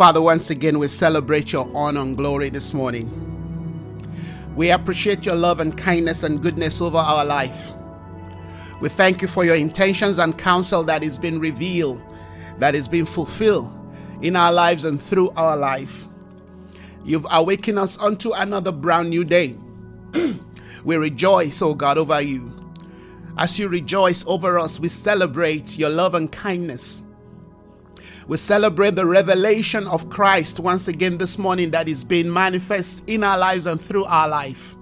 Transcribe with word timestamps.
Father, 0.00 0.22
once 0.22 0.48
again, 0.48 0.78
we 0.78 0.88
celebrate 0.88 1.52
your 1.52 1.70
honor 1.74 2.00
and 2.00 2.16
glory 2.16 2.48
this 2.48 2.72
morning. 2.72 3.06
We 4.56 4.70
appreciate 4.70 5.26
your 5.26 5.34
love 5.34 5.60
and 5.60 5.76
kindness 5.76 6.22
and 6.22 6.40
goodness 6.40 6.80
over 6.80 6.96
our 6.96 7.22
life. 7.22 7.72
We 8.80 8.88
thank 8.88 9.20
you 9.20 9.28
for 9.28 9.44
your 9.44 9.56
intentions 9.56 10.16
and 10.18 10.38
counsel 10.38 10.84
that 10.84 11.04
is 11.04 11.18
being 11.18 11.38
revealed, 11.38 12.00
that 12.60 12.74
is 12.74 12.88
being 12.88 13.04
fulfilled 13.04 13.70
in 14.22 14.36
our 14.36 14.50
lives 14.50 14.86
and 14.86 14.98
through 14.98 15.32
our 15.36 15.54
life. 15.54 16.08
You've 17.04 17.26
awakened 17.30 17.78
us 17.78 17.98
unto 17.98 18.32
another 18.32 18.72
brand 18.72 19.10
new 19.10 19.22
day. 19.22 19.54
we 20.82 20.96
rejoice, 20.96 21.60
O 21.60 21.74
God, 21.74 21.98
over 21.98 22.22
you. 22.22 22.50
As 23.36 23.58
you 23.58 23.68
rejoice 23.68 24.24
over 24.26 24.58
us, 24.58 24.80
we 24.80 24.88
celebrate 24.88 25.76
your 25.78 25.90
love 25.90 26.14
and 26.14 26.32
kindness. 26.32 27.02
We 28.30 28.36
celebrate 28.36 28.94
the 28.94 29.06
revelation 29.06 29.88
of 29.88 30.08
Christ 30.08 30.60
once 30.60 30.86
again 30.86 31.18
this 31.18 31.36
morning 31.36 31.72
that 31.72 31.88
is 31.88 32.04
being 32.04 32.32
manifest 32.32 33.02
in 33.08 33.24
our 33.24 33.36
lives 33.36 33.66
and 33.66 33.80
through 33.80 34.04
our 34.04 34.28
life. 34.28 34.76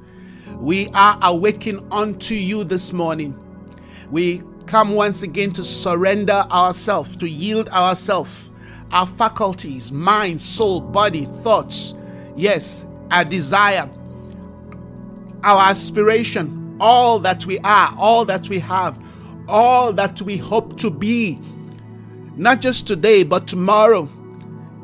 We 0.56 0.91
are 0.93 1.19
awakened 1.23 1.80
unto 1.91 2.34
you 2.34 2.62
this 2.62 2.92
morning. 2.92 3.34
We 4.11 4.42
come 4.67 4.92
once 4.92 5.22
again 5.22 5.55
to 5.55 5.64
surrender 5.64 6.45
ourselves, 6.50 7.17
to 7.17 7.27
yield 7.27 7.70
ourselves, 7.70 8.50
our 8.92 9.06
faculties, 9.06 9.91
mind, 9.91 10.42
soul, 10.42 10.83
body, 10.83 11.25
thoughts, 11.25 11.94
yes, 12.37 12.87
our 13.11 13.25
desire, 13.25 13.89
our 15.42 15.70
aspiration, 15.70 16.77
all 16.81 17.19
that 17.20 17.47
we 17.47 17.59
are, 17.61 17.94
all 17.97 18.27
that 18.27 18.50
we 18.50 18.59
have, 18.59 19.03
all 19.48 19.94
that 19.94 20.20
we 20.20 20.37
hope 20.37 20.78
to 20.81 20.91
be, 20.91 21.41
not 22.39 22.61
just 22.61 22.86
today, 22.86 23.25
but 23.25 23.47
tomorrow 23.47 24.08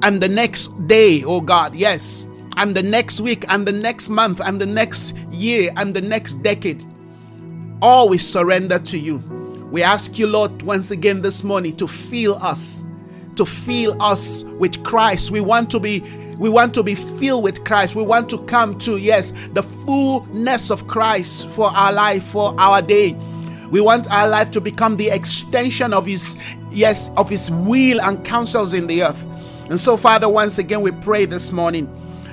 and 0.02 0.20
the 0.20 0.28
next 0.28 0.68
day, 0.86 1.22
oh 1.24 1.40
God, 1.40 1.74
yes, 1.74 2.28
and 2.56 2.74
the 2.74 2.82
next 2.82 3.20
week 3.20 3.44
and 3.48 3.66
the 3.66 3.72
next 3.72 4.08
month 4.08 4.40
and 4.40 4.60
the 4.60 4.66
next 4.66 5.16
year 5.30 5.70
and 5.76 5.94
the 5.94 6.00
next 6.00 6.42
decade. 6.42 6.84
We 8.08 8.18
surrender 8.18 8.78
to 8.78 8.98
you. 8.98 9.18
We 9.70 9.82
ask 9.82 10.18
you, 10.18 10.26
Lord, 10.26 10.62
once 10.62 10.90
again 10.90 11.20
this 11.20 11.44
morning 11.44 11.76
to 11.76 11.86
fill 11.86 12.36
us, 12.42 12.84
to 13.36 13.44
fill 13.44 14.00
us 14.02 14.42
with 14.44 14.82
Christ. 14.84 15.30
We 15.30 15.40
want 15.40 15.70
to 15.70 15.80
be 15.80 16.00
we 16.38 16.48
want 16.48 16.74
to 16.74 16.82
be 16.82 16.94
filled 16.94 17.44
with 17.44 17.64
Christ. 17.64 17.94
We 17.94 18.02
want 18.02 18.28
to 18.30 18.38
come 18.44 18.78
to, 18.80 18.96
yes, 18.96 19.32
the 19.52 19.62
fullness 19.62 20.70
of 20.70 20.86
Christ 20.86 21.48
for 21.50 21.68
our 21.68 21.92
life, 21.92 22.24
for 22.24 22.58
our 22.58 22.82
day. 22.82 23.16
We 23.70 23.80
want 23.80 24.10
our 24.10 24.28
life 24.28 24.50
to 24.52 24.60
become 24.60 24.96
the 24.96 25.08
extension 25.08 25.92
of 25.92 26.06
His, 26.06 26.38
yes, 26.70 27.10
of 27.16 27.28
His 27.28 27.50
will 27.50 28.00
and 28.00 28.24
counsels 28.24 28.72
in 28.72 28.86
the 28.86 29.04
earth. 29.04 29.24
And 29.70 29.80
so, 29.80 29.96
Father, 29.96 30.28
once 30.28 30.58
again, 30.58 30.82
we 30.82 30.92
pray 30.92 31.24
this 31.24 31.50
morning 31.50 31.88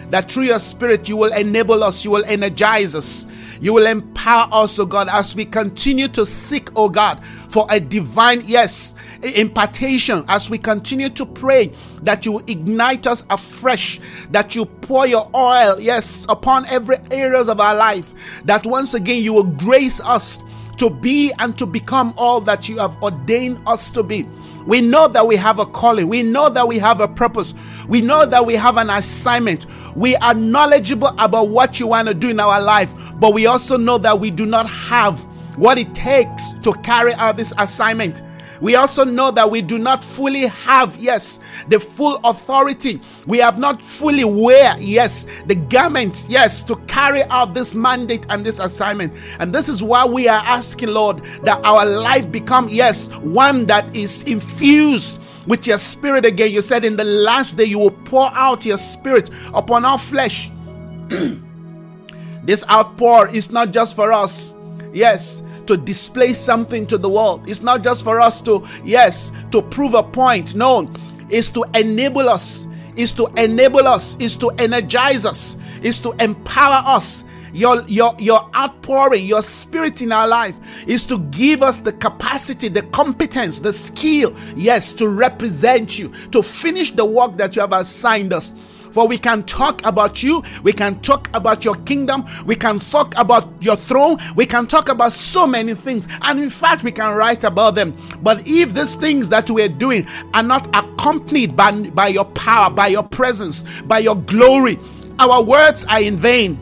that 0.09 0.29
through 0.29 0.43
your 0.43 0.59
Spirit, 0.59 1.07
you 1.07 1.15
will 1.15 1.31
enable 1.33 1.83
us, 1.83 2.03
you 2.03 2.11
will 2.11 2.25
energize 2.25 2.93
us, 2.93 3.25
you 3.61 3.73
will 3.73 3.85
empower 3.85 4.49
us, 4.51 4.77
oh 4.77 4.85
God, 4.85 5.07
as 5.07 5.33
we 5.33 5.45
continue 5.45 6.09
to 6.09 6.25
seek, 6.25 6.69
oh 6.75 6.89
God, 6.89 7.23
for 7.49 7.65
a 7.69 7.79
divine, 7.79 8.41
yes, 8.45 8.95
impartation, 9.35 10.25
as 10.27 10.49
we 10.49 10.57
continue 10.57 11.09
to 11.09 11.25
pray 11.25 11.71
that 12.01 12.25
you 12.25 12.39
ignite 12.47 13.07
us 13.07 13.23
afresh, 13.29 14.01
that 14.31 14.55
you 14.55 14.65
pour 14.65 15.07
your 15.07 15.29
oil, 15.33 15.79
yes, 15.79 16.25
upon 16.27 16.65
every 16.65 16.97
areas 17.11 17.47
of 17.47 17.61
our 17.61 17.75
life, 17.75 18.13
that 18.43 18.65
once 18.65 18.93
again 18.93 19.23
you 19.23 19.31
will 19.31 19.43
grace 19.43 20.01
us 20.01 20.39
to 20.81 20.89
be 20.89 21.31
and 21.37 21.55
to 21.59 21.67
become 21.67 22.11
all 22.17 22.41
that 22.41 22.67
you 22.67 22.79
have 22.79 22.99
ordained 23.03 23.61
us 23.67 23.91
to 23.91 24.01
be. 24.01 24.23
We 24.65 24.81
know 24.81 25.07
that 25.09 25.27
we 25.27 25.35
have 25.35 25.59
a 25.59 25.65
calling. 25.67 26.07
We 26.07 26.23
know 26.23 26.49
that 26.49 26.67
we 26.67 26.79
have 26.79 27.01
a 27.01 27.07
purpose. 27.07 27.53
We 27.87 28.01
know 28.01 28.25
that 28.25 28.47
we 28.47 28.55
have 28.55 28.77
an 28.77 28.89
assignment. 28.89 29.67
We 29.95 30.15
are 30.15 30.33
knowledgeable 30.33 31.09
about 31.19 31.49
what 31.49 31.79
you 31.79 31.85
want 31.85 32.07
to 32.07 32.15
do 32.15 32.29
in 32.29 32.39
our 32.39 32.59
life, 32.59 32.91
but 33.19 33.31
we 33.31 33.45
also 33.45 33.77
know 33.77 33.99
that 33.99 34.19
we 34.19 34.31
do 34.31 34.47
not 34.47 34.67
have 34.67 35.19
what 35.55 35.77
it 35.77 35.93
takes 35.93 36.49
to 36.63 36.73
carry 36.81 37.13
out 37.13 37.37
this 37.37 37.53
assignment. 37.59 38.23
We 38.61 38.75
also 38.75 39.03
know 39.03 39.31
that 39.31 39.49
we 39.49 39.61
do 39.61 39.79
not 39.79 40.03
fully 40.03 40.45
have, 40.45 40.95
yes, 40.97 41.39
the 41.67 41.79
full 41.79 42.17
authority. 42.23 43.01
We 43.25 43.39
have 43.39 43.57
not 43.57 43.81
fully 43.81 44.23
wear, 44.23 44.75
yes, 44.79 45.25
the 45.47 45.55
garment, 45.55 46.27
yes, 46.29 46.61
to 46.63 46.75
carry 46.87 47.23
out 47.23 47.55
this 47.55 47.73
mandate 47.73 48.27
and 48.29 48.45
this 48.45 48.59
assignment. 48.59 49.13
And 49.39 49.51
this 49.53 49.67
is 49.67 49.81
why 49.81 50.05
we 50.05 50.27
are 50.27 50.43
asking, 50.45 50.89
Lord, 50.89 51.23
that 51.43 51.59
our 51.65 51.85
life 51.85 52.31
become, 52.31 52.69
yes, 52.69 53.09
one 53.17 53.65
that 53.65 53.93
is 53.95 54.23
infused 54.23 55.19
with 55.47 55.65
your 55.65 55.77
spirit 55.77 56.23
again. 56.23 56.51
You 56.51 56.61
said 56.61 56.85
in 56.85 56.95
the 56.95 57.03
last 57.03 57.57
day 57.57 57.65
you 57.65 57.79
will 57.79 57.91
pour 57.91 58.31
out 58.35 58.63
your 58.63 58.77
spirit 58.77 59.31
upon 59.53 59.85
our 59.85 59.97
flesh. 59.97 60.51
this 62.43 62.63
outpour 62.69 63.29
is 63.29 63.51
not 63.51 63.71
just 63.71 63.95
for 63.95 64.11
us. 64.11 64.55
Yes, 64.93 65.41
to 65.67 65.77
display 65.77 66.33
something 66.33 66.85
to 66.87 66.97
the 66.97 67.09
world. 67.09 67.49
It's 67.49 67.61
not 67.61 67.83
just 67.83 68.03
for 68.03 68.19
us 68.19 68.41
to, 68.41 68.65
yes, 68.83 69.31
to 69.51 69.61
prove 69.61 69.93
a 69.93 70.03
point. 70.03 70.55
No, 70.55 70.91
it's 71.29 71.49
to 71.51 71.63
enable 71.75 72.27
us, 72.29 72.67
is 72.95 73.13
to 73.13 73.27
enable 73.37 73.87
us, 73.87 74.17
is 74.17 74.35
to 74.37 74.49
energize 74.57 75.25
us, 75.25 75.55
is 75.81 75.99
to 76.01 76.11
empower 76.19 76.83
us. 76.85 77.23
Your, 77.53 77.83
your, 77.87 78.15
your 78.17 78.49
outpouring, 78.55 79.25
your 79.25 79.41
spirit 79.41 80.01
in 80.01 80.13
our 80.13 80.25
life 80.25 80.57
is 80.87 81.05
to 81.07 81.19
give 81.31 81.61
us 81.61 81.79
the 81.79 81.91
capacity, 81.91 82.69
the 82.69 82.83
competence, 82.83 83.59
the 83.59 83.73
skill, 83.73 84.33
yes, 84.55 84.93
to 84.93 85.09
represent 85.09 85.99
you, 85.99 86.13
to 86.31 86.41
finish 86.41 86.91
the 86.91 87.03
work 87.03 87.35
that 87.35 87.57
you 87.57 87.61
have 87.61 87.73
assigned 87.73 88.31
us. 88.31 88.53
For 88.91 89.07
we 89.07 89.17
can 89.17 89.43
talk 89.43 89.85
about 89.85 90.21
you, 90.21 90.43
we 90.63 90.73
can 90.73 90.99
talk 90.99 91.29
about 91.33 91.63
your 91.63 91.75
kingdom, 91.75 92.25
we 92.45 92.55
can 92.55 92.79
talk 92.79 93.13
about 93.17 93.47
your 93.61 93.75
throne, 93.77 94.17
we 94.35 94.45
can 94.45 94.67
talk 94.67 94.89
about 94.89 95.13
so 95.13 95.47
many 95.47 95.73
things, 95.73 96.07
and 96.21 96.39
in 96.39 96.49
fact, 96.49 96.83
we 96.83 96.91
can 96.91 97.15
write 97.15 97.43
about 97.43 97.75
them. 97.75 97.95
But 98.21 98.43
if 98.45 98.73
these 98.73 98.95
things 98.95 99.29
that 99.29 99.49
we're 99.49 99.69
doing 99.69 100.07
are 100.33 100.43
not 100.43 100.67
accompanied 100.75 101.55
by, 101.55 101.71
by 101.71 102.07
your 102.07 102.25
power, 102.25 102.69
by 102.69 102.87
your 102.87 103.03
presence, 103.03 103.63
by 103.83 103.99
your 103.99 104.15
glory, 104.15 104.77
our 105.19 105.41
words 105.41 105.85
are 105.85 106.01
in 106.01 106.17
vain. 106.17 106.59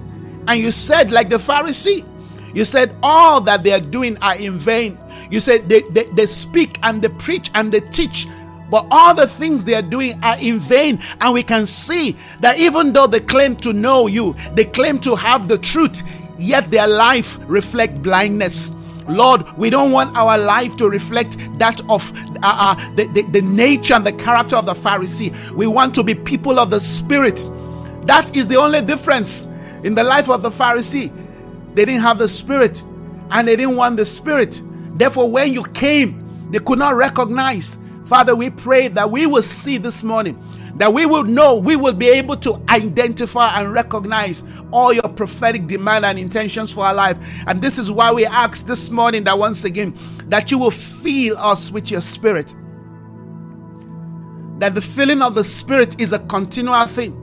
And 0.47 0.59
you 0.59 0.71
said, 0.71 1.11
like 1.11 1.29
the 1.29 1.37
Pharisee, 1.37 2.05
you 2.53 2.65
said 2.65 2.95
all 3.03 3.41
that 3.41 3.63
they 3.63 3.71
are 3.71 3.79
doing 3.79 4.17
are 4.21 4.35
in 4.35 4.57
vain. 4.57 4.97
You 5.31 5.39
said 5.39 5.69
they, 5.69 5.81
they, 5.91 6.05
they 6.05 6.25
speak 6.25 6.79
and 6.83 7.01
they 7.01 7.09
preach 7.09 7.51
and 7.53 7.71
they 7.71 7.81
teach, 7.81 8.27
but 8.69 8.85
all 8.91 9.13
the 9.13 9.27
things 9.27 9.65
they 9.65 9.73
are 9.73 9.81
doing 9.81 10.19
are 10.23 10.37
in 10.39 10.59
vain. 10.59 10.99
And 11.21 11.33
we 11.33 11.43
can 11.43 11.65
see 11.65 12.15
that 12.41 12.57
even 12.59 12.93
though 12.93 13.07
they 13.07 13.19
claim 13.19 13.55
to 13.57 13.73
know 13.73 14.07
you, 14.07 14.35
they 14.53 14.65
claim 14.65 14.99
to 14.99 15.15
have 15.15 15.47
the 15.47 15.57
truth, 15.57 16.03
yet 16.37 16.69
their 16.71 16.87
life 16.87 17.39
reflect 17.43 18.01
blindness. 18.01 18.73
Lord, 19.07 19.41
we 19.57 19.71
don't 19.71 19.91
want 19.91 20.15
our 20.15 20.37
life 20.37 20.75
to 20.77 20.87
reflect 20.87 21.35
that 21.57 21.81
of 21.89 22.11
uh, 22.43 22.75
uh, 22.77 22.95
the, 22.95 23.07
the, 23.07 23.23
the 23.23 23.41
nature 23.41 23.95
and 23.95 24.05
the 24.05 24.13
character 24.13 24.55
of 24.55 24.67
the 24.67 24.75
Pharisee. 24.75 25.51
We 25.51 25.65
want 25.65 25.95
to 25.95 26.03
be 26.03 26.13
people 26.13 26.59
of 26.59 26.69
the 26.69 26.79
Spirit. 26.79 27.47
That 28.05 28.35
is 28.35 28.47
the 28.47 28.57
only 28.57 28.81
difference 28.81 29.47
in 29.83 29.95
the 29.95 30.03
life 30.03 30.29
of 30.29 30.43
the 30.43 30.51
Pharisee. 30.51 31.11
They 31.73 31.85
didn't 31.85 32.01
have 32.01 32.19
the 32.19 32.29
Spirit 32.29 32.83
and 33.31 33.47
they 33.47 33.55
didn't 33.55 33.75
want 33.75 33.97
the 33.97 34.05
Spirit. 34.05 34.61
Therefore, 34.95 35.29
when 35.31 35.53
you 35.53 35.63
came, 35.63 36.49
they 36.51 36.59
could 36.59 36.77
not 36.77 36.95
recognize 36.95 37.77
Father, 38.09 38.35
we 38.35 38.49
pray 38.49 38.87
that 38.87 39.11
we 39.11 39.27
will 39.27 39.43
see 39.43 39.77
this 39.77 40.01
morning, 40.01 40.35
that 40.77 40.91
we 40.91 41.05
will 41.05 41.23
know, 41.23 41.53
we 41.53 41.75
will 41.75 41.93
be 41.93 42.09
able 42.09 42.35
to 42.37 42.59
identify 42.67 43.59
and 43.59 43.71
recognize 43.71 44.41
all 44.71 44.91
your 44.91 45.07
prophetic 45.09 45.67
demand 45.67 46.03
and 46.03 46.17
intentions 46.17 46.71
for 46.71 46.83
our 46.85 46.93
life. 46.95 47.19
And 47.45 47.61
this 47.61 47.77
is 47.77 47.91
why 47.91 48.11
we 48.11 48.25
ask 48.25 48.65
this 48.65 48.89
morning 48.89 49.25
that 49.25 49.37
once 49.37 49.63
again, 49.63 49.95
that 50.25 50.49
you 50.49 50.57
will 50.57 50.71
fill 50.71 51.37
us 51.37 51.71
with 51.71 51.91
your 51.91 52.01
spirit. 52.01 52.47
That 54.57 54.73
the 54.73 54.81
filling 54.81 55.21
of 55.21 55.35
the 55.35 55.43
spirit 55.43 56.01
is 56.01 56.11
a 56.11 56.17
continual 56.17 56.87
thing, 56.87 57.13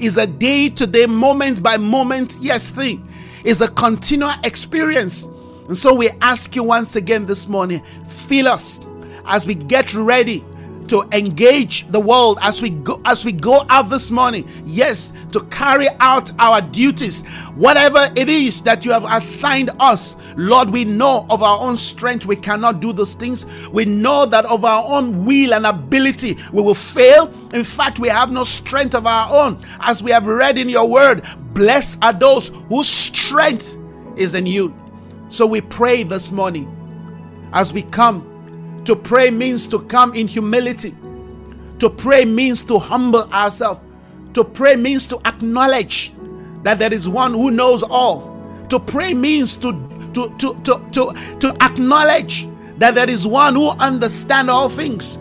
is 0.00 0.16
a 0.16 0.26
day 0.26 0.68
to 0.70 0.84
day, 0.84 1.06
moment 1.06 1.62
by 1.62 1.76
moment, 1.76 2.38
yes, 2.40 2.70
thing, 2.70 3.08
is 3.44 3.60
a 3.60 3.68
continual 3.68 4.34
experience. 4.42 5.22
And 5.68 5.78
so 5.78 5.94
we 5.94 6.10
ask 6.20 6.56
you 6.56 6.64
once 6.64 6.96
again 6.96 7.24
this 7.24 7.46
morning, 7.46 7.80
fill 8.08 8.48
us 8.48 8.80
as 9.26 9.46
we 9.46 9.54
get 9.54 9.94
ready 9.94 10.44
to 10.88 11.08
engage 11.12 11.86
the 11.88 12.00
world 12.00 12.38
as 12.42 12.60
we 12.60 12.68
go 12.68 13.00
as 13.04 13.24
we 13.24 13.32
go 13.32 13.64
out 13.70 13.88
this 13.88 14.10
morning 14.10 14.46
yes 14.66 15.12
to 15.30 15.40
carry 15.44 15.88
out 16.00 16.30
our 16.40 16.60
duties 16.60 17.24
whatever 17.54 18.10
it 18.16 18.28
is 18.28 18.60
that 18.62 18.84
you 18.84 18.90
have 18.90 19.04
assigned 19.04 19.70
us 19.78 20.16
lord 20.36 20.68
we 20.70 20.84
know 20.84 21.24
of 21.30 21.42
our 21.42 21.60
own 21.60 21.76
strength 21.76 22.26
we 22.26 22.36
cannot 22.36 22.80
do 22.80 22.92
those 22.92 23.14
things. 23.14 23.46
We 23.70 23.84
know 23.84 24.26
that 24.26 24.44
of 24.46 24.64
our 24.64 24.84
own 24.86 25.24
will 25.24 25.54
and 25.54 25.66
ability 25.66 26.36
we 26.52 26.62
will 26.62 26.74
fail. 26.74 27.32
In 27.54 27.64
fact 27.64 27.98
we 27.98 28.08
have 28.08 28.30
no 28.30 28.44
strength 28.44 28.94
of 28.94 29.06
our 29.06 29.46
own. 29.46 29.58
As 29.80 30.02
we 30.02 30.10
have 30.10 30.26
read 30.26 30.58
in 30.58 30.68
your 30.68 30.88
word 30.88 31.22
blessed 31.54 32.02
are 32.02 32.12
those 32.12 32.48
whose 32.68 32.88
strength 32.88 33.76
is 34.16 34.34
in 34.34 34.46
you. 34.46 34.74
So 35.28 35.46
we 35.46 35.60
pray 35.60 36.02
this 36.02 36.30
morning 36.30 36.68
as 37.52 37.72
we 37.72 37.82
come 37.82 38.31
to 38.86 38.96
pray 38.96 39.30
means 39.30 39.68
to 39.68 39.80
come 39.80 40.14
in 40.14 40.28
humility, 40.28 40.94
To 41.80 41.90
pray 41.90 42.24
means 42.24 42.62
to 42.64 42.78
humble 42.78 43.24
ourselves. 43.32 43.80
To 44.34 44.44
pray 44.44 44.76
means 44.76 45.06
to 45.08 45.20
acknowledge 45.26 46.12
that 46.64 46.78
there 46.78 46.92
is 46.94 47.08
one 47.08 47.34
who 47.34 47.50
knows 47.50 47.82
all. 47.82 48.36
To 48.70 48.80
pray 48.80 49.14
means 49.14 49.56
to 49.58 49.72
to 50.14 50.28
to 50.38 50.54
to 50.64 50.90
to, 50.92 51.38
to 51.40 51.56
acknowledge 51.62 52.48
that 52.78 52.94
there 52.94 53.10
is 53.10 53.26
one 53.26 53.54
who 53.56 53.70
understands 53.70 54.50
all 54.50 54.68
things. 54.70 55.18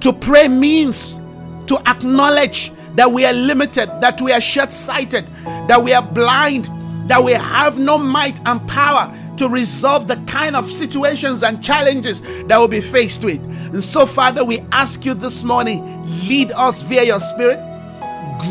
To 0.00 0.12
pray 0.12 0.48
means 0.48 1.20
to 1.68 1.78
acknowledge 1.86 2.72
that 2.96 3.12
we 3.12 3.26
are 3.26 3.34
limited, 3.34 3.90
that 4.00 4.20
we 4.22 4.32
are 4.32 4.40
short 4.42 4.72
sighted, 4.72 5.26
that 5.68 5.82
we 5.82 5.92
are 5.94 6.02
blind, 6.02 6.70
that 7.08 7.24
we 7.24 7.32
have 7.32 7.78
no 7.78 7.98
might 7.98 8.40
and 8.46 8.66
power 8.68 9.12
to 9.38 9.48
resolve 9.48 10.08
the 10.08 10.16
kind 10.26 10.56
of 10.56 10.70
situations 10.70 11.42
and 11.42 11.62
challenges 11.62 12.20
that 12.20 12.58
we'll 12.58 12.68
be 12.68 12.80
faced 12.80 13.24
with. 13.24 13.42
And 13.42 13.82
so, 13.82 14.06
Father, 14.06 14.44
we 14.44 14.60
ask 14.72 15.04
you 15.04 15.14
this 15.14 15.42
morning 15.44 15.82
lead 16.28 16.52
us 16.52 16.82
via 16.82 17.04
your 17.04 17.20
Spirit, 17.20 17.58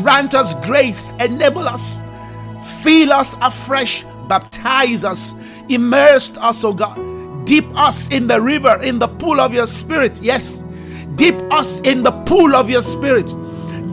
grant 0.02 0.34
us 0.34 0.54
grace, 0.66 1.12
enable 1.20 1.66
us, 1.68 2.00
fill 2.82 3.12
us 3.12 3.36
afresh, 3.40 4.04
baptize 4.28 5.04
us, 5.04 5.34
immerse 5.68 6.36
us, 6.38 6.64
oh 6.64 6.72
God, 6.72 7.46
dip 7.46 7.64
us 7.76 8.10
in 8.10 8.26
the 8.26 8.40
river, 8.40 8.80
in 8.82 8.98
the 8.98 9.08
pool 9.08 9.40
of 9.40 9.54
your 9.54 9.66
Spirit. 9.66 10.20
Yes, 10.20 10.64
dip 11.14 11.34
us 11.52 11.80
in 11.80 12.02
the 12.02 12.12
pool 12.24 12.54
of 12.54 12.68
your 12.68 12.82
Spirit. 12.82 13.34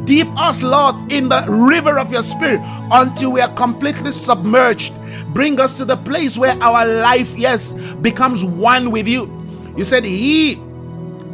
Deep 0.05 0.27
us, 0.35 0.63
Lord, 0.63 1.11
in 1.11 1.29
the 1.29 1.45
river 1.47 1.99
of 1.99 2.11
your 2.11 2.23
spirit 2.23 2.59
until 2.91 3.31
we 3.31 3.39
are 3.39 3.53
completely 3.55 4.11
submerged. 4.11 4.93
Bring 5.33 5.59
us 5.59 5.77
to 5.77 5.85
the 5.85 5.97
place 5.97 6.37
where 6.37 6.61
our 6.61 6.85
life, 6.85 7.33
yes, 7.37 7.73
becomes 8.01 8.43
one 8.43 8.91
with 8.91 9.07
you. 9.07 9.29
You 9.77 9.85
said, 9.85 10.03
He 10.03 10.55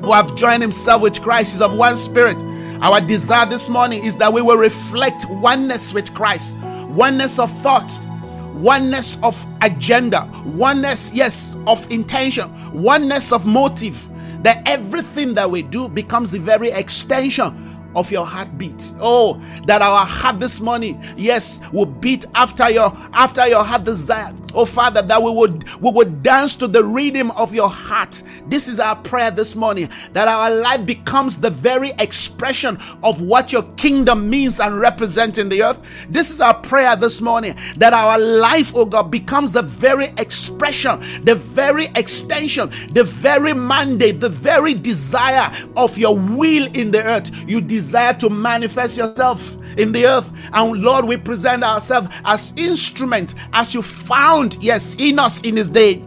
who 0.01 0.11
have 0.11 0.35
joined 0.35 0.61
himself 0.61 1.01
with 1.01 1.21
Christ 1.21 1.55
is 1.55 1.61
of 1.61 1.75
one 1.75 1.97
spirit. 1.97 2.37
Our 2.81 3.01
desire 3.01 3.47
this 3.47 3.69
morning 3.69 4.03
is 4.03 4.17
that 4.17 4.31
we 4.31 4.43
will 4.43 4.57
reflect 4.57 5.25
oneness 5.29 5.93
with 5.93 6.13
Christ, 6.13 6.57
oneness 6.89 7.39
of 7.39 7.51
thought, 7.61 7.91
oneness 8.53 9.17
of 9.23 9.43
agenda, 9.61 10.29
oneness, 10.45 11.11
yes, 11.11 11.55
of 11.65 11.89
intention, 11.91 12.51
oneness 12.73 13.31
of 13.31 13.47
motive. 13.47 14.07
That 14.43 14.61
everything 14.67 15.33
that 15.33 15.49
we 15.49 15.63
do 15.63 15.89
becomes 15.89 16.29
the 16.29 16.39
very 16.39 16.69
extension 16.69 17.66
of 17.97 18.11
your 18.11 18.25
heartbeat. 18.25 18.93
Oh, 19.01 19.41
that 19.65 19.81
our 19.81 20.05
heart 20.05 20.39
this 20.39 20.61
morning, 20.61 21.03
yes, 21.17 21.59
will 21.73 21.87
beat 21.87 22.25
after 22.35 22.69
your 22.69 22.95
after 23.11 23.47
your 23.47 23.63
heart 23.63 23.83
desire. 23.83 24.33
Oh 24.57 24.65
Father, 24.65 25.03
that 25.03 25.21
we 25.21 25.29
would 25.29 25.69
we 25.81 25.91
would 25.91 26.23
dance 26.23 26.55
to 26.55 26.67
the 26.67 26.83
rhythm 26.83 27.29
of 27.31 27.53
your 27.53 27.69
heart. 27.69 28.23
This 28.47 28.67
is 28.67 28.79
our 28.79 28.95
prayer 28.95 29.29
this 29.29 29.55
morning 29.55 29.87
that 30.13 30.27
our 30.27 30.49
life 30.49 30.83
becomes 30.83 31.37
the 31.37 31.51
very 31.51 31.91
expression 31.99 32.79
of 33.03 33.21
what 33.21 33.51
your 33.51 33.61
kingdom 33.73 34.27
means 34.27 34.59
and 34.59 34.79
represents 34.79 35.37
in 35.37 35.47
the 35.47 35.61
earth. 35.61 35.79
This 36.09 36.31
is 36.31 36.41
our 36.41 36.55
prayer 36.55 36.95
this 36.95 37.21
morning 37.21 37.55
that 37.77 37.93
our 37.93 38.17
life, 38.17 38.71
oh 38.73 38.85
God, 38.85 39.11
becomes 39.11 39.53
the 39.53 39.61
very 39.61 40.07
expression, 40.17 41.01
the 41.23 41.35
very 41.35 41.85
extension, 41.93 42.71
the 42.93 43.03
very 43.03 43.53
mandate, 43.53 44.19
the 44.19 44.29
very 44.29 44.73
desire 44.73 45.51
of 45.75 45.99
your 45.99 46.17
will 46.17 46.67
in 46.75 46.89
the 46.89 47.03
earth. 47.03 47.29
You 47.45 47.61
desire 47.61 48.15
to 48.15 48.29
manifest 48.31 48.97
yourself 48.97 49.55
in 49.77 49.91
the 49.91 50.05
earth. 50.05 50.31
And 50.53 50.81
Lord, 50.81 51.05
we 51.05 51.17
present 51.17 51.63
ourselves 51.63 52.09
as 52.25 52.53
instruments 52.57 53.35
as 53.53 53.73
you 53.73 53.81
found, 53.81 54.46
yes, 54.61 54.95
in 54.99 55.19
us 55.19 55.41
in 55.41 55.55
this 55.55 55.69
day 55.69 56.03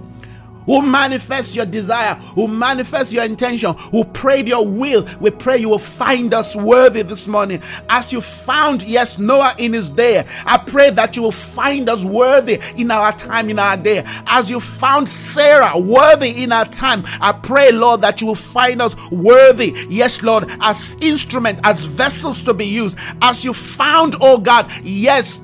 who 0.70 0.82
manifests 0.82 1.56
your 1.56 1.66
desire, 1.66 2.14
who 2.36 2.46
manifests 2.46 3.12
your 3.12 3.24
intention, 3.24 3.74
who 3.90 4.04
prayed 4.04 4.46
your 4.46 4.64
will. 4.64 5.04
We 5.20 5.30
pray 5.30 5.58
you 5.58 5.68
will 5.68 5.80
find 5.80 6.32
us 6.32 6.54
worthy 6.54 7.02
this 7.02 7.26
morning. 7.26 7.60
As 7.88 8.12
you 8.12 8.20
found, 8.20 8.82
yes, 8.82 9.18
Noah 9.18 9.54
in 9.58 9.72
his 9.72 9.90
day, 9.90 10.24
I 10.46 10.58
pray 10.58 10.90
that 10.90 11.16
you 11.16 11.22
will 11.22 11.32
find 11.32 11.88
us 11.88 12.04
worthy 12.04 12.60
in 12.76 12.92
our 12.92 13.12
time, 13.12 13.50
in 13.50 13.58
our 13.58 13.76
day. 13.76 14.04
As 14.28 14.48
you 14.48 14.60
found 14.60 15.08
Sarah 15.08 15.76
worthy 15.76 16.44
in 16.44 16.52
our 16.52 16.66
time, 16.66 17.02
I 17.20 17.32
pray, 17.32 17.72
Lord, 17.72 18.00
that 18.02 18.20
you 18.20 18.28
will 18.28 18.36
find 18.36 18.80
us 18.80 18.94
worthy, 19.10 19.74
yes, 19.88 20.22
Lord, 20.22 20.44
as 20.60 20.96
instrument, 21.00 21.58
as 21.64 21.84
vessels 21.84 22.42
to 22.44 22.54
be 22.54 22.66
used. 22.66 22.96
As 23.22 23.44
you 23.44 23.54
found, 23.54 24.14
oh 24.20 24.38
God, 24.38 24.70
yes, 24.84 25.40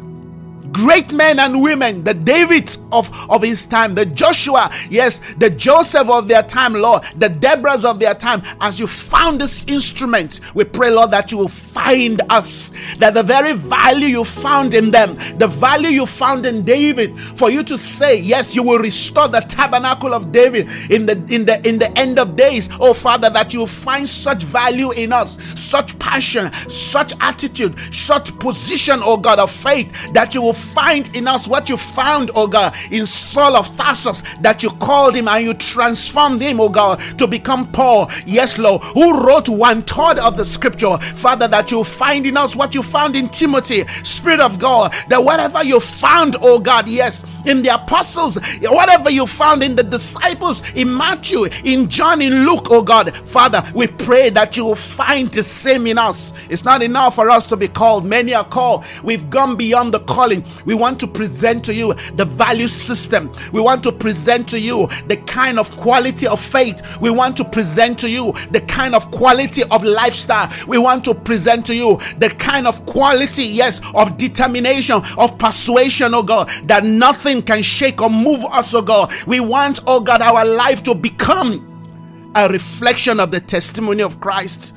great 0.72 1.12
men 1.12 1.38
and 1.38 1.62
women, 1.62 2.04
the 2.04 2.14
David 2.14 2.76
of, 2.92 3.10
of 3.30 3.42
his 3.42 3.66
time, 3.66 3.94
the 3.94 4.06
Joshua, 4.06 4.70
yes, 4.90 5.20
the 5.38 5.50
Joseph 5.50 6.08
of 6.08 6.28
their 6.28 6.42
time, 6.42 6.74
Lord, 6.74 7.02
the 7.16 7.28
Deborahs 7.28 7.84
of 7.84 7.98
their 7.98 8.14
time, 8.14 8.42
as 8.60 8.78
you 8.80 8.86
found 8.86 9.40
this 9.40 9.64
instrument, 9.66 10.40
we 10.54 10.64
pray, 10.64 10.90
Lord, 10.90 11.10
that 11.10 11.30
you 11.32 11.38
will 11.38 11.48
find 11.48 12.20
us, 12.30 12.72
that 12.98 13.14
the 13.14 13.22
very 13.22 13.52
value 13.54 14.08
you 14.08 14.24
found 14.24 14.74
in 14.74 14.90
them, 14.90 15.16
the 15.38 15.46
value 15.46 15.88
you 15.88 16.06
found 16.06 16.46
in 16.46 16.62
David, 16.62 17.18
for 17.18 17.50
you 17.50 17.62
to 17.64 17.78
say, 17.78 18.18
yes, 18.18 18.54
you 18.54 18.62
will 18.62 18.78
restore 18.78 19.28
the 19.28 19.40
tabernacle 19.40 20.14
of 20.14 20.32
David 20.32 20.68
in 20.90 21.06
the 21.06 21.12
in 21.28 21.44
the 21.44 21.66
in 21.66 21.78
the 21.78 21.96
end 21.98 22.18
of 22.18 22.36
days, 22.36 22.68
oh 22.80 22.94
Father, 22.94 23.30
that 23.30 23.52
you 23.52 23.60
will 23.60 23.66
find 23.66 24.08
such 24.08 24.42
value 24.42 24.90
in 24.92 25.12
us, 25.12 25.38
such 25.54 25.98
passion, 25.98 26.52
such 26.68 27.12
attitude, 27.20 27.74
such 27.92 28.36
position, 28.38 29.00
oh 29.02 29.16
God, 29.16 29.38
of 29.38 29.50
faith, 29.50 29.90
that 30.12 30.34
you 30.34 30.42
will 30.42 30.52
find 30.56 31.14
in 31.14 31.28
us 31.28 31.46
what 31.46 31.68
you 31.68 31.76
found, 31.76 32.30
oh 32.34 32.46
God, 32.46 32.74
in 32.90 33.06
Saul 33.06 33.56
of 33.56 33.74
Tarsus, 33.76 34.22
that 34.40 34.62
you 34.62 34.70
called 34.70 35.14
him 35.14 35.28
and 35.28 35.44
you 35.44 35.54
transformed 35.54 36.42
him, 36.42 36.60
oh 36.60 36.68
God, 36.68 37.00
to 37.18 37.26
become 37.26 37.70
Paul. 37.72 38.10
Yes, 38.26 38.58
Lord, 38.58 38.82
who 38.82 39.26
wrote 39.26 39.48
one 39.48 39.82
third 39.82 40.18
of 40.18 40.36
the 40.36 40.44
scripture. 40.44 40.96
Father, 40.98 41.48
that 41.48 41.70
you 41.70 41.84
find 41.84 42.26
in 42.26 42.36
us 42.36 42.56
what 42.56 42.74
you 42.74 42.82
found 42.82 43.16
in 43.16 43.28
Timothy, 43.28 43.86
Spirit 44.02 44.40
of 44.40 44.58
God, 44.58 44.92
that 45.08 45.22
whatever 45.22 45.62
you 45.62 45.80
found, 45.80 46.36
oh 46.40 46.58
God, 46.58 46.88
yes, 46.88 47.24
in 47.44 47.62
the 47.62 47.74
apostles, 47.74 48.38
whatever 48.62 49.10
you 49.10 49.26
found 49.26 49.62
in 49.62 49.76
the 49.76 49.82
disciples, 49.82 50.68
in 50.74 50.94
Matthew, 50.96 51.44
in 51.64 51.88
John, 51.88 52.20
in 52.20 52.44
Luke, 52.46 52.66
oh 52.70 52.82
God, 52.82 53.14
Father, 53.14 53.62
we 53.74 53.86
pray 53.86 54.30
that 54.30 54.56
you 54.56 54.64
will 54.64 54.74
find 54.74 55.32
the 55.32 55.42
same 55.42 55.86
in 55.86 55.98
us. 55.98 56.32
It's 56.50 56.64
not 56.64 56.82
enough 56.82 57.14
for 57.14 57.30
us 57.30 57.48
to 57.48 57.56
be 57.56 57.68
called. 57.68 58.04
Many 58.04 58.34
are 58.34 58.44
called. 58.44 58.84
We've 59.02 59.28
gone 59.30 59.56
beyond 59.56 59.94
the 59.94 60.00
calling. 60.00 60.42
We 60.64 60.74
want 60.74 60.98
to 61.00 61.06
present 61.06 61.64
to 61.66 61.74
you 61.74 61.94
the 62.14 62.24
value 62.24 62.68
system. 62.68 63.32
We 63.52 63.60
want 63.60 63.82
to 63.84 63.92
present 63.92 64.48
to 64.48 64.58
you 64.58 64.88
the 65.06 65.16
kind 65.26 65.58
of 65.58 65.74
quality 65.76 66.26
of 66.26 66.42
faith. 66.42 66.82
We 67.00 67.10
want 67.10 67.36
to 67.38 67.44
present 67.44 67.98
to 68.00 68.10
you 68.10 68.32
the 68.50 68.60
kind 68.62 68.94
of 68.94 69.10
quality 69.10 69.62
of 69.64 69.84
lifestyle. 69.84 70.52
We 70.66 70.78
want 70.78 71.04
to 71.04 71.14
present 71.14 71.66
to 71.66 71.74
you 71.74 71.98
the 72.18 72.30
kind 72.30 72.66
of 72.66 72.84
quality, 72.86 73.44
yes, 73.44 73.80
of 73.94 74.16
determination, 74.16 75.02
of 75.16 75.38
persuasion, 75.38 76.14
oh 76.14 76.22
God, 76.22 76.48
that 76.64 76.84
nothing 76.84 77.42
can 77.42 77.62
shake 77.62 78.02
or 78.02 78.10
move 78.10 78.44
us, 78.44 78.74
oh 78.74 78.82
God. 78.82 79.12
We 79.26 79.40
want, 79.40 79.80
oh 79.86 80.00
God, 80.00 80.22
our 80.22 80.44
life 80.44 80.82
to 80.84 80.94
become 80.94 82.32
a 82.34 82.48
reflection 82.48 83.20
of 83.20 83.30
the 83.30 83.40
testimony 83.40 84.02
of 84.02 84.20
Christ. 84.20 84.74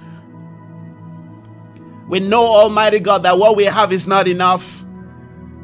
We 2.07 2.19
know, 2.19 2.45
Almighty 2.45 2.99
God, 2.99 3.23
that 3.23 3.37
what 3.37 3.55
we 3.55 3.65
have 3.65 3.91
is 3.91 4.07
not 4.07 4.27
enough 4.27 4.78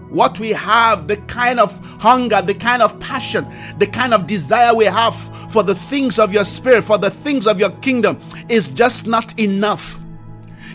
what 0.10 0.40
we 0.40 0.50
have, 0.52 1.08
the 1.08 1.18
kind 1.18 1.60
of 1.60 1.78
hunger, 2.00 2.42
the 2.42 2.54
kind 2.54 2.82
of 2.82 3.00
passion, 3.00 3.46
the 3.80 3.88
kind 3.88 4.14
of 4.14 4.28
desire 4.28 4.74
we 4.74 4.86
have 4.86 5.16
for 5.52 5.64
the 5.64 5.76
things 5.76 6.20
of 6.20 6.34
your 6.34 6.46
spirit, 6.46 6.84
for 6.84 6.98
the 6.98 7.10
things 7.10 7.48
of 7.48 7.60
your 7.60 7.72
kingdom, 7.82 8.20
is 8.50 8.70
just 8.70 9.08
not 9.08 9.38
enough. 9.40 10.00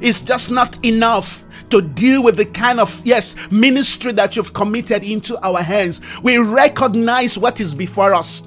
It's 0.01 0.21
just 0.21 0.51
not 0.51 0.83
enough 0.85 1.45
to 1.71 1.83
deal 1.83 2.23
with 2.23 2.37
the 2.37 2.47
kind 2.47 2.81
of, 2.81 3.01
yes, 3.05 3.37
ministry 3.51 4.13
that 4.13 4.37
you've 4.37 4.53
committed 4.53 5.05
into 5.05 5.39
our 5.47 5.63
hands. 5.63 6.01
We 6.23 6.39
recognize 6.39 7.39
what 7.39 7.61
is 7.61 7.75
before 7.75 8.15
us. 8.15 8.43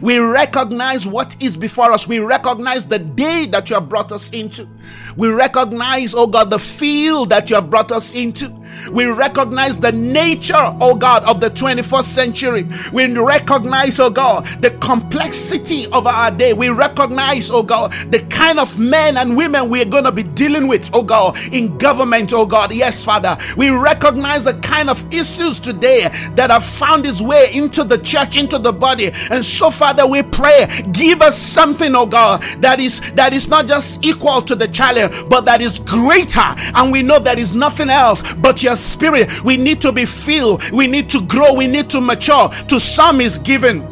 We 0.00 0.18
recognize 0.18 1.06
what 1.06 1.36
is 1.40 1.56
before 1.56 1.92
us. 1.92 2.06
We 2.06 2.18
recognize 2.20 2.86
the 2.86 2.98
day 2.98 3.46
that 3.46 3.70
you 3.70 3.74
have 3.76 3.88
brought 3.88 4.12
us 4.12 4.30
into. 4.30 4.68
We 5.16 5.28
recognize, 5.28 6.14
oh 6.14 6.26
God, 6.26 6.50
the 6.50 6.58
field 6.58 7.30
that 7.30 7.50
you 7.50 7.56
have 7.56 7.70
brought 7.70 7.90
us 7.90 8.14
into. 8.14 8.52
We 8.92 9.06
recognize 9.06 9.78
the 9.78 9.92
nature, 9.92 10.54
oh 10.80 10.94
God, 10.94 11.24
of 11.24 11.40
the 11.40 11.50
21st 11.50 12.04
century. 12.04 12.66
We 12.92 13.12
recognize, 13.16 13.98
oh 13.98 14.10
God, 14.10 14.46
the 14.62 14.70
complexity 14.80 15.86
of 15.92 16.06
our 16.06 16.30
day. 16.30 16.54
We 16.54 16.70
recognize, 16.70 17.50
oh 17.50 17.62
God, 17.62 17.92
the 18.10 18.20
kind 18.30 18.58
of 18.58 18.78
men 18.78 19.16
and 19.16 19.36
women 19.36 19.68
we're 19.70 19.84
going 19.84 20.04
to 20.04 20.12
be 20.12 20.22
dealing 20.22 20.68
with, 20.68 20.90
oh 20.94 21.02
God, 21.02 21.36
in 21.52 21.76
government, 21.78 22.32
oh 22.32 22.46
God. 22.46 22.72
Yes, 22.72 23.04
Father. 23.04 23.36
We 23.56 23.70
recognize 23.70 24.44
the 24.44 24.54
kind 24.54 24.88
of 24.90 25.02
issues 25.12 25.58
today 25.58 26.08
that 26.34 26.50
have 26.50 26.64
found 26.64 27.06
its 27.06 27.20
way 27.20 27.52
into 27.52 27.84
the 27.84 27.98
church, 27.98 28.36
into 28.36 28.58
the 28.58 28.72
body. 28.72 29.10
And 29.30 29.44
so, 29.44 29.70
Father, 29.78 30.04
we 30.06 30.24
pray, 30.24 30.66
give 30.90 31.22
us 31.22 31.38
something, 31.38 31.94
oh 31.94 32.04
God, 32.04 32.42
that 32.60 32.80
is 32.80 33.12
that 33.12 33.32
is 33.32 33.46
not 33.46 33.68
just 33.68 34.04
equal 34.04 34.42
to 34.42 34.56
the 34.56 34.66
challenge, 34.66 35.14
but 35.28 35.44
that 35.44 35.60
is 35.60 35.78
greater. 35.78 36.40
And 36.74 36.90
we 36.90 37.02
know 37.02 37.20
there 37.20 37.38
is 37.38 37.54
nothing 37.54 37.88
else 37.88 38.34
but 38.34 38.60
your 38.60 38.74
spirit. 38.74 39.44
We 39.44 39.56
need 39.56 39.80
to 39.82 39.92
be 39.92 40.04
filled, 40.04 40.68
we 40.70 40.88
need 40.88 41.08
to 41.10 41.22
grow, 41.22 41.54
we 41.54 41.68
need 41.68 41.88
to 41.90 42.00
mature. 42.00 42.48
To 42.48 42.80
some 42.80 43.20
is 43.20 43.38
given 43.38 43.82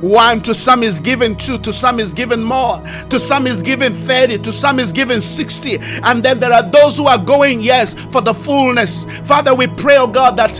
one 0.00 0.40
to 0.40 0.54
some 0.54 0.82
is 0.82 0.98
given 0.98 1.36
two 1.36 1.58
to 1.58 1.74
some 1.74 2.00
is 2.00 2.14
given 2.14 2.42
more 2.42 2.82
to 3.10 3.20
some 3.20 3.46
is 3.46 3.60
given 3.60 3.92
30 3.92 4.38
to 4.38 4.50
some 4.50 4.78
is 4.78 4.94
given 4.94 5.20
60 5.20 5.76
and 6.04 6.22
then 6.22 6.40
there 6.40 6.54
are 6.54 6.62
those 6.62 6.96
who 6.96 7.06
are 7.06 7.18
going 7.18 7.60
yes 7.60 7.92
for 8.10 8.22
the 8.22 8.32
fullness 8.32 9.04
father 9.26 9.54
we 9.54 9.66
pray 9.66 9.98
oh 9.98 10.06
god 10.06 10.38
that 10.38 10.54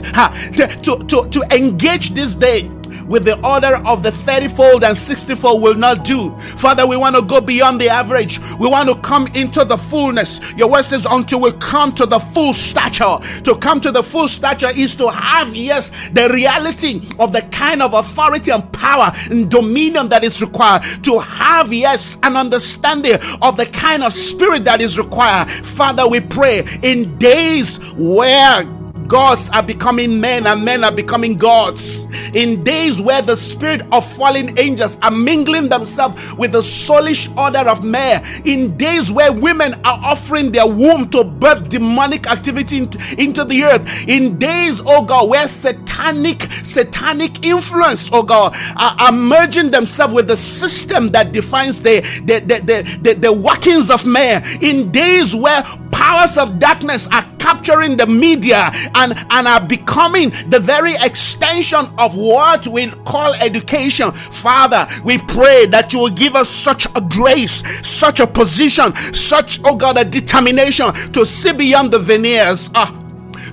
to, 0.83 0.99
to 1.07 1.27
to 1.31 1.57
engage 1.57 2.11
this 2.11 2.35
day 2.35 2.71
with 3.07 3.25
the 3.25 3.37
order 3.47 3.77
of 3.87 4.03
the 4.03 4.13
30 4.13 4.49
fold 4.49 4.85
and 4.85 4.97
60 4.97 5.35
fold 5.37 5.63
will 5.63 5.75
not 5.75 6.05
do. 6.05 6.31
Father, 6.57 6.87
we 6.87 6.97
want 6.97 7.17
to 7.17 7.23
go 7.23 7.41
beyond 7.41 7.81
the 7.81 7.89
average. 7.89 8.39
We 8.59 8.69
want 8.69 8.89
to 8.89 8.99
come 9.01 9.27
into 9.29 9.65
the 9.65 9.77
fullness. 9.77 10.53
Your 10.55 10.69
word 10.69 10.85
says, 10.85 11.07
until 11.09 11.41
we 11.41 11.53
come 11.53 11.93
to 11.95 12.07
the 12.07 12.19
full 12.19 12.53
stature. 12.53 13.19
To 13.45 13.57
come 13.57 13.81
to 13.81 13.91
the 13.91 14.03
full 14.03 14.29
stature 14.29 14.71
is 14.71 14.95
to 14.97 15.11
have, 15.11 15.55
yes, 15.55 15.91
the 16.11 16.29
reality 16.29 17.03
of 17.19 17.33
the 17.33 17.43
kind 17.51 17.83
of 17.83 17.95
authority 17.95 18.51
and 18.51 18.71
power 18.73 19.13
and 19.31 19.51
dominion 19.51 20.09
that 20.09 20.25
is 20.25 20.41
required. 20.41 20.83
To 21.05 21.19
have, 21.19 21.73
yes, 21.73 22.19
an 22.23 22.37
understanding 22.37 23.19
of 23.43 23.57
the 23.57 23.67
kind 23.67 24.03
of 24.03 24.13
spirit 24.13 24.65
that 24.65 24.81
is 24.81 24.99
required. 24.99 25.51
Father, 25.51 26.07
we 26.07 26.21
pray 26.21 26.65
in 26.83 27.17
days 27.19 27.79
where 27.95 28.65
gods 29.11 29.51
are 29.51 29.63
becoming 29.63 30.21
men 30.21 30.47
and 30.47 30.65
men 30.65 30.85
are 30.85 30.93
becoming 30.93 31.37
gods. 31.37 32.07
In 32.33 32.63
days 32.63 33.01
where 33.01 33.21
the 33.21 33.37
spirit 33.37 33.83
of 33.91 34.11
fallen 34.15 34.57
angels 34.57 34.99
are 35.03 35.11
mingling 35.11 35.69
themselves 35.69 36.33
with 36.35 36.53
the 36.53 36.61
soulish 36.61 37.27
order 37.37 37.69
of 37.69 37.83
men. 37.83 38.25
In 38.47 38.77
days 38.77 39.11
where 39.11 39.33
women 39.33 39.75
are 39.85 39.99
offering 40.05 40.53
their 40.53 40.67
womb 40.67 41.11
to 41.11 41.25
birth 41.25 41.69
demonic 41.69 42.29
activity 42.31 42.89
into 43.19 43.45
the 43.45 43.65
earth. 43.65 44.09
In 44.09 44.39
days, 44.39 44.81
oh 44.87 45.05
God, 45.05 45.29
where 45.29 45.49
satanic, 45.49 46.43
satanic 46.63 47.45
influence, 47.45 48.11
oh 48.13 48.23
God, 48.23 48.55
are, 48.77 48.95
are 48.97 49.13
merging 49.13 49.73
themselves 49.73 50.15
with 50.15 50.29
the 50.29 50.37
system 50.37 51.09
that 51.11 51.33
defines 51.33 51.83
the, 51.83 52.01
the, 52.27 52.39
the, 52.39 52.61
the, 52.61 52.99
the, 53.03 53.15
the 53.15 53.33
workings 53.33 53.91
of 53.91 54.07
man. 54.07 54.45
In 54.63 54.93
days 54.93 55.35
where 55.35 55.65
powers 55.93 56.37
of 56.37 56.59
darkness 56.59 57.07
are 57.13 57.25
capturing 57.39 57.97
the 57.97 58.07
media 58.07 58.71
and, 58.95 59.15
and 59.31 59.49
are 59.49 59.61
becoming 59.61 60.31
the 60.49 60.61
very 60.61 60.95
extension 60.97 61.87
of 61.99 62.15
what 62.15 62.67
we 62.67 62.89
call 63.05 63.35
education. 63.35 64.11
Father, 64.13 64.87
we 65.05 65.19
pray 65.19 65.67
that 65.67 65.93
you 65.93 66.01
will 66.01 66.11
give 66.11 66.35
us 66.37 66.49
such 66.49 66.87
a 66.95 67.01
grace, 67.01 67.63
such 67.87 68.21
a 68.21 68.27
position, 68.27 68.95
such, 69.15 69.61
oh 69.65 69.75
God, 69.77 69.99
a 69.99 70.05
determination 70.05 70.93
to 71.13 71.25
see 71.27 71.53
beyond 71.53 71.93
the 71.93 71.99
veneers. 71.99 72.71
Ah, 72.75 72.95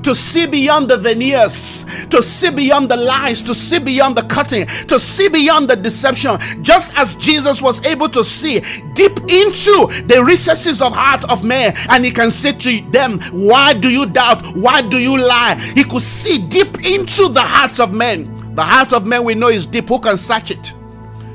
to 0.03 0.13
see 0.15 0.45
beyond 0.45 0.89
the 0.89 0.97
veneers, 0.97 1.85
to 2.09 2.21
see 2.21 2.51
beyond 2.51 2.89
the 2.89 2.97
lies, 2.97 3.43
to 3.43 3.53
see 3.53 3.79
beyond 3.79 4.15
the 4.15 4.23
cutting, 4.23 4.65
to 4.87 4.99
see 4.99 5.29
beyond 5.29 5.69
the 5.69 5.75
deception, 5.75 6.37
just 6.61 6.97
as 6.97 7.15
Jesus 7.15 7.61
was 7.61 7.83
able 7.85 8.09
to 8.09 8.23
see 8.23 8.61
deep 8.93 9.17
into 9.29 9.87
the 10.07 10.23
recesses 10.25 10.81
of 10.81 10.93
heart 10.93 11.23
of 11.29 11.43
man, 11.43 11.73
and 11.89 12.05
he 12.05 12.11
can 12.11 12.31
say 12.31 12.51
to 12.53 12.81
them, 12.91 13.19
Why 13.31 13.73
do 13.73 13.89
you 13.89 14.05
doubt? 14.05 14.45
Why 14.55 14.81
do 14.81 14.97
you 14.97 15.17
lie? 15.17 15.55
He 15.75 15.83
could 15.83 16.01
see 16.01 16.37
deep 16.47 16.85
into 16.85 17.29
the 17.29 17.41
hearts 17.41 17.79
of 17.79 17.93
men. 17.93 18.55
The 18.55 18.63
heart 18.63 18.93
of 18.93 19.05
men 19.05 19.23
we 19.23 19.35
know 19.35 19.49
is 19.49 19.67
deep. 19.67 19.87
Who 19.87 19.99
can 19.99 20.17
search 20.17 20.51
it? 20.51 20.73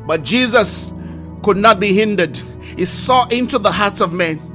But 0.07 0.25
Jesus 0.25 0.93
could 1.43 1.57
not 1.57 1.79
be 1.79 1.93
hindered. 1.93 2.37
He 2.77 2.85
saw 2.85 3.29
into 3.29 3.59
the 3.59 3.71
hearts 3.71 4.01
of 4.01 4.13
men. 4.13 4.52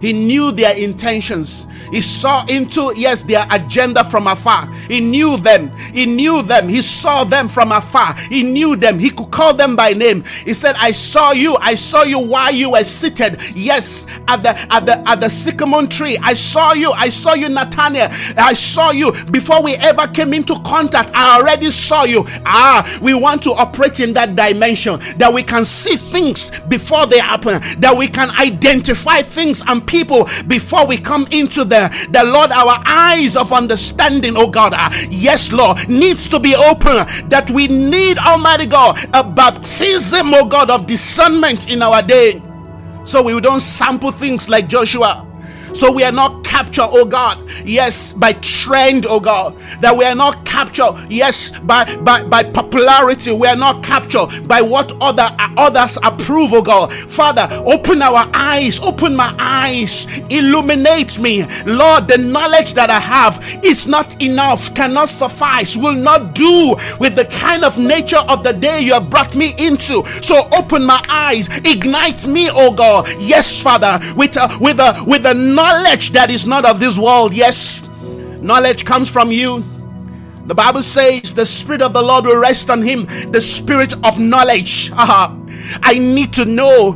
He 0.00 0.12
knew 0.12 0.52
their 0.52 0.76
intentions. 0.76 1.66
He 1.90 2.00
saw 2.00 2.44
into, 2.46 2.92
yes, 2.96 3.22
their 3.22 3.46
agenda 3.50 4.04
from 4.04 4.26
afar. 4.26 4.66
He 4.88 5.00
knew 5.00 5.36
them. 5.38 5.70
He 5.92 6.06
knew 6.06 6.42
them. 6.42 6.68
He 6.68 6.82
saw 6.82 7.24
them 7.24 7.48
from 7.48 7.72
afar. 7.72 8.14
He 8.14 8.42
knew 8.42 8.76
them. 8.76 8.98
He 8.98 9.10
could 9.10 9.30
call 9.30 9.54
them 9.54 9.76
by 9.76 9.92
name. 9.92 10.24
He 10.44 10.54
said, 10.54 10.76
I 10.78 10.90
saw 10.92 11.32
you. 11.32 11.56
I 11.60 11.74
saw 11.74 12.02
you 12.02 12.18
while 12.20 12.52
you 12.52 12.72
were 12.72 12.84
seated. 12.84 13.40
Yes, 13.54 14.06
at 14.28 14.42
the 14.42 14.50
at 14.72 14.86
the 14.86 15.08
at 15.08 15.20
the 15.20 15.28
sycamore 15.28 15.86
tree. 15.86 16.18
I 16.22 16.34
saw 16.34 16.72
you. 16.72 16.92
I 16.92 17.08
saw 17.08 17.34
you, 17.34 17.48
Nathaniel. 17.48 18.08
I 18.36 18.54
saw 18.54 18.90
you 18.90 19.12
before 19.30 19.62
we 19.62 19.74
ever 19.76 20.06
came 20.08 20.34
into 20.34 20.58
contact. 20.64 21.10
I 21.14 21.38
already 21.38 21.70
saw 21.70 22.04
you. 22.04 22.24
Ah, 22.46 22.98
we 23.02 23.14
want 23.14 23.42
to 23.42 23.52
operate 23.52 24.00
in 24.00 24.12
that 24.14 24.36
dimension 24.36 25.00
that 25.16 25.32
we 25.32 25.42
can 25.42 25.64
see 25.64 25.96
things 25.96 26.50
before 26.68 27.06
they 27.06 27.18
happen, 27.18 27.60
that 27.80 27.96
we 27.96 28.08
can 28.08 28.30
identify 28.38 29.22
things 29.22 29.62
and 29.66 29.86
people 29.88 30.28
before 30.46 30.86
we 30.86 30.96
come 30.96 31.26
into 31.32 31.64
the 31.64 31.88
the 32.10 32.22
Lord, 32.24 32.52
our 32.52 32.80
eyes 32.86 33.36
of 33.36 33.52
understanding, 33.52 34.34
oh 34.36 34.48
God, 34.48 34.74
uh, 34.76 34.90
yes, 35.10 35.52
Lord, 35.52 35.88
needs 35.88 36.28
to 36.28 36.38
be 36.38 36.54
open. 36.54 37.06
That 37.28 37.50
we 37.52 37.66
need, 37.68 38.18
Almighty 38.18 38.66
God, 38.66 38.98
a 39.14 39.24
baptism, 39.24 40.32
oh 40.34 40.46
God, 40.46 40.70
of 40.70 40.86
discernment 40.86 41.68
in 41.68 41.82
our 41.82 42.02
day. 42.02 42.40
So 43.04 43.22
we 43.22 43.40
don't 43.40 43.60
sample 43.60 44.12
things 44.12 44.48
like 44.48 44.68
Joshua 44.68 45.24
so 45.74 45.92
we 45.92 46.04
are 46.04 46.12
not 46.12 46.44
captured, 46.44 46.88
oh 46.90 47.04
God, 47.04 47.38
yes, 47.64 48.12
by 48.12 48.32
trend, 48.34 49.06
oh 49.06 49.20
God. 49.20 49.56
That 49.80 49.96
we 49.96 50.04
are 50.04 50.14
not 50.14 50.44
captured, 50.44 50.94
yes, 51.08 51.58
by 51.60 51.96
by, 51.98 52.24
by 52.24 52.44
popularity. 52.44 53.32
We 53.32 53.46
are 53.46 53.56
not 53.56 53.82
captured 53.82 54.46
by 54.48 54.60
what 54.60 54.92
other 55.00 55.28
others 55.56 55.98
approve, 56.02 56.52
oh 56.52 56.62
God. 56.62 56.92
Father, 56.92 57.48
open 57.64 58.02
our 58.02 58.28
eyes, 58.34 58.80
open 58.80 59.14
my 59.14 59.34
eyes, 59.38 60.06
illuminate 60.30 61.18
me. 61.18 61.44
Lord, 61.64 62.08
the 62.08 62.18
knowledge 62.18 62.74
that 62.74 62.90
I 62.90 63.00
have 63.00 63.42
is 63.64 63.86
not 63.86 64.20
enough, 64.22 64.74
cannot 64.74 65.08
suffice, 65.08 65.76
will 65.76 65.94
not 65.94 66.34
do 66.34 66.76
with 67.00 67.14
the 67.14 67.26
kind 67.26 67.64
of 67.64 67.78
nature 67.78 68.24
of 68.28 68.42
the 68.42 68.52
day 68.52 68.80
you 68.80 68.94
have 68.94 69.10
brought 69.10 69.34
me 69.34 69.54
into. 69.58 70.04
So 70.22 70.48
open 70.56 70.84
my 70.84 71.02
eyes, 71.08 71.48
ignite 71.58 72.26
me, 72.26 72.50
oh 72.50 72.72
God. 72.72 73.08
Yes, 73.18 73.60
Father, 73.60 73.98
with 74.16 74.36
a 74.36 74.48
with 74.60 74.80
a 74.80 75.02
with 75.06 75.26
a 75.26 75.34
knowledge 75.58 76.12
that 76.12 76.30
is 76.30 76.46
not 76.46 76.64
of 76.64 76.78
this 76.78 76.96
world. 76.96 77.34
Yes, 77.34 77.88
knowledge 78.40 78.84
comes 78.84 79.08
from 79.08 79.32
you. 79.32 79.64
The 80.46 80.54
Bible 80.54 80.82
says 80.82 81.34
the 81.34 81.44
Spirit 81.44 81.82
of 81.82 81.92
the 81.92 82.00
Lord 82.00 82.24
will 82.24 82.38
rest 82.38 82.70
on 82.70 82.80
him, 82.80 83.06
the 83.32 83.40
Spirit 83.40 83.92
of 84.04 84.18
knowledge. 84.18 84.90
I 84.94 85.98
need 85.98 86.32
to 86.34 86.44
know 86.44 86.92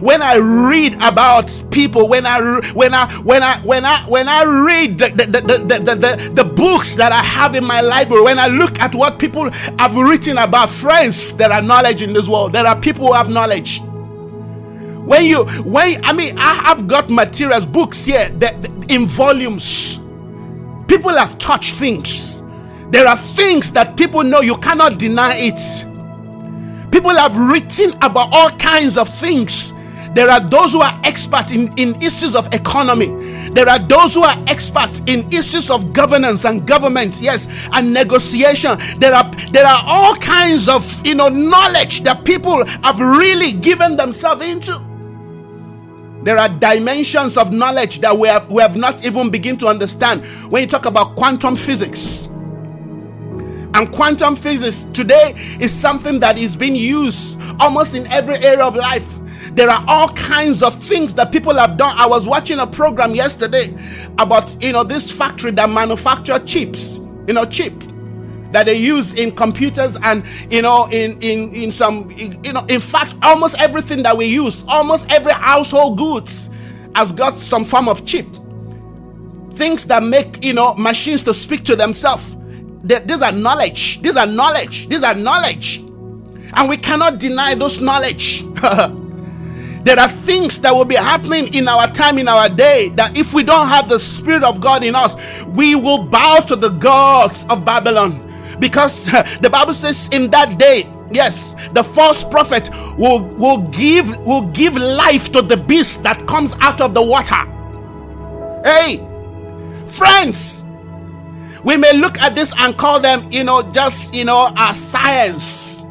when 0.00 0.22
I 0.22 0.36
read 0.36 0.94
about 1.00 1.50
people, 1.70 2.06
when 2.06 2.26
I 2.26 2.60
when 2.74 2.94
I 2.94 3.10
when 3.22 3.42
I 3.42 3.58
when 3.60 3.84
I 3.84 4.02
when 4.06 4.28
I 4.28 4.44
read 4.44 4.98
the 4.98 5.08
the, 5.08 5.24
the, 5.26 5.58
the, 5.58 5.94
the, 5.94 6.30
the 6.34 6.44
books 6.44 6.94
that 6.96 7.12
I 7.12 7.22
have 7.22 7.56
in 7.56 7.64
my 7.64 7.80
library, 7.80 8.22
when 8.22 8.38
I 8.38 8.46
look 8.48 8.78
at 8.78 8.94
what 8.94 9.18
people 9.18 9.50
have 9.80 9.96
written 9.96 10.38
about 10.38 10.70
friends, 10.70 11.32
there 11.32 11.50
are 11.50 11.62
knowledge 11.62 12.02
in 12.02 12.12
this 12.12 12.28
world. 12.28 12.52
There 12.52 12.66
are 12.66 12.78
people 12.78 13.06
who 13.06 13.14
have 13.14 13.30
knowledge 13.30 13.80
when 15.06 15.24
you 15.24 15.44
when 15.62 16.04
i 16.04 16.12
mean 16.12 16.36
i 16.38 16.54
have 16.54 16.86
got 16.86 17.08
materials 17.08 17.64
books 17.64 18.04
here 18.04 18.28
that 18.38 18.54
in 18.88 19.06
volumes. 19.06 19.98
People 20.88 21.10
have 21.10 21.36
touched 21.38 21.76
things. 21.76 22.42
There 22.90 23.06
are 23.06 23.16
things 23.16 23.72
that 23.72 23.96
people 23.96 24.22
know 24.22 24.40
you 24.40 24.56
cannot 24.58 24.98
deny 24.98 25.34
it. 25.36 26.92
People 26.92 27.10
have 27.10 27.36
written 27.36 27.92
about 28.02 28.28
all 28.32 28.50
kinds 28.50 28.96
of 28.96 29.08
things. 29.18 29.72
There 30.14 30.30
are 30.30 30.40
those 30.40 30.72
who 30.72 30.80
are 30.80 30.98
expert 31.04 31.52
in, 31.52 31.76
in 31.76 32.00
issues 32.00 32.34
of 32.34 32.52
economy. 32.54 33.08
There 33.50 33.68
are 33.68 33.78
those 33.78 34.14
who 34.14 34.22
are 34.22 34.36
experts 34.46 35.02
in 35.06 35.30
issues 35.32 35.68
of 35.68 35.92
governance 35.92 36.44
and 36.44 36.66
government 36.66 37.20
yes 37.20 37.48
and 37.72 37.92
negotiation. 37.92 38.78
There 38.98 39.14
are 39.14 39.30
there 39.50 39.66
are 39.66 39.82
all 39.84 40.14
kinds 40.16 40.68
of 40.68 41.06
you 41.06 41.16
know 41.16 41.28
knowledge 41.28 42.02
that 42.04 42.24
people 42.24 42.64
have 42.64 42.98
really 42.98 43.52
given 43.52 43.96
themselves 43.96 44.44
into 44.44 44.78
there 46.26 46.38
are 46.38 46.48
dimensions 46.48 47.36
of 47.36 47.52
knowledge 47.52 48.00
that 48.00 48.18
we 48.18 48.26
have, 48.26 48.50
we 48.50 48.60
have 48.60 48.74
not 48.74 49.04
even 49.04 49.30
begin 49.30 49.56
to 49.58 49.68
understand 49.68 50.24
when 50.50 50.60
you 50.60 50.68
talk 50.68 50.84
about 50.84 51.14
quantum 51.14 51.54
physics. 51.54 52.24
And 53.74 53.92
quantum 53.92 54.34
physics 54.34 54.84
today 54.86 55.34
is 55.60 55.72
something 55.72 56.18
that 56.18 56.36
is 56.36 56.56
being 56.56 56.74
used 56.74 57.40
almost 57.60 57.94
in 57.94 58.08
every 58.08 58.34
area 58.38 58.64
of 58.64 58.74
life. 58.74 59.08
There 59.52 59.70
are 59.70 59.84
all 59.86 60.08
kinds 60.08 60.64
of 60.64 60.74
things 60.82 61.14
that 61.14 61.30
people 61.30 61.54
have 61.54 61.76
done. 61.76 61.96
I 61.96 62.06
was 62.08 62.26
watching 62.26 62.58
a 62.58 62.66
program 62.66 63.14
yesterday 63.14 63.72
about 64.18 64.60
you 64.60 64.72
know 64.72 64.82
this 64.82 65.12
factory 65.12 65.52
that 65.52 65.70
manufacture 65.70 66.40
chips, 66.40 66.96
you 67.28 67.34
know, 67.34 67.44
chip 67.44 67.72
that 68.52 68.66
they 68.66 68.74
use 68.74 69.14
in 69.14 69.32
computers 69.34 69.96
and 70.02 70.24
you 70.50 70.62
know 70.62 70.86
in 70.86 71.20
in 71.22 71.54
in 71.54 71.72
some 71.72 72.10
you 72.10 72.52
know 72.52 72.64
in 72.68 72.80
fact 72.80 73.14
almost 73.22 73.58
everything 73.58 74.02
that 74.02 74.16
we 74.16 74.26
use 74.26 74.64
almost 74.68 75.10
every 75.10 75.32
household 75.32 75.98
goods 75.98 76.50
has 76.94 77.12
got 77.12 77.38
some 77.38 77.64
form 77.64 77.88
of 77.88 78.06
chip. 78.06 78.26
Things 79.54 79.84
that 79.86 80.02
make 80.02 80.42
you 80.42 80.54
know 80.54 80.74
machines 80.74 81.22
to 81.24 81.34
speak 81.34 81.64
to 81.64 81.76
themselves. 81.76 82.36
These 82.82 83.20
are 83.22 83.32
knowledge. 83.32 84.00
These 84.00 84.16
are 84.16 84.26
knowledge. 84.26 84.88
These 84.88 85.02
are 85.02 85.14
knowledge. 85.14 85.78
And 85.78 86.68
we 86.68 86.76
cannot 86.76 87.18
deny 87.18 87.54
those 87.54 87.80
knowledge. 87.80 88.44
There 89.86 90.00
are 90.00 90.08
things 90.08 90.58
that 90.62 90.72
will 90.72 90.84
be 90.84 90.96
happening 90.96 91.54
in 91.54 91.68
our 91.68 91.86
time 91.86 92.18
in 92.18 92.26
our 92.26 92.48
day 92.48 92.88
that 92.96 93.16
if 93.16 93.32
we 93.32 93.44
don't 93.44 93.68
have 93.68 93.88
the 93.88 94.00
spirit 94.00 94.42
of 94.42 94.60
god 94.60 94.82
in 94.82 94.96
us 94.96 95.14
we 95.44 95.76
will 95.76 96.02
bow 96.02 96.40
to 96.48 96.56
the 96.56 96.70
gods 96.70 97.46
of 97.48 97.64
babylon 97.64 98.25
because 98.58 99.06
the 99.40 99.50
Bible 99.50 99.74
says, 99.74 100.08
in 100.12 100.30
that 100.30 100.58
day, 100.58 100.86
Yes, 101.10 101.54
the 101.72 101.84
false 101.84 102.24
prophet 102.24 102.68
will, 102.98 103.20
will 103.20 103.58
give 103.68 104.16
will 104.24 104.48
give 104.48 104.74
life 104.74 105.30
to 105.32 105.42
the 105.42 105.56
beast 105.56 106.02
that 106.02 106.26
comes 106.26 106.54
out 106.60 106.80
of 106.80 106.94
the 106.94 107.02
water. 107.02 107.36
Hey, 108.64 108.98
friends, 109.86 110.64
we 111.62 111.76
may 111.76 111.92
look 111.96 112.20
at 112.20 112.34
this 112.34 112.52
and 112.58 112.76
call 112.76 112.98
them, 112.98 113.30
you 113.30 113.44
know, 113.44 113.62
just 113.72 114.14
you 114.14 114.24
know, 114.24 114.52
a 114.58 114.74
science. 114.74 115.84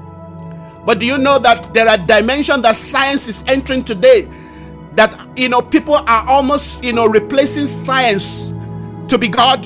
But 0.85 0.99
do 0.99 1.05
you 1.05 1.17
know 1.17 1.39
that 1.39 1.73
there 1.73 1.87
are 1.87 1.97
dimensions 1.97 2.61
that 2.63 2.75
science 2.75 3.27
is 3.27 3.43
entering 3.47 3.83
today? 3.83 4.29
That 4.95 5.17
you 5.37 5.49
know, 5.49 5.61
people 5.61 5.95
are 5.95 6.27
almost 6.27 6.83
you 6.83 6.91
know 6.91 7.05
replacing 7.05 7.67
science 7.67 8.53
to 9.07 9.17
be 9.17 9.29
God. 9.29 9.65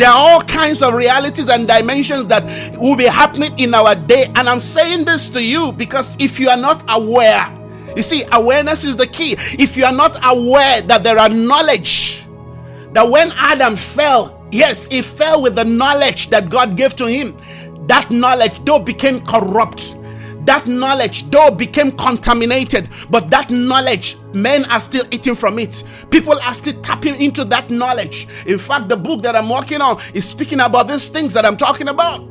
There 0.00 0.08
are 0.08 0.16
all 0.16 0.40
kinds 0.40 0.80
of 0.82 0.94
realities 0.94 1.50
and 1.50 1.68
dimensions 1.68 2.26
that 2.28 2.42
will 2.78 2.96
be 2.96 3.04
happening 3.04 3.52
in 3.58 3.74
our 3.74 3.94
day. 3.94 4.32
And 4.34 4.48
I'm 4.48 4.58
saying 4.58 5.04
this 5.04 5.28
to 5.28 5.44
you 5.44 5.72
because 5.72 6.16
if 6.18 6.40
you 6.40 6.48
are 6.48 6.56
not 6.56 6.82
aware, 6.88 7.46
you 7.94 8.02
see, 8.02 8.24
awareness 8.32 8.82
is 8.82 8.96
the 8.96 9.06
key. 9.06 9.36
If 9.58 9.76
you 9.76 9.84
are 9.84 9.92
not 9.92 10.16
aware 10.24 10.80
that 10.80 11.02
there 11.02 11.18
are 11.18 11.28
knowledge, 11.28 12.24
that 12.94 13.10
when 13.10 13.30
Adam 13.32 13.76
fell, 13.76 14.42
yes, 14.50 14.86
he 14.86 15.02
fell 15.02 15.42
with 15.42 15.54
the 15.54 15.66
knowledge 15.66 16.30
that 16.30 16.48
God 16.48 16.78
gave 16.78 16.96
to 16.96 17.04
him. 17.04 17.36
That 17.86 18.10
knowledge, 18.10 18.64
though, 18.64 18.78
became 18.78 19.20
corrupt 19.26 19.96
that 20.46 20.66
knowledge, 20.66 21.28
though, 21.30 21.50
became 21.50 21.92
contaminated, 21.92 22.88
but 23.10 23.30
that 23.30 23.50
knowledge, 23.50 24.16
men 24.32 24.64
are 24.66 24.80
still 24.80 25.04
eating 25.10 25.34
from 25.34 25.58
it. 25.58 25.84
People 26.10 26.38
are 26.40 26.54
still 26.54 26.80
tapping 26.82 27.20
into 27.20 27.44
that 27.46 27.70
knowledge. 27.70 28.26
In 28.46 28.58
fact, 28.58 28.88
the 28.88 28.96
book 28.96 29.22
that 29.22 29.36
I'm 29.36 29.48
working 29.48 29.80
on 29.80 30.00
is 30.14 30.28
speaking 30.28 30.60
about 30.60 30.88
these 30.88 31.08
things 31.08 31.32
that 31.34 31.44
I'm 31.44 31.56
talking 31.56 31.88
about. 31.88 32.26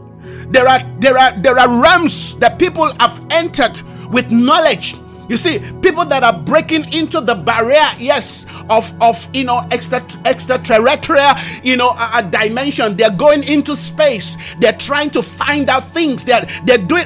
There 0.52 0.68
are 0.68 0.80
there 1.00 1.18
are 1.18 1.32
there 1.40 1.60
are 1.60 1.82
realms 1.82 2.36
that 2.40 2.58
people 2.58 2.92
have 3.00 3.22
entered 3.30 3.82
with 4.12 4.32
knowledge. 4.32 4.96
You 5.30 5.38
see, 5.38 5.60
people 5.84 6.06
that 6.06 6.24
are 6.24 6.34
breaking 6.42 6.92
into 6.92 7.22
the 7.22 7.36
barrier, 7.36 7.88
yes, 8.00 8.48
of 8.68 8.92
of 9.00 9.30
you 9.34 9.44
know 9.44 9.68
extra 9.70 10.04
extraterrestrial, 10.26 11.34
you 11.64 11.78
know, 11.78 11.90
a, 11.92 12.12
a 12.16 12.24
dimension. 12.24 12.98
They're 12.98 13.16
going 13.16 13.44
into 13.44 13.76
space. 13.76 14.38
They're 14.60 14.74
trying 14.78 15.12
to 15.12 15.22
find 15.22 15.70
out 15.70 15.94
things. 15.94 16.26
They're 16.26 16.48
they're 16.66 16.80
doing 16.80 17.06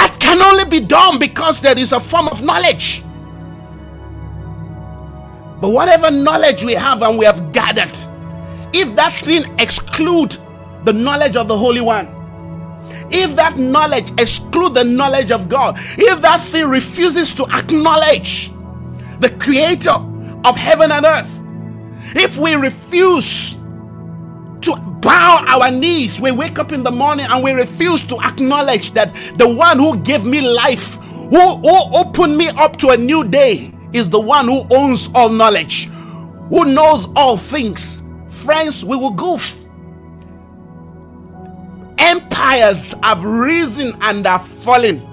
that 0.00 0.18
can 0.18 0.40
only 0.40 0.64
be 0.64 0.80
done 0.80 1.18
because 1.18 1.60
there 1.60 1.78
is 1.78 1.92
a 1.92 2.00
form 2.00 2.28
of 2.28 2.42
knowledge. 2.42 3.02
But 5.60 5.72
whatever 5.72 6.10
knowledge 6.10 6.64
we 6.64 6.72
have 6.72 7.02
and 7.02 7.18
we 7.18 7.26
have 7.26 7.52
gathered, 7.52 7.94
if 8.72 8.96
that 8.96 9.12
thing 9.12 9.44
exclude 9.58 10.38
the 10.84 10.94
knowledge 10.94 11.36
of 11.36 11.48
the 11.48 11.56
Holy 11.56 11.82
One, 11.82 12.08
if 13.10 13.36
that 13.36 13.58
knowledge 13.58 14.10
exclude 14.18 14.72
the 14.72 14.84
knowledge 14.84 15.30
of 15.30 15.50
God, 15.50 15.76
if 15.98 16.22
that 16.22 16.42
thing 16.46 16.66
refuses 16.66 17.34
to 17.34 17.44
acknowledge 17.50 18.50
the 19.18 19.28
creator 19.38 19.96
of 20.44 20.56
heaven 20.56 20.90
and 20.92 21.04
earth, 21.04 21.28
if 22.16 22.38
we 22.38 22.54
refuse 22.54 23.59
bow 25.00 25.44
our 25.48 25.70
knees. 25.70 26.20
We 26.20 26.32
wake 26.32 26.58
up 26.58 26.72
in 26.72 26.82
the 26.82 26.90
morning 26.90 27.26
and 27.28 27.42
we 27.42 27.52
refuse 27.52 28.04
to 28.04 28.20
acknowledge 28.20 28.92
that 28.92 29.14
the 29.36 29.48
one 29.48 29.78
who 29.78 29.96
gave 29.98 30.24
me 30.24 30.40
life, 30.40 30.94
who, 30.94 31.56
who 31.56 31.96
opened 31.96 32.36
me 32.36 32.48
up 32.48 32.76
to 32.78 32.90
a 32.90 32.96
new 32.96 33.24
day, 33.24 33.72
is 33.92 34.08
the 34.08 34.20
one 34.20 34.46
who 34.46 34.66
owns 34.70 35.08
all 35.14 35.28
knowledge, 35.28 35.86
who 36.48 36.64
knows 36.64 37.08
all 37.16 37.36
things. 37.36 38.02
Friends, 38.28 38.84
we 38.84 38.96
will 38.96 39.10
go. 39.10 39.38
Empires 41.98 42.94
have 43.02 43.24
risen 43.24 43.96
and 44.00 44.26
are 44.26 44.38
fallen. 44.38 45.06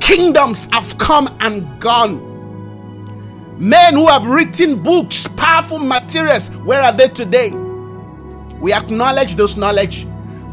Kingdoms 0.00 0.68
have 0.72 0.96
come 0.98 1.34
and 1.40 1.80
gone. 1.80 2.24
Men 3.58 3.94
who 3.94 4.06
have 4.06 4.26
written 4.26 4.82
books, 4.82 5.26
powerful 5.28 5.78
materials, 5.78 6.48
where 6.64 6.82
are 6.82 6.92
they 6.92 7.08
today? 7.08 7.50
We 8.60 8.72
acknowledge 8.72 9.36
those 9.36 9.56
knowledge, 9.56 10.06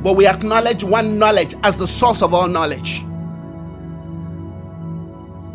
but 0.03 0.15
we 0.15 0.27
acknowledge 0.27 0.83
one 0.83 1.17
knowledge 1.19 1.55
as 1.63 1.77
the 1.77 1.87
source 1.87 2.21
of 2.21 2.33
all 2.33 2.47
knowledge. 2.47 3.03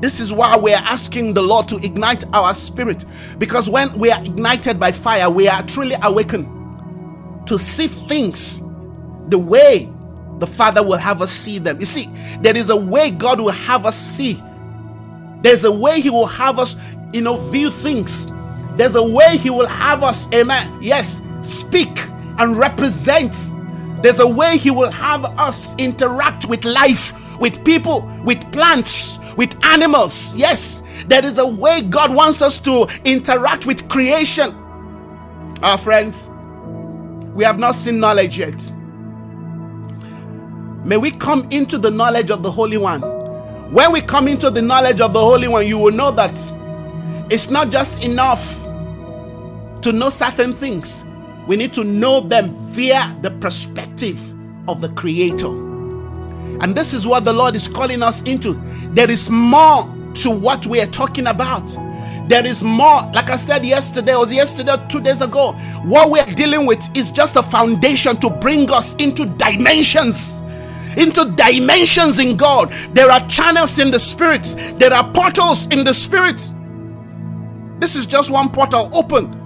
This 0.00 0.20
is 0.20 0.32
why 0.32 0.56
we 0.56 0.72
are 0.72 0.82
asking 0.84 1.34
the 1.34 1.42
Lord 1.42 1.68
to 1.68 1.76
ignite 1.78 2.24
our 2.32 2.54
spirit. 2.54 3.04
Because 3.38 3.68
when 3.68 3.98
we 3.98 4.10
are 4.10 4.22
ignited 4.24 4.78
by 4.78 4.92
fire, 4.92 5.28
we 5.28 5.48
are 5.48 5.62
truly 5.64 5.96
awakened 6.02 6.46
to 7.46 7.58
see 7.58 7.88
things 7.88 8.62
the 9.28 9.38
way 9.38 9.90
the 10.38 10.46
Father 10.46 10.82
will 10.84 10.98
have 10.98 11.20
us 11.20 11.32
see 11.32 11.58
them. 11.58 11.80
You 11.80 11.86
see, 11.86 12.08
there 12.40 12.56
is 12.56 12.70
a 12.70 12.76
way 12.76 13.10
God 13.10 13.40
will 13.40 13.50
have 13.50 13.86
us 13.86 13.98
see. 13.98 14.42
There's 15.42 15.64
a 15.64 15.72
way 15.72 16.00
He 16.00 16.10
will 16.10 16.26
have 16.26 16.58
us, 16.60 16.76
you 17.12 17.20
know, 17.20 17.38
view 17.50 17.70
things. 17.70 18.30
There's 18.76 18.94
a 18.94 19.02
way 19.02 19.36
He 19.36 19.50
will 19.50 19.66
have 19.66 20.04
us, 20.04 20.28
amen. 20.32 20.78
Yes, 20.80 21.22
speak 21.42 21.98
and 22.38 22.58
represent. 22.58 23.34
There's 24.02 24.20
a 24.20 24.28
way 24.28 24.58
He 24.58 24.70
will 24.70 24.90
have 24.90 25.24
us 25.38 25.74
interact 25.76 26.46
with 26.46 26.64
life, 26.64 27.12
with 27.38 27.64
people, 27.64 28.02
with 28.24 28.40
plants, 28.52 29.18
with 29.36 29.56
animals. 29.64 30.34
Yes, 30.36 30.82
there 31.06 31.24
is 31.24 31.38
a 31.38 31.46
way 31.46 31.82
God 31.82 32.14
wants 32.14 32.42
us 32.42 32.60
to 32.60 32.88
interact 33.04 33.66
with 33.66 33.88
creation. 33.88 34.52
Our 35.62 35.78
friends, 35.78 36.28
we 37.34 37.44
have 37.44 37.58
not 37.58 37.74
seen 37.74 38.00
knowledge 38.00 38.38
yet. 38.38 38.72
May 40.84 40.96
we 40.96 41.10
come 41.10 41.46
into 41.50 41.78
the 41.78 41.90
knowledge 41.90 42.30
of 42.30 42.42
the 42.42 42.50
Holy 42.50 42.78
One. 42.78 43.02
When 43.72 43.92
we 43.92 44.00
come 44.00 44.28
into 44.28 44.48
the 44.48 44.62
knowledge 44.62 45.00
of 45.00 45.12
the 45.12 45.20
Holy 45.20 45.48
One, 45.48 45.66
you 45.66 45.78
will 45.78 45.92
know 45.92 46.10
that 46.12 46.32
it's 47.30 47.50
not 47.50 47.70
just 47.70 48.02
enough 48.04 48.42
to 49.82 49.92
know 49.92 50.10
certain 50.10 50.54
things, 50.54 51.04
we 51.48 51.56
need 51.56 51.72
to 51.72 51.82
know 51.82 52.20
them 52.20 52.54
via 52.72 53.16
the 53.22 53.30
perspective 53.30 54.20
of 54.68 54.82
the 54.82 54.90
Creator. 54.90 55.48
And 56.60 56.74
this 56.74 56.92
is 56.92 57.06
what 57.06 57.24
the 57.24 57.32
Lord 57.32 57.56
is 57.56 57.66
calling 57.66 58.02
us 58.02 58.20
into. 58.22 58.52
There 58.92 59.10
is 59.10 59.30
more 59.30 59.84
to 60.16 60.30
what 60.30 60.66
we 60.66 60.78
are 60.82 60.86
talking 60.86 61.26
about. 61.26 61.66
There 62.28 62.44
is 62.44 62.62
more. 62.62 63.00
Like 63.14 63.30
I 63.30 63.36
said 63.36 63.64
yesterday, 63.64 64.14
was 64.14 64.30
yesterday, 64.30 64.76
two 64.90 65.00
days 65.00 65.22
ago. 65.22 65.52
What 65.84 66.10
we 66.10 66.20
are 66.20 66.30
dealing 66.34 66.66
with 66.66 66.86
is 66.94 67.10
just 67.10 67.34
a 67.36 67.42
foundation 67.42 68.18
to 68.18 68.28
bring 68.28 68.70
us 68.70 68.94
into 68.96 69.24
dimensions 69.24 70.42
into 70.96 71.30
dimensions 71.36 72.18
in 72.18 72.36
God. 72.36 72.72
There 72.92 73.08
are 73.08 73.24
channels 73.28 73.78
in 73.78 73.92
the 73.92 74.00
spirit, 74.00 74.42
there 74.78 74.92
are 74.92 75.08
portals 75.12 75.66
in 75.66 75.84
the 75.84 75.94
spirit. 75.94 76.50
This 77.78 77.94
is 77.94 78.04
just 78.04 78.30
one 78.30 78.50
portal 78.50 78.90
open 78.92 79.37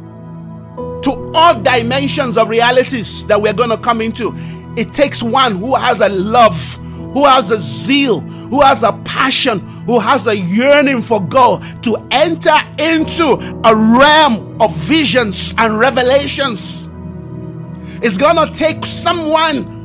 to 1.03 1.33
all 1.35 1.61
dimensions 1.61 2.37
of 2.37 2.49
realities 2.49 3.27
that 3.27 3.41
we're 3.41 3.53
going 3.53 3.71
to 3.71 3.77
come 3.77 4.01
into. 4.01 4.33
It 4.77 4.93
takes 4.93 5.23
one 5.23 5.57
who 5.57 5.75
has 5.75 6.01
a 6.01 6.09
love, 6.09 6.75
who 7.15 7.25
has 7.25 7.51
a 7.51 7.59
zeal, 7.59 8.21
who 8.21 8.61
has 8.61 8.83
a 8.83 8.93
passion, 9.05 9.61
who 9.87 9.99
has 9.99 10.27
a 10.27 10.37
yearning 10.37 11.03
for 11.03 11.21
God 11.21 11.83
to 11.85 11.97
enter 12.11 12.55
into 12.79 13.61
a 13.65 13.75
realm 13.75 14.61
of 14.61 14.75
visions 14.77 15.55
and 15.59 15.79
revelations. 15.79 16.89
It's 18.03 18.17
going 18.19 18.37
to 18.37 18.53
take 18.53 18.85
someone 18.85 19.83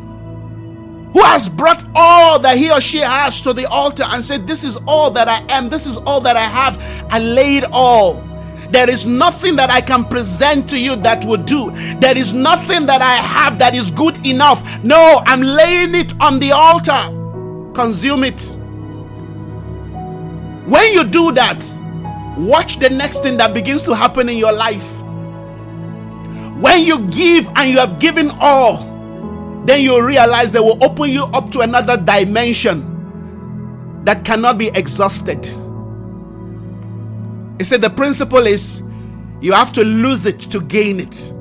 who 1.13 1.23
has 1.23 1.49
brought 1.49 1.83
all 1.95 2.39
that 2.39 2.57
he 2.57 2.71
or 2.71 2.81
she 2.81 2.99
has 2.99 3.41
to 3.41 3.53
the 3.53 3.67
altar 3.69 4.03
and 4.07 4.23
said, 4.23 4.47
This 4.47 4.63
is 4.63 4.77
all 4.87 5.09
that 5.11 5.27
I 5.27 5.43
am, 5.49 5.69
this 5.69 5.85
is 5.85 5.97
all 5.97 6.21
that 6.21 6.35
I 6.35 6.43
have, 6.43 6.79
and 7.11 7.35
laid 7.35 7.63
all 7.71 8.26
there 8.71 8.89
is 8.89 9.05
nothing 9.05 9.55
that 9.55 9.69
I 9.69 9.81
can 9.81 10.03
present 10.05 10.69
to 10.69 10.77
you 10.77 10.95
that 10.97 11.23
will 11.23 11.41
do. 11.43 11.71
There 11.99 12.17
is 12.17 12.33
nothing 12.33 12.85
that 12.87 13.01
I 13.01 13.15
have 13.15 13.57
that 13.59 13.73
is 13.73 13.91
good 13.91 14.25
enough. 14.25 14.61
No, 14.83 15.23
I'm 15.25 15.41
laying 15.41 15.95
it 15.95 16.13
on 16.19 16.39
the 16.39 16.51
altar. 16.51 17.13
Consume 17.73 18.23
it. 18.23 18.55
When 20.67 20.91
you 20.91 21.05
do 21.05 21.31
that, 21.31 21.63
watch 22.37 22.79
the 22.79 22.89
next 22.89 23.23
thing 23.23 23.37
that 23.37 23.53
begins 23.53 23.83
to 23.83 23.95
happen 23.95 24.27
in 24.27 24.37
your 24.37 24.51
life. 24.51 24.85
When 26.59 26.83
you 26.83 26.99
give 27.07 27.47
and 27.55 27.71
you 27.71 27.77
have 27.77 27.99
given 27.99 28.31
all, 28.39 28.83
then 29.65 29.81
you 29.81 30.05
realize 30.05 30.51
they 30.51 30.59
will 30.59 30.83
open 30.83 31.09
you 31.09 31.23
up 31.25 31.51
to 31.51 31.61
another 31.61 31.97
dimension 31.97 32.93
that 34.03 34.25
cannot 34.25 34.57
be 34.57 34.67
exhausted. 34.69 35.45
He 37.57 37.63
said 37.63 37.81
the 37.81 37.89
principle 37.89 38.45
is 38.45 38.81
you 39.41 39.53
have 39.53 39.71
to 39.73 39.83
lose 39.83 40.25
it 40.25 40.39
to 40.39 40.59
gain 40.61 40.99
it. 40.99 41.33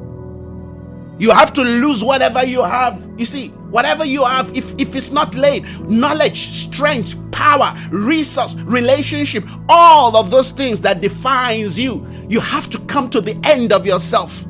You 1.19 1.31
have 1.31 1.53
to 1.55 1.63
lose 1.63 2.05
whatever 2.05 2.45
you 2.45 2.63
have. 2.63 3.09
You 3.17 3.25
see, 3.25 3.49
whatever 3.49 4.05
you 4.05 4.25
have, 4.25 4.55
if, 4.55 4.75
if 4.79 4.95
it's 4.95 5.11
not 5.11 5.35
laid, 5.35 5.65
knowledge, 5.89 6.49
strength, 6.49 7.17
power, 7.33 7.75
resource, 7.91 8.55
relationship, 8.55 9.45
all 9.69 10.17
of 10.17 10.31
those 10.31 10.53
things 10.53 10.81
that 10.83 11.01
defines 11.01 11.79
you, 11.79 12.07
you 12.29 12.41
have 12.41 12.69
to 12.71 12.79
come 12.81 13.09
to 13.11 13.21
the 13.21 13.39
end 13.45 13.73
of 13.73 13.87
yourself. 13.87 14.47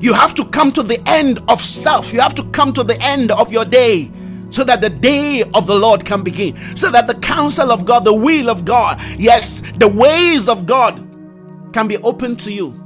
You 0.00 0.12
have 0.14 0.34
to 0.34 0.44
come 0.46 0.72
to 0.72 0.82
the 0.82 1.02
end 1.08 1.40
of 1.48 1.60
self. 1.62 2.12
You 2.12 2.20
have 2.20 2.34
to 2.34 2.44
come 2.50 2.72
to 2.74 2.82
the 2.82 3.00
end 3.00 3.30
of 3.30 3.52
your 3.52 3.64
day 3.64 4.10
so 4.54 4.62
that 4.62 4.80
the 4.80 4.88
day 4.88 5.42
of 5.52 5.66
the 5.66 5.74
Lord 5.74 6.04
can 6.04 6.22
begin, 6.22 6.56
so 6.76 6.88
that 6.92 7.08
the 7.08 7.16
counsel 7.16 7.72
of 7.72 7.84
God, 7.84 8.04
the 8.04 8.14
will 8.14 8.48
of 8.48 8.64
God, 8.64 9.02
yes, 9.18 9.62
the 9.78 9.88
ways 9.88 10.48
of 10.48 10.64
God 10.64 10.94
can 11.72 11.88
be 11.88 11.96
open 11.98 12.36
to 12.36 12.52
you. 12.52 12.80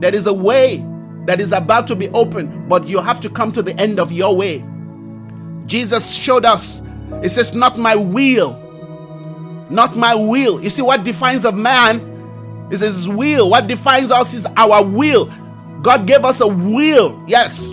There 0.00 0.12
is 0.12 0.26
a 0.26 0.34
way 0.34 0.84
that 1.26 1.40
is 1.40 1.52
about 1.52 1.86
to 1.86 1.94
be 1.94 2.08
open, 2.08 2.68
but 2.68 2.88
you 2.88 3.00
have 3.00 3.20
to 3.20 3.30
come 3.30 3.52
to 3.52 3.62
the 3.62 3.72
end 3.78 4.00
of 4.00 4.10
your 4.10 4.34
way. 4.34 4.64
Jesus 5.66 6.12
showed 6.12 6.44
us, 6.44 6.82
it 7.22 7.28
says, 7.28 7.54
Not 7.54 7.78
my 7.78 7.94
will, 7.94 8.60
not 9.70 9.94
my 9.94 10.12
will. 10.12 10.60
You 10.60 10.70
see, 10.70 10.82
what 10.82 11.04
defines 11.04 11.44
a 11.44 11.52
man 11.52 12.00
is 12.72 12.80
his 12.80 13.08
will. 13.08 13.48
What 13.48 13.68
defines 13.68 14.10
us 14.10 14.34
is 14.34 14.44
our 14.56 14.84
will. 14.84 15.26
God 15.82 16.08
gave 16.08 16.24
us 16.24 16.40
a 16.40 16.48
will, 16.48 17.22
yes, 17.28 17.68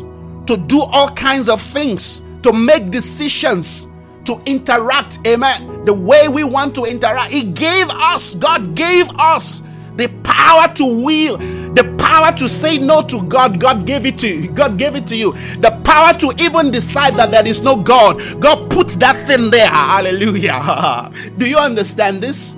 to 0.46 0.56
do 0.68 0.82
all 0.82 1.10
kinds 1.10 1.50
of 1.50 1.60
things 1.60 2.22
to 2.44 2.54
make 2.54 2.92
decisions, 2.92 3.88
to 4.26 4.42
interact, 4.46 5.20
amen, 5.28 5.86
the 5.86 5.94
way 5.94 6.28
we 6.28 6.44
want 6.44 6.76
to 6.76 6.86
interact. 6.86 7.32
He 7.32 7.44
gave 7.44 7.90
us, 7.90 8.36
God 8.36 8.76
gave 8.76 9.10
us 9.18 9.62
the 9.96 10.08
power 10.24 10.74
to 10.76 11.04
will, 11.04 11.38
the 11.74 11.96
power 12.00 12.32
to 12.38 12.50
say 12.50 12.78
no 12.78 13.02
to 13.04 13.22
God. 13.24 13.60
God 13.60 13.86
gave 13.86 14.06
it 14.06 14.18
to 14.20 14.28
you. 14.28 14.52
God 14.52 14.78
gave 14.78 14.96
it 14.96 15.08
to 15.08 15.16
you. 15.16 15.34
The 15.60 15.80
power 15.84 16.14
to 16.20 16.34
even 16.44 16.72
decide 16.72 17.16
that 17.16 17.32
there 17.32 17.48
is 17.48 17.62
no 17.62 17.78
God. 17.78 18.20
God 18.40 18.70
put 18.72 18.90
that 19.00 19.28
thing 19.28 19.52
there. 19.52 19.68
Hallelujah. 19.68 21.12
Do 21.38 21.48
you 21.48 21.58
understand 21.58 22.22
this? 22.22 22.58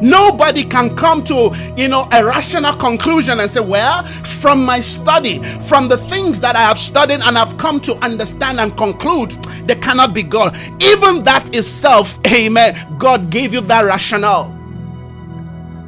Nobody 0.00 0.64
can 0.64 0.96
come 0.96 1.22
to, 1.24 1.52
you 1.76 1.88
know, 1.88 2.08
a 2.12 2.24
rational 2.24 2.74
conclusion 2.74 3.40
and 3.40 3.50
say, 3.50 3.60
well, 3.60 4.04
from 4.24 4.64
my 4.64 4.80
study, 4.80 5.42
from 5.68 5.88
the 5.88 5.98
things 6.08 6.40
that 6.40 6.56
I 6.56 6.62
have 6.62 6.78
studied 6.78 7.20
and 7.20 7.36
I've 7.36 7.56
come 7.58 7.80
to 7.82 7.94
understand 7.96 8.60
and 8.60 8.76
conclude, 8.76 9.30
they 9.66 9.76
cannot 9.76 10.14
be 10.14 10.22
God. 10.22 10.56
Even 10.82 11.22
that 11.24 11.54
itself, 11.54 12.18
amen, 12.26 12.96
God 12.98 13.30
gave 13.30 13.52
you 13.52 13.60
that 13.62 13.82
rationale. 13.84 14.56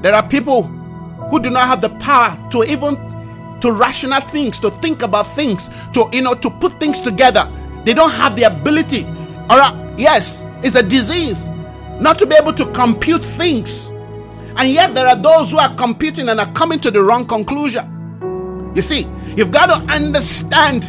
There 0.03 0.15
are 0.15 0.27
people 0.27 0.65
who 1.31 1.41
do 1.41 1.51
not 1.51 1.67
have 1.67 1.81
the 1.81 1.89
power 2.01 2.39
to 2.51 2.63
even 2.65 2.97
to 3.63 3.73
rational 3.73 4.21
things, 4.21 4.61
to 4.61 4.71
think 4.71 5.01
about 5.01 5.35
things, 5.35 5.71
to 5.95 6.07
you 6.13 6.21
know, 6.21 6.35
to 6.35 6.51
put 6.51 6.79
things 6.79 7.01
together. 7.01 7.51
They 7.85 7.95
don't 7.95 8.11
have 8.11 8.37
the 8.37 8.43
ability. 8.43 9.05
Or 9.49 9.57
yes, 9.97 10.45
it's 10.63 10.77
a 10.77 10.83
disease 10.83 11.49
not 11.99 12.19
to 12.19 12.27
be 12.27 12.37
able 12.37 12.53
to 12.53 12.71
compute 12.73 13.25
things. 13.25 13.94
And 14.57 14.73
yet, 14.73 14.95
there 14.95 15.07
are 15.07 15.17
those 15.17 15.51
who 15.51 15.59
are 15.59 15.75
competing 15.75 16.29
and 16.29 16.41
are 16.41 16.53
coming 16.53 16.79
to 16.81 16.91
the 16.91 17.03
wrong 17.03 17.27
conclusion. 17.27 18.73
You 18.75 18.83
see, 18.83 19.07
you've 19.37 19.51
got 19.51 19.67
to 19.67 19.93
understand 19.93 20.85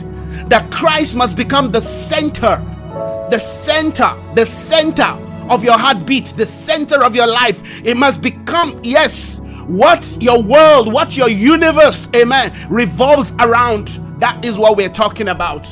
that 0.49 0.71
Christ 0.71 1.15
must 1.15 1.36
become 1.36 1.71
the 1.71 1.82
center, 1.82 2.58
the 3.32 3.39
center, 3.39 4.13
the 4.36 4.45
center 4.45 5.17
of 5.49 5.63
your 5.63 5.78
heartbeat, 5.78 6.28
the 6.38 6.45
center 6.45 7.04
of 7.04 7.15
your 7.15 7.28
life. 7.28 7.86
It 7.86 7.97
must 7.97 8.21
become, 8.21 8.80
yes, 8.84 9.39
what 9.67 10.17
your 10.19 10.41
world, 10.41 10.91
what 10.91 11.17
your 11.17 11.30
universe, 11.30 12.10
amen, 12.15 12.54
revolves 12.69 13.34
around. 13.39 13.99
That 14.19 14.45
is 14.45 14.58
what 14.58 14.78
we're 14.78 14.89
talking 14.89 15.30
about. 15.30 15.67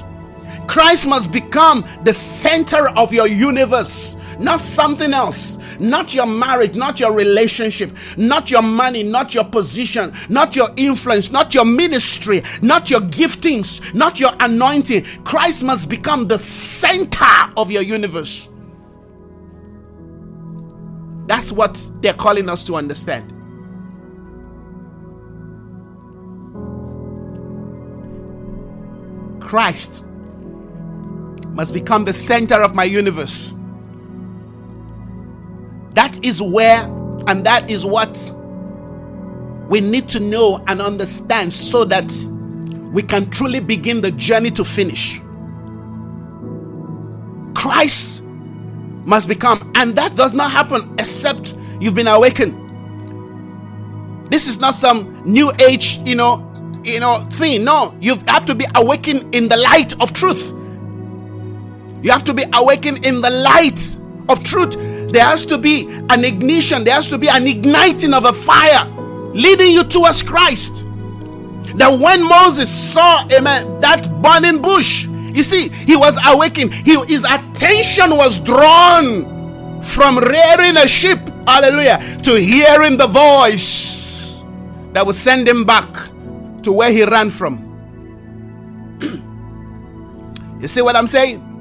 Christ 0.67 1.07
must 1.07 1.31
become 1.31 1.85
the 2.03 2.13
center 2.13 2.89
of 2.89 3.13
your 3.13 3.27
universe, 3.27 4.15
not 4.43 4.59
something 4.59 5.13
else 5.13 5.57
not 5.79 6.13
your 6.13 6.25
marriage, 6.25 6.75
not 6.75 6.99
your 6.99 7.13
relationship, 7.13 7.91
not 8.17 8.49
your 8.49 8.61
money, 8.61 9.03
not 9.03 9.33
your 9.33 9.43
position, 9.43 10.13
not 10.29 10.55
your 10.55 10.69
influence, 10.77 11.31
not 11.31 11.53
your 11.53 11.65
ministry, 11.65 12.41
not 12.61 12.89
your 12.89 13.01
giftings, 13.01 13.93
not 13.93 14.19
your 14.19 14.31
anointing. 14.39 15.03
Christ 15.23 15.63
must 15.63 15.89
become 15.89 16.27
the 16.27 16.39
center 16.39 17.25
of 17.57 17.71
your 17.71 17.83
universe. 17.83 18.49
That's 21.25 21.51
what 21.51 21.89
they're 22.01 22.13
calling 22.13 22.49
us 22.49 22.63
to 22.65 22.75
understand. 22.75 23.31
Christ 29.41 30.03
must 31.49 31.73
become 31.73 32.05
the 32.05 32.13
center 32.13 32.55
of 32.55 32.73
my 32.73 32.83
universe. 32.83 33.55
That 35.93 36.23
is 36.25 36.41
where, 36.41 36.83
and 37.27 37.43
that 37.45 37.69
is 37.69 37.85
what 37.85 38.17
we 39.69 39.79
need 39.79 40.09
to 40.09 40.19
know 40.19 40.63
and 40.67 40.81
understand 40.81 41.53
so 41.53 41.85
that 41.85 42.11
we 42.91 43.01
can 43.01 43.29
truly 43.29 43.59
begin 43.59 44.01
the 44.01 44.11
journey 44.11 44.51
to 44.51 44.65
finish. 44.65 45.19
Christ 47.55 48.23
must 49.05 49.27
become, 49.27 49.71
and 49.75 49.95
that 49.95 50.15
does 50.15 50.33
not 50.33 50.51
happen 50.51 50.93
except 50.99 51.55
you've 51.79 51.95
been 51.95 52.07
awakened. 52.07 52.59
This 54.31 54.47
is 54.47 54.59
not 54.59 54.73
some 54.75 55.11
new 55.25 55.51
age, 55.59 55.99
you 56.05 56.15
know, 56.15 56.49
you 56.83 56.99
know, 56.99 57.19
thing. 57.31 57.63
No, 57.63 57.95
you 58.01 58.15
have 58.27 58.45
to 58.47 58.55
be 58.55 58.65
awakened 58.75 59.33
in 59.35 59.47
the 59.47 59.57
light 59.57 59.99
of 60.01 60.13
truth. 60.13 60.51
You 62.01 62.11
have 62.11 62.23
to 62.25 62.33
be 62.33 62.43
awakened 62.53 63.05
in 63.05 63.21
the 63.21 63.29
light 63.29 63.95
of 64.29 64.43
truth 64.43 64.75
there 65.13 65.23
has 65.25 65.45
to 65.45 65.59
be 65.59 65.87
an 66.09 66.25
ignition, 66.25 66.83
there 66.83 66.95
has 66.95 67.07
to 67.09 67.19
be 67.19 67.29
an 67.29 67.45
igniting 67.45 68.15
of 68.15 68.25
a 68.25 68.33
fire 68.33 68.85
leading 69.33 69.71
you 69.71 69.83
towards 69.83 70.23
Christ. 70.23 70.85
That 71.77 71.99
when 71.99 72.27
Moses 72.27 72.69
saw, 72.69 73.27
amen, 73.31 73.79
that 73.79 74.09
burning 74.23 74.59
bush, 74.59 75.05
you 75.05 75.43
see, 75.43 75.69
he 75.69 75.95
was 75.95 76.17
awakened, 76.25 76.73
he, 76.73 76.97
his 77.05 77.25
attention 77.25 78.17
was 78.17 78.39
drawn 78.39 79.81
from 79.83 80.17
rearing 80.17 80.77
a 80.77 80.87
sheep, 80.87 81.19
hallelujah, 81.47 81.99
to 82.23 82.35
hearing 82.39 82.97
the 82.97 83.07
voice 83.07 84.43
that 84.93 85.05
would 85.05 85.15
send 85.15 85.47
him 85.47 85.63
back 85.63 85.93
to 86.63 86.71
where 86.71 86.91
he 86.91 87.03
ran 87.03 87.29
from. 87.29 87.69
you 90.59 90.67
see 90.67 90.81
what 90.81 90.95
I'm 90.95 91.07
saying? 91.07 91.52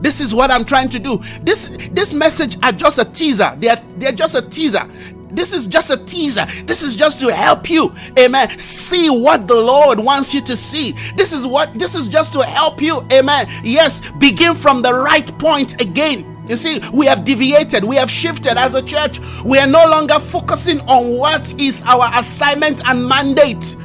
This 0.00 0.20
is 0.20 0.34
what 0.34 0.50
I'm 0.50 0.64
trying 0.64 0.88
to 0.90 0.98
do. 0.98 1.18
This 1.42 1.76
this 1.92 2.12
message 2.12 2.56
are 2.62 2.72
just 2.72 2.98
a 2.98 3.04
teaser. 3.04 3.54
They 3.58 3.68
are 3.68 3.78
they're 3.98 4.12
just 4.12 4.34
a 4.34 4.42
teaser. 4.42 4.88
This 5.32 5.52
is 5.52 5.66
just 5.66 5.90
a 5.90 5.96
teaser. 5.96 6.44
This 6.64 6.82
is 6.82 6.96
just 6.96 7.20
to 7.20 7.32
help 7.32 7.70
you, 7.70 7.94
amen. 8.18 8.58
See 8.58 9.08
what 9.08 9.46
the 9.46 9.54
Lord 9.54 9.98
wants 9.98 10.34
you 10.34 10.40
to 10.42 10.56
see. 10.56 10.92
This 11.14 11.32
is 11.32 11.46
what 11.46 11.78
this 11.78 11.94
is 11.94 12.08
just 12.08 12.32
to 12.32 12.44
help 12.44 12.82
you, 12.82 13.06
amen. 13.12 13.48
Yes, 13.62 14.02
begin 14.18 14.54
from 14.54 14.82
the 14.82 14.92
right 14.92 15.26
point 15.38 15.80
again. 15.80 16.26
You 16.48 16.56
see, 16.56 16.80
we 16.92 17.06
have 17.06 17.24
deviated, 17.24 17.84
we 17.84 17.94
have 17.96 18.10
shifted 18.10 18.58
as 18.58 18.74
a 18.74 18.82
church. 18.82 19.20
We 19.44 19.58
are 19.58 19.68
no 19.68 19.88
longer 19.88 20.18
focusing 20.18 20.80
on 20.88 21.16
what 21.16 21.60
is 21.60 21.82
our 21.86 22.10
assignment 22.14 22.82
and 22.88 23.06
mandate. 23.08 23.76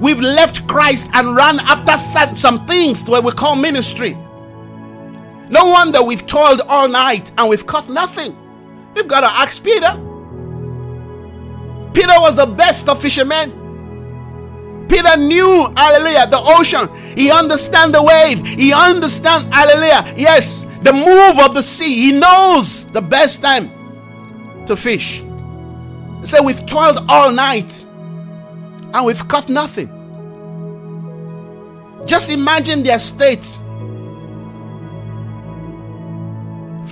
We've 0.00 0.20
left 0.20 0.66
Christ 0.66 1.10
and 1.14 1.36
run 1.36 1.60
after 1.60 1.96
some 2.36 2.66
things 2.66 3.08
where 3.08 3.22
we 3.22 3.30
call 3.30 3.54
ministry. 3.54 4.16
No 5.54 5.66
wonder 5.66 6.02
we've 6.02 6.26
toiled 6.26 6.62
all 6.62 6.88
night 6.88 7.30
and 7.38 7.48
we've 7.48 7.64
caught 7.64 7.88
nothing. 7.88 8.36
We've 8.96 9.06
got 9.06 9.20
to 9.20 9.28
ask 9.28 9.62
Peter. 9.62 9.92
Peter 11.94 12.20
was 12.20 12.34
the 12.34 12.46
best 12.46 12.88
of 12.88 13.00
fishermen. 13.00 13.52
Peter 14.88 15.16
knew, 15.16 15.72
hallelujah, 15.76 16.26
the 16.26 16.40
ocean. 16.42 16.88
He 17.16 17.30
understand 17.30 17.94
the 17.94 18.02
wave. 18.02 18.44
He 18.44 18.72
understand, 18.72 19.54
hallelujah, 19.54 20.12
yes, 20.16 20.66
the 20.82 20.92
move 20.92 21.38
of 21.38 21.54
the 21.54 21.62
sea. 21.62 22.10
He 22.10 22.18
knows 22.18 22.86
the 22.86 23.00
best 23.00 23.40
time 23.40 23.70
to 24.66 24.76
fish. 24.76 25.22
Said, 26.22 26.40
We've 26.40 26.66
toiled 26.66 26.98
all 27.08 27.30
night 27.30 27.84
and 28.92 29.06
we've 29.06 29.28
caught 29.28 29.48
nothing. 29.48 29.88
Just 32.06 32.32
imagine 32.32 32.82
their 32.82 32.98
state 32.98 33.60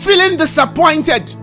feeling 0.02 0.36
disappointed, 0.36 1.34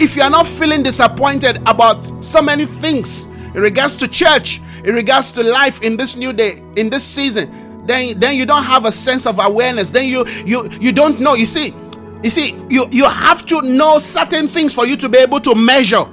if 0.00 0.16
you 0.16 0.22
are 0.22 0.30
not 0.30 0.46
feeling 0.46 0.82
disappointed 0.82 1.58
about 1.66 2.24
so 2.24 2.40
many 2.40 2.64
things 2.64 3.26
in 3.54 3.60
regards 3.60 3.96
to 3.98 4.08
church, 4.08 4.60
in 4.84 4.94
regards 4.94 5.30
to 5.32 5.42
life 5.42 5.82
in 5.82 5.96
this 5.96 6.16
new 6.16 6.32
day, 6.32 6.62
in 6.76 6.88
this 6.88 7.04
season, 7.04 7.84
then 7.86 8.18
then 8.18 8.36
you 8.36 8.46
don't 8.46 8.64
have 8.64 8.84
a 8.86 8.92
sense 8.92 9.26
of 9.26 9.38
awareness. 9.38 9.90
Then 9.90 10.06
you 10.06 10.26
you 10.46 10.68
you 10.80 10.92
don't 10.92 11.20
know. 11.20 11.34
You 11.34 11.46
see, 11.46 11.74
you 12.22 12.30
see, 12.30 12.56
you 12.70 12.88
you 12.90 13.08
have 13.08 13.44
to 13.46 13.60
know 13.62 13.98
certain 13.98 14.48
things 14.48 14.72
for 14.72 14.86
you 14.86 14.96
to 14.96 15.08
be 15.08 15.18
able 15.18 15.40
to 15.40 15.54
measure. 15.54 16.04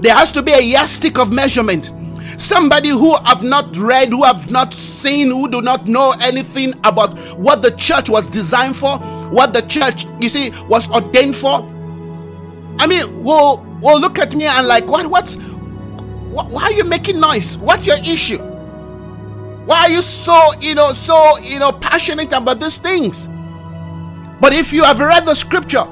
There 0.00 0.14
has 0.14 0.32
to 0.32 0.42
be 0.42 0.52
a 0.52 0.60
yardstick 0.60 1.18
of 1.18 1.32
measurement. 1.32 1.92
Somebody 2.38 2.90
who 2.90 3.16
have 3.24 3.42
not 3.42 3.76
read, 3.76 4.10
who 4.10 4.22
have 4.22 4.50
not 4.50 4.72
seen, 4.72 5.28
who 5.28 5.48
do 5.48 5.60
not 5.60 5.86
know 5.86 6.14
anything 6.20 6.72
about 6.84 7.18
what 7.36 7.62
the 7.62 7.72
church 7.72 8.08
was 8.08 8.28
designed 8.28 8.76
for, 8.76 8.98
what 9.30 9.52
the 9.52 9.62
church, 9.62 10.06
you 10.20 10.28
see, 10.28 10.50
was 10.68 10.90
ordained 10.90 11.36
for. 11.36 11.60
I 12.78 12.86
mean, 12.86 13.24
will 13.24 13.64
will 13.80 14.00
look 14.00 14.18
at 14.18 14.34
me 14.34 14.44
and 14.44 14.66
like, 14.66 14.86
what, 14.86 15.06
what, 15.06 15.30
what, 16.30 16.50
why 16.50 16.64
are 16.64 16.72
you 16.72 16.84
making 16.84 17.20
noise? 17.20 17.56
What's 17.58 17.86
your 17.86 17.98
issue? 17.98 18.38
Why 18.38 19.80
are 19.80 19.90
you 19.90 20.02
so, 20.02 20.54
you 20.60 20.74
know, 20.74 20.92
so, 20.92 21.38
you 21.38 21.58
know, 21.58 21.72
passionate 21.72 22.32
about 22.32 22.60
these 22.60 22.78
things? 22.78 23.28
But 24.40 24.52
if 24.52 24.72
you 24.72 24.84
have 24.84 24.98
read 24.98 25.26
the 25.26 25.34
scripture 25.34 25.86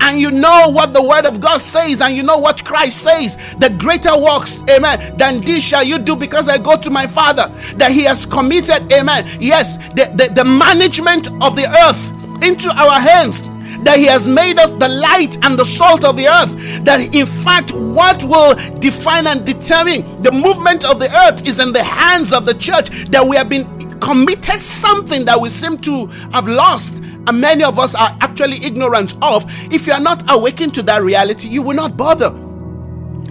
and 0.00 0.20
you 0.20 0.30
know 0.30 0.70
what 0.70 0.94
the 0.94 1.02
word 1.02 1.26
of 1.26 1.40
God 1.40 1.60
says 1.60 2.00
and 2.00 2.16
you 2.16 2.22
know 2.22 2.38
what 2.38 2.64
Christ 2.64 3.02
says, 3.02 3.36
the 3.58 3.70
greater 3.70 4.16
works, 4.18 4.62
amen, 4.70 5.16
than 5.18 5.40
this 5.40 5.62
shall 5.62 5.84
you 5.84 5.98
do 5.98 6.16
because 6.16 6.48
I 6.48 6.58
go 6.58 6.76
to 6.76 6.90
my 6.90 7.06
Father, 7.06 7.52
that 7.76 7.90
He 7.90 8.04
has 8.04 8.24
committed, 8.24 8.90
amen, 8.92 9.28
yes, 9.40 9.76
the, 9.88 10.10
the, 10.14 10.32
the 10.32 10.44
management 10.44 11.28
of 11.42 11.56
the 11.56 11.68
earth 11.86 12.17
into 12.42 12.68
our 12.68 13.00
hands 13.00 13.42
that 13.84 13.96
he 13.96 14.06
has 14.06 14.26
made 14.26 14.58
us 14.58 14.70
the 14.72 14.88
light 14.88 15.36
and 15.44 15.58
the 15.58 15.64
salt 15.64 16.04
of 16.04 16.16
the 16.16 16.26
earth 16.26 16.84
that 16.84 17.14
in 17.14 17.26
fact 17.26 17.72
what 17.72 18.22
will 18.24 18.54
define 18.78 19.26
and 19.26 19.44
determine 19.46 20.20
the 20.22 20.32
movement 20.32 20.84
of 20.84 20.98
the 20.98 21.08
earth 21.26 21.46
is 21.46 21.60
in 21.60 21.72
the 21.72 21.82
hands 21.82 22.32
of 22.32 22.44
the 22.44 22.54
church 22.54 22.90
that 23.10 23.24
we 23.24 23.36
have 23.36 23.48
been 23.48 23.66
committed 24.00 24.58
something 24.58 25.24
that 25.24 25.40
we 25.40 25.48
seem 25.48 25.78
to 25.78 26.06
have 26.32 26.48
lost 26.48 27.02
and 27.28 27.40
many 27.40 27.62
of 27.62 27.78
us 27.78 27.94
are 27.94 28.16
actually 28.22 28.56
ignorant 28.64 29.14
of. 29.20 29.44
If 29.72 29.86
you 29.86 29.92
are 29.92 30.00
not 30.00 30.24
awakened 30.30 30.74
to 30.74 30.82
that 30.84 31.02
reality 31.02 31.48
you 31.48 31.62
will 31.62 31.76
not 31.76 31.96
bother. 31.96 32.30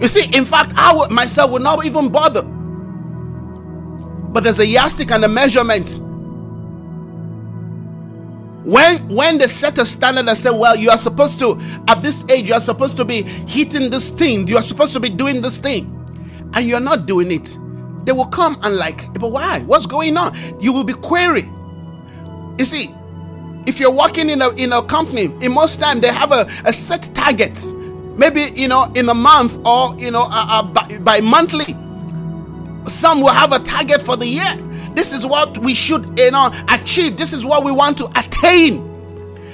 You 0.00 0.06
see 0.08 0.32
in 0.36 0.44
fact 0.44 0.72
i 0.76 1.08
myself 1.08 1.50
would 1.50 1.62
not 1.62 1.84
even 1.84 2.08
bother. 2.08 2.42
But 4.30 4.44
there's 4.44 4.60
a 4.60 4.66
yardstick 4.66 5.10
and 5.10 5.24
a 5.24 5.28
measurement 5.28 6.00
when 8.68 9.08
when 9.08 9.38
they 9.38 9.46
set 9.46 9.78
a 9.78 9.86
standard 9.86 10.28
and 10.28 10.36
say 10.36 10.50
well 10.50 10.76
you 10.76 10.90
are 10.90 10.98
supposed 10.98 11.38
to 11.38 11.58
at 11.88 12.02
this 12.02 12.24
age 12.28 12.48
you 12.48 12.54
are 12.54 12.60
supposed 12.60 12.96
to 12.96 13.04
be 13.04 13.22
hitting 13.22 13.90
this 13.90 14.10
thing 14.10 14.46
you 14.46 14.56
are 14.56 14.62
supposed 14.62 14.92
to 14.92 15.00
be 15.00 15.08
doing 15.08 15.40
this 15.40 15.58
thing 15.58 15.84
and 16.54 16.68
you're 16.68 16.80
not 16.80 17.06
doing 17.06 17.30
it 17.30 17.56
they 18.04 18.12
will 18.12 18.26
come 18.26 18.58
and 18.62 18.76
like 18.76 19.12
but 19.14 19.30
why 19.30 19.60
what's 19.60 19.86
going 19.86 20.16
on 20.16 20.36
you 20.60 20.72
will 20.72 20.84
be 20.84 20.92
query 20.92 21.48
you 22.58 22.64
see 22.64 22.94
if 23.68 23.78
you're 23.78 23.92
working 23.92 24.30
in 24.30 24.40
a 24.40 24.48
in 24.54 24.72
a 24.72 24.82
company, 24.82 25.24
in 25.44 25.52
most 25.52 25.78
time 25.78 26.00
they 26.00 26.08
have 26.12 26.32
a, 26.32 26.48
a 26.64 26.72
set 26.72 27.10
target. 27.14 27.62
Maybe 28.16 28.50
you 28.54 28.66
know 28.66 28.90
in 28.94 29.08
a 29.08 29.14
month 29.14 29.60
or 29.64 29.94
you 29.98 30.10
know 30.10 30.22
uh, 30.22 30.46
uh, 30.48 30.62
by, 30.62 30.98
by 30.98 31.20
monthly. 31.20 31.76
Some 32.86 33.20
will 33.20 33.28
have 33.34 33.52
a 33.52 33.58
target 33.58 34.00
for 34.00 34.16
the 34.16 34.26
year. 34.26 34.50
This 34.98 35.12
is 35.12 35.24
what 35.24 35.56
we 35.58 35.74
should 35.74 36.18
you 36.18 36.32
know 36.32 36.50
achieve. 36.68 37.16
This 37.16 37.32
is 37.32 37.44
what 37.44 37.64
we 37.64 37.70
want 37.70 37.96
to 37.98 38.06
attain. 38.18 38.82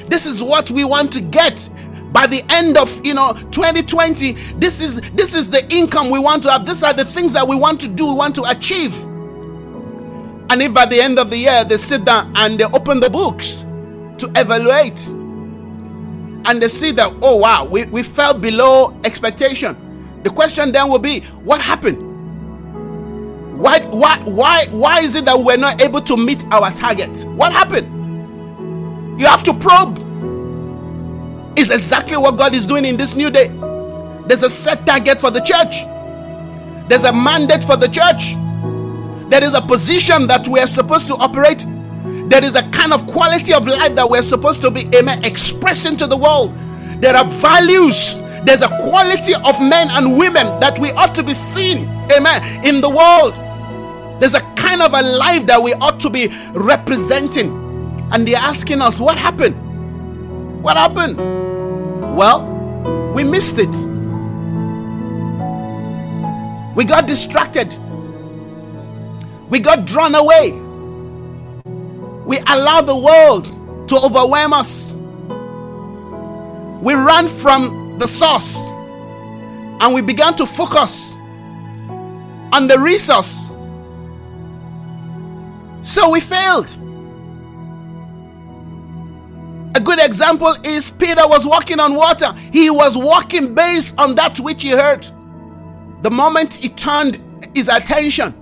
This 0.09 0.25
is 0.25 0.43
what 0.43 0.71
we 0.71 0.87
want 0.87 1.13
to 1.13 1.21
get 1.21 1.69
by 2.15 2.27
the 2.27 2.43
end 2.49 2.79
of 2.79 3.05
you 3.05 3.13
know 3.13 3.35
2020 3.51 4.33
this 4.59 4.81
is 4.81 5.03
this 5.11 5.35
is 5.35 5.51
the 5.51 5.63
income 5.71 6.09
we 6.09 6.19
want 6.19 6.43
to 6.45 6.51
have 6.51 6.65
these 6.65 6.83
are 6.83 6.95
the 6.95 7.05
things 7.05 7.35
that 7.35 7.47
we 7.47 7.57
want 7.57 7.79
to 7.83 7.89
do 7.89 8.07
we 8.07 8.15
want 8.15 8.35
to 8.37 8.43
achieve 8.45 8.95
and 10.49 10.63
if 10.63 10.73
by 10.73 10.87
the 10.87 10.99
end 10.99 11.19
of 11.19 11.29
the 11.29 11.37
year 11.37 11.63
they 11.65 11.77
sit 11.77 12.07
down 12.07 12.33
and 12.37 12.59
they 12.59 12.65
open 12.73 12.99
the 13.01 13.11
books 13.11 13.67
to 14.17 14.31
evaluate 14.37 15.09
and 16.47 16.63
they 16.63 16.69
see 16.69 16.91
that 16.93 17.13
oh 17.21 17.37
wow 17.37 17.67
we, 17.67 17.85
we 17.87 18.03
fell 18.03 18.33
below 18.33 18.99
expectation 19.05 19.77
the 20.23 20.31
question 20.31 20.73
then 20.73 20.89
will 20.89 20.99
be 20.99 21.21
what 21.43 21.61
happened 21.61 22.04
why 23.57 23.81
why 23.87 24.19
why 24.25 24.67
why 24.71 25.01
is 25.01 25.15
it 25.15 25.25
that 25.27 25.39
we're 25.39 25.57
not 25.57 25.81
able 25.81 26.01
to 26.03 26.17
meet 26.17 26.45
our 26.51 26.71
target? 26.73 27.25
What 27.27 27.53
happened? 27.53 27.91
You 29.21 29.27
have 29.27 29.43
to 29.45 29.55
probe. 29.55 29.99
Is 31.57 31.71
exactly 31.71 32.17
what 32.17 32.37
god 32.37 32.55
is 32.55 32.67
doing 32.67 32.85
in 32.85 32.97
this 32.97 33.15
new 33.15 33.31
day. 33.31 33.49
There's 34.27 34.43
a 34.43 34.51
set 34.51 34.85
target 34.87 35.21
for 35.21 35.31
the 35.31 35.41
church. 35.41 35.85
There's 36.89 37.05
a 37.05 37.13
mandate 37.13 37.63
for 37.65 37.77
the 37.77 37.89
church. 37.89 38.35
There 39.31 39.43
is 39.43 39.55
a 39.55 39.61
position 39.61 40.27
that 40.27 40.49
we 40.49 40.61
are 40.61 40.67
supposed 40.67 41.07
to 41.09 41.15
operate. 41.15 41.65
There 42.29 42.43
is 42.45 42.57
a 42.57 42.63
kind 42.71 42.93
of 42.93 43.07
quality 43.07 43.53
of 43.55 43.67
life 43.67 43.95
that 43.95 44.09
we're 44.09 44.23
supposed 44.23 44.63
to 44.63 44.71
be, 44.71 44.89
amen, 44.95 45.25
expressing 45.25 45.97
to 45.99 46.07
the 46.07 46.17
world. 46.17 46.55
There 47.01 47.15
are 47.15 47.25
values. 47.25 48.21
There's 48.45 48.63
a 48.63 48.69
quality 48.81 49.35
of 49.35 49.61
men 49.61 49.91
and 49.91 50.19
women 50.19 50.47
that 50.61 50.79
we 50.79 50.91
ought 50.93 51.15
to 51.15 51.23
be 51.23 51.35
seen, 51.35 51.87
amen, 52.11 52.65
in 52.65 52.81
the 52.81 52.91
world. 52.91 53.35
There's 54.21 54.35
a 54.35 54.41
kind 54.57 54.83
of 54.83 54.95
a 54.95 55.03
life 55.03 55.47
that 55.47 55.63
we 55.63 55.75
ought 55.75 56.01
to 56.01 56.11
be 56.11 56.29
representing. 56.53 57.63
And 58.13 58.27
they're 58.27 58.37
asking 58.37 58.81
us, 58.81 59.01
what 59.01 59.17
happened? 59.17 59.55
What 60.63 60.77
happened? 60.77 61.17
Well, 62.17 63.13
we 63.15 63.25
missed 63.25 63.59
it. 63.59 63.75
We 66.75 66.85
got 66.85 67.07
distracted. 67.07 67.77
We 69.49 69.61
got 69.61 69.85
drawn 69.85 70.15
away 70.15 70.65
we 72.25 72.39
allow 72.47 72.81
the 72.81 72.97
world 72.97 73.45
to 73.89 73.97
overwhelm 73.97 74.53
us. 74.53 74.93
We 76.83 76.95
ran 76.95 77.29
from 77.29 77.99
the 77.99 78.09
source 78.09 78.67
and 79.81 79.95
we 79.95 80.01
began 80.01 80.35
to 80.37 80.47
focus 80.47 81.15
on 82.53 82.67
the 82.67 82.79
resource. 82.79 83.49
So 85.85 86.09
we 86.11 86.21
failed. 86.21 86.67
A 89.77 89.81
good 89.81 89.99
example 90.01 90.57
is 90.65 90.91
Peter 90.91 91.29
was 91.29 91.47
walking 91.47 91.79
on 91.79 91.95
water. 91.95 92.33
He 92.53 92.71
was 92.71 92.97
walking 92.97 93.55
based 93.55 93.99
on 94.01 94.15
that 94.15 94.41
which 94.41 94.63
he 94.63 94.71
heard. 94.71 95.07
The 96.03 96.11
moment 96.11 96.55
he 96.55 96.71
turned 96.71 97.21
his 97.55 97.69
attention 97.69 98.35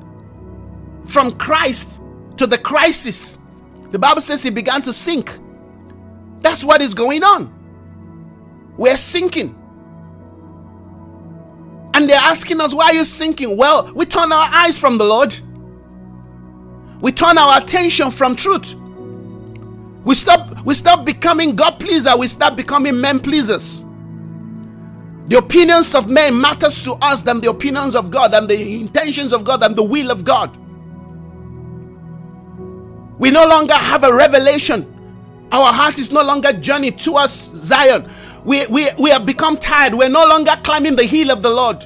from 1.06 1.32
Christ 1.36 2.00
to 2.36 2.46
the 2.46 2.58
crisis, 2.58 3.38
the 3.90 3.98
Bible 3.98 4.20
says 4.20 4.42
he 4.42 4.50
began 4.50 4.80
to 4.82 4.92
sink. 4.92 5.36
That's 6.42 6.62
what 6.62 6.80
is 6.80 6.94
going 6.94 7.24
on. 7.24 7.52
We're 8.76 8.96
sinking. 8.96 9.58
And 11.94 12.08
they're 12.08 12.16
asking 12.16 12.60
us, 12.60 12.72
why 12.72 12.86
are 12.86 12.94
you 12.94 13.04
sinking? 13.04 13.56
Well, 13.56 13.92
we 13.94 14.06
turn 14.06 14.32
our 14.32 14.48
eyes 14.52 14.78
from 14.78 14.96
the 14.96 15.04
Lord. 15.04 15.38
We 17.02 17.10
turn 17.10 17.36
our 17.36 17.60
attention 17.60 18.12
from 18.12 18.36
truth. 18.36 18.76
We 20.04 20.14
stop, 20.14 20.64
we 20.64 20.72
stop 20.72 21.04
becoming 21.04 21.56
God 21.56 21.80
pleaser, 21.80 22.16
we 22.16 22.28
start 22.28 22.54
becoming 22.54 23.00
men 23.00 23.18
pleasers. 23.18 23.84
The 25.26 25.38
opinions 25.38 25.96
of 25.96 26.08
men 26.08 26.40
matters 26.40 26.80
to 26.82 26.92
us 27.02 27.22
than 27.22 27.40
the 27.40 27.50
opinions 27.50 27.96
of 27.96 28.10
God 28.10 28.34
and 28.34 28.48
the 28.48 28.80
intentions 28.80 29.32
of 29.32 29.42
God 29.42 29.64
and 29.64 29.74
the 29.74 29.82
will 29.82 30.12
of 30.12 30.22
God. 30.22 30.56
We 33.18 33.32
no 33.32 33.46
longer 33.48 33.74
have 33.74 34.04
a 34.04 34.14
revelation. 34.14 34.86
Our 35.50 35.72
heart 35.72 35.98
is 35.98 36.12
no 36.12 36.22
longer 36.22 36.52
journeyed 36.52 36.98
towards 36.98 37.32
Zion. 37.32 38.08
We, 38.44 38.64
we, 38.66 38.88
we 38.98 39.10
have 39.10 39.26
become 39.26 39.56
tired. 39.56 39.94
We're 39.94 40.08
no 40.08 40.24
longer 40.24 40.52
climbing 40.62 40.94
the 40.94 41.04
hill 41.04 41.32
of 41.32 41.42
the 41.42 41.50
Lord. 41.50 41.84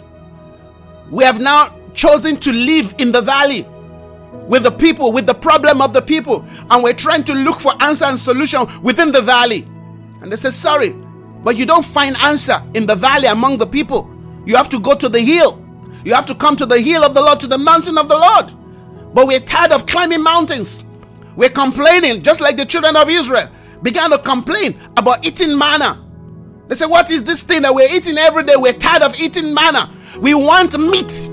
We 1.10 1.24
have 1.24 1.40
now 1.40 1.74
chosen 1.94 2.36
to 2.38 2.52
live 2.52 2.94
in 2.98 3.12
the 3.12 3.22
valley 3.22 3.66
with 4.48 4.62
the 4.62 4.70
people, 4.70 5.12
with 5.12 5.26
the 5.26 5.34
problem 5.34 5.80
of 5.80 5.92
the 5.92 6.02
people, 6.02 6.44
and 6.70 6.82
we're 6.82 6.94
trying 6.94 7.24
to 7.24 7.34
look 7.34 7.60
for 7.60 7.72
answer 7.82 8.04
and 8.04 8.18
solution 8.18 8.66
within 8.82 9.12
the 9.12 9.22
valley. 9.22 9.68
And 10.20 10.30
they 10.30 10.36
say, 10.36 10.50
Sorry, 10.50 10.90
but 11.42 11.56
you 11.56 11.66
don't 11.66 11.84
find 11.84 12.16
answer 12.18 12.62
in 12.74 12.86
the 12.86 12.94
valley 12.94 13.26
among 13.26 13.58
the 13.58 13.66
people. 13.66 14.10
You 14.44 14.56
have 14.56 14.68
to 14.70 14.80
go 14.80 14.94
to 14.94 15.08
the 15.08 15.20
hill. 15.20 15.62
You 16.04 16.14
have 16.14 16.26
to 16.26 16.34
come 16.34 16.56
to 16.56 16.66
the 16.66 16.80
hill 16.80 17.02
of 17.02 17.14
the 17.14 17.20
Lord, 17.20 17.40
to 17.40 17.46
the 17.46 17.58
mountain 17.58 17.98
of 17.98 18.08
the 18.08 18.16
Lord. 18.16 18.52
But 19.12 19.26
we're 19.26 19.40
tired 19.40 19.72
of 19.72 19.86
climbing 19.86 20.22
mountains. 20.22 20.84
We're 21.34 21.50
complaining, 21.50 22.22
just 22.22 22.40
like 22.40 22.56
the 22.56 22.64
children 22.64 22.96
of 22.96 23.08
Israel 23.10 23.48
began 23.82 24.10
to 24.10 24.18
complain 24.18 24.78
about 24.96 25.24
eating 25.24 25.56
manna. 25.56 26.02
They 26.68 26.74
say, 26.74 26.86
What 26.86 27.10
is 27.10 27.24
this 27.24 27.42
thing 27.42 27.62
that 27.62 27.74
we're 27.74 27.92
eating 27.92 28.18
every 28.18 28.42
day? 28.44 28.54
We're 28.56 28.72
tired 28.72 29.02
of 29.02 29.18
eating 29.18 29.54
manna. 29.54 29.90
We 30.20 30.34
want 30.34 30.78
meat. 30.78 31.30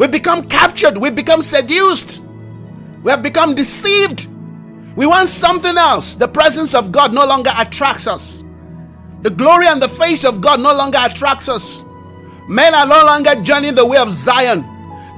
We 0.00 0.08
become 0.08 0.48
captured. 0.48 0.96
We 0.96 1.10
become 1.10 1.42
seduced. 1.42 2.22
We 3.02 3.10
have 3.10 3.22
become 3.22 3.54
deceived. 3.54 4.28
We 4.96 5.04
want 5.04 5.28
something 5.28 5.76
else. 5.76 6.14
The 6.14 6.26
presence 6.26 6.74
of 6.74 6.90
God 6.90 7.12
no 7.12 7.26
longer 7.26 7.50
attracts 7.58 8.06
us. 8.06 8.42
The 9.20 9.28
glory 9.28 9.66
and 9.66 9.80
the 9.80 9.90
face 9.90 10.24
of 10.24 10.40
God 10.40 10.58
no 10.58 10.72
longer 10.72 10.96
attracts 11.02 11.50
us. 11.50 11.82
Men 12.48 12.74
are 12.74 12.86
no 12.86 13.04
longer 13.04 13.34
journeying 13.42 13.74
the 13.74 13.84
way 13.84 13.98
of 13.98 14.10
Zion. 14.10 14.64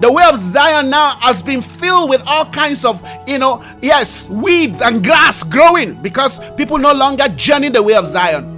The 0.00 0.10
way 0.10 0.24
of 0.24 0.36
Zion 0.36 0.90
now 0.90 1.14
has 1.20 1.44
been 1.44 1.62
filled 1.62 2.10
with 2.10 2.20
all 2.26 2.46
kinds 2.46 2.84
of, 2.84 3.00
you 3.24 3.38
know, 3.38 3.64
yes, 3.82 4.28
weeds 4.28 4.82
and 4.82 5.04
grass 5.04 5.44
growing 5.44 5.94
because 6.02 6.40
people 6.56 6.78
no 6.78 6.92
longer 6.92 7.28
journey 7.36 7.68
the 7.68 7.84
way 7.84 7.94
of 7.94 8.08
Zion. 8.08 8.48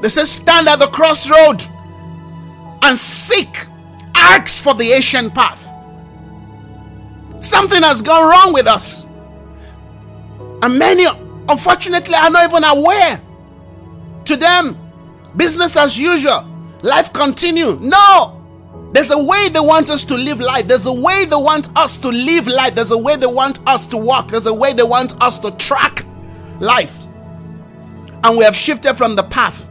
They 0.00 0.08
say, 0.08 0.24
stand 0.24 0.68
at 0.70 0.78
the 0.78 0.86
crossroad 0.86 1.62
and 2.82 2.98
seek, 2.98 3.66
ask 4.24 4.62
for 4.62 4.74
the 4.74 4.92
ancient 4.92 5.34
path. 5.34 5.60
Something 7.40 7.82
has 7.82 8.02
gone 8.02 8.28
wrong 8.28 8.52
with 8.52 8.66
us. 8.66 9.04
And 10.62 10.78
many, 10.78 11.04
unfortunately, 11.48 12.14
are 12.14 12.30
not 12.30 12.48
even 12.48 12.64
aware. 12.64 13.20
To 14.24 14.36
them, 14.36 14.78
business 15.36 15.76
as 15.76 15.98
usual, 15.98 16.46
life 16.82 17.12
continue. 17.12 17.78
No, 17.80 18.44
there's 18.94 19.10
a 19.10 19.18
way 19.22 19.48
they 19.50 19.60
want 19.60 19.90
us 19.90 20.04
to 20.04 20.14
live 20.14 20.40
life. 20.40 20.68
There's 20.68 20.86
a 20.86 20.92
way 20.92 21.24
they 21.24 21.36
want 21.36 21.68
us 21.76 21.98
to 21.98 22.08
live 22.08 22.46
life. 22.46 22.74
There's 22.74 22.92
a 22.92 22.98
way 22.98 23.16
they 23.16 23.26
want 23.26 23.58
us 23.66 23.86
to 23.88 23.96
walk. 23.96 24.28
There's 24.28 24.46
a 24.46 24.54
way 24.54 24.72
they 24.72 24.84
want 24.84 25.20
us 25.20 25.38
to 25.40 25.50
track 25.50 26.04
life. 26.60 27.02
And 28.22 28.38
we 28.38 28.44
have 28.44 28.56
shifted 28.56 28.94
from 28.94 29.16
the 29.16 29.24
path. 29.24 29.68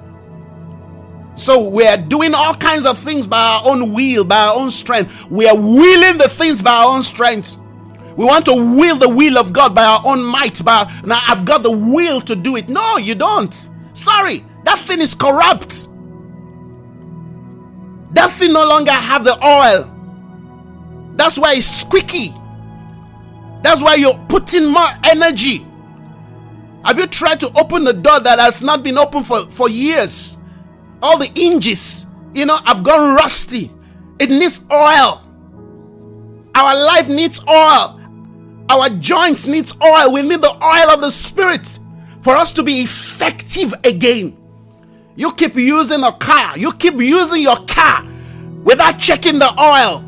So 1.36 1.67
we 1.67 1.86
are 1.88 1.98
doing 1.98 2.34
all 2.34 2.54
kinds 2.56 2.86
of 2.86 2.98
things 2.98 3.26
by 3.26 3.39
our 3.39 3.62
own 3.65 3.93
will, 3.93 4.24
by 4.24 4.38
our 4.38 4.56
own 4.56 4.69
strength. 4.69 5.30
We 5.30 5.48
are 5.48 5.56
willing 5.56 6.17
the 6.17 6.30
things 6.30 6.62
by 6.62 6.72
our 6.72 6.96
own 6.96 7.04
strength. 7.04 7.58
We 8.15 8.26
want 8.26 8.46
to 8.46 8.54
will 8.54 8.98
the 8.98 9.10
will 9.10 9.38
of 9.39 9.54
God 9.54 9.74
by 9.74 9.84
our 9.84 10.02
own 10.06 10.24
might. 10.24 10.63
By 10.63 10.91
now, 11.04 11.19
I've 11.28 11.46
got 11.46 11.63
the 11.63 11.72
will 11.72 12.22
to 12.22 12.36
do 12.36 12.56
it. 12.56 12.69
No, 12.69 12.98
you 12.98 13.15
don't. 13.15 13.54
Sorry, 13.93 14.46
that 14.65 14.80
thing 14.82 15.02
is 15.02 15.15
corrupt. 15.15 15.88
That 18.12 18.32
thing 18.34 18.54
no 18.54 18.65
longer 18.65 18.91
have 18.91 19.24
the 19.24 19.34
oil. 19.43 19.89
That's 21.15 21.38
why 21.39 21.54
it's 21.54 21.65
squeaky. 21.65 22.34
That's 23.63 23.82
why 23.82 23.96
you're 23.96 24.17
putting 24.30 24.67
more 24.67 24.89
energy. 25.06 25.65
Have 26.86 27.00
you 27.00 27.08
tried 27.08 27.39
to 27.39 27.52
open 27.58 27.86
the 27.86 27.93
door 27.93 28.19
that 28.19 28.38
has 28.38 28.62
not 28.62 28.84
been 28.84 28.98
open 28.98 29.24
for, 29.24 29.48
for 29.48 29.69
years? 29.69 30.38
All 31.04 31.18
the 31.18 31.26
hinges, 31.26 32.08
you 32.34 32.46
know, 32.46 32.56
have 32.66 32.82
gone 32.82 33.13
rusty. 33.13 33.70
It 34.20 34.30
needs 34.30 34.62
oil. 34.72 35.22
Our 36.56 36.86
life 36.86 37.10
needs 37.10 37.42
oil. 37.46 38.00
Our 38.70 38.89
joints 38.89 39.46
needs 39.46 39.74
oil. 39.84 40.13
We 40.13 40.22
need 40.22 40.42
the 40.42 40.54
oil 40.54 40.89
of 40.89 41.02
the 41.02 41.12
spirit 41.12 41.78
for 42.22 42.36
us 42.36 42.54
to 42.54 42.63
be 42.63 42.82
effective 42.82 43.74
again. 43.84 44.38
You 45.16 45.34
keep 45.34 45.56
using 45.56 46.04
a 46.06 46.12
car, 46.13 46.58
you 46.58 46.72
keep 46.74 46.96
using 46.96 47.42
your 47.42 47.58
car 47.68 48.08
without 48.63 48.98
checking 48.98 49.39
the 49.39 49.54
oil, 49.62 50.04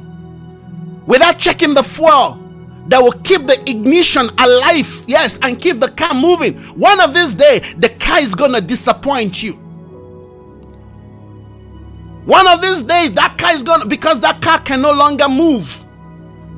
without 1.06 1.38
checking 1.38 1.74
the 1.74 1.84
fuel 1.84 2.40
that 2.88 3.02
will 3.02 3.12
keep 3.24 3.46
the 3.46 3.60
ignition 3.70 4.30
alive, 4.40 5.04
yes, 5.08 5.40
and 5.42 5.62
keep 5.62 5.82
the 5.82 5.90
car 5.90 6.14
moving. 6.14 6.56
One 6.76 7.02
of 7.02 7.14
these 7.14 7.34
days, 7.34 7.76
the 7.78 7.90
car 7.90 8.20
is 8.20 8.34
gonna 8.34 8.62
disappoint 8.62 9.44
you. 9.44 9.65
One 12.26 12.48
of 12.48 12.62
these 12.62 12.82
days, 12.82 13.14
that 13.14 13.38
car 13.38 13.54
is 13.54 13.64
gonna 13.64 13.86
because 13.86 14.20
that 14.22 14.42
car 14.42 14.60
can 14.60 14.82
no 14.82 14.92
longer 14.92 15.30
move. 15.30 15.84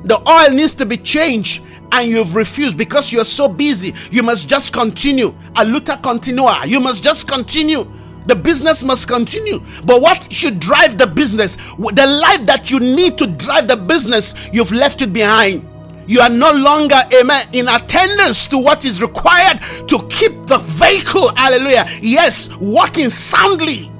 The 0.04 0.18
oil 0.28 0.50
needs 0.50 0.74
to 0.74 0.86
be 0.86 0.96
changed, 0.96 1.62
and 1.92 2.08
you've 2.08 2.34
refused 2.34 2.78
because 2.78 3.12
you're 3.12 3.24
so 3.24 3.48
busy. 3.48 3.94
You 4.10 4.22
must 4.22 4.48
just 4.48 4.72
continue. 4.72 5.28
A 5.56 5.64
luta 5.64 6.02
continua. 6.02 6.62
You 6.66 6.80
must 6.80 7.02
just 7.02 7.28
continue. 7.28 7.86
The 8.26 8.34
business 8.34 8.82
must 8.82 9.08
continue. 9.08 9.60
But 9.84 10.00
what 10.00 10.32
should 10.32 10.58
drive 10.58 10.98
the 10.98 11.06
business? 11.06 11.56
The 11.56 12.06
life 12.06 12.46
that 12.46 12.70
you 12.70 12.80
need 12.80 13.18
to 13.18 13.26
drive 13.26 13.68
the 13.68 13.76
business, 13.76 14.34
you've 14.52 14.72
left 14.72 15.02
it 15.02 15.12
behind 15.12 15.66
you 16.08 16.22
are 16.22 16.30
no 16.30 16.50
longer, 16.50 16.96
amen, 17.20 17.48
in 17.52 17.68
attendance 17.68 18.48
to 18.48 18.56
what 18.56 18.86
is 18.86 19.02
required 19.02 19.60
to 19.88 19.98
keep 20.08 20.32
the 20.46 20.56
vehicle, 20.58 21.34
hallelujah, 21.36 21.86
yes, 22.00 22.48
working 22.56 23.10
soundly. 23.10 23.92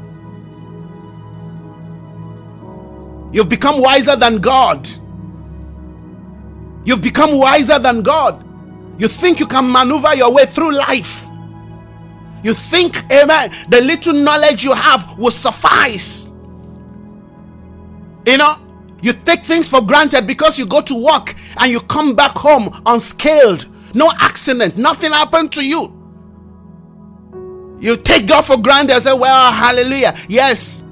You've 3.32 3.48
become 3.48 3.80
wiser 3.80 4.16
than 4.16 4.38
God. 4.38 4.88
You've 6.84 7.02
become 7.02 7.38
wiser 7.38 7.78
than 7.78 8.02
God. 8.02 8.44
You 8.98 9.08
think 9.08 9.40
you 9.40 9.46
can 9.46 9.70
maneuver 9.70 10.14
your 10.14 10.32
way 10.32 10.46
through 10.46 10.72
life. 10.72 11.26
You 12.42 12.54
think, 12.54 13.04
amen, 13.12 13.52
the 13.68 13.80
little 13.80 14.14
knowledge 14.14 14.64
you 14.64 14.72
have 14.72 15.18
will 15.18 15.30
suffice. 15.30 16.28
You 18.26 18.38
know, 18.38 18.56
you 19.02 19.12
take 19.12 19.44
things 19.44 19.68
for 19.68 19.80
granted 19.82 20.26
because 20.26 20.58
you 20.58 20.66
go 20.66 20.80
to 20.82 20.94
work 20.94 21.34
and 21.58 21.70
you 21.70 21.80
come 21.80 22.14
back 22.14 22.36
home 22.36 22.82
unscaled. 22.86 23.66
No 23.94 24.10
accident, 24.20 24.76
nothing 24.76 25.12
happened 25.12 25.52
to 25.52 25.66
you. 25.66 25.94
You 27.80 27.96
take 27.96 28.26
God 28.26 28.42
for 28.44 28.58
granted 28.58 28.94
and 28.94 29.02
say, 29.02 29.14
Well, 29.16 29.52
hallelujah. 29.52 30.16
Yes, 30.28 30.84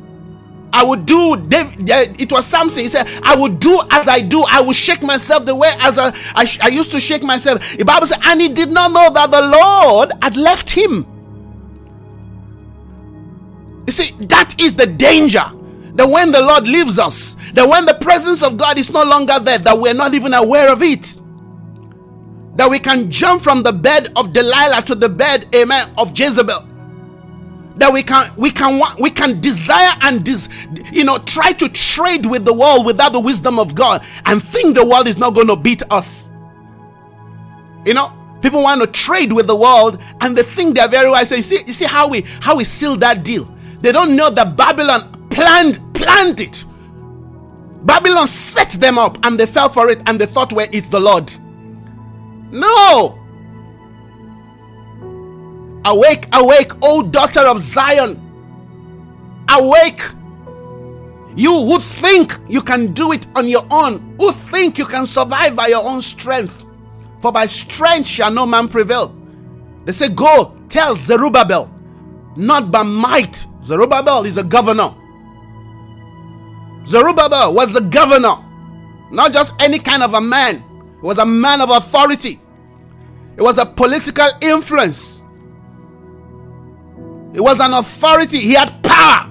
I 0.73 0.85
would 0.85 1.07
do. 1.07 1.35
Uh, 1.35 1.71
it 2.19 2.31
was 2.31 2.47
Samson. 2.47 2.83
He 2.83 2.89
said, 2.89 3.07
I 3.23 3.35
would 3.35 3.59
do 3.59 3.81
as 3.91 4.09
I 4.09 4.21
do. 4.21 4.45
I 4.49 4.61
will 4.61 4.73
shake 4.73 5.03
myself 5.03 5.47
the 5.47 5.55
way 5.55 5.71
as 5.81 5.99
I, 5.99 6.09
I, 6.35 6.47
I 6.63 6.69
used 6.69 6.91
to 6.93 7.01
shake 7.01 7.23
myself. 7.23 7.63
The 7.77 7.85
Bible 7.85 8.07
said, 8.07 8.19
and 8.25 8.41
he 8.41 8.49
did 8.49 8.71
not 8.71 8.93
know 8.93 9.11
that 9.13 9.31
the 9.31 9.41
Lord 9.41 10.13
had 10.23 10.37
left 10.37 10.71
him. 10.71 11.07
You 13.87 13.93
see, 13.93 14.15
that 14.21 14.61
is 14.61 14.75
the 14.75 14.87
danger 14.87 15.45
that 15.95 16.09
when 16.09 16.31
the 16.33 16.41
Lord 16.41 16.69
leaves 16.69 16.99
us, 16.99 17.37
that 17.55 17.67
when 17.67 17.87
the 17.87 17.95
presence 17.95 18.43
of 18.43 18.57
God 18.57 18.79
is 18.79 18.93
no 18.93 19.03
longer 19.03 19.39
there, 19.39 19.59
that 19.59 19.79
we're 19.79 19.95
not 19.95 20.15
even 20.15 20.35
aware 20.35 20.71
of 20.71 20.83
it. 20.83 21.21
That 22.57 22.69
we 22.71 22.79
can 22.79 23.11
jump 23.11 23.43
from 23.43 23.63
the 23.63 23.73
bed 23.73 24.13
of 24.17 24.33
Delilah 24.33 24.83
to 24.83 24.95
the 24.95 25.09
bed, 25.09 25.55
amen, 25.55 25.93
of 25.97 26.19
Jezebel. 26.19 26.67
That 27.77 27.93
we 27.93 28.03
can 28.03 28.33
we 28.37 28.51
can 28.51 28.81
we 28.99 29.11
can 29.11 29.41
desire 29.41 29.93
and 30.03 30.25
des, 30.25 30.49
you 30.93 31.05
know 31.05 31.19
try 31.19 31.53
to 31.53 31.69
trade 31.69 32.25
with 32.25 32.45
the 32.45 32.53
world 32.53 32.87
without 32.87 33.13
the 33.13 33.21
wisdom 33.21 33.59
of 33.59 33.75
God 33.75 34.03
and 34.25 34.43
think 34.43 34.75
the 34.75 34.85
world 34.87 35.07
is 35.07 35.19
not 35.19 35.35
going 35.35 35.49
to 35.49 35.57
beat 35.57 35.83
us. 35.91 36.31
You 37.85 37.95
know, 37.95 38.13
people 38.43 38.63
want 38.63 38.81
to 38.81 38.87
trade 38.87 39.33
with 39.33 39.47
the 39.47 39.57
world 39.57 40.03
and 40.21 40.37
they 40.37 40.43
think 40.43 40.77
they're 40.77 40.89
very 40.89 41.11
wise. 41.11 41.29
So 41.29 41.37
you 41.37 41.43
see, 41.43 41.63
you 41.67 41.73
see 41.73 41.85
how 41.85 42.09
we 42.09 42.23
how 42.41 42.57
we 42.57 42.65
seal 42.65 42.97
that 42.97 43.23
deal. 43.25 43.49
They 43.81 43.93
don't 43.93 44.17
know 44.17 44.31
that 44.31 44.57
Babylon 44.57 45.29
planned 45.29 45.79
planned 45.95 46.41
it. 46.41 46.65
Babylon 47.85 48.27
set 48.27 48.73
them 48.73 48.99
up 48.99 49.19
and 49.25 49.39
they 49.39 49.47
fell 49.47 49.69
for 49.69 49.89
it 49.91 50.01
and 50.07 50.21
they 50.21 50.27
thought, 50.27 50.53
well, 50.53 50.67
it's 50.73 50.89
the 50.89 50.99
Lord. 50.99 51.33
No. 52.51 53.19
Awake, 55.87 56.27
awake, 56.33 56.73
O 56.83 57.01
daughter 57.05 57.43
of 57.43 57.61
Zion. 57.61 58.21
Awake. 59.49 60.01
You 61.37 61.53
who 61.53 61.79
think 61.79 62.37
you 62.49 62.61
can 62.61 62.93
do 62.93 63.13
it 63.13 63.25
on 63.37 63.47
your 63.47 63.65
own, 63.71 64.17
who 64.19 64.33
think 64.33 64.79
you 64.79 64.85
can 64.85 65.07
survive 65.07 65.55
by 65.55 65.69
your 65.69 65.85
own 65.85 66.03
strength. 66.03 66.65
For 67.21 67.31
by 67.31 67.47
strength 67.47 68.09
shall 68.09 68.33
no 68.33 68.47
man 68.47 68.67
prevail. 68.67 69.15
They 69.85 69.93
say, 69.93 70.09
Go 70.09 70.59
tell 70.69 70.97
Zerubbabel, 70.97 71.73
not 72.35 72.73
by 72.73 72.83
might. 72.83 73.47
Zerubbabel 73.63 74.25
is 74.25 74.39
a 74.39 74.45
governor. 74.45 74.93
Zerubbabel 76.85 77.55
was 77.55 77.73
the 77.73 77.83
governor, 77.83 78.35
not 79.13 79.33
just 79.33 79.53
any 79.61 79.79
kind 79.79 80.03
of 80.03 80.15
a 80.15 80.21
man. 80.21 80.65
He 81.01 81.07
was 81.07 81.19
a 81.19 81.27
man 81.27 81.61
of 81.61 81.71
authority. 81.71 82.41
It 83.37 83.43
was 83.43 83.59
a 83.59 83.67
political 83.67 84.29
influence. 84.41 85.23
It 87.37 87.41
was 87.43 87.61
an 87.61 87.75
authority. 87.75 88.39
He 88.39 88.55
had 88.55 88.83
power, 88.83 89.31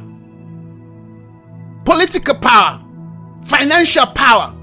political 1.85 2.35
power, 2.35 2.79
financial 3.45 4.05
power. 4.05 4.55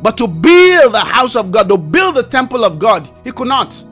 But 0.00 0.16
to 0.18 0.28
build 0.28 0.94
the 0.94 1.00
house 1.00 1.34
of 1.34 1.50
God, 1.50 1.68
to 1.70 1.76
build 1.76 2.14
the 2.14 2.22
temple 2.22 2.64
of 2.64 2.78
God, 2.78 3.10
he 3.24 3.32
could 3.32 3.48
not. 3.48 3.84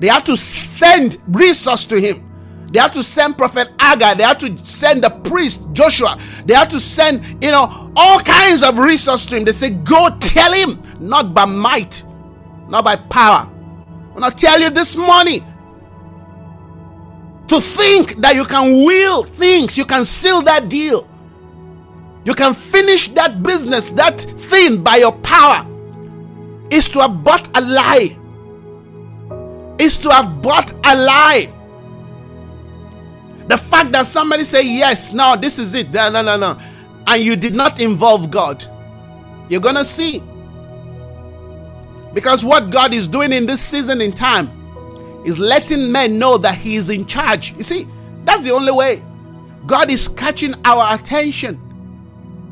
They 0.00 0.08
had 0.08 0.26
to 0.26 0.36
send 0.36 1.18
resource 1.28 1.86
to 1.86 2.00
him. 2.00 2.24
They 2.72 2.80
had 2.80 2.92
to 2.94 3.04
send 3.04 3.38
Prophet 3.38 3.68
Haggai. 3.78 4.14
They 4.14 4.24
had 4.24 4.40
to 4.40 4.58
send 4.66 5.04
the 5.04 5.10
priest 5.10 5.68
Joshua. 5.72 6.18
They 6.46 6.54
had 6.54 6.68
to 6.70 6.80
send, 6.80 7.24
you 7.42 7.52
know, 7.52 7.92
all 7.94 8.18
kinds 8.20 8.64
of 8.64 8.76
resources 8.76 9.26
to 9.26 9.36
him. 9.36 9.44
They 9.44 9.52
say, 9.52 9.70
Go 9.70 10.16
tell 10.18 10.52
him, 10.52 10.82
not 10.98 11.32
by 11.32 11.44
might, 11.44 12.02
not 12.68 12.84
by 12.84 12.96
power. 12.96 13.44
When 14.14 14.24
I 14.24 14.30
tell 14.30 14.60
you 14.60 14.70
this 14.70 14.96
morning, 14.96 15.44
to 17.48 17.60
think 17.60 18.20
that 18.20 18.34
you 18.34 18.44
can 18.44 18.84
will 18.84 19.24
things, 19.24 19.76
you 19.76 19.84
can 19.84 20.04
seal 20.04 20.42
that 20.42 20.68
deal, 20.68 21.08
you 22.24 22.34
can 22.34 22.52
finish 22.54 23.08
that 23.08 23.42
business, 23.42 23.90
that 23.90 24.20
thing 24.20 24.82
by 24.82 24.96
your 24.96 25.12
power, 25.12 25.66
is 26.70 26.88
to 26.90 27.00
have 27.00 27.24
bought 27.24 27.48
a 27.56 27.60
lie. 27.62 28.16
Is 29.78 29.96
to 29.98 30.10
have 30.10 30.42
bought 30.42 30.72
a 30.72 30.96
lie. 30.96 31.52
The 33.46 33.56
fact 33.56 33.92
that 33.92 34.04
somebody 34.04 34.44
say 34.44 34.62
yes, 34.62 35.14
now 35.14 35.34
this 35.34 35.58
is 35.58 35.74
it, 35.74 35.90
no, 35.90 36.10
no, 36.10 36.20
no, 36.20 36.36
no, 36.36 36.60
and 37.06 37.22
you 37.22 37.34
did 37.34 37.54
not 37.54 37.80
involve 37.80 38.30
God, 38.30 38.64
you're 39.48 39.62
gonna 39.62 39.84
see. 39.84 40.22
Because 42.12 42.44
what 42.44 42.70
God 42.70 42.92
is 42.92 43.08
doing 43.08 43.32
in 43.32 43.46
this 43.46 43.60
season 43.60 44.02
in 44.02 44.12
time 44.12 44.57
is 45.24 45.38
letting 45.38 45.90
men 45.90 46.18
know 46.18 46.38
that 46.38 46.56
He 46.56 46.76
is 46.76 46.90
in 46.90 47.06
charge. 47.06 47.54
You 47.56 47.62
see, 47.62 47.88
that's 48.24 48.44
the 48.44 48.50
only 48.50 48.72
way. 48.72 49.02
God 49.66 49.90
is 49.90 50.08
catching 50.08 50.54
our 50.64 50.94
attention. 50.94 51.60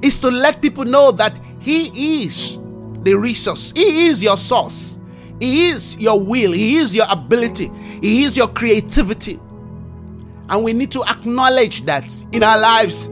Is 0.02 0.18
to 0.18 0.30
let 0.30 0.60
people 0.60 0.84
know 0.84 1.10
that 1.12 1.40
He 1.58 2.24
is 2.24 2.58
the 3.02 3.14
resource. 3.14 3.72
He 3.74 4.08
is 4.08 4.22
your 4.22 4.36
source. 4.36 4.98
He 5.40 5.68
is 5.68 5.98
your 5.98 6.20
will. 6.20 6.52
He 6.52 6.76
is 6.76 6.94
your 6.94 7.06
ability. 7.08 7.70
He 8.00 8.24
is 8.24 8.36
your 8.36 8.48
creativity. 8.48 9.40
And 10.48 10.62
we 10.62 10.72
need 10.72 10.90
to 10.92 11.02
acknowledge 11.04 11.84
that 11.86 12.12
in 12.32 12.42
our 12.42 12.58
lives. 12.58 13.08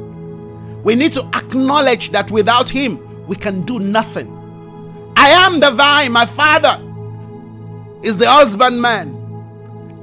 We 0.84 0.94
need 0.94 1.14
to 1.14 1.24
acknowledge 1.34 2.10
that 2.10 2.30
without 2.30 2.68
Him, 2.68 3.26
we 3.26 3.36
can 3.36 3.62
do 3.62 3.78
nothing. 3.78 4.30
I 5.16 5.30
am 5.30 5.58
the 5.58 5.70
vine, 5.70 6.12
my 6.12 6.26
Father 6.26 6.80
is 8.04 8.18
the 8.18 8.28
husbandman. 8.28 9.13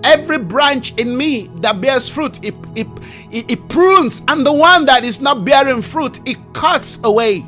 Every 0.04 0.38
branch 0.39 0.93
in 0.99 1.18
me 1.18 1.49
that 1.58 1.82
bears 1.82 2.10
fruit, 2.10 2.43
it, 2.43 2.56
it, 2.76 2.88
it, 3.32 3.52
it 3.52 3.70
prunes, 3.70 4.24
and 4.28 4.45
the 4.45 4.54
one 4.54 4.86
that 4.86 5.06
is 5.06 5.22
not 5.22 5.45
bearing 5.45 5.82
fruit, 5.82 6.20
it 6.28 6.38
cuts 6.54 6.99
away. 7.04 7.45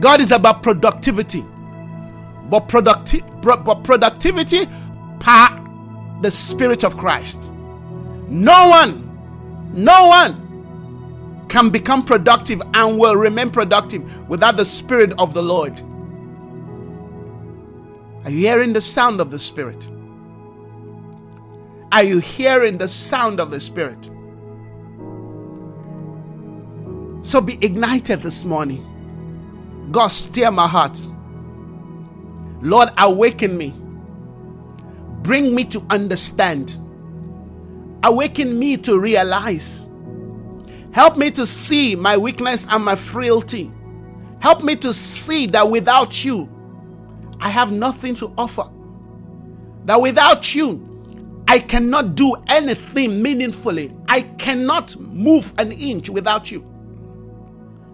God 0.00 0.20
is 0.20 0.32
about 0.32 0.62
productivity, 0.62 1.44
but, 2.50 2.68
producti- 2.68 3.24
but 3.42 3.84
productivity 3.84 4.66
part 5.20 5.52
the 6.22 6.30
Spirit 6.30 6.84
of 6.84 6.96
Christ. 6.96 7.52
No 8.28 8.68
one, 8.68 9.10
no 9.72 10.08
one 10.08 10.64
can 11.48 11.70
become 11.70 12.04
productive 12.04 12.62
and 12.74 12.98
will 12.98 13.16
remain 13.16 13.50
productive 13.50 14.02
without 14.28 14.56
the 14.56 14.64
Spirit 14.64 15.12
of 15.18 15.34
the 15.34 15.42
Lord. 15.42 15.82
Are 18.24 18.30
you 18.30 18.38
hearing 18.38 18.72
the 18.72 18.80
sound 18.80 19.20
of 19.20 19.30
the 19.30 19.38
Spirit? 19.38 19.88
Are 21.92 22.02
you 22.04 22.18
hearing 22.20 22.78
the 22.78 22.88
sound 22.88 23.40
of 23.40 23.50
the 23.50 23.60
Spirit? 23.60 24.10
So 27.22 27.40
be 27.40 27.54
ignited 27.64 28.22
this 28.22 28.44
morning. 28.44 28.86
God, 29.92 30.08
stir 30.08 30.50
my 30.50 30.68
heart. 30.68 31.04
Lord, 32.62 32.90
awaken 32.98 33.58
me. 33.58 33.74
Bring 35.22 35.54
me 35.54 35.64
to 35.64 35.84
understand. 35.90 36.78
Awaken 38.04 38.58
me 38.58 38.76
to 38.78 38.98
realize. 38.98 39.90
Help 40.92 41.16
me 41.16 41.30
to 41.32 41.46
see 41.46 41.94
my 41.96 42.16
weakness 42.16 42.66
and 42.70 42.84
my 42.84 42.96
frailty. 42.96 43.70
Help 44.40 44.64
me 44.64 44.76
to 44.76 44.92
see 44.92 45.46
that 45.46 45.70
without 45.70 46.24
you, 46.24 46.48
I 47.40 47.48
have 47.48 47.72
nothing 47.72 48.14
to 48.16 48.32
offer. 48.36 48.68
That 49.86 50.00
without 50.00 50.54
you, 50.54 50.86
I 51.48 51.58
cannot 51.58 52.14
do 52.14 52.36
anything 52.48 53.20
meaningfully. 53.22 53.92
I 54.08 54.22
cannot 54.38 54.94
move 55.00 55.52
an 55.58 55.72
inch 55.72 56.08
without 56.08 56.50
you. 56.50 56.64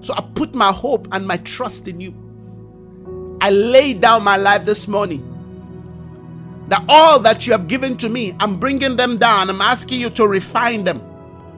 So 0.00 0.14
I 0.14 0.20
put 0.34 0.54
my 0.54 0.72
hope 0.72 1.08
and 1.12 1.26
my 1.26 1.38
trust 1.38 1.88
in 1.88 2.00
you. 2.00 2.14
I 3.40 3.50
lay 3.50 3.94
down 3.94 4.24
my 4.24 4.36
life 4.36 4.64
this 4.64 4.88
morning. 4.88 5.32
That 6.68 6.84
all 6.88 7.18
that 7.20 7.46
you 7.46 7.52
have 7.52 7.68
given 7.68 7.96
to 7.98 8.08
me, 8.08 8.34
I'm 8.40 8.58
bringing 8.58 8.96
them 8.96 9.16
down. 9.16 9.48
I'm 9.48 9.60
asking 9.60 10.00
you 10.00 10.10
to 10.10 10.26
refine 10.26 10.84
them 10.84 11.00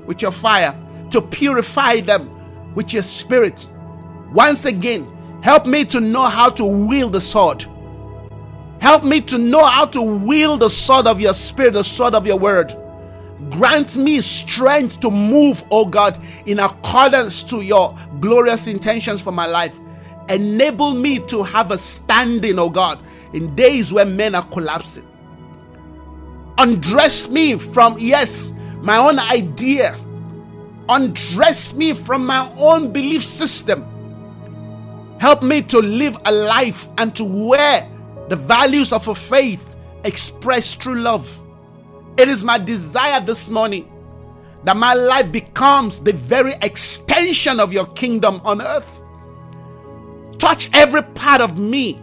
with 0.07 0.23
your 0.23 0.33
fire, 0.33 0.79
to 1.11 1.21
purify 1.21 2.01
them 2.01 2.75
with 2.75 2.93
your 2.93 3.03
spirit. 3.03 3.67
Once 4.33 4.67
again, 4.67 5.11
help 5.43 5.67
me 5.67 5.85
to 5.87 6.01
know 6.01 6.27
how 6.27 6.51
to 6.51 6.65
wield 6.65 7.15
the 7.15 7.21
sword. 7.21 7.65
Help 8.81 9.05
me 9.05 9.21
to 9.23 9.39
know 9.39 9.65
how 9.65 9.87
to 9.87 10.03
wield 10.03 10.61
the 10.61 10.71
sword 10.71 11.07
of 11.07 11.21
your 11.21 11.35
spirit, 11.35 11.75
the 11.75 11.83
sword 11.85 12.15
of 12.15 12.27
your 12.27 12.39
word. 12.39 12.75
Grant 13.51 13.97
me 13.97 14.21
strength 14.21 15.01
to 15.01 15.11
move, 15.11 15.65
oh 15.71 15.85
God, 15.85 16.21
in 16.47 16.59
accordance 16.61 17.43
to 17.45 17.63
your 17.63 17.97
glorious 18.21 18.67
intentions 18.67 19.21
for 19.21 19.33
my 19.33 19.47
life. 19.47 19.75
Enable 20.29 20.95
me 20.95 21.19
to 21.27 21.43
have 21.43 21.71
a 21.71 21.79
standing, 21.79 22.59
oh 22.59 22.69
God, 22.69 22.99
in 23.33 23.55
days 23.55 23.93
when 23.93 24.17
men 24.17 24.35
are 24.35 24.47
collapsing. 24.49 25.07
Undress 26.59 27.29
me 27.29 27.57
from, 27.57 27.97
yes, 27.99 28.53
my 28.81 28.97
own 28.97 29.19
idea. 29.19 29.97
Undress 30.89 31.75
me 31.75 31.95
from 31.95 32.27
my 32.27 32.51
own 32.57 32.93
belief 32.93 33.25
system. 33.25 33.87
Help 35.21 35.43
me 35.43 35.63
to 35.63 35.79
live 35.79 36.17
a 36.25 36.33
life 36.33 36.89
and 36.99 37.15
to 37.17 37.25
wear 37.25 37.89
the 38.29 38.37
values 38.37 38.93
of 38.93 39.09
a 39.09 39.15
faith 39.15 39.77
expressed 40.05 40.83
through 40.83 40.97
love. 40.97 41.39
It 42.17 42.29
is 42.29 42.45
my 42.45 42.59
desire 42.59 43.21
this 43.21 43.49
morning 43.49 43.91
that 44.65 44.77
my 44.77 44.95
life 44.95 45.31
becomes 45.31 46.01
the 46.01 46.13
very 46.13 46.55
extension 46.63 47.61
of 47.61 47.73
your 47.73 47.87
kingdom 47.87 48.41
on 48.45 48.61
earth. 48.61 49.03
Touch 50.39 50.69
every 50.73 51.03
part 51.03 51.41
of 51.41 51.59
me 51.59 52.01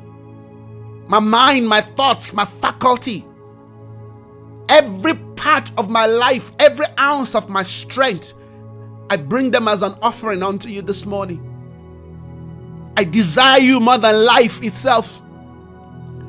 my 1.08 1.20
mind, 1.20 1.68
my 1.68 1.82
thoughts, 1.82 2.34
my 2.34 2.46
faculty, 2.46 3.26
every 4.70 5.14
part 5.36 5.72
of 5.78 5.90
my 5.90 6.06
life, 6.08 6.52
every 6.60 6.88
ounce 7.00 7.36
of 7.36 7.48
my 7.48 7.62
strength. 7.62 8.34
I 9.10 9.18
bring 9.18 9.52
them 9.52 9.68
as 9.68 9.84
an 9.84 9.96
offering 10.02 10.42
unto 10.42 10.68
you 10.68 10.82
this 10.82 11.06
morning. 11.06 11.52
I 12.98 13.04
desire 13.04 13.60
you 13.60 13.80
more 13.80 14.00
than 14.00 14.26
life 14.26 14.64
itself. 14.64 15.22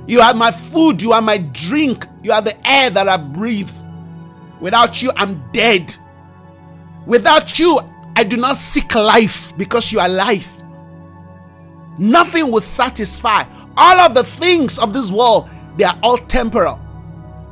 You 0.06 0.20
are 0.20 0.34
my 0.34 0.52
food, 0.52 1.02
you 1.02 1.12
are 1.12 1.22
my 1.22 1.38
drink, 1.38 2.06
you 2.22 2.32
are 2.32 2.42
the 2.42 2.56
air 2.68 2.90
that 2.90 3.08
I 3.08 3.16
breathe. 3.16 3.70
Without 4.60 5.02
you, 5.02 5.10
I'm 5.16 5.42
dead. 5.52 5.94
Without 7.06 7.58
you, 7.58 7.80
I 8.14 8.24
do 8.24 8.36
not 8.36 8.56
seek 8.56 8.94
life 8.94 9.56
because 9.56 9.92
you 9.92 10.00
are 10.00 10.08
life. 10.08 10.60
Nothing 11.98 12.50
will 12.50 12.60
satisfy. 12.60 13.44
All 13.76 14.00
of 14.00 14.14
the 14.14 14.24
things 14.24 14.78
of 14.78 14.92
this 14.92 15.10
world, 15.10 15.48
they 15.76 15.84
are 15.84 15.98
all 16.02 16.18
temporal. 16.18 16.80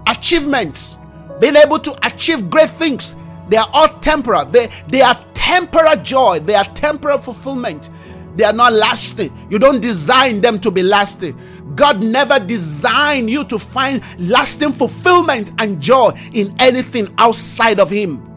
Achievements, 0.07 0.99
being 1.41 1.57
able 1.57 1.79
to 1.81 2.07
achieve 2.07 2.51
great 2.51 2.71
things, 2.71 3.17
they 3.49 3.57
are 3.57 3.69
all 3.73 3.89
temporal. 3.99 4.45
They, 4.47 4.71
they 4.89 5.03
are 5.03 5.23
temporal 5.35 5.97
joy, 5.97 6.41
they 6.41 6.55
are 6.55 6.65
temporal 6.65 7.19
fulfillment. 7.19 7.91
They 8.37 8.45
are 8.45 8.53
not 8.53 8.73
lasting. 8.73 9.47
You 9.49 9.59
don't 9.59 9.81
design 9.81 10.41
them 10.41 10.59
to 10.61 10.71
be 10.71 10.83
lasting. 10.83 11.39
God 11.75 12.05
never 12.05 12.39
designed 12.39 13.31
you 13.31 13.45
to 13.45 13.59
find 13.59 14.03
lasting 14.19 14.73
fulfillment 14.73 15.53
and 15.59 15.81
joy 15.81 16.11
in 16.33 16.55
anything 16.59 17.13
outside 17.19 17.81
of 17.81 17.91
Him. 17.91 18.31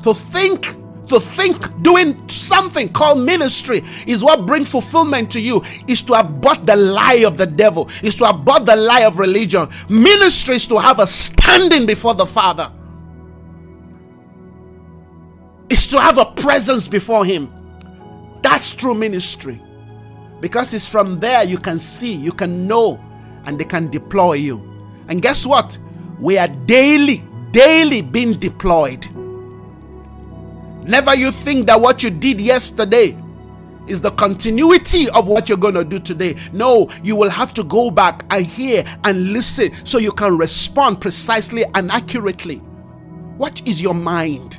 So 0.00 0.12
think 0.14 0.76
to 1.08 1.18
think 1.18 1.82
doing 1.82 2.28
something 2.28 2.88
called 2.88 3.18
ministry 3.18 3.82
is 4.06 4.22
what 4.22 4.46
brings 4.46 4.70
fulfillment 4.70 5.30
to 5.32 5.40
you 5.40 5.62
is 5.88 6.02
to 6.04 6.14
have 6.14 6.40
bought 6.40 6.66
the 6.66 6.76
lie 6.76 7.24
of 7.26 7.36
the 7.36 7.46
devil 7.46 7.90
is 8.02 8.14
to 8.16 8.26
have 8.26 8.44
bought 8.44 8.64
the 8.64 8.76
lie 8.76 9.02
of 9.02 9.18
religion. 9.18 9.68
Ministry 9.88 10.54
is 10.54 10.66
to 10.68 10.78
have 10.78 11.00
a 11.00 11.06
standing 11.06 11.84
before 11.84 12.14
the 12.14 12.26
father. 12.26 12.70
Is 15.68 15.86
to 15.88 16.00
have 16.00 16.18
a 16.18 16.26
presence 16.26 16.86
before 16.86 17.24
him. 17.24 17.52
That's 18.42 18.72
true 18.72 18.94
ministry 18.94 19.60
because 20.40 20.74
it's 20.74 20.88
from 20.88 21.20
there 21.20 21.44
you 21.44 21.58
can 21.58 21.78
see, 21.78 22.14
you 22.14 22.32
can 22.32 22.66
know, 22.66 23.02
and 23.44 23.58
they 23.58 23.64
can 23.64 23.90
deploy 23.90 24.34
you. 24.34 24.58
And 25.08 25.20
guess 25.22 25.44
what? 25.44 25.76
We 26.18 26.38
are 26.38 26.48
daily, 26.48 27.24
daily 27.50 28.02
being 28.02 28.34
deployed. 28.34 29.06
Never 30.82 31.14
you 31.14 31.30
think 31.30 31.66
that 31.66 31.80
what 31.80 32.02
you 32.02 32.10
did 32.10 32.40
yesterday 32.40 33.16
is 33.86 34.00
the 34.00 34.10
continuity 34.12 35.08
of 35.10 35.26
what 35.26 35.48
you're 35.48 35.58
going 35.58 35.74
to 35.74 35.84
do 35.84 35.98
today. 35.98 36.36
No, 36.52 36.88
you 37.02 37.16
will 37.16 37.30
have 37.30 37.52
to 37.54 37.64
go 37.64 37.90
back 37.90 38.24
and 38.30 38.46
hear 38.46 38.84
and 39.04 39.32
listen 39.32 39.72
so 39.84 39.98
you 39.98 40.12
can 40.12 40.38
respond 40.38 41.00
precisely 41.00 41.64
and 41.74 41.90
accurately. 41.90 42.56
What 43.36 43.66
is 43.66 43.82
your 43.82 43.94
mind? 43.94 44.58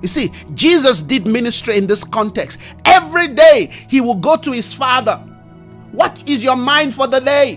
You 0.00 0.08
see, 0.08 0.32
Jesus 0.54 1.02
did 1.02 1.26
ministry 1.26 1.76
in 1.76 1.86
this 1.86 2.04
context. 2.04 2.58
Every 2.84 3.28
day 3.28 3.72
he 3.88 4.00
will 4.00 4.14
go 4.14 4.36
to 4.36 4.52
his 4.52 4.72
father. 4.72 5.16
What 5.92 6.22
is 6.28 6.44
your 6.44 6.56
mind 6.56 6.94
for 6.94 7.06
the 7.06 7.20
day? 7.20 7.56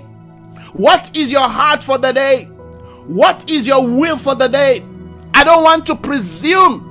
What 0.74 1.16
is 1.16 1.32
your 1.32 1.48
heart 1.48 1.84
for 1.84 1.98
the 1.98 2.12
day? 2.12 2.46
What 3.06 3.50
is 3.50 3.68
your 3.68 3.86
will 3.86 4.18
for 4.18 4.36
the 4.36 4.48
day? 4.48 4.84
I 5.34 5.44
don't 5.44 5.64
want 5.64 5.86
to 5.88 5.96
presume 5.96 6.88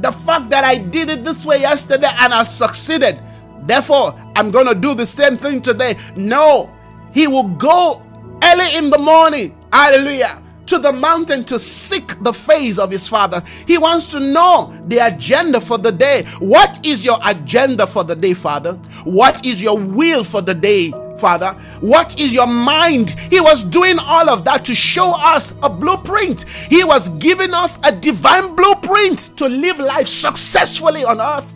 the 0.00 0.12
fact 0.12 0.50
that 0.50 0.64
I 0.64 0.78
did 0.78 1.10
it 1.10 1.24
this 1.24 1.44
way 1.44 1.60
yesterday 1.60 2.10
and 2.20 2.32
I 2.32 2.44
succeeded. 2.44 3.20
Therefore, 3.66 4.18
I'm 4.36 4.50
going 4.50 4.66
to 4.66 4.74
do 4.74 4.94
the 4.94 5.06
same 5.06 5.36
thing 5.36 5.62
today. 5.62 5.96
No, 6.16 6.72
he 7.12 7.26
will 7.26 7.48
go 7.48 8.02
early 8.42 8.76
in 8.76 8.90
the 8.90 8.98
morning. 8.98 9.56
Hallelujah 9.72 10.43
to 10.66 10.78
the 10.78 10.92
mountain 10.92 11.44
to 11.44 11.58
seek 11.58 12.22
the 12.22 12.32
face 12.32 12.78
of 12.78 12.90
his 12.90 13.06
father. 13.08 13.42
He 13.66 13.78
wants 13.78 14.10
to 14.12 14.20
know 14.20 14.76
the 14.88 14.98
agenda 14.98 15.60
for 15.60 15.78
the 15.78 15.92
day. 15.92 16.24
What 16.38 16.84
is 16.84 17.04
your 17.04 17.18
agenda 17.24 17.86
for 17.86 18.04
the 18.04 18.16
day, 18.16 18.34
Father? 18.34 18.74
What 19.04 19.44
is 19.44 19.62
your 19.62 19.78
will 19.78 20.24
for 20.24 20.40
the 20.40 20.54
day, 20.54 20.90
Father? 21.18 21.52
What 21.80 22.18
is 22.18 22.32
your 22.32 22.46
mind? 22.46 23.10
He 23.30 23.40
was 23.40 23.64
doing 23.64 23.98
all 23.98 24.28
of 24.28 24.44
that 24.44 24.64
to 24.66 24.74
show 24.74 25.14
us 25.14 25.54
a 25.62 25.68
blueprint. 25.68 26.44
He 26.70 26.84
was 26.84 27.08
giving 27.10 27.52
us 27.52 27.78
a 27.84 27.92
divine 27.92 28.54
blueprint 28.54 29.36
to 29.36 29.48
live 29.48 29.78
life 29.78 30.08
successfully 30.08 31.04
on 31.04 31.20
earth. 31.20 31.54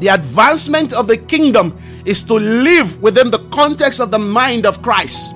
The 0.00 0.08
advancement 0.08 0.92
of 0.92 1.08
the 1.08 1.16
kingdom 1.16 1.76
is 2.04 2.22
to 2.24 2.34
live 2.34 3.02
within 3.02 3.30
the 3.30 3.40
context 3.50 4.00
of 4.00 4.12
the 4.12 4.18
mind 4.18 4.64
of 4.64 4.80
Christ. 4.80 5.34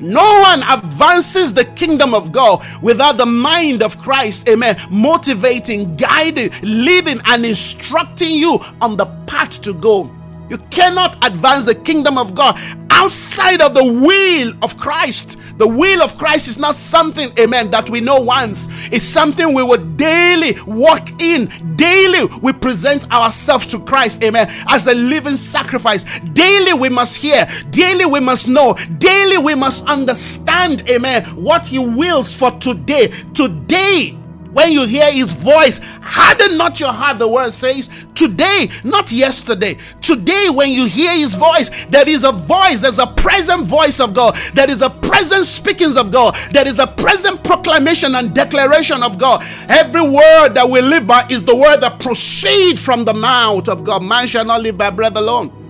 No 0.00 0.40
one 0.42 0.62
advances 0.62 1.54
the 1.54 1.64
kingdom 1.64 2.14
of 2.14 2.32
God 2.32 2.64
without 2.82 3.16
the 3.16 3.26
mind 3.26 3.82
of 3.82 3.98
Christ. 3.98 4.48
Amen. 4.48 4.76
Motivating, 4.90 5.96
guiding, 5.96 6.50
leading, 6.62 7.20
and 7.26 7.46
instructing 7.46 8.32
you 8.32 8.58
on 8.80 8.96
the 8.96 9.06
path 9.26 9.60
to 9.62 9.72
go. 9.72 10.10
You 10.48 10.58
cannot 10.70 11.24
advance 11.26 11.64
the 11.64 11.74
kingdom 11.74 12.18
of 12.18 12.34
God 12.34 12.58
outside 12.96 13.60
of 13.60 13.74
the 13.74 13.84
will 13.84 14.52
of 14.62 14.76
Christ. 14.78 15.38
The 15.58 15.68
will 15.68 16.02
of 16.02 16.18
Christ 16.18 16.48
is 16.48 16.58
not 16.58 16.74
something, 16.74 17.30
amen, 17.38 17.70
that 17.70 17.88
we 17.88 18.00
know 18.00 18.20
once. 18.20 18.68
It's 18.92 19.04
something 19.04 19.54
we 19.54 19.62
will 19.62 19.84
daily 19.96 20.56
walk 20.66 21.08
in. 21.20 21.50
Daily 21.76 22.28
we 22.42 22.52
present 22.52 23.10
ourselves 23.10 23.66
to 23.68 23.80
Christ, 23.80 24.22
amen, 24.22 24.48
as 24.68 24.86
a 24.86 24.94
living 24.94 25.36
sacrifice. 25.36 26.04
Daily 26.32 26.72
we 26.72 26.88
must 26.88 27.16
hear. 27.16 27.46
Daily 27.70 28.06
we 28.06 28.20
must 28.20 28.48
know. 28.48 28.74
Daily 28.98 29.38
we 29.38 29.54
must 29.54 29.86
understand, 29.86 30.88
amen, 30.90 31.24
what 31.36 31.66
He 31.66 31.78
wills 31.78 32.32
for 32.32 32.50
today. 32.52 33.08
Today 33.34 34.18
when 34.56 34.72
you 34.72 34.86
hear 34.86 35.12
his 35.12 35.32
voice, 35.32 35.82
harden 36.00 36.56
not 36.56 36.80
your 36.80 36.90
heart, 36.90 37.18
the 37.18 37.28
word 37.28 37.52
says. 37.52 37.90
Today, 38.14 38.70
not 38.84 39.12
yesterday. 39.12 39.76
Today, 40.00 40.48
when 40.48 40.70
you 40.70 40.86
hear 40.86 41.12
his 41.12 41.34
voice, 41.34 41.68
there 41.90 42.08
is 42.08 42.24
a 42.24 42.32
voice, 42.32 42.80
there's 42.80 42.98
a 42.98 43.06
present 43.06 43.64
voice 43.64 44.00
of 44.00 44.14
God, 44.14 44.34
there 44.54 44.70
is 44.70 44.80
a 44.80 44.88
present 44.88 45.44
speakings 45.44 45.98
of 45.98 46.10
God, 46.10 46.34
there 46.52 46.66
is 46.66 46.78
a 46.78 46.86
present 46.86 47.44
proclamation 47.44 48.14
and 48.14 48.34
declaration 48.34 49.02
of 49.02 49.18
God. 49.18 49.44
Every 49.68 50.00
word 50.00 50.54
that 50.54 50.66
we 50.66 50.80
live 50.80 51.06
by 51.06 51.26
is 51.28 51.44
the 51.44 51.54
word 51.54 51.82
that 51.82 52.00
proceeds 52.00 52.82
from 52.82 53.04
the 53.04 53.12
mouth 53.12 53.68
of 53.68 53.84
God. 53.84 54.02
Man 54.02 54.26
shall 54.26 54.46
not 54.46 54.62
live 54.62 54.78
by 54.78 54.88
bread 54.88 55.18
alone 55.18 55.65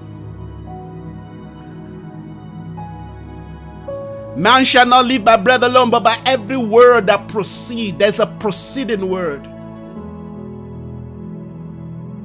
Man 4.36 4.66
shall 4.66 4.84
not 4.84 5.06
live 5.06 5.24
by 5.24 5.38
bread 5.38 5.62
alone, 5.62 5.88
but 5.88 6.04
by 6.04 6.20
every 6.26 6.58
word 6.58 7.06
that 7.06 7.26
proceed. 7.28 7.98
There's 7.98 8.20
a 8.20 8.26
proceeding 8.26 9.08
word. 9.08 9.48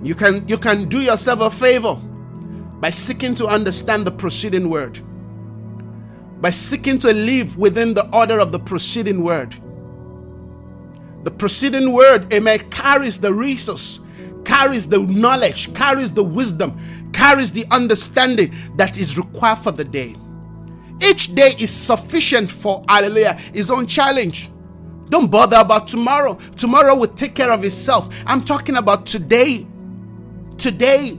You 0.04 0.14
can 0.14 0.46
you 0.48 0.58
can 0.58 0.90
do 0.90 1.00
yourself 1.00 1.40
a 1.40 1.50
favor 1.50 1.96
by 2.82 2.90
seeking 2.90 3.34
to 3.36 3.48
understand 3.48 4.06
the 4.06 4.12
proceeding 4.12 4.70
word. 4.70 5.00
By 6.42 6.50
seeking 6.50 7.00
to 7.00 7.14
live 7.14 7.56
within 7.58 7.94
the 7.94 8.10
order 8.10 8.40
of 8.40 8.52
the 8.52 8.60
proceeding 8.60 9.24
word. 9.24 9.56
The 11.24 11.32
proceeding 11.32 11.94
word, 11.94 12.34
amen, 12.34 12.60
carries 12.72 13.20
the 13.20 13.34
resource, 13.34 14.02
carries 14.44 14.90
the 14.90 15.00
knowledge, 15.00 15.74
carries 15.76 16.14
the 16.14 16.24
wisdom, 16.24 16.78
carries 17.14 17.54
the 17.54 17.66
understanding 17.72 18.54
that 18.76 18.98
is 18.98 19.18
required 19.18 19.60
for 19.60 19.72
the 19.72 19.86
day. 19.86 20.18
Each 21.04 21.34
day 21.36 21.56
is 21.60 21.72
sufficient 21.72 22.52
for, 22.52 22.84
hallelujah, 22.90 23.34
his 23.54 23.72
own 23.72 23.88
challenge. 23.88 24.50
Don't 25.10 25.30
bother 25.32 25.58
about 25.60 25.88
tomorrow. 25.88 26.36
Tomorrow 26.58 26.96
will 26.96 27.08
take 27.10 27.36
care 27.36 27.52
of 27.52 27.66
itself. 27.66 28.14
I'm 28.26 28.44
talking 28.44 28.78
about 28.78 29.06
today. 29.08 29.68
Today. 30.58 31.18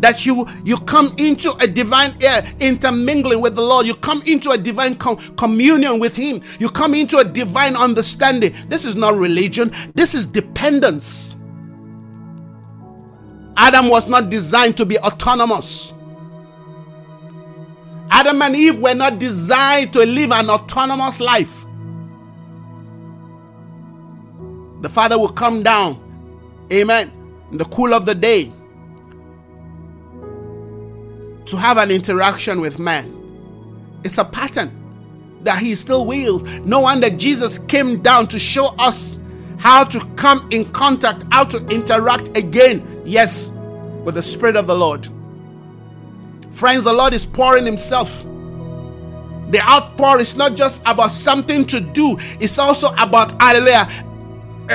That 0.00 0.26
you 0.26 0.46
you 0.64 0.78
come 0.78 1.14
into 1.18 1.52
a 1.60 1.66
divine 1.68 2.16
air 2.22 2.44
intermingling 2.60 3.40
with 3.40 3.56
the 3.56 3.62
Lord. 3.62 3.86
You 3.86 3.94
come 3.96 4.22
into 4.26 4.50
a 4.50 4.58
divine 4.58 4.96
com- 4.96 5.16
communion 5.36 6.00
with 6.00 6.16
Him. 6.16 6.42
You 6.60 6.70
come 6.70 6.94
into 6.94 7.18
a 7.18 7.24
divine 7.24 7.76
understanding. 7.76 8.54
This 8.68 8.84
is 8.84 8.96
not 8.96 9.16
religion. 9.16 9.72
This 9.94 10.14
is 10.14 10.26
dependence. 10.26 11.34
Adam 13.56 13.88
was 13.88 14.08
not 14.08 14.30
designed 14.30 14.76
to 14.78 14.86
be 14.86 14.98
autonomous. 15.00 15.93
Adam 18.14 18.40
and 18.42 18.54
Eve 18.54 18.78
were 18.78 18.94
not 18.94 19.18
designed 19.18 19.92
to 19.92 20.06
live 20.06 20.30
an 20.30 20.48
autonomous 20.48 21.18
life. 21.20 21.66
The 24.82 24.88
Father 24.88 25.18
will 25.18 25.30
come 25.30 25.64
down, 25.64 25.98
amen, 26.72 27.10
in 27.50 27.58
the 27.58 27.64
cool 27.64 27.92
of 27.92 28.06
the 28.06 28.14
day 28.14 28.52
to 31.46 31.56
have 31.56 31.76
an 31.76 31.90
interaction 31.90 32.60
with 32.60 32.78
man. 32.78 33.10
It's 34.04 34.18
a 34.18 34.24
pattern 34.24 34.70
that 35.42 35.58
He 35.58 35.74
still 35.74 36.06
will. 36.06 36.38
No 36.64 36.80
wonder 36.80 37.10
Jesus 37.10 37.58
came 37.58 38.00
down 38.00 38.28
to 38.28 38.38
show 38.38 38.76
us 38.78 39.20
how 39.58 39.82
to 39.82 39.98
come 40.14 40.46
in 40.52 40.70
contact, 40.70 41.24
how 41.32 41.42
to 41.46 41.66
interact 41.66 42.38
again, 42.38 43.02
yes, 43.04 43.50
with 44.04 44.14
the 44.14 44.22
Spirit 44.22 44.54
of 44.54 44.68
the 44.68 44.76
Lord. 44.76 45.08
Friends, 46.54 46.84
the 46.84 46.92
Lord 46.92 47.12
is 47.12 47.26
pouring 47.26 47.66
Himself. 47.66 48.24
The 49.50 49.60
outpour 49.60 50.20
is 50.20 50.36
not 50.36 50.54
just 50.54 50.82
about 50.86 51.10
something 51.10 51.66
to 51.66 51.80
do, 51.80 52.16
it's 52.40 52.58
also 52.58 52.88
about, 52.98 53.40
hallelujah, 53.40 53.88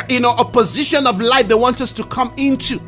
you 0.07 0.19
know, 0.19 0.35
a 0.35 0.45
position 0.45 1.07
of 1.07 1.19
life 1.19 1.47
they 1.47 1.55
want 1.55 1.81
us 1.81 1.91
to 1.93 2.03
come 2.03 2.33
into. 2.37 2.79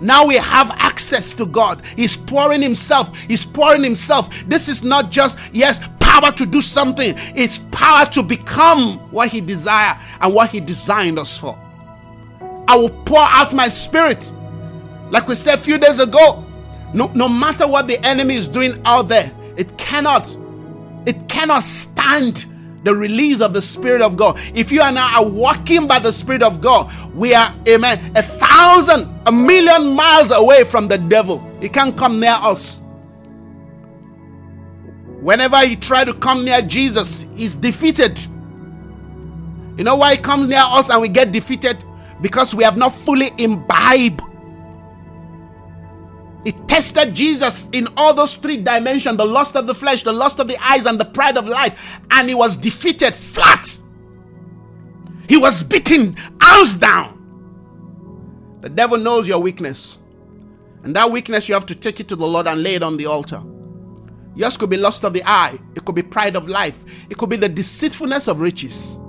Now 0.00 0.26
we 0.26 0.36
have 0.36 0.70
access 0.72 1.34
to 1.34 1.46
God. 1.46 1.82
He's 1.96 2.16
pouring 2.16 2.62
Himself. 2.62 3.16
He's 3.20 3.44
pouring 3.44 3.82
Himself. 3.82 4.34
This 4.46 4.68
is 4.68 4.82
not 4.82 5.10
just, 5.10 5.38
yes, 5.52 5.88
power 5.98 6.30
to 6.32 6.46
do 6.46 6.60
something, 6.60 7.14
it's 7.34 7.58
power 7.72 8.06
to 8.06 8.22
become 8.22 8.98
what 9.10 9.28
He 9.28 9.40
desires 9.40 9.96
and 10.20 10.32
what 10.32 10.50
He 10.50 10.60
designed 10.60 11.18
us 11.18 11.36
for. 11.36 11.58
I 12.68 12.76
will 12.76 12.90
pour 13.04 13.20
out 13.20 13.52
my 13.52 13.68
spirit. 13.68 14.30
Like 15.10 15.26
we 15.28 15.34
said 15.34 15.58
a 15.58 15.62
few 15.62 15.78
days 15.78 15.98
ago, 15.98 16.45
no, 16.94 17.08
no 17.14 17.28
matter 17.28 17.66
what 17.66 17.88
the 17.88 18.04
enemy 18.04 18.34
is 18.34 18.48
doing 18.48 18.80
out 18.84 19.08
there, 19.08 19.32
it 19.56 19.76
cannot, 19.78 20.36
it 21.06 21.28
cannot 21.28 21.62
stand 21.62 22.46
the 22.84 22.94
release 22.94 23.40
of 23.40 23.52
the 23.52 23.60
Spirit 23.60 24.00
of 24.00 24.16
God. 24.16 24.38
If 24.54 24.70
you 24.70 24.80
and 24.80 24.98
I 24.98 25.16
are 25.16 25.28
walking 25.28 25.86
by 25.88 25.98
the 25.98 26.12
Spirit 26.12 26.42
of 26.42 26.60
God, 26.60 26.92
we 27.14 27.34
are, 27.34 27.52
amen, 27.68 28.12
a 28.16 28.22
thousand, 28.22 29.12
a 29.26 29.32
million 29.32 29.94
miles 29.94 30.30
away 30.30 30.64
from 30.64 30.86
the 30.86 30.98
devil. 30.98 31.44
He 31.60 31.68
can't 31.68 31.96
come 31.96 32.20
near 32.20 32.36
us. 32.40 32.78
Whenever 35.20 35.58
he 35.66 35.74
try 35.74 36.04
to 36.04 36.14
come 36.14 36.44
near 36.44 36.62
Jesus, 36.62 37.26
he's 37.34 37.56
defeated. 37.56 38.24
You 39.76 39.84
know 39.84 39.96
why 39.96 40.14
he 40.14 40.22
comes 40.22 40.48
near 40.48 40.62
us 40.62 40.88
and 40.88 41.02
we 41.02 41.08
get 41.08 41.32
defeated? 41.32 41.76
Because 42.20 42.54
we 42.54 42.62
have 42.62 42.76
not 42.76 42.94
fully 42.94 43.30
imbibed 43.36 44.22
it 46.46 46.68
tested 46.68 47.12
Jesus 47.12 47.68
in 47.72 47.88
all 47.96 48.14
those 48.14 48.36
three 48.36 48.56
dimensions 48.56 49.18
the 49.18 49.24
lust 49.24 49.56
of 49.56 49.66
the 49.66 49.74
flesh, 49.74 50.04
the 50.04 50.12
lust 50.12 50.38
of 50.38 50.46
the 50.46 50.56
eyes, 50.62 50.86
and 50.86 50.98
the 50.98 51.04
pride 51.04 51.36
of 51.36 51.48
life. 51.48 51.76
And 52.12 52.28
he 52.28 52.36
was 52.36 52.56
defeated 52.56 53.16
flat. 53.16 53.76
He 55.28 55.36
was 55.36 55.64
beaten, 55.64 56.14
house 56.40 56.74
down. 56.74 57.14
The 58.60 58.68
devil 58.68 58.96
knows 58.96 59.26
your 59.26 59.40
weakness. 59.40 59.98
And 60.84 60.94
that 60.94 61.10
weakness, 61.10 61.48
you 61.48 61.54
have 61.54 61.66
to 61.66 61.74
take 61.74 61.98
it 61.98 62.06
to 62.08 62.16
the 62.16 62.26
Lord 62.26 62.46
and 62.46 62.62
lay 62.62 62.76
it 62.76 62.82
on 62.84 62.96
the 62.96 63.06
altar. 63.06 63.42
Yours 64.36 64.56
could 64.56 64.70
be 64.70 64.76
lust 64.76 65.02
of 65.02 65.14
the 65.14 65.24
eye, 65.26 65.58
it 65.74 65.84
could 65.84 65.96
be 65.96 66.02
pride 66.02 66.36
of 66.36 66.46
life, 66.48 66.78
it 67.10 67.16
could 67.18 67.30
be 67.30 67.36
the 67.36 67.48
deceitfulness 67.48 68.28
of 68.28 68.40
riches. 68.40 69.00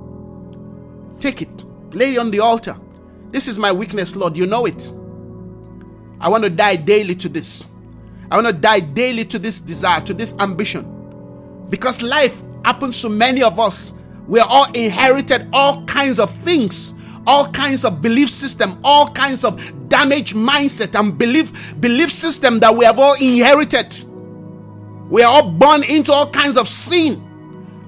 Take 1.20 1.44
it, 1.44 1.94
lay 1.94 2.16
it 2.16 2.18
on 2.18 2.32
the 2.32 2.40
altar. 2.40 2.80
This 3.30 3.48
is 3.48 3.60
my 3.60 3.72
weakness, 3.72 4.16
Lord. 4.16 4.36
You 4.36 4.48
know 4.48 4.66
it. 4.66 4.92
I 6.20 6.30
want 6.30 6.44
to 6.44 6.50
die 6.50 6.76
daily 6.76 7.16
to 7.16 7.30
this. 7.30 7.68
I 8.32 8.36
want 8.36 8.48
to 8.48 8.54
die 8.54 8.80
daily 8.80 9.24
to 9.26 9.40
this 9.40 9.60
desire, 9.60 10.02
to 10.02 10.14
this 10.14 10.34
ambition. 10.40 11.66
Because 11.70 12.02
life 12.02 12.42
happens 12.66 13.02
to 13.02 13.10
many 13.10 13.44
of 13.44 13.60
us. 13.60 13.94
We 14.28 14.40
are 14.40 14.48
all 14.50 14.72
inherited 14.74 15.48
all 15.54 15.86
kinds 15.86 16.20
of 16.20 16.34
things, 16.42 16.94
all 17.26 17.48
kinds 17.52 17.86
of 17.86 18.02
belief 18.02 18.30
system, 18.30 18.80
all 18.84 19.10
kinds 19.10 19.44
of 19.44 19.62
damaged 19.90 20.36
mindset 20.36 21.00
and 21.00 21.18
belief 21.18 21.80
belief 21.80 22.12
system 22.12 22.60
that 22.60 22.76
we 22.76 22.84
have 22.84 23.00
all 23.00 23.14
inherited. 23.14 23.96
We 25.10 25.24
are 25.24 25.32
all 25.32 25.50
born 25.50 25.84
into 25.84 26.12
all 26.12 26.30
kinds 26.30 26.58
of 26.58 26.68
sin. 26.68 27.24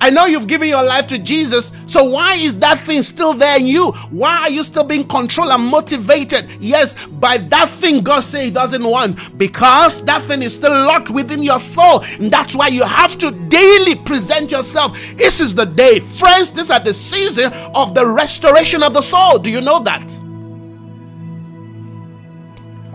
I 0.01 0.09
know 0.09 0.25
you've 0.25 0.47
given 0.47 0.69
your 0.69 0.83
life 0.83 1.07
to 1.07 1.19
Jesus, 1.19 1.73
so 1.85 2.05
why 2.05 2.35
is 2.35 2.57
that 2.59 2.79
thing 2.79 3.01
still 3.01 3.33
there 3.33 3.59
in 3.59 3.67
you? 3.67 3.91
Why 4.11 4.43
are 4.43 4.49
you 4.49 4.63
still 4.63 4.85
being 4.85 5.05
controlled 5.05 5.51
and 5.51 5.63
motivated? 5.63 6.49
Yes, 6.61 6.95
by 7.05 7.37
that 7.37 7.69
thing 7.69 8.01
God 8.01 8.21
says 8.21 8.45
He 8.45 8.51
doesn't 8.51 8.83
want, 8.83 9.37
because 9.37 10.05
that 10.05 10.21
thing 10.21 10.41
is 10.41 10.55
still 10.55 10.71
locked 10.71 11.09
within 11.09 11.43
your 11.43 11.59
soul, 11.59 12.01
and 12.17 12.31
that's 12.31 12.55
why 12.55 12.67
you 12.67 12.83
have 12.83 13.17
to 13.17 13.31
daily 13.49 13.95
present 13.95 14.51
yourself. 14.51 14.97
This 15.17 15.41
is 15.41 15.53
the 15.53 15.65
day, 15.65 15.99
friends. 15.99 16.51
This 16.51 16.69
is 16.69 16.79
the 16.83 16.93
season 16.93 17.51
of 17.75 17.93
the 17.93 18.07
restoration 18.07 18.83
of 18.83 18.93
the 18.93 19.01
soul. 19.01 19.37
Do 19.37 19.49
you 19.51 19.59
know 19.59 19.79
that? 19.83 20.09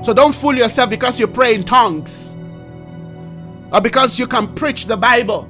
So 0.04 0.14
don't 0.14 0.34
fool 0.34 0.54
yourself 0.54 0.88
because 0.90 1.20
you 1.20 1.26
pray 1.26 1.54
in 1.54 1.64
tongues 1.64 2.34
or 3.72 3.80
because 3.80 4.18
you 4.18 4.26
can 4.26 4.54
preach 4.54 4.86
the 4.86 4.96
Bible 4.96 5.48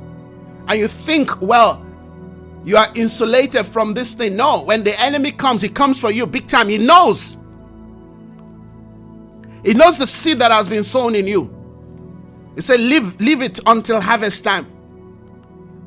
and 0.69 0.79
you 0.79 0.89
think, 0.89 1.41
well, 1.41 1.85
you 2.65 2.77
are 2.77 2.89
insulated 2.95 3.67
from 3.67 3.93
this 3.93 4.15
thing. 4.15 4.37
No, 4.37 4.63
when 4.63 4.85
the 4.85 4.99
enemy 5.01 5.33
comes, 5.33 5.61
he 5.61 5.69
comes 5.69 6.01
for 6.01 6.11
you 6.11 6.27
big 6.27 6.49
time. 6.49 6.69
He 6.69 6.79
knows. 6.79 7.37
He 9.65 9.75
knows 9.75 9.99
the 9.99 10.07
seed 10.07 10.39
that 10.39 10.51
has 10.51 10.69
been 10.69 10.85
sown 10.85 11.15
in 11.15 11.27
you. 11.27 11.51
He 12.55 12.61
said, 12.61 12.81
Leave, 12.81 13.21
leave 13.21 13.43
it 13.43 13.61
until 13.67 14.01
harvest 14.01 14.45
time. 14.45 14.67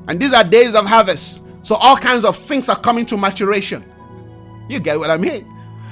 And 0.08 0.20
these 0.20 0.34
are 0.34 0.44
days 0.44 0.76
of 0.76 0.86
harvest. 0.86 1.44
So 1.64 1.76
all 1.76 1.98
kinds 1.98 2.24
of 2.24 2.38
things 2.38 2.70
are 2.70 2.80
coming 2.80 3.06
to 3.08 3.18
maturation. 3.18 3.84
You 4.70 4.80
get 4.80 5.00
what 5.00 5.10
I 5.10 5.18
mean? 5.18 5.46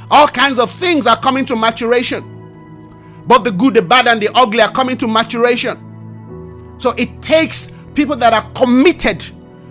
All 0.10 0.28
kinds 0.28 0.60
of 0.60 0.72
things 0.72 1.08
are 1.08 1.20
coming 1.20 1.46
to 1.46 1.56
maturation. 1.56 2.32
But 3.28 3.44
the 3.44 3.52
good, 3.52 3.74
the 3.74 3.82
bad, 3.82 4.08
and 4.08 4.22
the 4.22 4.30
ugly 4.36 4.62
are 4.62 4.72
coming 4.72 4.98
to 4.98 5.08
maturation. 5.08 6.76
So 6.78 6.92
it 6.92 7.22
takes 7.22 7.72
people 7.96 8.16
that 8.18 8.34
are 8.34 8.50
committed, 8.52 9.24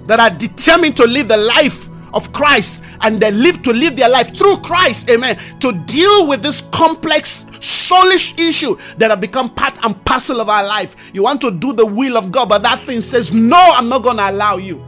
that 0.06 0.18
are 0.18 0.30
determined 0.30 0.96
to 0.96 1.04
live 1.04 1.28
the 1.28 1.36
life 1.36 1.88
of 2.14 2.32
Christ 2.32 2.82
and 3.00 3.20
they 3.20 3.30
live 3.30 3.62
to 3.62 3.72
live 3.72 3.96
their 3.96 4.08
life 4.08 4.34
through 4.36 4.56
Christ, 4.58 5.10
amen, 5.10 5.38
to 5.60 5.72
deal 5.86 6.26
with 6.26 6.42
this 6.42 6.62
complex 6.72 7.44
soulish 7.58 8.38
issue 8.38 8.78
that 8.98 9.10
have 9.10 9.20
become 9.20 9.52
part 9.52 9.78
and 9.84 10.02
parcel 10.04 10.40
of 10.40 10.48
our 10.48 10.64
life. 10.64 10.96
You 11.12 11.24
want 11.24 11.40
to 11.42 11.50
do 11.50 11.72
the 11.72 11.84
will 11.84 12.16
of 12.16 12.32
God, 12.32 12.48
but 12.48 12.62
that 12.62 12.80
thing 12.80 13.00
says, 13.00 13.32
No, 13.32 13.58
I'm 13.58 13.88
not 13.88 14.02
going 14.02 14.16
to 14.16 14.30
allow 14.30 14.56
you. 14.56 14.82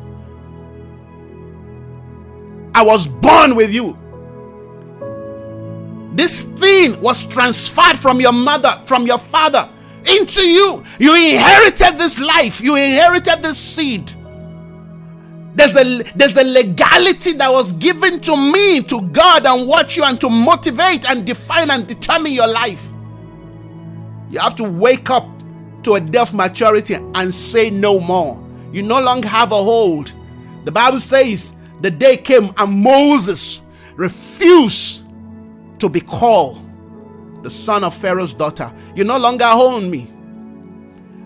I 2.75 2.83
was 2.83 3.09
born 3.09 3.57
with 3.57 3.73
you. 3.73 3.99
This 6.15 6.43
thing 6.43 6.99
was 7.01 7.27
transferred 7.27 7.99
from 7.99 8.21
your 8.21 8.33
mother, 8.33 8.81
from 8.87 9.07
your 9.07 9.19
father 9.19 9.69
into 10.09 10.43
you. 10.43 10.85
You 10.99 11.15
inherited 11.15 11.99
this 11.99 12.19
life, 12.19 12.61
you 12.61 12.77
inherited 12.77 13.43
this 13.43 13.59
seed. 13.59 14.11
There's 15.55 15.75
a 15.75 16.03
there's 16.15 16.37
a 16.37 16.45
legality 16.45 17.33
that 17.33 17.51
was 17.51 17.73
given 17.73 18.21
to 18.21 18.37
me, 18.37 18.83
to 18.83 19.01
God, 19.13 19.47
and 19.47 19.67
watch 19.67 19.97
you 19.97 20.05
and 20.05 20.21
to 20.21 20.29
motivate 20.29 21.09
and 21.09 21.27
define 21.27 21.71
and 21.71 21.87
determine 21.87 22.33
your 22.33 22.47
life. 22.47 22.87
You 24.31 24.39
have 24.41 24.55
to 24.57 24.65
wake 24.65 25.09
up 25.09 25.27
to 25.85 25.95
a 25.95 26.01
deaf 26.01 26.35
maturity 26.35 26.95
and 26.95 27.33
say 27.33 27.71
no 27.71 28.01
more. 28.01 28.43
You 28.73 28.83
no 28.83 29.01
longer 29.01 29.29
have 29.29 29.53
a 29.53 29.63
hold. 29.63 30.13
The 30.65 30.73
Bible 30.73 31.01
says 31.01 31.55
the 31.81 31.91
day 31.91 32.17
came 32.19 32.53
and 32.59 32.73
Moses 32.73 33.63
refused 33.95 35.07
to 35.79 35.89
be 35.89 36.01
called 36.01 36.66
the 37.47 37.51
son 37.51 37.85
of 37.85 37.95
Pharaoh's 37.95 38.35
daughter. 38.35 38.73
You 38.97 39.05
no 39.05 39.17
longer 39.19 39.45
own 39.45 39.89
me. 39.89 40.11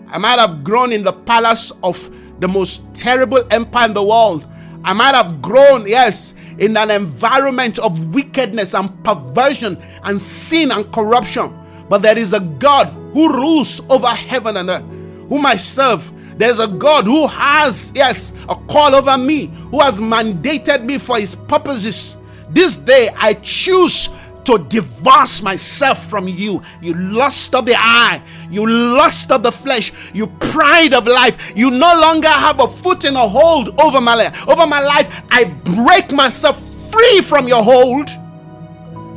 I 0.07 0.19
might 0.19 0.37
have 0.37 0.63
grown 0.63 0.91
in 0.91 1.01
the 1.01 1.13
palace 1.13 1.71
of 1.81 2.11
the 2.39 2.47
most 2.47 2.83
terrible 2.93 3.43
empire 3.49 3.87
in 3.87 3.95
the 3.95 4.03
world. 4.03 4.45
I 4.83 4.93
might 4.93 5.15
have 5.15 5.41
grown, 5.41 5.87
yes, 5.87 6.35
in 6.59 6.77
an 6.77 6.91
environment 6.91 7.79
of 7.79 8.13
wickedness 8.13 8.75
and 8.75 9.03
perversion 9.03 9.81
and 10.03 10.21
sin 10.21 10.69
and 10.69 10.93
corruption. 10.93 11.57
But 11.89 12.03
there 12.03 12.19
is 12.19 12.33
a 12.33 12.39
God 12.39 12.89
who 13.13 13.33
rules 13.33 13.81
over 13.89 14.09
heaven 14.09 14.57
and 14.57 14.69
earth, 14.69 14.85
whom 15.27 15.47
I 15.47 15.55
serve. 15.55 16.11
There's 16.37 16.59
a 16.59 16.67
God 16.67 17.05
who 17.05 17.25
has, 17.25 17.91
yes, 17.95 18.33
a 18.47 18.53
call 18.69 18.93
over 18.93 19.17
me, 19.17 19.47
who 19.71 19.79
has 19.79 19.99
mandated 19.99 20.83
me 20.83 20.99
for 20.99 21.17
his 21.17 21.33
purposes. 21.33 22.15
This 22.51 22.75
day 22.75 23.09
I 23.17 23.33
choose 23.33 24.09
to 24.57 24.63
divorce 24.65 25.41
myself 25.41 26.09
from 26.09 26.27
you. 26.27 26.61
You 26.81 26.93
lust 26.93 27.55
of 27.55 27.65
the 27.65 27.75
eye, 27.77 28.21
you 28.49 28.67
lust 28.67 29.31
of 29.31 29.43
the 29.43 29.51
flesh, 29.51 29.91
you 30.13 30.27
pride 30.27 30.93
of 30.93 31.07
life. 31.07 31.53
You 31.55 31.71
no 31.71 31.93
longer 31.99 32.27
have 32.27 32.59
a 32.59 32.67
foot 32.67 33.05
in 33.05 33.15
a 33.15 33.27
hold 33.27 33.79
over 33.79 34.01
my 34.01 34.15
life. 34.15 34.47
Over 34.47 34.67
my 34.67 34.81
life, 34.81 35.23
I 35.29 35.45
break 35.45 36.11
myself 36.11 36.61
free 36.91 37.21
from 37.21 37.47
your 37.47 37.63
hold. 37.63 38.09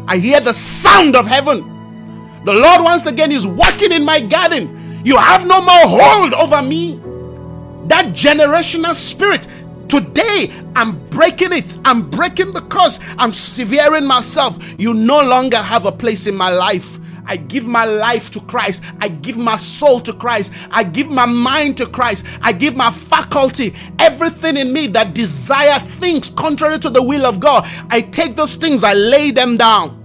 I 0.06 0.18
hear 0.18 0.40
the 0.40 0.52
sound 0.52 1.16
of 1.16 1.26
heaven. 1.26 1.70
The 2.44 2.52
Lord 2.52 2.82
once 2.82 3.06
again 3.06 3.32
is 3.32 3.46
working 3.46 3.90
in 3.90 4.04
my 4.04 4.20
garden. 4.20 5.02
You 5.04 5.16
have 5.16 5.46
no 5.46 5.60
more 5.60 5.86
hold 5.86 6.34
over 6.34 6.62
me. 6.62 7.00
That 7.86 8.12
generational 8.14 8.94
spirit 8.94 9.46
Today, 9.88 10.52
I'm 10.76 11.04
breaking 11.06 11.52
it. 11.52 11.78
I'm 11.84 12.08
breaking 12.10 12.52
the 12.52 12.62
curse. 12.62 12.98
I'm 13.18 13.32
severing 13.32 14.06
myself. 14.06 14.58
You 14.78 14.94
no 14.94 15.22
longer 15.22 15.58
have 15.58 15.86
a 15.86 15.92
place 15.92 16.26
in 16.26 16.34
my 16.34 16.50
life. 16.50 16.98
I 17.26 17.36
give 17.36 17.64
my 17.64 17.84
life 17.84 18.30
to 18.32 18.40
Christ. 18.40 18.82
I 19.00 19.08
give 19.08 19.36
my 19.36 19.56
soul 19.56 20.00
to 20.00 20.12
Christ. 20.12 20.52
I 20.70 20.84
give 20.84 21.10
my 21.10 21.26
mind 21.26 21.78
to 21.78 21.86
Christ. 21.86 22.26
I 22.42 22.52
give 22.52 22.76
my 22.76 22.90
faculty, 22.90 23.74
everything 23.98 24.56
in 24.56 24.72
me 24.72 24.88
that 24.88 25.14
desire 25.14 25.78
things 25.78 26.28
contrary 26.30 26.78
to 26.80 26.90
the 26.90 27.02
will 27.02 27.24
of 27.24 27.40
God. 27.40 27.66
I 27.90 28.02
take 28.02 28.36
those 28.36 28.56
things, 28.56 28.84
I 28.84 28.94
lay 28.94 29.30
them 29.30 29.56
down. 29.56 30.00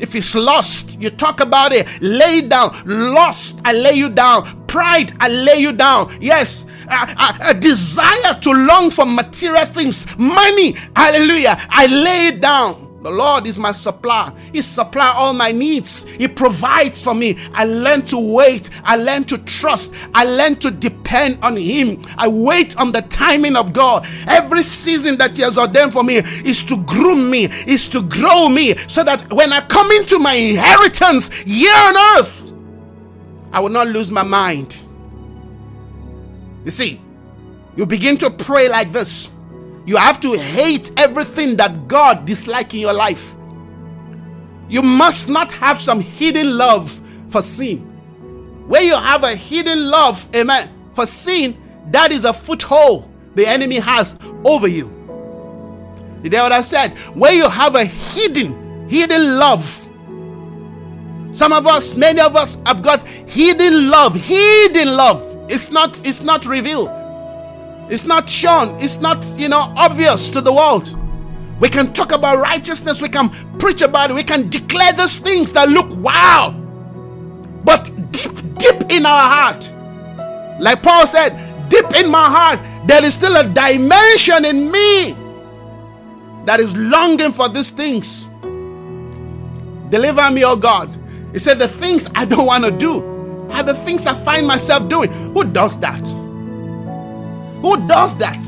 If 0.00 0.14
it's 0.14 0.34
lost, 0.34 0.98
you 1.00 1.10
talk 1.10 1.40
about 1.40 1.72
it. 1.72 1.86
Lay 2.00 2.40
down. 2.40 2.74
Lost, 2.86 3.60
I 3.64 3.72
lay 3.74 3.92
you 3.92 4.08
down. 4.08 4.66
Pride, 4.66 5.14
I 5.20 5.28
lay 5.28 5.58
you 5.58 5.72
down. 5.72 6.16
Yes, 6.22 6.64
a, 6.90 7.54
desire 7.54 8.34
to 8.40 8.50
long 8.52 8.90
for 8.90 9.06
material 9.06 9.66
things, 9.66 10.06
money. 10.18 10.72
Hallelujah. 10.96 11.56
I 11.70 11.86
lay 11.86 12.28
it 12.28 12.40
down. 12.40 12.90
The 13.02 13.10
Lord 13.10 13.46
is 13.46 13.58
my 13.58 13.72
supply. 13.72 14.30
He 14.52 14.60
supply 14.60 15.10
all 15.16 15.32
my 15.32 15.52
needs. 15.52 16.04
He 16.04 16.28
provides 16.28 17.00
for 17.00 17.14
me. 17.14 17.38
I 17.54 17.64
learn 17.64 18.02
to 18.06 18.18
wait. 18.18 18.68
I 18.84 18.96
learn 18.96 19.24
to 19.24 19.38
trust. 19.38 19.94
I 20.14 20.24
learn 20.24 20.56
to 20.56 20.70
depend 20.70 21.38
on 21.42 21.56
Him. 21.56 22.02
I 22.18 22.28
wait 22.28 22.76
on 22.76 22.92
the 22.92 23.00
timing 23.02 23.56
of 23.56 23.72
God. 23.72 24.06
Every 24.26 24.62
season 24.62 25.16
that 25.16 25.34
He 25.34 25.42
has 25.42 25.56
ordained 25.56 25.94
for 25.94 26.04
me 26.04 26.16
is 26.16 26.62
to 26.64 26.76
groom 26.84 27.30
me, 27.30 27.44
is 27.66 27.88
to 27.88 28.02
grow 28.02 28.50
me, 28.50 28.76
so 28.86 29.02
that 29.02 29.32
when 29.32 29.50
I 29.50 29.62
come 29.62 29.90
into 29.92 30.18
my 30.18 30.34
inheritance 30.34 31.32
here 31.32 31.72
on 31.74 31.96
earth, 32.18 32.52
I 33.52 33.60
will 33.60 33.70
not 33.70 33.88
lose 33.88 34.10
my 34.10 34.22
mind. 34.22 34.78
You 36.64 36.70
see, 36.70 37.00
you 37.76 37.86
begin 37.86 38.16
to 38.18 38.30
pray 38.30 38.68
like 38.68 38.92
this. 38.92 39.32
You 39.86 39.96
have 39.96 40.20
to 40.20 40.34
hate 40.34 40.92
everything 40.98 41.56
that 41.56 41.88
God 41.88 42.26
dislikes 42.26 42.74
in 42.74 42.80
your 42.80 42.92
life. 42.92 43.34
You 44.68 44.82
must 44.82 45.28
not 45.28 45.50
have 45.52 45.80
some 45.80 46.00
hidden 46.00 46.56
love 46.56 47.00
for 47.28 47.42
sin. 47.42 47.78
Where 48.68 48.82
you 48.82 48.94
have 48.94 49.24
a 49.24 49.34
hidden 49.34 49.88
love, 49.88 50.28
amen, 50.36 50.70
for 50.94 51.06
sin, 51.06 51.56
that 51.90 52.12
is 52.12 52.24
a 52.24 52.32
foothold 52.32 53.10
the 53.34 53.46
enemy 53.46 53.76
has 53.76 54.14
over 54.44 54.68
you. 54.68 54.88
You 56.22 56.30
hear 56.30 56.42
what 56.42 56.52
I 56.52 56.60
said? 56.60 56.96
Where 57.14 57.32
you 57.32 57.48
have 57.48 57.74
a 57.74 57.84
hidden, 57.84 58.88
hidden 58.88 59.38
love. 59.38 59.64
Some 61.32 61.52
of 61.52 61.66
us, 61.66 61.94
many 61.94 62.20
of 62.20 62.36
us 62.36 62.58
have 62.66 62.82
got 62.82 63.06
hidden 63.08 63.88
love, 63.88 64.14
hidden 64.14 64.88
love 64.88 65.29
it's 65.50 65.70
not 65.70 66.00
it's 66.06 66.22
not 66.22 66.46
revealed. 66.46 66.90
It's 67.90 68.04
not 68.04 68.30
shown. 68.30 68.80
It's 68.80 69.00
not, 69.00 69.26
you 69.36 69.48
know, 69.48 69.74
obvious 69.76 70.30
to 70.30 70.40
the 70.40 70.52
world. 70.52 70.96
We 71.60 71.68
can 71.68 71.92
talk 71.92 72.12
about 72.12 72.38
righteousness, 72.38 73.02
we 73.02 73.08
can 73.08 73.30
preach 73.58 73.82
about 73.82 74.10
it, 74.10 74.14
we 74.14 74.22
can 74.22 74.48
declare 74.48 74.92
those 74.92 75.18
things 75.18 75.52
that 75.52 75.68
look 75.68 75.94
wow. 75.96 76.52
But 77.64 77.90
deep, 78.12 78.32
deep 78.56 78.90
in 78.90 79.04
our 79.04 79.28
heart, 79.28 79.70
like 80.60 80.82
Paul 80.82 81.06
said, 81.06 81.36
deep 81.68 81.84
in 81.96 82.08
my 82.08 82.26
heart, 82.30 82.60
there 82.86 83.04
is 83.04 83.14
still 83.14 83.36
a 83.36 83.44
dimension 83.44 84.44
in 84.44 84.70
me 84.70 85.16
that 86.46 86.60
is 86.60 86.74
longing 86.76 87.32
for 87.32 87.48
these 87.48 87.70
things. 87.70 88.26
Deliver 89.90 90.30
me, 90.30 90.44
oh 90.44 90.56
God. 90.56 90.96
He 91.32 91.38
said, 91.38 91.58
The 91.58 91.68
things 91.68 92.08
I 92.14 92.24
don't 92.24 92.46
want 92.46 92.64
to 92.64 92.70
do, 92.70 93.02
are 93.52 93.62
the 93.62 93.74
things 93.74 94.06
I 94.06 94.14
find 94.24 94.46
myself 94.46 94.88
doing. 94.88 95.12
Who 95.34 95.44
does 95.44 95.78
that? 95.80 96.06
Who 97.62 97.86
does 97.86 98.16
that? 98.18 98.42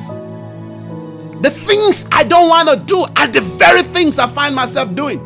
The 1.43 1.51
things 1.51 2.07
I 2.13 2.25
don't 2.25 2.49
want 2.49 2.69
to 2.69 2.77
do 2.77 3.05
are 3.17 3.27
the 3.27 3.41
very 3.41 3.83
things 3.83 4.19
I 4.19 4.29
find 4.29 4.55
myself 4.55 4.95
doing. 4.95 5.19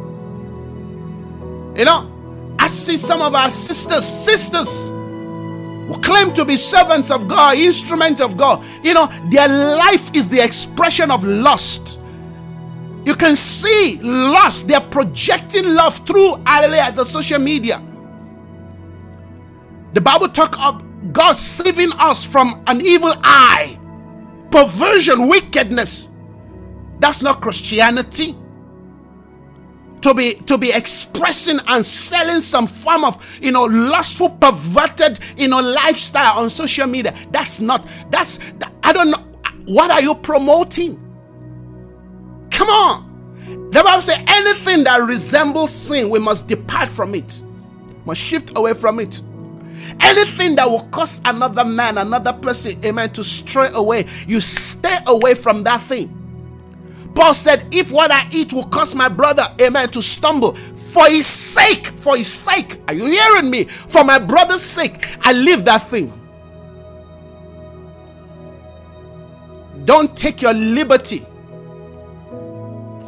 You 1.76 1.84
know, 1.84 2.56
I 2.58 2.68
see 2.68 2.96
some 2.96 3.20
of 3.20 3.34
our 3.34 3.50
sisters, 3.50 4.06
sisters 4.06 4.88
who 4.88 6.00
claim 6.00 6.32
to 6.34 6.44
be 6.44 6.56
servants 6.56 7.10
of 7.10 7.28
God, 7.28 7.58
instruments 7.58 8.20
of 8.20 8.36
God. 8.36 8.64
You 8.82 8.94
know, 8.94 9.06
their 9.30 9.46
life 9.46 10.14
is 10.14 10.28
the 10.28 10.42
expression 10.42 11.10
of 11.10 11.22
lust. 11.22 12.00
You 13.04 13.14
can 13.14 13.36
see 13.36 14.00
lust. 14.02 14.66
They're 14.66 14.80
projecting 14.80 15.74
love 15.74 15.98
through, 16.06 16.36
hallelujah, 16.44 16.92
the 16.92 17.04
social 17.04 17.38
media. 17.38 17.80
The 19.96 20.02
Bible 20.02 20.28
talk 20.28 20.58
of 20.60 20.84
God 21.14 21.38
saving 21.38 21.90
us 21.92 22.22
from 22.22 22.62
an 22.66 22.82
evil 22.82 23.14
eye, 23.24 23.80
perversion, 24.50 25.26
wickedness. 25.26 26.10
That's 26.98 27.22
not 27.22 27.40
Christianity. 27.40 28.36
To 30.02 30.12
be 30.12 30.34
to 30.34 30.58
be 30.58 30.70
expressing 30.70 31.60
and 31.66 31.84
selling 31.84 32.42
some 32.42 32.66
form 32.66 33.04
of 33.04 33.24
you 33.40 33.50
know 33.52 33.64
lustful, 33.64 34.28
perverted 34.38 35.18
you 35.38 35.48
know 35.48 35.60
lifestyle 35.62 36.40
on 36.40 36.50
social 36.50 36.86
media. 36.86 37.14
That's 37.30 37.60
not. 37.60 37.88
That's 38.10 38.38
I 38.82 38.92
don't 38.92 39.10
know. 39.10 39.24
What 39.64 39.90
are 39.90 40.02
you 40.02 40.14
promoting? 40.14 41.00
Come 42.50 42.68
on. 42.68 43.70
The 43.70 43.82
Bible 43.82 44.02
says 44.02 44.22
anything 44.28 44.84
that 44.84 44.98
resembles 44.98 45.72
sin, 45.72 46.10
we 46.10 46.18
must 46.18 46.48
depart 46.48 46.90
from 46.90 47.14
it. 47.14 47.42
Must 48.04 48.20
shift 48.20 48.52
away 48.58 48.74
from 48.74 49.00
it. 49.00 49.22
Anything 50.00 50.56
that 50.56 50.70
will 50.70 50.84
cause 50.90 51.20
another 51.24 51.64
man, 51.64 51.98
another 51.98 52.32
person, 52.32 52.82
amen, 52.84 53.12
to 53.12 53.24
stray 53.24 53.70
away, 53.72 54.06
you 54.26 54.40
stay 54.40 54.96
away 55.06 55.34
from 55.34 55.62
that 55.64 55.82
thing. 55.82 56.12
Paul 57.14 57.34
said, 57.34 57.66
If 57.72 57.90
what 57.90 58.10
I 58.10 58.28
eat 58.30 58.52
will 58.52 58.64
cause 58.64 58.94
my 58.94 59.08
brother, 59.08 59.44
amen, 59.60 59.90
to 59.90 60.02
stumble, 60.02 60.54
for 60.54 61.06
his 61.08 61.26
sake, 61.26 61.86
for 61.86 62.16
his 62.16 62.30
sake, 62.30 62.80
are 62.88 62.94
you 62.94 63.06
hearing 63.06 63.50
me? 63.50 63.64
For 63.64 64.04
my 64.04 64.18
brother's 64.18 64.62
sake, 64.62 65.06
I 65.26 65.32
leave 65.32 65.64
that 65.64 65.82
thing. 65.82 66.12
Don't 69.84 70.16
take 70.16 70.42
your 70.42 70.52
liberty 70.52 71.24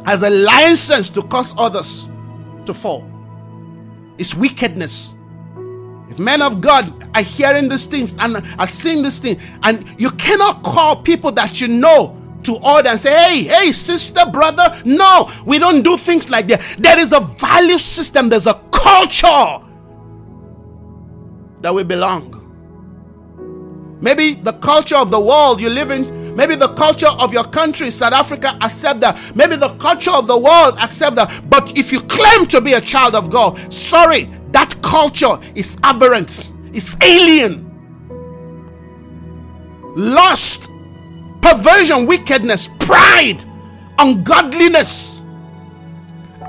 as 0.05 0.23
a 0.23 0.29
license 0.29 1.09
to 1.09 1.21
cause 1.23 1.53
others 1.57 2.07
to 2.65 2.73
fall. 2.73 3.09
It's 4.17 4.33
wickedness. 4.33 5.13
Men 6.19 6.41
of 6.41 6.61
God 6.61 6.93
are 7.15 7.21
hearing 7.21 7.69
these 7.69 7.85
things 7.85 8.15
and 8.19 8.43
are 8.59 8.67
seeing 8.67 9.01
this 9.01 9.19
thing, 9.19 9.39
and 9.63 9.85
you 9.97 10.11
cannot 10.11 10.63
call 10.63 11.01
people 11.01 11.31
that 11.31 11.61
you 11.61 11.67
know 11.67 12.15
to 12.43 12.55
order 12.57 12.89
and 12.89 12.99
say, 12.99 13.11
hey, 13.11 13.43
hey, 13.43 13.71
sister, 13.71 14.25
brother. 14.31 14.81
No, 14.85 15.29
we 15.45 15.59
don't 15.59 15.81
do 15.81 15.97
things 15.97 16.29
like 16.29 16.47
that. 16.47 16.61
There 16.79 16.97
is 16.99 17.11
a 17.11 17.19
value 17.19 17.77
system, 17.77 18.29
there's 18.29 18.47
a 18.47 18.61
culture 18.71 19.65
that 21.61 21.73
we 21.73 21.83
belong. 21.83 22.35
Maybe 24.01 24.35
the 24.35 24.53
culture 24.53 24.95
of 24.95 25.11
the 25.11 25.19
world 25.19 25.59
you 25.59 25.69
live 25.69 25.91
in, 25.91 26.33
maybe 26.35 26.55
the 26.55 26.69
culture 26.75 27.09
of 27.09 27.33
your 27.33 27.43
country, 27.43 27.91
South 27.91 28.13
Africa, 28.13 28.57
accept 28.61 29.01
that. 29.01 29.35
Maybe 29.35 29.57
the 29.57 29.75
culture 29.75 30.11
of 30.11 30.27
the 30.27 30.37
world 30.37 30.77
accept 30.79 31.17
that. 31.17 31.49
But 31.49 31.77
if 31.77 31.91
you 31.91 31.99
claim 32.01 32.47
to 32.47 32.61
be 32.61 32.73
a 32.73 32.81
child 32.81 33.15
of 33.15 33.29
God, 33.29 33.73
sorry, 33.73 34.31
culture 34.89 35.39
is 35.53 35.77
aberrant, 35.83 36.51
it's 36.73 36.99
alien. 37.03 37.63
Lust, 39.95 40.67
perversion, 41.43 42.07
wickedness, 42.07 42.69
pride, 42.79 43.37
ungodliness, 43.99 45.21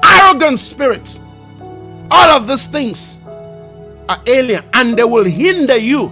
arrogant 0.03 0.59
spirit. 0.59 1.21
All 2.11 2.31
of 2.31 2.49
these 2.49 2.67
things 2.67 3.19
are 4.09 4.23
alien 4.27 4.65
and 4.73 4.97
they 4.97 5.05
will 5.05 5.25
hinder 5.25 5.77
you 5.77 6.09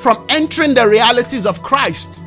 from 0.00 0.26
entering 0.28 0.74
the 0.74 0.86
realities 0.86 1.46
of 1.46 1.62
Christ. 1.62 2.20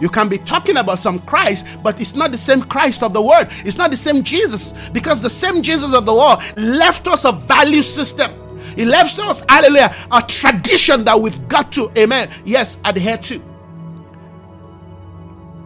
You 0.00 0.08
can 0.08 0.26
be 0.30 0.38
talking 0.38 0.78
about 0.78 0.98
some 1.00 1.18
Christ, 1.20 1.66
but 1.82 2.00
it's 2.00 2.14
not 2.14 2.32
the 2.32 2.38
same 2.38 2.62
Christ 2.62 3.02
of 3.02 3.12
the 3.12 3.20
Word. 3.20 3.48
It's 3.66 3.76
not 3.76 3.90
the 3.90 3.96
same 3.98 4.22
Jesus 4.22 4.72
because 4.94 5.20
the 5.20 5.28
same 5.28 5.62
Jesus 5.62 5.92
of 5.92 6.06
the 6.06 6.14
world 6.14 6.42
left 6.56 7.06
us 7.08 7.26
a 7.26 7.32
value 7.32 7.82
system. 7.82 8.40
Left 8.76 9.18
us, 9.18 9.44
hallelujah, 9.48 9.94
a 10.10 10.22
tradition 10.22 11.04
that 11.04 11.20
we've 11.20 11.48
got 11.48 11.70
to, 11.72 11.90
amen, 11.96 12.30
yes, 12.44 12.78
adhere 12.84 13.18
to. 13.18 13.42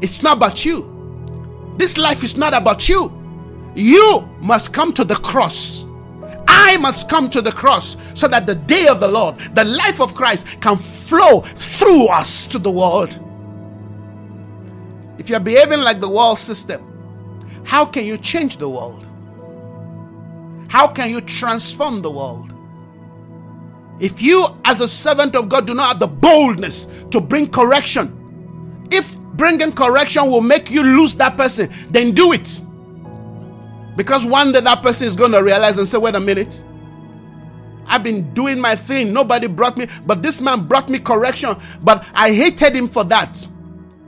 It's 0.01 0.23
not 0.23 0.37
about 0.37 0.65
you. 0.65 1.75
This 1.77 1.97
life 1.97 2.23
is 2.23 2.37
not 2.37 2.55
about 2.55 2.89
you. 2.89 3.13
You 3.75 4.29
must 4.41 4.73
come 4.73 4.93
to 4.95 5.05
the 5.05 5.15
cross. 5.17 5.87
I 6.49 6.77
must 6.79 7.09
come 7.09 7.31
to 7.31 7.41
the 7.41 7.53
cross 7.53 7.97
so 8.15 8.27
that 8.29 8.47
the 8.47 8.55
day 8.55 8.89
of 8.89 9.01
the 9.01 9.09
Lord, 9.09 9.39
the 9.55 9.65
life 9.65 10.01
of 10.01 10.15
Christ, 10.15 10.47
can 10.61 10.77
flow 10.77 11.41
through 11.41 12.09
us 12.09 12.47
to 12.49 12.59
the 12.59 12.71
world. 12.71 13.19
If 15.19 15.29
you're 15.29 15.41
behaving 15.41 15.81
like 15.81 16.01
the 16.01 16.09
world 16.09 16.39
system, 16.39 16.85
how 17.65 17.85
can 17.85 18.05
you 18.05 18.17
change 18.17 18.57
the 18.57 18.69
world? 18.69 19.07
How 20.69 20.89
can 20.89 21.11
you 21.11 21.21
transform 21.21 22.03
the 22.03 22.11
world? 22.11 22.53
If 24.01 24.23
you, 24.23 24.47
as 24.65 24.81
a 24.81 24.89
servant 24.89 25.35
of 25.35 25.49
God, 25.49 25.67
do 25.67 25.75
not 25.75 25.89
have 25.89 25.99
the 25.99 26.07
boldness 26.07 26.87
to 27.11 27.21
bring 27.21 27.49
correction, 27.51 28.15
if 28.91 29.19
bringing 29.19 29.73
correction 29.73 30.31
will 30.31 30.41
make 30.41 30.71
you 30.71 30.83
lose 30.83 31.15
that 31.17 31.37
person, 31.37 31.73
then 31.91 32.13
do 32.13 32.33
it. 32.33 32.61
Because 33.97 34.25
one 34.25 34.53
day 34.53 34.61
that 34.61 34.83
person 34.83 35.09
is 35.09 35.17
going 35.17 35.33
to 35.33 35.43
realize 35.43 35.79
and 35.79 35.89
say, 35.89 35.99
wait 35.99 36.15
a 36.15 36.21
minute. 36.21 36.63
I've 37.87 38.05
been 38.05 38.33
doing 38.35 38.61
my 38.61 38.77
thing. 38.77 39.13
Nobody 39.13 39.47
brought 39.47 39.77
me, 39.77 39.89
but 40.07 40.23
this 40.23 40.41
man 40.41 40.69
brought 40.69 40.89
me 40.89 40.99
correction. 40.99 41.57
But 41.83 42.07
I 42.15 42.33
hated 42.33 42.77
him 42.77 42.87
for 42.87 43.03
that. 43.05 43.37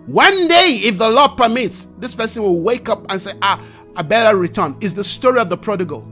One 0.07 0.49
day, 0.49 0.80
if 0.84 0.99
the 0.99 1.09
Lord 1.09 1.36
permits, 1.36 1.86
this 1.99 2.14
person 2.14 2.43
will 2.43 2.61
wake 2.61 2.88
up 2.88 3.07
and 3.11 3.20
say, 3.20 3.32
Ah, 3.43 3.62
I 3.97 4.03
better 4.03 4.36
return. 4.36 4.76
Is 4.80 4.95
the 4.95 5.05
story 5.05 5.41
of 5.41 5.49
the 5.49 5.57
prodigal. 5.57 6.07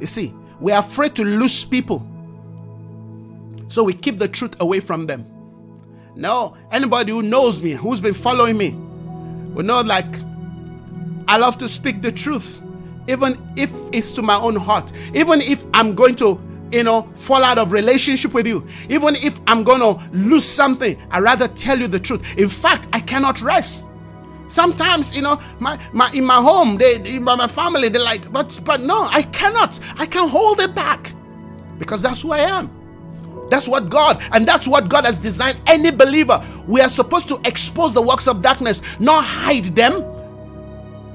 You 0.00 0.06
see, 0.06 0.34
we're 0.60 0.78
afraid 0.78 1.14
to 1.16 1.24
lose 1.24 1.64
people. 1.64 2.06
So 3.72 3.82
we 3.82 3.94
keep 3.94 4.18
the 4.18 4.28
truth 4.28 4.60
away 4.60 4.80
from 4.80 5.06
them. 5.06 5.24
No, 6.14 6.58
anybody 6.70 7.10
who 7.10 7.22
knows 7.22 7.62
me, 7.62 7.70
who's 7.70 8.02
been 8.02 8.12
following 8.12 8.58
me, 8.58 8.72
will 9.54 9.64
know 9.64 9.80
like 9.80 10.14
I 11.26 11.38
love 11.38 11.56
to 11.56 11.68
speak 11.68 12.02
the 12.02 12.12
truth 12.12 12.60
even 13.08 13.40
if 13.56 13.72
it's 13.94 14.12
to 14.12 14.20
my 14.20 14.36
own 14.36 14.56
heart, 14.56 14.92
even 15.14 15.40
if 15.40 15.64
I'm 15.72 15.94
going 15.94 16.16
to, 16.16 16.38
you 16.70 16.82
know, 16.82 17.10
fall 17.14 17.42
out 17.42 17.56
of 17.56 17.72
relationship 17.72 18.34
with 18.34 18.46
you, 18.46 18.68
even 18.90 19.16
if 19.16 19.40
I'm 19.46 19.64
going 19.64 19.80
to 19.80 20.04
lose 20.12 20.46
something, 20.46 21.00
I 21.10 21.20
rather 21.20 21.48
tell 21.48 21.80
you 21.80 21.88
the 21.88 21.98
truth. 21.98 22.22
In 22.36 22.50
fact, 22.50 22.88
I 22.92 23.00
cannot 23.00 23.40
rest. 23.40 23.86
Sometimes, 24.48 25.16
you 25.16 25.22
know, 25.22 25.40
my, 25.60 25.80
my 25.94 26.10
in 26.12 26.26
my 26.26 26.42
home, 26.42 26.76
they, 26.76 27.18
my 27.20 27.48
family, 27.48 27.88
they're 27.88 28.02
like, 28.02 28.30
but 28.30 28.60
but 28.66 28.82
no, 28.82 29.04
I 29.04 29.22
cannot. 29.22 29.80
I 29.96 30.04
can 30.04 30.28
hold 30.28 30.60
it 30.60 30.74
back 30.74 31.14
because 31.78 32.02
that's 32.02 32.20
who 32.20 32.32
I 32.32 32.40
am. 32.40 32.81
That's 33.52 33.68
what 33.68 33.90
God, 33.90 34.22
and 34.32 34.48
that's 34.48 34.66
what 34.66 34.88
God 34.88 35.04
has 35.04 35.18
designed 35.18 35.60
any 35.66 35.90
believer. 35.90 36.42
We 36.66 36.80
are 36.80 36.88
supposed 36.88 37.28
to 37.28 37.38
expose 37.44 37.92
the 37.92 38.00
works 38.00 38.26
of 38.26 38.40
darkness, 38.40 38.80
not 38.98 39.24
hide 39.24 39.66
them, 39.76 40.02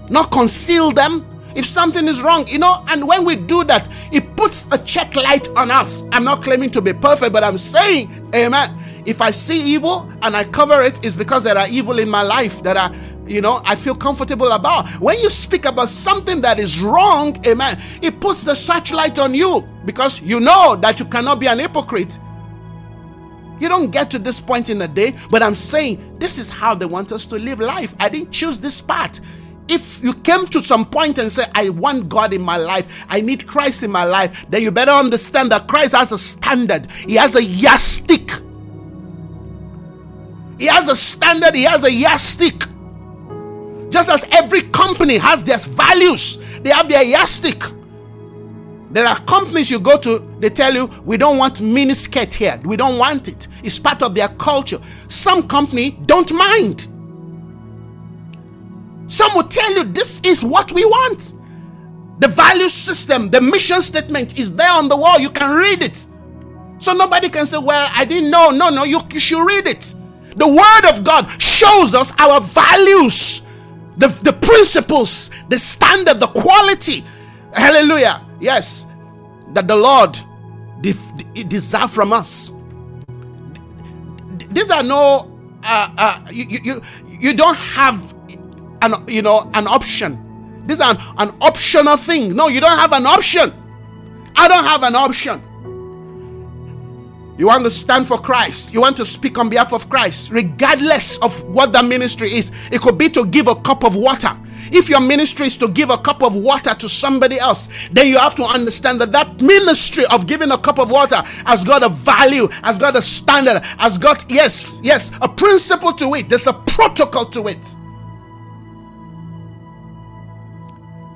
not 0.10 0.32
conceal 0.32 0.92
them, 0.92 1.26
if 1.56 1.66
something 1.66 2.08
is 2.08 2.22
wrong, 2.22 2.48
you 2.48 2.60
know, 2.60 2.84
and 2.90 3.08
when 3.08 3.26
we 3.26 3.36
do 3.36 3.64
that, 3.64 3.90
it 4.12 4.36
puts 4.36 4.68
a 4.72 4.78
check 4.78 5.16
light 5.16 5.48
on 5.58 5.72
us. 5.72 6.04
I'm 6.12 6.24
not 6.24 6.44
claiming 6.44 6.70
to 6.70 6.82
be 6.84 6.94
perfect, 6.94 7.34
but 7.34 7.44
I'm 7.44 7.58
saying, 7.58 8.30
amen. 8.36 8.78
If 9.08 9.20
I 9.20 9.32
see 9.32 9.60
evil 9.60 10.08
and 10.22 10.36
I 10.38 10.44
cover 10.44 10.84
it, 10.84 11.04
it's 11.04 11.16
because 11.16 11.44
there 11.44 11.58
are 11.58 11.68
evil 11.68 11.98
in 11.98 12.08
my 12.08 12.22
life 12.22 12.62
that 12.62 12.78
I 12.78 12.96
you 13.28 13.42
know 13.42 13.62
i 13.66 13.76
feel 13.76 13.94
comfortable 13.94 14.54
about 14.54 14.88
when 15.02 15.20
you 15.20 15.30
speak 15.30 15.66
about 15.66 15.90
something 15.90 16.40
that 16.40 16.60
is 16.60 16.80
wrong 16.80 17.36
amen 17.46 17.78
it 18.02 18.22
puts 18.22 18.46
the 18.46 18.56
searchlight 18.56 19.20
on 19.20 19.34
you 19.34 19.68
because 19.84 20.22
you 20.22 20.40
know 20.40 20.78
that 20.78 20.98
you 20.98 21.06
cannot 21.06 21.38
be 21.38 21.48
an 21.48 21.60
hypocrite 21.60 22.20
you 23.60 23.68
don't 23.68 23.92
get 23.92 24.10
to 24.12 24.20
this 24.20 24.40
point 24.40 24.70
in 24.70 24.78
the 24.78 24.88
day 24.88 25.16
but 25.30 25.42
i'm 25.42 25.56
saying 25.56 26.18
this 26.20 26.38
is 26.38 26.50
how 26.50 26.74
they 26.76 26.86
want 26.86 27.12
us 27.12 27.26
to 27.26 27.36
live 27.36 27.60
life 27.60 27.96
i 28.00 28.10
didn't 28.10 28.32
choose 28.32 28.60
this 28.60 28.82
path 28.82 29.20
if 29.70 30.02
you 30.02 30.14
came 30.14 30.48
to 30.48 30.64
some 30.64 30.86
point 30.86 31.18
and 31.18 31.32
say, 31.32 31.44
I 31.54 31.70
want 31.70 32.10
God 32.10 32.34
in 32.34 32.42
my 32.42 32.58
life, 32.58 32.88
I 33.10 33.22
need 33.22 33.48
Christ 33.48 33.84
in 33.84 33.92
my 33.92 34.04
life, 34.06 34.46
then 34.50 34.62
you 34.62 34.72
better 34.72 34.92
understand 34.92 35.52
that 35.52 35.68
Christ 35.68 35.94
has 35.96 36.12
a 36.12 36.18
standard, 36.18 36.90
He 36.92 37.16
has 37.16 37.36
a 37.36 37.44
yardstick. 37.44 38.32
He 40.58 40.66
has 40.66 40.88
a 40.88 40.96
standard, 40.96 41.54
He 41.54 41.64
has 41.64 41.84
a 41.84 41.92
yardstick. 41.92 42.64
Just 43.90 44.10
as 44.10 44.26
every 44.32 44.64
company 44.64 45.18
has 45.18 45.44
their 45.44 45.60
values, 45.60 46.38
they 46.62 46.70
have 46.70 46.90
their 46.90 47.04
yardstick. 47.04 47.62
There 48.90 49.06
are 49.06 49.20
companies 49.22 49.70
you 49.70 49.80
go 49.80 49.98
to, 50.00 50.20
they 50.40 50.50
tell 50.50 50.74
you, 50.74 50.86
we 51.04 51.18
don't 51.18 51.38
want 51.38 51.56
miniskirt 51.62 52.34
here. 52.34 52.60
We 52.64 52.78
don't 52.78 52.98
want 52.98 53.28
it. 53.28 53.48
It's 53.64 53.78
part 53.80 54.02
of 54.02 54.16
their 54.16 54.30
culture. 54.30 54.80
Some 55.08 55.48
company 55.48 55.92
don't 56.06 56.32
mind. 56.34 56.88
Some 59.08 59.34
will 59.36 59.48
tell 59.48 59.72
you 59.74 59.84
this 59.84 60.22
is 60.24 60.44
what 60.44 60.72
we 60.72 60.86
want. 60.86 61.34
The 62.20 62.28
value 62.30 62.70
system, 62.70 63.30
the 63.30 63.42
mission 63.42 63.82
statement 63.82 64.38
is 64.40 64.56
there 64.56 64.72
on 64.72 64.88
the 64.90 64.98
wall. 64.98 65.20
You 65.20 65.30
can 65.30 65.56
read 65.56 65.84
it. 65.84 66.06
So 66.80 66.94
nobody 66.94 67.30
can 67.30 67.46
say, 67.46 67.58
Well, 67.58 67.90
I 67.94 68.06
didn't 68.06 68.30
know. 68.30 68.50
No, 68.52 68.70
no, 68.70 68.84
you, 68.84 69.00
you 69.12 69.20
should 69.20 69.46
read 69.46 69.68
it. 69.68 69.94
The 70.36 70.48
Word 70.48 70.94
of 70.94 71.04
God 71.04 71.30
shows 71.42 71.94
us 71.96 72.14
our 72.20 72.42
values, 72.42 73.44
the, 73.98 74.08
the 74.24 74.34
principles, 74.34 75.32
the 75.50 75.58
standard, 75.58 76.20
the 76.20 76.28
quality. 76.28 77.04
Hallelujah. 77.54 78.27
Yes, 78.40 78.88
that 79.54 79.68
the 79.68 79.76
Lord 79.76 80.20
de- 80.82 80.94
de- 81.34 81.44
desire 81.44 81.88
from 81.88 82.14
us. 82.14 82.52
These 84.52 84.72
are 84.72 84.84
no, 84.84 85.32
uh, 85.64 85.94
uh, 85.98 86.28
you, 86.32 86.46
you, 86.64 86.82
you 87.08 87.34
don't 87.34 87.58
have 87.58 88.14
an 88.82 88.94
you 89.08 89.22
know 89.22 89.50
an 89.54 89.68
option. 89.68 90.24
This 90.68 90.80
is 90.80 90.86
an, 90.86 90.98
an 91.18 91.36
optional 91.42 91.98
thing. 91.98 92.36
No, 92.36 92.48
you 92.48 92.60
don't 92.60 92.78
have 92.78 92.94
an 92.94 93.06
option. 93.06 93.54
I 94.36 94.48
don't 94.48 94.66
have 94.66 94.84
an 94.84 94.96
option. 94.96 95.42
You 97.38 97.48
want 97.48 97.64
to 97.66 97.72
stand 97.72 98.08
for 98.08 98.18
Christ. 98.18 98.74
You 98.74 98.82
want 98.82 98.98
to 98.98 99.06
speak 99.06 99.38
on 99.38 99.50
behalf 99.50 99.74
of 99.74 99.90
Christ, 99.90 100.32
regardless 100.32 101.18
of 101.20 101.42
what 101.46 101.72
the 101.74 101.84
ministry 101.84 102.34
is. 102.34 102.52
It 102.72 102.82
could 102.82 102.98
be 102.98 103.10
to 103.10 103.26
give 103.28 103.48
a 103.48 103.56
cup 103.56 103.84
of 103.84 103.96
water. 103.96 104.36
If 104.72 104.90
your 104.90 105.00
ministry 105.00 105.48
is 105.48 105.58
to 105.58 105.68
give 105.68 105.90
a 105.90 105.98
cup 105.98 106.24
of 106.24 106.36
water 106.36 106.74
to 106.74 106.90
somebody 106.90 107.40
else, 107.40 107.70
then 107.92 108.08
you 108.08 108.18
have 108.18 108.36
to 108.36 108.44
understand 108.44 109.02
that 109.02 109.12
that 109.12 109.42
ministry 109.42 110.06
of 110.08 110.28
giving 110.28 110.52
a 110.52 110.58
cup 110.58 110.80
of 110.80 110.90
water 110.90 111.22
has 111.46 111.64
got 111.64 111.84
a 111.84 111.90
value, 111.90 112.48
has 112.64 112.78
got 112.78 112.96
a 112.96 113.02
standard, 113.02 113.62
has 113.78 113.98
got, 113.98 114.26
yes, 114.30 114.80
yes, 114.84 115.12
a 115.22 115.30
principle 115.30 115.94
to 115.94 116.14
it. 116.16 116.30
There's 116.30 116.48
a 116.48 116.54
protocol 116.54 117.26
to 117.26 117.48
it. 117.48 117.66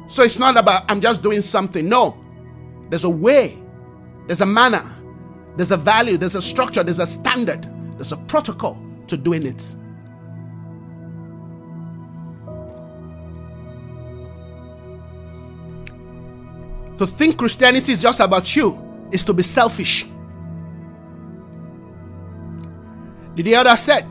So 0.07 0.23
it's 0.23 0.37
not 0.37 0.57
about 0.57 0.83
I'm 0.89 0.99
just 0.99 1.23
doing 1.23 1.41
something. 1.41 1.87
No, 1.87 2.17
there's 2.89 3.05
a 3.05 3.09
way, 3.09 3.57
there's 4.27 4.41
a 4.41 4.45
manner, 4.45 4.93
there's 5.55 5.71
a 5.71 5.77
value, 5.77 6.17
there's 6.17 6.35
a 6.35 6.41
structure, 6.41 6.83
there's 6.83 6.99
a 6.99 7.07
standard, 7.07 7.65
there's 7.95 8.11
a 8.11 8.17
protocol 8.17 8.77
to 9.07 9.15
doing 9.15 9.45
it. 9.45 9.75
To 17.01 17.07
think 17.07 17.39
Christianity 17.39 17.93
is 17.93 17.99
just 18.03 18.19
about 18.19 18.55
you 18.55 18.79
is 19.11 19.23
to 19.23 19.33
be 19.33 19.41
selfish. 19.41 20.05
Did 23.33 23.47
you 23.47 23.53
hear 23.53 23.57
what 23.57 23.65
I 23.65 23.75
said? 23.75 24.05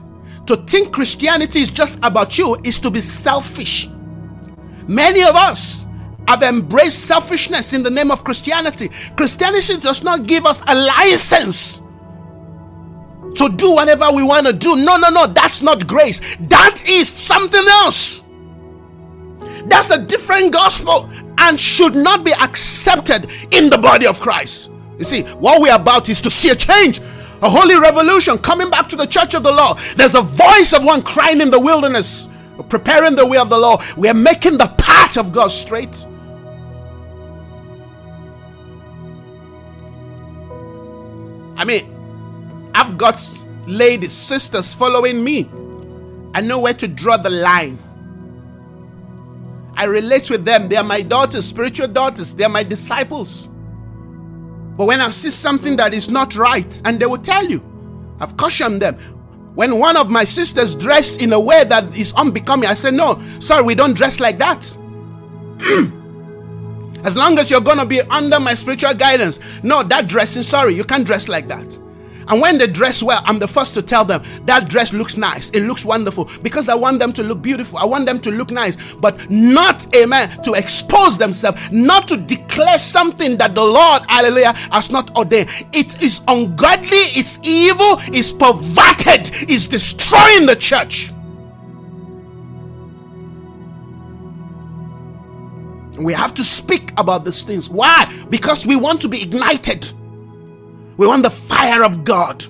To 0.49 0.57
think 0.57 0.93
Christianity 0.93 1.61
is 1.61 1.71
just 1.71 2.01
about 2.03 2.37
you 2.37 2.57
is 2.65 2.81
to 2.81 2.91
be 2.91 3.01
selfish. 3.01 3.89
Many 4.89 5.23
of 5.23 5.37
us 5.37 5.87
have 6.27 6.43
embraced 6.43 7.05
selfishness 7.05 7.75
in 7.75 7.85
the 7.85 7.91
name 7.91 8.11
of 8.11 8.25
Christianity. 8.25 8.91
Christianity 9.17 9.77
does 9.77 10.03
not 10.03 10.27
give 10.27 10.45
us 10.45 10.61
a 10.67 10.75
license 10.75 11.83
to 13.37 13.53
do 13.55 13.73
whatever 13.73 14.07
we 14.13 14.25
want 14.25 14.49
to 14.49 14.53
do. 14.53 14.75
No, 14.75 14.97
no, 14.97 15.11
no, 15.11 15.29
that's 15.29 15.63
not 15.63 15.87
grace. 15.87 16.19
That 16.41 16.83
is 16.85 17.09
something 17.09 17.65
else. 17.69 18.25
That's 19.67 19.91
a 19.91 20.05
different 20.05 20.53
gospel 20.53 21.09
and 21.41 21.59
should 21.59 21.95
not 21.95 22.25
be 22.25 22.33
accepted 22.33 23.31
in 23.51 23.71
the 23.71 23.79
body 23.79 24.07
of 24.07 24.21
Christ. 24.21 24.71
You 24.99 25.05
see, 25.05 25.23
what 25.23 25.61
we're 25.61 25.75
about 25.75 26.09
is 26.09 26.21
to 26.21 26.31
see 26.31 26.51
a 26.51 26.55
change, 26.55 27.01
a 27.43 27.49
holy 27.49 27.79
revolution 27.79 28.39
coming 28.39 28.71
back 28.71 28.89
to 28.89 28.97
the 28.97 29.07
church 29.07 29.35
of 29.35 29.43
the 29.43 29.53
Lord. 29.53 29.79
There's 29.97 30.15
a 30.15 30.23
voice 30.23 30.73
of 30.73 30.85
one 30.85 31.03
crying 31.03 31.41
in 31.41 31.51
the 31.51 31.59
wilderness, 31.59 32.29
preparing 32.69 33.17
the 33.17 33.27
way 33.27 33.39
of 33.39 33.49
the 33.49 33.59
Lord. 33.59 33.81
We're 33.97 34.15
making 34.15 34.59
the 34.59 34.69
path 34.77 35.17
of 35.17 35.33
God 35.33 35.49
straight. 35.49 36.07
I 41.57 41.65
mean, 41.65 42.71
I've 42.75 42.97
got 42.97 43.23
ladies, 43.67 44.13
sisters 44.13 44.73
following 44.75 45.23
me. 45.23 45.49
I 46.35 46.41
know 46.41 46.61
where 46.61 46.75
to 46.75 46.89
draw 46.89 47.17
the 47.17 47.31
line. 47.31 47.79
I 49.81 49.85
relate 49.85 50.29
with 50.29 50.45
them. 50.45 50.69
They 50.69 50.77
are 50.77 50.85
my 50.85 51.01
daughters, 51.01 51.47
spiritual 51.47 51.89
daughters. 51.89 52.35
They 52.35 52.45
are 52.45 52.51
my 52.51 52.63
disciples. 52.63 53.47
But 54.77 54.85
when 54.85 55.01
I 55.01 55.09
see 55.09 55.31
something 55.31 55.75
that 55.79 55.95
is 55.95 56.11
not 56.11 56.37
right, 56.37 56.83
and 56.85 57.01
they 57.01 57.07
will 57.07 57.17
tell 57.17 57.47
you, 57.47 57.65
I've 58.21 58.37
cautioned 58.37 58.83
them. 58.83 58.97
When 59.55 59.79
one 59.79 59.97
of 59.97 60.11
my 60.11 60.25
sisters 60.25 60.75
dress 60.75 61.17
in 61.17 61.33
a 61.33 61.41
way 61.41 61.65
that 61.65 61.97
is 61.97 62.13
unbecoming, 62.13 62.69
I 62.69 62.75
say, 62.75 62.91
No, 62.91 63.23
sorry, 63.39 63.63
we 63.63 63.75
don't 63.75 63.95
dress 63.95 64.21
like 64.21 64.37
that. 64.37 64.59
as 67.03 67.17
long 67.17 67.39
as 67.39 67.51
you're 67.51 67.63
going 67.63 67.79
to 67.79 67.87
be 67.87 68.03
under 68.03 68.39
my 68.39 68.53
spiritual 68.53 68.93
guidance, 68.93 69.41
no, 69.63 69.83
that 69.85 70.09
dressing, 70.09 70.43
sorry, 70.43 70.75
you 70.75 70.85
can't 70.85 71.07
dress 71.07 71.27
like 71.27 71.49
that. 71.49 71.79
And 72.31 72.41
when 72.41 72.59
they 72.59 72.69
dress 72.69 73.03
well, 73.03 73.21
I'm 73.25 73.41
the 73.41 73.49
first 73.49 73.75
to 73.75 73.83
tell 73.83 74.05
them 74.05 74.23
that 74.47 74.69
dress 74.69 74.93
looks 74.93 75.17
nice. 75.17 75.51
It 75.51 75.65
looks 75.65 75.85
wonderful 75.85 76.31
because 76.43 76.69
I 76.69 76.75
want 76.77 77.01
them 77.01 77.13
to 77.15 77.25
look 77.25 77.43
beautiful. 77.43 77.79
I 77.79 77.85
want 77.85 78.07
them 78.07 78.21
to 78.21 78.31
look 78.31 78.53
nice, 78.53 78.77
but 78.95 79.29
not, 79.29 79.93
amen, 79.97 80.41
to 80.45 80.55
expose 80.55 81.19
themselves, 81.19 81.61
not 81.73 82.07
to 82.09 82.17
declare 82.17 82.79
something 82.79 83.37
that 83.39 83.57
the 83.57 83.65
Lord, 83.65 84.05
hallelujah, 84.09 84.53
has 84.71 84.91
not 84.91 85.15
ordained. 85.17 85.49
It 85.73 86.01
is 86.03 86.21
ungodly, 86.29 86.99
it's 87.19 87.41
evil, 87.43 87.97
it's 88.15 88.31
perverted, 88.31 89.31
it's 89.51 89.67
destroying 89.67 90.47
the 90.47 90.57
church. 90.57 91.13
We 95.99 96.13
have 96.13 96.33
to 96.35 96.45
speak 96.45 96.93
about 96.97 97.25
these 97.25 97.43
things. 97.43 97.69
Why? 97.69 98.07
Because 98.31 98.65
we 98.65 98.77
want 98.77 99.03
to 99.03 99.09
be 99.09 99.21
ignited. 99.21 99.91
We 101.01 101.07
want 101.07 101.23
the 101.23 101.31
fire 101.31 101.83
of 101.83 102.05
God. 102.05 102.45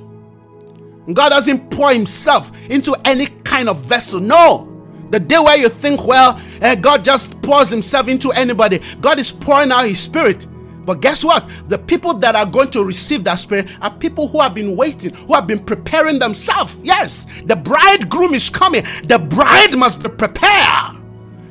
God 1.14 1.28
doesn't 1.28 1.70
pour 1.70 1.92
himself 1.92 2.50
into 2.68 2.96
any 3.04 3.26
kind 3.44 3.68
of 3.68 3.84
vessel. 3.84 4.18
No. 4.18 4.66
The 5.10 5.20
day 5.20 5.38
where 5.38 5.56
you 5.56 5.68
think, 5.68 6.04
well, 6.04 6.40
uh, 6.60 6.74
God 6.74 7.04
just 7.04 7.40
pours 7.42 7.70
himself 7.70 8.08
into 8.08 8.32
anybody, 8.32 8.80
God 9.00 9.20
is 9.20 9.30
pouring 9.30 9.70
out 9.70 9.84
his 9.84 10.00
spirit. 10.00 10.48
But 10.84 11.00
guess 11.00 11.22
what? 11.22 11.48
The 11.68 11.78
people 11.78 12.12
that 12.14 12.34
are 12.34 12.44
going 12.44 12.72
to 12.72 12.84
receive 12.84 13.22
that 13.22 13.36
spirit 13.36 13.68
are 13.82 13.94
people 13.94 14.26
who 14.26 14.40
have 14.40 14.56
been 14.56 14.74
waiting, 14.74 15.14
who 15.14 15.34
have 15.34 15.46
been 15.46 15.64
preparing 15.64 16.18
themselves. 16.18 16.74
Yes, 16.82 17.28
the 17.44 17.54
bridegroom 17.54 18.34
is 18.34 18.50
coming. 18.50 18.82
The 19.04 19.20
bride 19.20 19.78
must 19.78 20.02
be 20.02 20.08
prepared. 20.08 20.96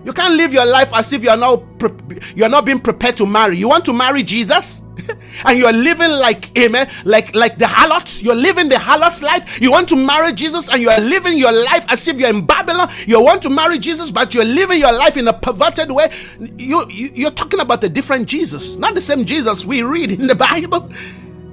You 0.04 0.12
can't 0.12 0.36
live 0.36 0.52
your 0.52 0.66
life 0.66 0.94
as 0.94 1.14
if 1.14 1.24
you 1.24 1.30
are 1.30 1.38
not 1.38 1.64
pre- 1.80 2.20
you 2.36 2.44
are 2.44 2.50
not 2.50 2.66
being 2.66 2.82
prepared 2.82 3.16
to 3.18 3.26
marry. 3.26 3.58
You 3.58 3.70
want 3.70 3.86
to 3.86 3.94
marry 3.94 4.22
Jesus? 4.22 4.84
and 5.46 5.60
you're 5.60 5.74
living 5.74 6.10
like 6.10 6.58
amen 6.58 6.90
like 7.06 7.36
like 7.36 7.58
the 7.58 7.68
harlots. 7.68 8.22
You're 8.22 8.36
living 8.36 8.70
the 8.70 8.80
harlot's 8.80 9.22
life. 9.22 9.62
You 9.62 9.72
want 9.72 9.88
to 9.90 9.96
marry 9.96 10.34
jesus 10.34 10.70
and 10.70 10.82
you're 10.82 11.00
living 11.00 11.38
your 11.38 11.52
life 11.52 11.86
as 11.90 12.08
if 12.08 12.18
you're 12.18 12.30
in 12.30 12.46
babylon. 12.46 12.90
You 13.08 13.24
want 13.24 13.42
to 13.44 13.50
marry 13.50 13.80
jesus 13.80 14.12
but 14.12 14.34
you're 14.34 14.46
living 14.46 14.80
your 14.80 14.92
life 14.92 15.18
in 15.18 15.28
a 15.28 15.34
perverted 15.34 15.92
way. 15.92 16.12
You, 16.58 16.84
you 16.90 17.10
you're 17.14 17.32
talking 17.32 17.60
about 17.60 17.84
a 17.84 17.90
different 17.90 18.28
jesus. 18.28 18.78
Not 18.78 18.96
the 18.96 19.02
same 19.02 19.26
jesus 19.26 19.66
we 19.66 19.84
read 19.84 20.12
in 20.12 20.28
the 20.28 20.36
bible. 20.36 20.90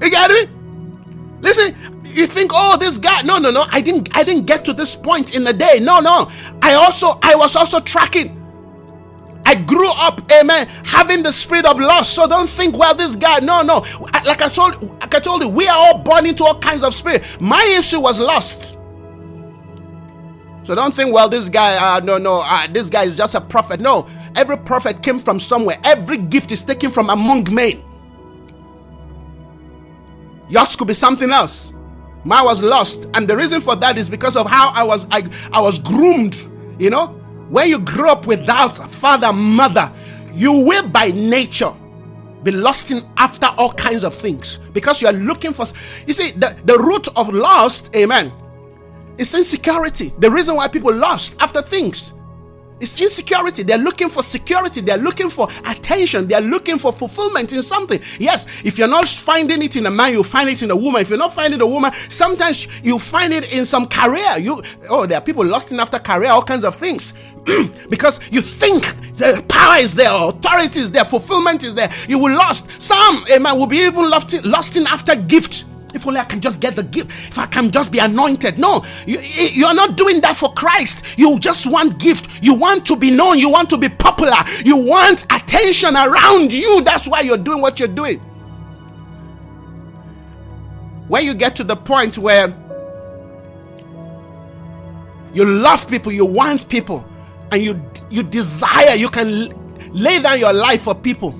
You 0.00 0.10
get 0.10 0.30
it? 0.30 0.50
Listen 1.40 1.74
you 2.16 2.26
think 2.26 2.50
oh 2.54 2.78
this 2.78 2.96
guy 2.98 3.22
no 3.22 3.38
no 3.38 3.50
no. 3.50 3.66
I 3.70 3.80
didn't 3.80 4.08
i 4.16 4.24
didn't 4.24 4.46
get 4.46 4.64
to 4.66 4.72
this 4.72 4.94
point 4.94 5.34
in 5.34 5.44
the 5.44 5.52
day. 5.52 5.78
No 5.80 6.00
no. 6.00 6.30
I 6.62 6.74
also 6.74 7.18
i 7.22 7.34
was 7.34 7.56
also 7.56 7.80
tracking 7.80 8.35
I 9.46 9.54
grew 9.54 9.88
up, 9.92 10.20
amen, 10.32 10.66
having 10.84 11.22
the 11.22 11.30
spirit 11.30 11.66
of 11.66 11.78
lust. 11.78 12.14
So 12.14 12.26
don't 12.26 12.48
think, 12.48 12.76
well, 12.76 12.96
this 12.96 13.14
guy, 13.14 13.38
no, 13.38 13.62
no. 13.62 13.86
Like 14.24 14.42
I 14.42 14.48
told, 14.48 14.82
like 15.00 15.14
I 15.14 15.20
told 15.20 15.42
you, 15.42 15.48
we 15.48 15.68
are 15.68 15.76
all 15.76 15.98
born 15.98 16.26
into 16.26 16.44
all 16.44 16.58
kinds 16.58 16.82
of 16.82 16.92
spirit. 16.92 17.22
My 17.40 17.62
issue 17.78 18.00
was 18.00 18.18
lust. 18.18 18.76
So 20.64 20.74
don't 20.74 20.96
think, 20.96 21.14
well, 21.14 21.28
this 21.28 21.48
guy, 21.48 21.76
uh, 21.76 22.00
no, 22.00 22.18
no, 22.18 22.42
uh, 22.44 22.66
this 22.66 22.90
guy 22.90 23.04
is 23.04 23.16
just 23.16 23.36
a 23.36 23.40
prophet. 23.40 23.78
No, 23.78 24.08
every 24.34 24.56
prophet 24.56 25.00
came 25.00 25.20
from 25.20 25.38
somewhere. 25.38 25.78
Every 25.84 26.18
gift 26.18 26.50
is 26.50 26.64
taken 26.64 26.90
from 26.90 27.08
among 27.08 27.46
men. 27.54 27.84
Yours 30.48 30.74
could 30.74 30.88
be 30.88 30.94
something 30.94 31.30
else. 31.30 31.72
Mine 32.24 32.44
was 32.44 32.64
lost, 32.64 33.08
and 33.14 33.28
the 33.28 33.36
reason 33.36 33.60
for 33.60 33.76
that 33.76 33.96
is 33.96 34.08
because 34.08 34.36
of 34.36 34.48
how 34.48 34.70
I 34.70 34.82
was, 34.82 35.06
I, 35.12 35.24
I 35.52 35.60
was 35.60 35.78
groomed. 35.78 36.34
You 36.80 36.90
know, 36.90 37.15
when 37.48 37.68
you 37.68 37.78
grow 37.78 38.10
up 38.10 38.26
without 38.26 38.76
father, 38.92 39.32
mother, 39.32 39.92
you 40.32 40.52
will 40.52 40.88
by 40.88 41.10
nature 41.12 41.74
be 42.42 42.50
lusting 42.50 43.02
after 43.16 43.46
all 43.58 43.72
kinds 43.72 44.04
of 44.04 44.14
things 44.14 44.58
because 44.72 45.00
you 45.00 45.08
are 45.08 45.12
looking 45.12 45.52
for. 45.52 45.66
You 46.06 46.12
see, 46.12 46.32
the, 46.32 46.56
the 46.64 46.78
root 46.78 47.08
of 47.16 47.32
lust, 47.32 47.94
amen, 47.96 48.32
is 49.18 49.34
insecurity. 49.34 50.12
The 50.18 50.30
reason 50.30 50.56
why 50.56 50.68
people 50.68 50.94
lust 50.94 51.36
after 51.40 51.62
things 51.62 52.12
it's 52.80 53.00
insecurity. 53.00 53.62
They're 53.62 53.78
looking 53.78 54.10
for 54.10 54.22
security. 54.22 54.80
They're 54.80 54.98
looking 54.98 55.30
for 55.30 55.48
attention. 55.64 56.28
They're 56.28 56.40
looking 56.40 56.78
for 56.78 56.92
fulfillment 56.92 57.52
in 57.52 57.62
something. 57.62 58.00
Yes, 58.18 58.46
if 58.64 58.78
you're 58.78 58.88
not 58.88 59.08
finding 59.08 59.62
it 59.62 59.76
in 59.76 59.86
a 59.86 59.90
man, 59.90 60.12
you 60.12 60.22
find 60.22 60.48
it 60.48 60.62
in 60.62 60.70
a 60.70 60.76
woman. 60.76 61.00
If 61.02 61.08
you're 61.08 61.18
not 61.18 61.34
finding 61.34 61.60
a 61.60 61.66
woman, 61.66 61.92
sometimes 62.08 62.66
you 62.82 62.98
find 62.98 63.32
it 63.32 63.52
in 63.52 63.64
some 63.64 63.86
career. 63.86 64.38
You 64.38 64.62
oh, 64.90 65.06
there 65.06 65.18
are 65.18 65.22
people 65.22 65.44
lusting 65.44 65.78
after 65.78 65.98
career, 65.98 66.30
all 66.30 66.42
kinds 66.42 66.64
of 66.64 66.76
things. 66.76 67.12
because 67.88 68.20
you 68.30 68.40
think 68.40 68.84
the 69.16 69.44
power 69.48 69.76
is 69.78 69.94
there, 69.94 70.10
authority 70.10 70.80
is 70.80 70.90
there, 70.90 71.04
fulfillment 71.04 71.62
is 71.62 71.74
there. 71.74 71.90
You 72.08 72.18
will 72.18 72.36
lust. 72.36 72.82
Some, 72.82 73.24
a 73.32 73.38
man 73.38 73.56
will 73.56 73.68
be 73.68 73.78
even 73.78 74.10
lusting, 74.10 74.42
lusting 74.42 74.86
after 74.86 75.14
gifts. 75.14 75.64
If 75.96 76.06
only 76.06 76.20
I 76.20 76.24
can 76.24 76.40
just 76.40 76.60
get 76.60 76.76
the 76.76 76.82
gift. 76.82 77.10
If 77.10 77.38
I 77.38 77.46
can 77.46 77.70
just 77.70 77.90
be 77.90 77.98
anointed. 77.98 78.58
No, 78.58 78.84
you, 79.06 79.18
you 79.18 79.66
are 79.66 79.74
not 79.74 79.96
doing 79.96 80.20
that 80.20 80.36
for 80.36 80.52
Christ. 80.52 81.18
You 81.18 81.38
just 81.40 81.66
want 81.66 81.98
gift. 81.98 82.28
You 82.42 82.54
want 82.54 82.86
to 82.86 82.96
be 82.96 83.10
known. 83.10 83.38
You 83.38 83.50
want 83.50 83.70
to 83.70 83.78
be 83.78 83.88
popular. 83.88 84.36
You 84.64 84.76
want 84.76 85.24
attention 85.24 85.96
around 85.96 86.52
you. 86.52 86.82
That's 86.82 87.08
why 87.08 87.22
you're 87.22 87.38
doing 87.38 87.60
what 87.60 87.80
you're 87.80 87.88
doing. 87.88 88.20
When 91.08 91.24
you 91.24 91.34
get 91.34 91.56
to 91.56 91.64
the 91.64 91.76
point 91.76 92.18
where 92.18 92.48
you 95.32 95.44
love 95.44 95.88
people, 95.88 96.12
you 96.12 96.26
want 96.26 96.68
people, 96.68 97.04
and 97.52 97.62
you 97.62 97.80
you 98.10 98.22
desire 98.22 98.94
you 98.94 99.08
can 99.08 99.48
lay 99.92 100.20
down 100.20 100.38
your 100.38 100.52
life 100.52 100.82
for 100.82 100.94
people 100.94 101.34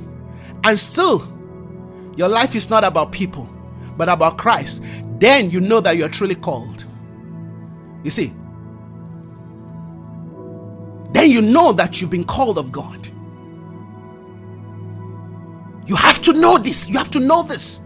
and 0.65 0.79
still 0.79 1.33
your 2.17 2.29
life 2.29 2.55
is 2.55 2.71
not 2.71 2.85
about 2.85 3.13
people 3.13 3.49
but 3.97 4.09
about 4.09 4.39
Christ 4.39 4.83
then 5.19 5.51
you 5.51 5.61
know 5.61 5.81
that 5.81 5.97
you're 5.97 6.09
truly 6.09 6.35
called 6.35 6.85
you 8.03 8.11
see 8.11 8.33
then 11.13 11.31
you 11.31 11.43
know 11.43 11.73
that 11.73 12.01
you've 12.01 12.11
been 12.11 12.25
called 12.25 12.59
of 12.59 12.73
God 12.73 13.09
you 15.87 15.97
have 15.97 16.21
to 16.23 16.33
know 16.33 16.59
this 16.59 16.89
you 16.89 16.99
have 16.99 17.11
to 17.11 17.21
know 17.21 17.43
this 17.43 17.81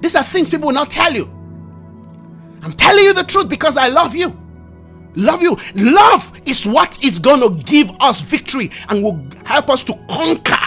these 0.00 0.14
are 0.14 0.24
things 0.24 0.48
people 0.48 0.66
will 0.66 0.74
not 0.74 0.90
tell 0.90 1.12
you 1.12 1.30
I'm 2.62 2.72
telling 2.72 3.04
you 3.04 3.12
the 3.12 3.24
truth 3.24 3.48
because 3.48 3.76
I 3.76 3.88
love 3.88 4.14
you 4.14 4.36
love 5.14 5.42
you. 5.42 5.56
Love 5.74 6.40
is 6.46 6.66
what 6.66 7.02
is 7.04 7.18
going 7.18 7.40
to 7.40 7.62
give 7.64 7.90
us 8.00 8.20
victory 8.20 8.70
and 8.88 9.02
will 9.02 9.24
help 9.44 9.68
us 9.68 9.84
to 9.84 9.98
conquer 10.08 10.58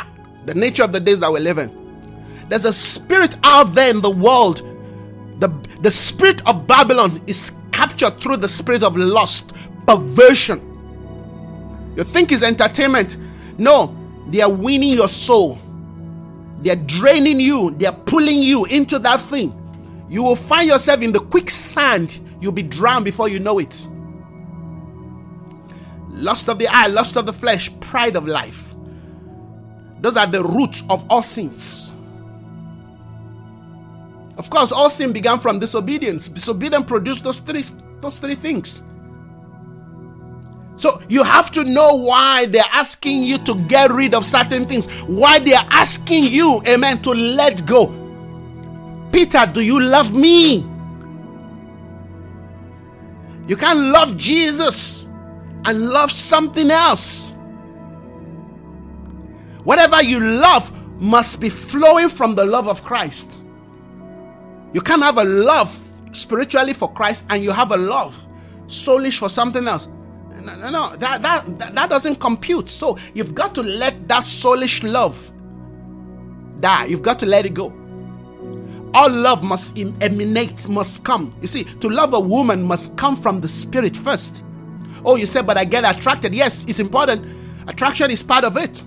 the 0.45 0.53
nature 0.53 0.83
of 0.83 0.93
the 0.93 0.99
days 0.99 1.19
that 1.21 1.31
we're 1.31 1.39
living. 1.39 1.81
There's 2.49 2.65
a 2.65 2.73
spirit 2.73 3.35
out 3.43 3.73
there 3.73 3.89
in 3.89 4.01
the 4.01 4.11
world. 4.11 4.61
The, 5.85 5.91
spirit 5.91 6.41
of 6.47 6.65
Babylon 6.65 7.21
is 7.27 7.53
captured 7.71 8.19
through 8.19 8.37
the 8.37 8.47
spirit 8.47 8.81
of 8.81 8.97
lust, 8.97 9.53
perversion. 9.85 10.59
You 11.95 12.03
think 12.03 12.31
it's 12.31 12.41
entertainment? 12.41 13.17
No, 13.59 13.95
they 14.29 14.41
are 14.41 14.51
winning 14.51 14.93
your 14.93 15.07
soul. 15.07 15.59
they're 16.61 16.75
draining 16.75 17.39
you, 17.39 17.69
they're 17.77 17.91
pulling 17.91 18.39
you 18.39 18.65
into 18.65 18.97
that 18.97 19.21
thing, 19.21 19.53
you 20.09 20.23
will 20.23 20.35
find 20.35 20.67
yourself 20.67 21.03
in 21.03 21.11
the 21.11 21.19
quicksand. 21.19 22.19
You'll 22.41 22.51
be 22.51 22.63
drowned 22.63 23.05
before 23.05 23.29
you 23.29 23.39
know 23.39 23.59
it. 23.59 23.85
Lust 26.09 26.49
of 26.49 26.57
the 26.57 26.67
eye, 26.67 26.87
lust 26.87 27.15
of 27.15 27.27
the 27.27 27.33
flesh, 27.33 27.69
pride 27.79 28.15
of 28.15 28.25
life. 28.25 28.73
Those 30.01 30.17
are 30.17 30.25
the 30.25 30.43
roots 30.43 30.81
of 30.89 31.05
all 31.11 31.21
sins. 31.21 31.84
Of 34.37 34.49
course, 34.49 34.71
all 34.71 34.89
sin 34.89 35.13
began 35.13 35.39
from 35.39 35.59
disobedience. 35.59 36.27
Disobedience 36.27 36.85
produced 36.85 37.23
those 37.23 37.39
three, 37.39 37.63
those 38.01 38.19
three 38.19 38.35
things. 38.35 38.83
So 40.77 41.01
you 41.07 41.23
have 41.23 41.51
to 41.51 41.63
know 41.63 41.95
why 41.95 42.47
they're 42.47 42.63
asking 42.73 43.23
you 43.23 43.37
to 43.39 43.55
get 43.67 43.91
rid 43.91 44.13
of 44.13 44.25
certain 44.25 44.65
things, 44.65 44.87
why 45.03 45.39
they're 45.39 45.65
asking 45.69 46.25
you, 46.25 46.61
amen, 46.67 47.01
to 47.03 47.11
let 47.11 47.65
go. 47.65 47.93
Peter, 49.13 49.49
do 49.53 49.61
you 49.61 49.79
love 49.79 50.13
me? 50.13 50.65
You 53.47 53.55
can't 53.55 53.79
love 53.79 54.17
Jesus 54.17 55.05
and 55.65 55.89
love 55.89 56.11
something 56.11 56.69
else. 56.69 57.31
Whatever 59.63 60.03
you 60.03 60.19
love 60.19 60.71
must 60.99 61.39
be 61.39 61.49
flowing 61.49 62.09
from 62.09 62.35
the 62.35 62.45
love 62.45 62.67
of 62.67 62.83
Christ. 62.83 63.44
You 64.75 64.81
can't 64.81 65.01
have 65.01 65.17
a 65.17 65.23
love 65.23 65.73
spiritually 66.11 66.73
for 66.73 66.91
Christ 66.91 67.23
and 67.29 67.41
you 67.41 67.51
have 67.51 67.71
a 67.71 67.77
love 67.77 68.13
soulish 68.67 69.19
for 69.19 69.29
something 69.29 69.65
else. 69.69 69.87
No, 70.41 70.53
no, 70.57 70.69
no, 70.69 70.95
that, 70.97 71.21
that, 71.21 71.73
that 71.75 71.89
doesn't 71.89 72.17
compute. 72.17 72.67
So 72.67 72.97
you've 73.13 73.33
got 73.33 73.55
to 73.55 73.63
let 73.63 74.09
that 74.09 74.25
soulish 74.25 74.83
love 74.83 75.31
die. 76.59 76.87
You've 76.87 77.03
got 77.03 77.19
to 77.19 77.25
let 77.25 77.45
it 77.45 77.53
go. 77.53 77.67
All 78.93 79.09
love 79.09 79.43
must 79.43 79.79
emanate, 79.79 80.67
must 80.67 81.05
come. 81.05 81.33
You 81.39 81.47
see, 81.47 81.63
to 81.63 81.89
love 81.89 82.13
a 82.13 82.19
woman 82.19 82.61
must 82.61 82.97
come 82.97 83.15
from 83.15 83.39
the 83.39 83.47
spirit 83.47 83.95
first. 83.95 84.43
Oh, 85.05 85.15
you 85.15 85.25
said, 85.25 85.47
but 85.47 85.57
I 85.57 85.63
get 85.63 85.85
attracted. 85.85 86.35
Yes, 86.35 86.65
it's 86.65 86.79
important. 86.79 87.25
Attraction 87.69 88.11
is 88.11 88.21
part 88.21 88.43
of 88.43 88.57
it. 88.57 88.83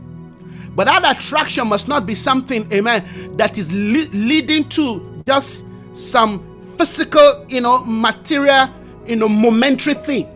But 0.76 0.84
that 0.84 1.18
attraction 1.18 1.66
must 1.66 1.88
not 1.88 2.04
be 2.04 2.14
something, 2.14 2.70
amen, 2.74 3.38
that 3.38 3.56
is 3.56 3.72
le- 3.72 4.10
leading 4.12 4.68
to 4.68 5.22
just 5.26 5.64
some 5.94 6.74
physical, 6.76 7.44
you 7.48 7.60
know, 7.60 7.84
material, 7.84 8.66
you 9.06 9.16
know, 9.16 9.28
momentary 9.28 9.94
thing. 9.94 10.26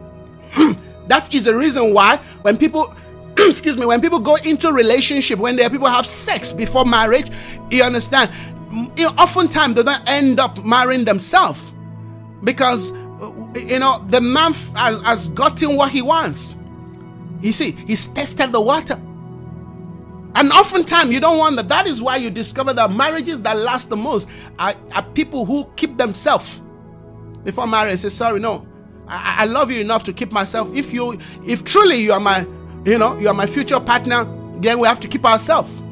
Hmm. 0.52 0.72
that 1.08 1.34
is 1.34 1.44
the 1.44 1.56
reason 1.56 1.94
why 1.94 2.18
when 2.42 2.58
people 2.58 2.94
excuse 3.38 3.76
me, 3.78 3.86
when 3.86 4.00
people 4.00 4.18
go 4.18 4.36
into 4.36 4.72
relationship, 4.72 5.38
when 5.38 5.56
there 5.56 5.70
people 5.70 5.86
have 5.86 6.06
sex 6.06 6.52
before 6.52 6.84
marriage, 6.84 7.30
you 7.70 7.82
understand, 7.82 8.30
you 8.96 9.04
know, 9.04 9.14
oftentimes 9.18 9.76
they 9.76 9.82
don't 9.82 10.08
end 10.08 10.38
up 10.38 10.62
marrying 10.64 11.04
themselves 11.04 11.72
because 12.44 12.92
uh, 12.92 13.32
you 13.54 13.78
know 13.78 14.04
the 14.08 14.20
man 14.20 14.52
has, 14.52 15.00
has 15.02 15.28
gotten 15.30 15.76
what 15.76 15.90
he 15.90 16.02
wants. 16.02 16.54
You 17.40 17.52
see, 17.52 17.72
he's 17.72 18.08
tested 18.08 18.52
the 18.52 18.60
water. 18.60 19.00
And 20.34 20.50
oftentimes 20.50 21.10
you 21.12 21.20
don't 21.20 21.38
want 21.38 21.56
that. 21.56 21.68
That 21.68 21.86
is 21.86 22.00
why 22.00 22.16
you 22.16 22.30
discover 22.30 22.72
that 22.72 22.90
marriages 22.90 23.40
that 23.42 23.56
last 23.58 23.90
the 23.90 23.96
most 23.96 24.28
are, 24.58 24.74
are 24.94 25.02
people 25.02 25.44
who 25.44 25.70
keep 25.76 25.98
themselves 25.98 26.60
before 27.44 27.66
marriage. 27.66 28.00
Say, 28.00 28.08
sorry, 28.08 28.40
no. 28.40 28.66
I, 29.06 29.42
I 29.42 29.44
love 29.44 29.70
you 29.70 29.80
enough 29.80 30.04
to 30.04 30.12
keep 30.12 30.32
myself. 30.32 30.74
If 30.74 30.92
you 30.92 31.18
if 31.44 31.64
truly 31.64 31.96
you 31.96 32.12
are 32.12 32.20
my, 32.20 32.46
you 32.84 32.98
know, 32.98 33.18
you 33.18 33.28
are 33.28 33.34
my 33.34 33.46
future 33.46 33.80
partner, 33.80 34.24
then 34.60 34.78
we 34.78 34.88
have 34.88 35.00
to 35.00 35.08
keep 35.08 35.24
ourselves. 35.26 35.82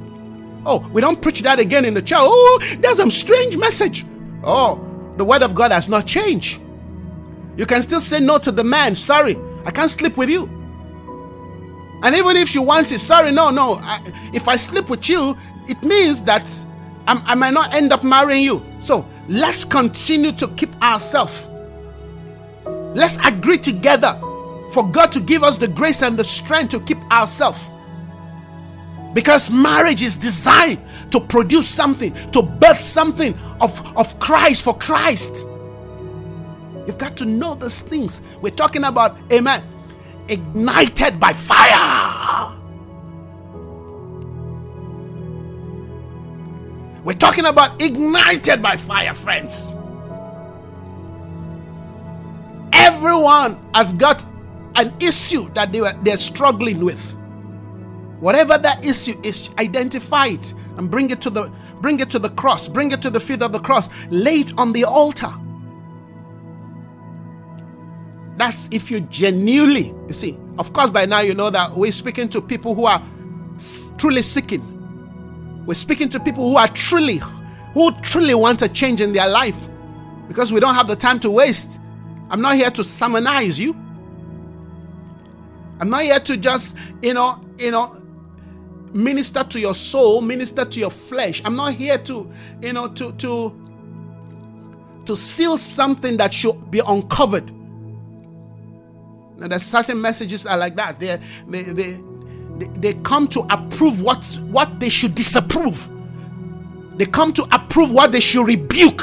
Oh, 0.65 0.89
we 0.93 1.01
don't 1.01 1.21
preach 1.21 1.41
that 1.43 1.59
again 1.59 1.85
in 1.85 1.95
the 1.95 2.03
church. 2.03 2.19
Oh, 2.21 2.77
there's 2.79 2.97
some 2.97 3.11
strange 3.11 3.57
message. 3.57 4.07
Oh, 4.43 4.87
the 5.17 5.25
word 5.25 5.43
of 5.43 5.55
God 5.55 5.71
has 5.71 5.89
not 5.89 6.07
changed. 6.07 6.61
You 7.57 7.67
can 7.67 7.83
still 7.83 8.01
say 8.01 8.21
no 8.21 8.39
to 8.39 8.53
the 8.53 8.65
man. 8.65 8.95
Sorry, 8.95 9.37
I 9.67 9.71
can't 9.71 9.91
sleep 9.91 10.17
with 10.17 10.31
you. 10.31 10.49
And 12.03 12.15
even 12.15 12.37
if 12.37 12.49
she 12.49 12.59
wants 12.59 12.93
it, 12.93 13.01
sorry, 13.01 13.31
no, 13.31 13.51
no. 13.51 13.75
I, 13.83 14.01
if 14.33 14.49
I 14.49 14.57
sleep 14.57 14.89
with 14.89 15.09
you, 15.09 15.37
it 15.69 15.83
means 15.83 16.23
that 16.23 16.49
I'm, 17.07 17.23
i 17.27 17.35
might 17.35 17.53
not 17.53 17.75
end 17.75 17.93
up 17.93 18.03
marrying 18.03 18.45
you. 18.45 18.65
So 18.81 19.05
let's 19.29 19.65
continue 19.65 20.33
to 20.33 20.49
keep 20.49 20.75
ourselves. 20.83 21.47
Let's 22.95 23.19
agree 23.25 23.59
together 23.59 24.19
for 24.73 24.89
God 24.89 25.13
to 25.13 25.21
give 25.21 25.45
us 25.45 25.59
the 25.59 25.69
grace 25.69 26.03
and 26.03 26.19
the 26.19 26.25
strength 26.25 26.71
to 26.71 26.81
keep 26.81 26.99
ourselves. 27.13 27.71
Because 29.13 29.51
marriage 29.51 30.03
is 30.03 30.15
designed 30.15 30.81
to 31.11 31.21
produce 31.21 31.69
something, 31.69 32.13
to 32.31 32.43
birth 32.43 32.81
something 32.81 33.37
of, 33.61 33.97
of 33.97 34.19
Christ 34.21 34.63
for 34.63 34.77
Christ. 34.77 35.47
You've 36.87 36.99
got 36.99 37.17
to 37.19 37.25
know 37.25 37.55
those 37.55 37.81
things. 37.81 38.21
We're 38.41 38.51
talking 38.51 38.85
about, 38.85 39.19
amen, 39.33 39.63
ignited 40.31 41.19
by 41.19 41.33
fire. 41.33 42.57
We're 47.05 47.15
talking 47.15 47.47
about 47.47 47.83
ignited 47.83 48.63
by 48.63 48.77
fire, 48.77 49.15
friends. 49.15 49.73
Everyone 52.73 53.59
has 53.75 53.93
got 53.95 54.25
an 54.77 54.95
issue 55.01 55.51
that 55.55 55.73
they 55.73 55.81
were, 55.81 55.95
they're 56.03 56.17
struggling 56.17 56.85
with. 56.85 57.17
Whatever 58.21 58.59
that 58.59 58.85
issue 58.85 59.19
is, 59.23 59.51
identify 59.59 60.27
it 60.27 60.55
and 60.77 60.91
bring 60.91 61.11
it 61.11 61.21
to 61.23 61.31
the 61.31 61.51
bring 61.81 61.99
it 62.01 62.11
to 62.11 62.19
the 62.19 62.29
cross, 62.31 62.69
bring 62.69 62.93
it 62.93 63.01
to 63.03 63.11
the 63.11 63.19
feet 63.19 63.43
of 63.43 63.53
the 63.53 63.59
cross, 63.59 63.89
lay 64.11 64.41
it 64.41 64.53
on 64.59 64.73
the 64.73 64.85
altar. 64.85 65.33
That's 68.37 68.69
if 68.71 68.91
you 68.91 69.01
genuinely, 69.01 69.95
you 70.09 70.15
see, 70.15 70.39
of 70.59 70.73
course, 70.73 70.91
by 70.91 71.07
now 71.07 71.21
you 71.21 71.35
know 71.35 71.51
that 71.51 71.73
we're 71.73 71.93
speaking 71.93 72.29
to 72.31 72.41
people 72.41 72.75
who 72.75 72.87
are 72.87 73.03
truly 73.99 74.23
seeking. 74.23 75.65
We're 75.67 75.75
speaking 75.75 76.09
to 76.11 76.21
people 76.21 76.49
who 76.51 76.57
are 76.57 76.69
truly, 76.69 77.21
who 77.75 77.93
truly 78.01 78.35
want 78.35 78.63
a 78.63 78.69
change 78.69 79.01
in 79.01 79.13
their 79.13 79.29
life 79.29 79.57
because 80.29 80.53
we 80.53 80.61
don't 80.61 80.75
have 80.75 80.89
the 80.89 80.97
time 80.97 81.21
to 81.21 81.31
waste. 81.31 81.81
I'm 82.31 82.41
not 82.41 82.57
here 82.57 82.71
to 82.71 82.85
summonize 82.85 83.59
you. 83.59 83.75
I'm 85.81 85.91
not 85.91 86.03
here 86.03 86.21
to 86.21 86.37
just, 86.37 86.77
you 87.03 87.15
know, 87.15 87.45
you 87.59 87.71
know, 87.71 88.01
minister 88.93 89.43
to 89.45 89.61
your 89.61 89.75
soul, 89.75 90.21
minister 90.21 90.65
to 90.65 90.81
your 90.81 90.91
flesh. 90.91 91.43
I'm 91.45 91.57
not 91.57 91.75
here 91.75 91.99
to, 91.99 92.31
you 92.63 92.73
know, 92.73 92.89
to 92.89 93.13
to 93.13 93.61
to 95.07 95.17
seal 95.17 95.59
something 95.59 96.17
that 96.19 96.33
should 96.33 96.71
be 96.71 96.81
uncovered. 96.87 97.51
Now, 99.41 99.49
there's 99.49 99.63
certain 99.63 99.99
messages 99.99 100.45
are 100.45 100.59
like 100.59 100.77
that. 100.77 101.01
They, 101.01 101.19
they, 101.49 101.63
they, 101.63 102.01
they, 102.77 102.95
come 103.03 103.27
to 103.29 103.41
approve 103.49 104.03
what, 104.03 104.39
what 104.43 104.79
they 104.79 104.91
should 104.91 105.15
disapprove. 105.15 105.91
They 106.97 107.07
come 107.07 107.33
to 107.33 107.45
approve 107.51 107.91
what 107.91 108.13
they 108.13 108.21
should 108.21 108.47
rebuke. 108.47 109.01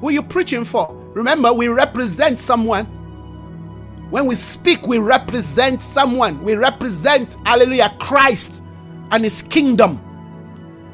Who 0.00 0.08
are 0.08 0.12
you 0.12 0.24
preaching 0.24 0.64
for? 0.64 0.92
Remember, 1.14 1.52
we 1.52 1.68
represent 1.68 2.40
someone. 2.40 2.86
When 4.10 4.26
we 4.26 4.34
speak, 4.34 4.88
we 4.88 4.98
represent 4.98 5.82
someone. 5.82 6.42
We 6.42 6.56
represent, 6.56 7.36
hallelujah, 7.46 7.94
Christ 8.00 8.64
and 9.12 9.22
his 9.22 9.40
kingdom. 9.42 10.00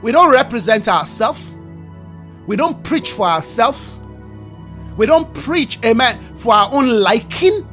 We 0.02 0.12
don't 0.12 0.30
represent 0.30 0.86
ourselves. 0.86 1.40
We 2.46 2.56
don't 2.56 2.84
preach 2.84 3.12
for 3.12 3.26
ourselves. 3.26 3.95
We 4.96 5.06
don't 5.06 5.32
preach, 5.34 5.78
amen, 5.84 6.36
for 6.36 6.54
our 6.54 6.68
own 6.72 6.88
liking. 6.88 7.66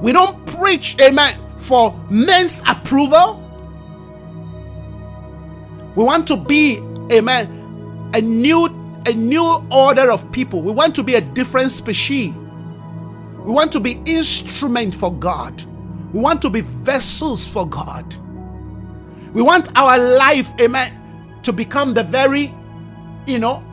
We 0.00 0.12
don't 0.12 0.44
preach, 0.46 0.96
amen, 1.00 1.38
for 1.58 1.94
men's 2.10 2.62
approval. 2.66 3.38
We 5.94 6.04
want 6.04 6.26
to 6.28 6.36
be, 6.36 6.78
amen, 7.12 8.10
a 8.14 8.20
new 8.20 8.68
a 9.06 9.12
new 9.14 9.64
order 9.70 10.10
of 10.10 10.30
people. 10.30 10.60
We 10.60 10.72
want 10.72 10.94
to 10.96 11.02
be 11.02 11.14
a 11.14 11.20
different 11.20 11.72
species. 11.72 12.34
We 12.34 13.52
want 13.52 13.72
to 13.72 13.80
be 13.80 14.00
instrument 14.04 14.94
for 14.94 15.12
God. 15.12 15.62
We 16.12 16.20
want 16.20 16.42
to 16.42 16.50
be 16.50 16.60
vessels 16.60 17.46
for 17.46 17.66
God. 17.66 18.14
We 19.32 19.42
want 19.42 19.68
our 19.76 19.98
life, 19.98 20.50
amen, 20.60 20.92
to 21.44 21.52
become 21.52 21.94
the 21.94 22.04
very, 22.04 22.52
you 23.26 23.38
know, 23.38 23.64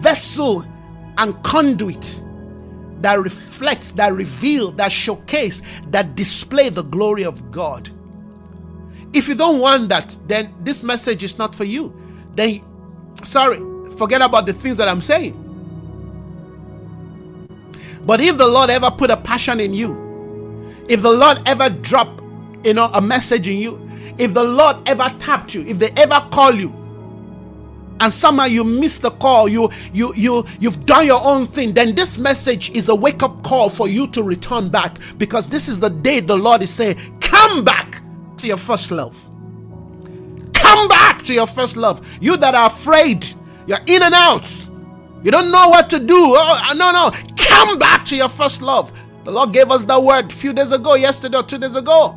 vessel 0.00 0.64
and 1.18 1.42
conduit 1.42 2.20
that 3.00 3.18
reflects, 3.20 3.92
that 3.92 4.12
reveal, 4.12 4.72
that 4.72 4.90
showcase, 4.90 5.62
that 5.88 6.14
display 6.14 6.68
the 6.68 6.82
glory 6.82 7.24
of 7.24 7.50
God. 7.50 7.90
If 9.12 9.28
you 9.28 9.34
don't 9.34 9.60
want 9.60 9.88
that, 9.88 10.16
then 10.26 10.52
this 10.62 10.82
message 10.82 11.22
is 11.22 11.38
not 11.38 11.54
for 11.54 11.64
you. 11.64 11.94
Then, 12.34 12.60
sorry, 13.24 13.58
forget 13.96 14.20
about 14.20 14.46
the 14.46 14.52
things 14.52 14.76
that 14.78 14.88
I'm 14.88 15.00
saying. 15.00 15.44
But 18.04 18.20
if 18.20 18.36
the 18.36 18.46
Lord 18.46 18.70
ever 18.70 18.90
put 18.90 19.10
a 19.10 19.16
passion 19.16 19.60
in 19.60 19.74
you, 19.74 20.74
if 20.88 21.02
the 21.02 21.10
Lord 21.10 21.40
ever 21.46 21.68
drop 21.68 22.22
you 22.64 22.74
know, 22.74 22.90
a 22.92 23.00
message 23.00 23.48
in 23.48 23.58
you, 23.58 23.88
if 24.18 24.34
the 24.34 24.42
Lord 24.42 24.76
ever 24.86 25.14
tapped 25.18 25.54
you, 25.54 25.62
if 25.66 25.78
they 25.78 25.90
ever 25.90 26.26
call 26.32 26.54
you, 26.54 26.74
and 28.00 28.12
somehow 28.12 28.44
you 28.44 28.64
miss 28.64 28.98
the 28.98 29.10
call, 29.12 29.48
you 29.48 29.70
you 29.92 30.12
you 30.14 30.44
you've 30.60 30.86
done 30.86 31.06
your 31.06 31.22
own 31.24 31.46
thing, 31.46 31.74
then 31.74 31.94
this 31.94 32.18
message 32.18 32.70
is 32.70 32.88
a 32.88 32.94
wake-up 32.94 33.42
call 33.42 33.70
for 33.70 33.88
you 33.88 34.06
to 34.08 34.22
return 34.22 34.68
back 34.68 34.98
because 35.18 35.48
this 35.48 35.68
is 35.68 35.80
the 35.80 35.90
day 35.90 36.20
the 36.20 36.36
Lord 36.36 36.62
is 36.62 36.70
saying, 36.70 37.18
Come 37.20 37.64
back 37.64 38.02
to 38.38 38.46
your 38.46 38.56
first 38.56 38.90
love. 38.90 39.16
Come 40.52 40.88
back 40.88 41.22
to 41.24 41.34
your 41.34 41.46
first 41.46 41.76
love. 41.76 42.06
You 42.20 42.36
that 42.36 42.54
are 42.54 42.66
afraid, 42.66 43.26
you're 43.66 43.80
in 43.86 44.02
and 44.02 44.14
out. 44.14 44.48
You 45.22 45.30
don't 45.30 45.50
know 45.50 45.68
what 45.68 45.90
to 45.90 45.98
do. 45.98 46.14
Oh, 46.16 46.62
uh, 46.70 46.74
no, 46.74 46.92
no. 46.92 47.10
Come 47.36 47.78
back 47.78 48.04
to 48.06 48.16
your 48.16 48.28
first 48.28 48.62
love. 48.62 48.92
The 49.24 49.32
Lord 49.32 49.52
gave 49.52 49.70
us 49.70 49.84
that 49.84 50.02
word 50.02 50.30
a 50.30 50.34
few 50.34 50.52
days 50.52 50.72
ago, 50.72 50.94
yesterday 50.94 51.38
or 51.38 51.42
two 51.42 51.58
days 51.58 51.74
ago. 51.74 52.10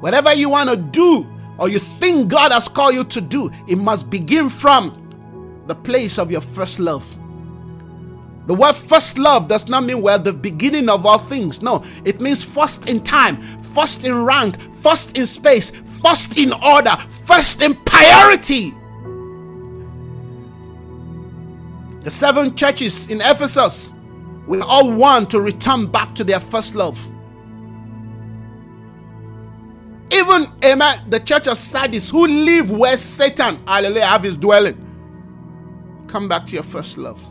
Whatever 0.00 0.34
you 0.34 0.50
want 0.50 0.68
to 0.68 0.76
do 0.76 1.26
or 1.58 1.68
you 1.68 1.78
think 1.78 2.28
God 2.28 2.52
has 2.52 2.68
called 2.68 2.94
you 2.94 3.04
to 3.04 3.20
do, 3.20 3.50
it 3.68 3.76
must 3.76 4.10
begin 4.10 4.48
from 4.48 5.00
the 5.66 5.74
place 5.74 6.18
of 6.18 6.30
your 6.30 6.40
first 6.40 6.78
love. 6.78 7.04
The 8.46 8.54
word 8.54 8.74
first 8.74 9.16
love 9.16 9.48
does 9.48 9.68
not 9.68 9.84
mean 9.84 10.02
well 10.02 10.18
the 10.18 10.32
beginning 10.32 10.88
of 10.88 11.06
all 11.06 11.18
things. 11.18 11.62
No, 11.62 11.84
it 12.04 12.20
means 12.20 12.44
first 12.44 12.88
in 12.88 13.02
time, 13.02 13.40
first 13.74 14.04
in 14.04 14.24
rank, 14.24 14.60
first 14.74 15.16
in 15.16 15.24
space, 15.24 15.70
first 16.02 16.36
in 16.36 16.52
order, 16.52 16.96
first 17.26 17.62
in 17.62 17.74
priority. 17.74 18.72
The 22.02 22.10
seven 22.10 22.54
churches 22.54 23.08
in 23.08 23.22
Ephesus 23.22 23.94
we 24.46 24.60
all 24.60 24.92
want 24.92 25.30
to 25.30 25.40
return 25.40 25.86
back 25.86 26.14
to 26.16 26.24
their 26.24 26.40
first 26.40 26.74
love. 26.74 26.98
Even, 30.24 30.50
amen, 30.64 31.10
the 31.10 31.20
church 31.20 31.46
of 31.48 31.58
Sardis 31.58 32.08
who 32.08 32.26
live 32.26 32.70
where 32.70 32.96
Satan, 32.96 33.62
hallelujah, 33.66 34.06
have 34.06 34.22
his 34.22 34.36
dwelling. 34.36 34.80
Come 36.06 36.28
back 36.28 36.46
to 36.46 36.54
your 36.54 36.62
first 36.62 36.96
love. 36.96 37.22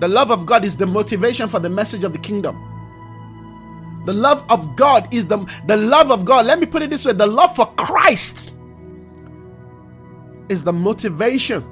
The 0.00 0.08
love 0.08 0.30
of 0.30 0.46
God 0.46 0.64
is 0.64 0.76
the 0.76 0.86
motivation 0.86 1.48
for 1.50 1.60
the 1.60 1.68
message 1.68 2.04
of 2.04 2.12
the 2.12 2.18
kingdom. 2.18 2.56
The 4.06 4.14
love 4.14 4.44
of 4.48 4.76
God 4.76 5.12
is 5.12 5.26
the, 5.26 5.38
the 5.66 5.76
love 5.76 6.10
of 6.10 6.24
God. 6.24 6.46
Let 6.46 6.58
me 6.58 6.66
put 6.66 6.82
it 6.82 6.90
this 6.90 7.04
way 7.04 7.12
the 7.12 7.26
love 7.26 7.54
for 7.54 7.66
Christ 7.74 8.50
is 10.48 10.64
the 10.64 10.72
motivation 10.72 11.64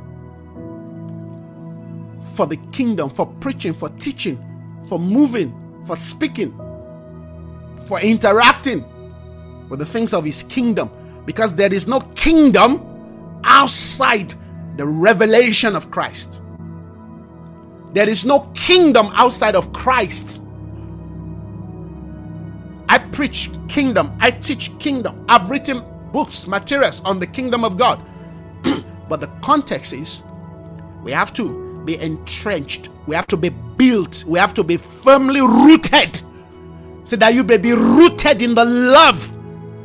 for 2.34 2.46
the 2.46 2.56
kingdom, 2.70 3.08
for 3.10 3.26
preaching, 3.26 3.72
for 3.72 3.88
teaching, 3.90 4.38
for 4.88 4.98
moving, 5.00 5.82
for 5.86 5.96
speaking, 5.96 6.52
for 7.86 7.98
interacting 8.00 8.84
with 9.70 9.78
the 9.78 9.86
things 9.86 10.12
of 10.12 10.24
his 10.24 10.42
kingdom. 10.42 10.90
Because 11.24 11.54
there 11.54 11.72
is 11.72 11.86
no 11.86 12.00
kingdom 12.14 13.40
outside 13.44 14.34
the 14.76 14.86
revelation 14.86 15.74
of 15.74 15.90
Christ. 15.90 16.40
There 17.92 18.08
is 18.08 18.24
no 18.24 18.40
kingdom 18.54 19.10
outside 19.14 19.54
of 19.54 19.72
Christ. 19.72 20.40
I 22.88 22.98
preach 22.98 23.50
kingdom, 23.68 24.16
I 24.20 24.30
teach 24.30 24.76
kingdom. 24.78 25.24
I've 25.28 25.48
written 25.48 25.84
books, 26.12 26.46
materials 26.46 27.00
on 27.02 27.18
the 27.20 27.26
kingdom 27.26 27.64
of 27.64 27.76
God. 27.76 28.00
but 29.08 29.20
the 29.20 29.28
context 29.42 29.92
is 29.92 30.24
we 31.02 31.12
have 31.12 31.32
to 31.34 31.82
be 31.84 31.98
entrenched. 32.00 32.88
We 33.06 33.14
have 33.14 33.26
to 33.28 33.36
be 33.36 33.48
built. 33.48 34.24
We 34.24 34.38
have 34.38 34.54
to 34.54 34.64
be 34.64 34.76
firmly 34.76 35.40
rooted. 35.40 36.20
So 37.04 37.16
that 37.16 37.34
you 37.34 37.42
may 37.42 37.56
be 37.56 37.72
rooted 37.72 38.42
in 38.42 38.54
the 38.54 38.64
love. 38.64 39.32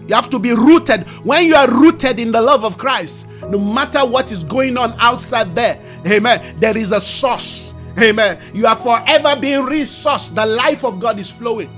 You 0.08 0.16
have 0.16 0.30
to 0.30 0.40
be 0.40 0.52
rooted. 0.52 1.08
When 1.24 1.46
you 1.46 1.56
are 1.56 1.70
rooted 1.70 2.20
in 2.20 2.32
the 2.32 2.42
love 2.42 2.64
of 2.64 2.78
Christ, 2.78 3.28
no 3.50 3.60
matter 3.60 4.06
what 4.06 4.32
is 4.32 4.44
going 4.44 4.78
on 4.78 4.96
outside 5.00 5.56
there, 5.56 5.80
amen, 6.06 6.60
there 6.60 6.78
is 6.78 6.92
a 6.92 7.02
source. 7.02 7.74
Amen. 7.98 8.40
You 8.54 8.68
are 8.68 8.76
forever 8.76 9.40
being 9.40 9.64
resourced. 9.64 10.36
The 10.36 10.46
life 10.46 10.84
of 10.84 11.00
God 11.00 11.18
is 11.20 11.32
flowing. 11.32 11.70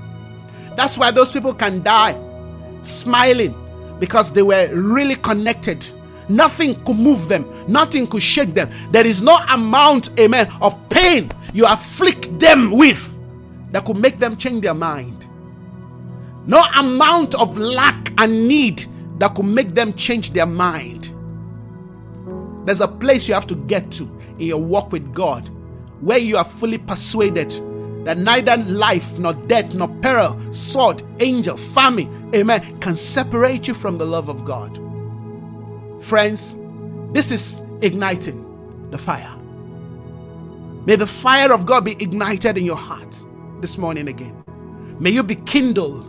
That's 0.76 0.98
why 0.98 1.10
those 1.10 1.30
people 1.32 1.54
can 1.54 1.82
die 1.82 2.18
smiling 2.82 3.54
because 4.00 4.32
they 4.32 4.42
were 4.42 4.68
really 4.72 5.16
connected 5.16 5.84
Nothing 6.28 6.74
could 6.84 6.96
move 6.96 7.28
them, 7.28 7.46
nothing 7.66 8.06
could 8.06 8.22
shake 8.22 8.54
them. 8.54 8.70
There 8.90 9.06
is 9.06 9.22
no 9.22 9.38
amount, 9.48 10.18
amen, 10.20 10.52
of 10.60 10.76
pain 10.90 11.30
you 11.54 11.66
afflict 11.66 12.38
them 12.38 12.70
with 12.70 13.18
that 13.72 13.84
could 13.84 13.96
make 13.96 14.18
them 14.18 14.36
change 14.36 14.62
their 14.62 14.74
mind. 14.74 15.17
No 16.48 16.64
amount 16.76 17.34
of 17.34 17.58
lack 17.58 18.12
and 18.16 18.48
need 18.48 18.86
that 19.18 19.34
could 19.34 19.44
make 19.44 19.74
them 19.74 19.92
change 19.92 20.32
their 20.32 20.46
mind. 20.46 21.14
There's 22.64 22.80
a 22.80 22.88
place 22.88 23.28
you 23.28 23.34
have 23.34 23.46
to 23.48 23.54
get 23.54 23.90
to 23.92 24.04
in 24.38 24.46
your 24.46 24.60
walk 24.60 24.90
with 24.90 25.12
God 25.12 25.48
where 26.00 26.16
you 26.16 26.38
are 26.38 26.44
fully 26.44 26.78
persuaded 26.78 27.50
that 28.06 28.16
neither 28.16 28.56
life, 28.56 29.18
nor 29.18 29.34
death, 29.34 29.74
nor 29.74 29.88
peril, 30.00 30.38
sword, 30.54 31.02
angel, 31.20 31.58
famine, 31.58 32.30
amen, 32.34 32.78
can 32.78 32.96
separate 32.96 33.68
you 33.68 33.74
from 33.74 33.98
the 33.98 34.06
love 34.06 34.30
of 34.30 34.46
God. 34.46 34.74
Friends, 36.02 36.54
this 37.12 37.30
is 37.30 37.60
igniting 37.82 38.88
the 38.90 38.96
fire. 38.96 39.34
May 40.86 40.96
the 40.96 41.06
fire 41.06 41.52
of 41.52 41.66
God 41.66 41.84
be 41.84 41.92
ignited 41.92 42.56
in 42.56 42.64
your 42.64 42.76
heart 42.76 43.22
this 43.60 43.76
morning 43.76 44.08
again. 44.08 44.42
May 44.98 45.10
you 45.10 45.22
be 45.22 45.34
kindled. 45.34 46.06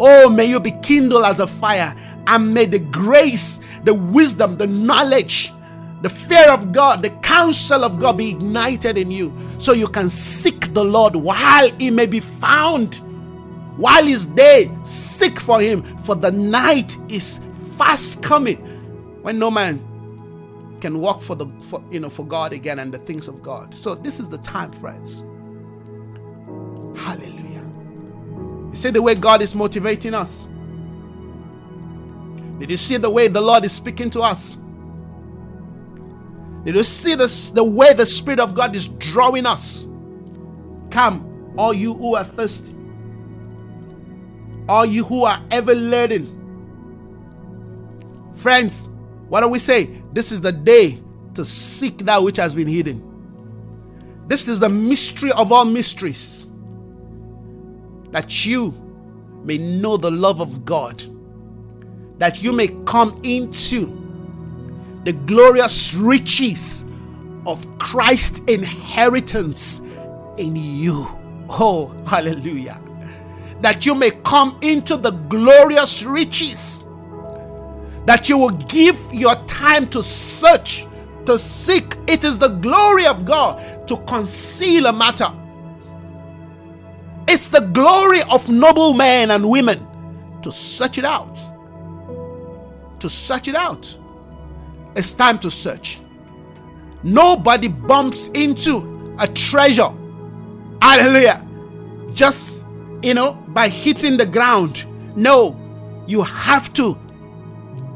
Oh, 0.00 0.30
may 0.30 0.44
you 0.44 0.60
be 0.60 0.72
kindled 0.82 1.24
as 1.24 1.40
a 1.40 1.46
fire. 1.46 1.94
And 2.26 2.52
may 2.54 2.66
the 2.66 2.78
grace, 2.80 3.60
the 3.84 3.94
wisdom, 3.94 4.56
the 4.56 4.66
knowledge, 4.66 5.52
the 6.02 6.10
fear 6.10 6.50
of 6.50 6.72
God, 6.72 7.02
the 7.02 7.10
counsel 7.22 7.84
of 7.84 7.98
God 7.98 8.18
be 8.18 8.30
ignited 8.30 8.98
in 8.98 9.10
you 9.10 9.32
so 9.58 9.72
you 9.72 9.88
can 9.88 10.10
seek 10.10 10.74
the 10.74 10.84
Lord 10.84 11.16
while 11.16 11.70
he 11.72 11.90
may 11.90 12.06
be 12.06 12.20
found. 12.20 12.96
While 13.76 14.04
his 14.04 14.26
day, 14.26 14.70
seek 14.84 15.38
for 15.38 15.60
him, 15.60 15.98
for 15.98 16.14
the 16.14 16.32
night 16.32 16.96
is 17.08 17.40
fast 17.76 18.22
coming 18.22 18.56
when 19.22 19.38
no 19.38 19.50
man 19.50 19.82
can 20.80 21.00
walk 21.00 21.22
for 21.22 21.34
the 21.36 21.46
for, 21.68 21.82
you 21.90 22.00
know 22.00 22.10
for 22.10 22.26
God 22.26 22.52
again 22.52 22.78
and 22.78 22.92
the 22.92 22.98
things 22.98 23.28
of 23.28 23.42
God. 23.42 23.74
So 23.74 23.94
this 23.94 24.20
is 24.20 24.30
the 24.30 24.38
time, 24.38 24.72
friends. 24.72 25.24
Hallelujah. 26.96 27.45
See 28.76 28.90
the 28.90 29.00
way 29.00 29.14
God 29.14 29.40
is 29.40 29.54
motivating 29.54 30.12
us. 30.12 30.46
Did 32.58 32.70
you 32.70 32.76
see 32.76 32.98
the 32.98 33.08
way 33.08 33.26
the 33.26 33.40
Lord 33.40 33.64
is 33.64 33.72
speaking 33.72 34.10
to 34.10 34.20
us? 34.20 34.58
Did 36.64 36.74
you 36.74 36.84
see 36.84 37.14
this, 37.14 37.48
the 37.48 37.64
way 37.64 37.94
the 37.94 38.04
Spirit 38.04 38.38
of 38.38 38.54
God 38.54 38.76
is 38.76 38.88
drawing 38.88 39.46
us? 39.46 39.86
Come, 40.90 41.54
all 41.56 41.72
you 41.72 41.94
who 41.94 42.16
are 42.16 42.24
thirsty, 42.24 42.74
all 44.68 44.84
you 44.84 45.04
who 45.04 45.24
are 45.24 45.42
ever 45.50 45.74
laden. 45.74 46.50
Friends, 48.36 48.90
what 49.28 49.40
don't 49.40 49.50
we 49.50 49.58
say? 49.58 50.02
This 50.12 50.32
is 50.32 50.42
the 50.42 50.52
day 50.52 51.02
to 51.34 51.46
seek 51.46 51.98
that 51.98 52.22
which 52.22 52.36
has 52.36 52.54
been 52.54 52.68
hidden. 52.68 53.02
This 54.26 54.48
is 54.48 54.60
the 54.60 54.68
mystery 54.68 55.32
of 55.32 55.50
all 55.50 55.64
mysteries. 55.64 56.45
That 58.10 58.44
you 58.44 58.72
may 59.44 59.58
know 59.58 59.96
the 59.96 60.10
love 60.10 60.40
of 60.40 60.64
God. 60.64 61.02
That 62.18 62.42
you 62.42 62.52
may 62.52 62.68
come 62.86 63.20
into 63.22 64.02
the 65.04 65.12
glorious 65.12 65.94
riches 65.94 66.84
of 67.46 67.64
Christ's 67.78 68.40
inheritance 68.40 69.80
in 70.38 70.56
you. 70.56 71.06
Oh, 71.48 71.94
hallelujah. 72.06 72.80
That 73.60 73.86
you 73.86 73.94
may 73.94 74.10
come 74.10 74.58
into 74.62 74.96
the 74.96 75.12
glorious 75.12 76.02
riches 76.02 76.82
that 78.06 78.28
you 78.28 78.38
will 78.38 78.50
give 78.50 78.98
your 79.12 79.34
time 79.46 79.88
to 79.88 80.02
search, 80.02 80.86
to 81.26 81.38
seek. 81.38 81.96
It 82.06 82.24
is 82.24 82.38
the 82.38 82.48
glory 82.48 83.04
of 83.04 83.24
God 83.24 83.86
to 83.88 83.96
conceal 84.04 84.86
a 84.86 84.92
matter. 84.92 85.30
It's 87.28 87.48
the 87.48 87.60
glory 87.60 88.22
of 88.22 88.48
noble 88.48 88.94
men 88.94 89.30
and 89.30 89.48
women 89.48 89.86
to 90.42 90.52
search 90.52 90.98
it 90.98 91.04
out. 91.04 91.36
To 93.00 93.10
search 93.10 93.48
it 93.48 93.54
out. 93.54 93.96
It's 94.94 95.12
time 95.12 95.38
to 95.40 95.50
search. 95.50 96.00
Nobody 97.02 97.68
bumps 97.68 98.28
into 98.28 99.14
a 99.18 99.26
treasure. 99.28 99.90
Hallelujah. 100.80 101.46
Just, 102.14 102.64
you 103.02 103.14
know, 103.14 103.32
by 103.48 103.68
hitting 103.68 104.16
the 104.16 104.26
ground. 104.26 104.84
No, 105.16 105.56
you 106.06 106.22
have 106.22 106.72
to 106.74 106.98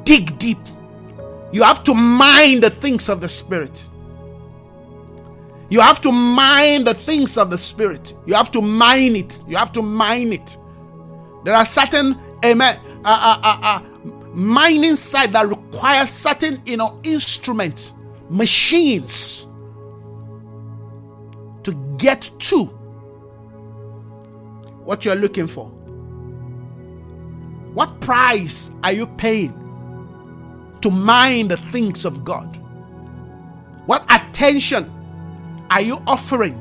dig 0.05 0.39
deep. 0.39 0.59
You 1.52 1.62
have 1.62 1.82
to 1.85 1.94
mine 1.94 2.61
the 2.61 2.70
things 2.70 3.09
of 3.09 3.20
the 3.20 3.28
Spirit. 3.28 3.89
You 5.70 5.80
have 5.80 6.01
to 6.02 6.12
mine 6.12 6.84
the 6.84 6.94
things 6.94 7.38
of 7.38 7.51
the 7.51 7.59
Spirit. 7.59 8.14
You 8.26 8.34
have 8.34 8.51
to 8.52 8.60
mine 8.60 9.16
it. 9.16 9.40
You 9.48 9.56
have 9.56 9.72
to 9.72 9.82
mine 9.82 10.32
it. 10.32 10.59
There 11.44 11.55
are 11.55 11.64
certain 11.64 12.18
amen, 12.44 12.78
a, 13.05 13.09
a, 13.09 13.40
a, 13.44 13.48
a 13.48 13.86
mining 14.34 14.97
site 14.97 15.32
that 15.32 15.48
requires 15.48 16.10
certain, 16.10 16.62
you 16.66 16.76
know, 16.76 17.01
instruments, 17.05 17.94
machines 18.28 19.47
to 21.62 21.72
get 21.98 22.30
to 22.40 22.64
what 24.84 25.05
you're 25.05 25.14
looking 25.14 25.47
for. 25.47 25.66
What 27.74 28.01
price 28.01 28.72
are 28.82 28.92
you 28.92 29.06
paying 29.06 29.55
to 30.82 30.90
mine 30.90 31.48
the 31.48 31.56
things 31.56 32.05
of 32.05 32.24
God? 32.24 32.56
What 33.86 34.05
attention 34.12 34.92
are 35.70 35.80
you 35.80 36.02
offering? 36.06 36.60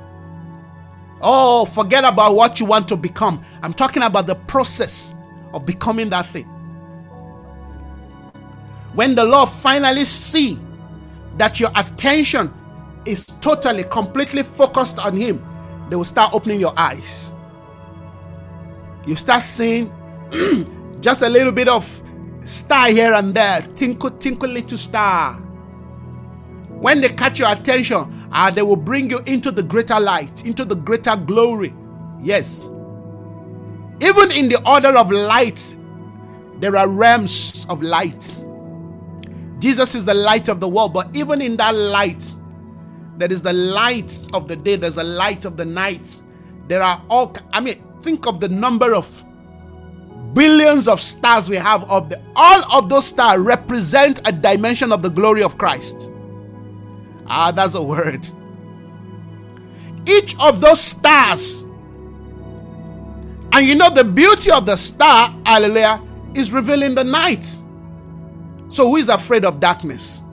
Oh, 1.21 1.65
forget 1.65 2.05
about 2.05 2.35
what 2.35 2.59
you 2.59 2.65
want 2.65 2.87
to 2.89 2.95
become. 2.95 3.43
I'm 3.61 3.73
talking 3.73 4.03
about 4.03 4.27
the 4.27 4.35
process 4.35 5.15
of 5.53 5.65
becoming 5.65 6.09
that 6.09 6.27
thing. 6.27 6.45
When 8.93 9.15
the 9.15 9.25
Lord 9.25 9.49
finally 9.49 10.05
see 10.05 10.59
that 11.37 11.59
your 11.59 11.71
attention 11.75 12.53
is 13.05 13.25
totally, 13.25 13.83
completely 13.83 14.43
focused 14.43 14.99
on 14.99 15.15
Him, 15.15 15.43
they 15.89 15.95
will 15.95 16.05
start 16.05 16.33
opening 16.33 16.59
your 16.59 16.73
eyes. 16.77 17.31
You 19.05 19.15
start 19.15 19.43
seeing 19.43 19.91
just 21.01 21.21
a 21.21 21.29
little 21.29 21.51
bit 21.51 21.67
of 21.67 22.03
star 22.43 22.87
here 22.89 23.13
and 23.13 23.33
there, 23.33 23.61
tinkle, 23.75 24.11
tinkle, 24.11 24.49
little 24.49 24.77
star. 24.77 25.35
When 26.69 27.01
they 27.01 27.09
catch 27.09 27.39
your 27.39 27.51
attention, 27.51 28.18
uh, 28.31 28.51
they 28.51 28.61
will 28.61 28.75
bring 28.75 29.09
you 29.09 29.19
into 29.25 29.51
the 29.51 29.63
greater 29.63 29.99
light, 29.99 30.45
into 30.45 30.65
the 30.65 30.75
greater 30.75 31.15
glory. 31.15 31.73
Yes. 32.21 32.63
Even 34.01 34.31
in 34.31 34.49
the 34.49 34.61
order 34.69 34.97
of 34.97 35.11
light, 35.11 35.75
there 36.59 36.75
are 36.75 36.87
realms 36.87 37.65
of 37.69 37.81
light. 37.81 38.37
Jesus 39.59 39.95
is 39.95 40.05
the 40.05 40.13
light 40.13 40.47
of 40.47 40.59
the 40.59 40.67
world, 40.67 40.93
but 40.93 41.13
even 41.15 41.41
in 41.41 41.57
that 41.57 41.75
light, 41.75 42.33
there 43.17 43.31
is 43.31 43.41
the 43.41 43.53
light 43.53 44.17
of 44.33 44.47
the 44.47 44.55
day, 44.55 44.75
there's 44.77 44.97
a 44.97 45.03
light 45.03 45.43
of 45.45 45.57
the 45.57 45.65
night. 45.65 46.15
There 46.67 46.81
are 46.81 47.03
all, 47.09 47.35
I 47.51 47.59
mean, 47.59 47.83
think 48.01 48.27
of 48.27 48.39
the 48.39 48.47
number 48.47 48.93
of 48.95 49.23
billions 50.33 50.87
of 50.87 51.01
stars 51.01 51.49
we 51.49 51.55
have 51.55 51.83
of 51.89 52.09
the 52.09 52.21
all 52.35 52.77
of 52.77 52.87
those 52.87 53.07
stars 53.07 53.39
represent 53.39 54.21
a 54.25 54.31
dimension 54.31 54.91
of 54.91 55.01
the 55.01 55.09
glory 55.09 55.43
of 55.43 55.57
Christ. 55.57 56.09
Ah, 57.29 57.51
that's 57.51 57.75
a 57.75 57.83
word. 57.83 58.27
Each 60.07 60.35
of 60.39 60.61
those 60.61 60.81
stars, 60.81 61.65
and 63.53 63.67
you 63.67 63.75
know 63.75 63.89
the 63.89 64.03
beauty 64.05 64.51
of 64.51 64.65
the 64.65 64.77
star, 64.77 65.35
hallelujah, 65.45 66.01
is 66.35 66.51
revealing 66.53 66.95
the 66.95 67.03
night. 67.03 67.45
So, 68.69 68.89
who 68.89 68.97
is 68.97 69.09
afraid 69.09 69.45
of 69.45 69.59
darkness? 69.59 70.23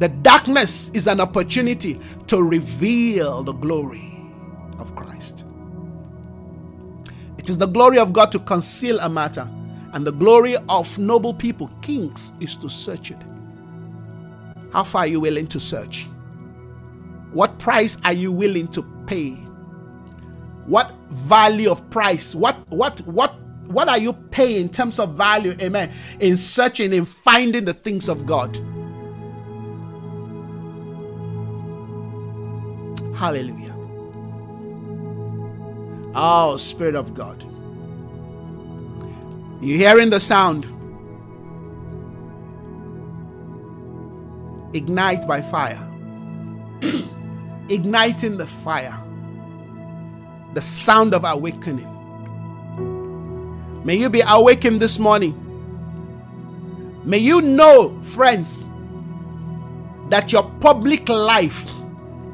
The 0.00 0.08
darkness 0.08 0.90
is 0.90 1.06
an 1.08 1.20
opportunity 1.20 2.00
to 2.28 2.42
reveal 2.42 3.42
the 3.44 3.54
glory 3.54 4.12
of 4.78 4.94
Christ. 4.96 5.46
It 7.38 7.50
is 7.50 7.58
the 7.58 7.66
glory 7.66 7.98
of 7.98 8.12
God 8.12 8.32
to 8.32 8.40
conceal 8.40 9.00
a 9.00 9.08
matter, 9.08 9.50
and 9.92 10.06
the 10.06 10.12
glory 10.12 10.56
of 10.68 10.98
noble 10.98 11.34
people, 11.34 11.68
kings, 11.82 12.32
is 12.40 12.56
to 12.56 12.68
search 12.70 13.10
it. 13.12 13.18
How 14.74 14.82
far 14.82 15.02
are 15.02 15.06
you 15.06 15.20
willing 15.20 15.46
to 15.46 15.60
search? 15.60 16.08
What 17.32 17.60
price 17.60 17.96
are 18.04 18.12
you 18.12 18.32
willing 18.32 18.66
to 18.68 18.82
pay? 19.06 19.30
What 20.66 20.90
value 21.10 21.70
of 21.70 21.88
price? 21.90 22.34
What 22.34 22.56
what 22.70 23.00
what 23.02 23.36
what 23.68 23.88
are 23.88 23.98
you 23.98 24.12
paying 24.12 24.62
in 24.62 24.68
terms 24.68 24.98
of 24.98 25.14
value, 25.14 25.54
amen, 25.60 25.92
in 26.18 26.36
searching, 26.36 26.92
in 26.92 27.04
finding 27.04 27.64
the 27.64 27.72
things 27.74 28.08
of 28.08 28.26
God? 28.26 28.58
Hallelujah. 33.14 33.76
Oh, 36.16 36.56
Spirit 36.56 36.96
of 36.96 37.14
God. 37.14 37.44
You 39.62 39.76
hearing 39.76 40.10
the 40.10 40.20
sound? 40.20 40.66
Ignite 44.74 45.26
by 45.28 45.40
fire. 45.40 45.80
Igniting 47.68 48.36
the 48.36 48.46
fire. 48.46 48.98
The 50.54 50.60
sound 50.60 51.14
of 51.14 51.24
awakening. 51.24 51.90
May 53.84 53.94
you 53.94 54.10
be 54.10 54.22
awakened 54.26 54.82
this 54.82 54.98
morning. 54.98 55.40
May 57.04 57.18
you 57.18 57.40
know, 57.40 58.02
friends, 58.02 58.68
that 60.10 60.32
your 60.32 60.50
public 60.60 61.08
life 61.08 61.70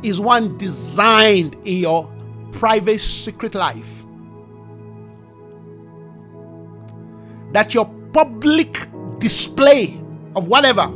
is 0.03 0.19
one 0.19 0.57
designed 0.57 1.57
in 1.67 1.77
your 1.77 2.11
private 2.53 3.01
secret 3.01 3.55
life. 3.55 4.05
That 7.53 7.75
your 7.75 7.87
public 8.13 8.89
display 9.19 10.01
of 10.35 10.47
whatever 10.47 10.91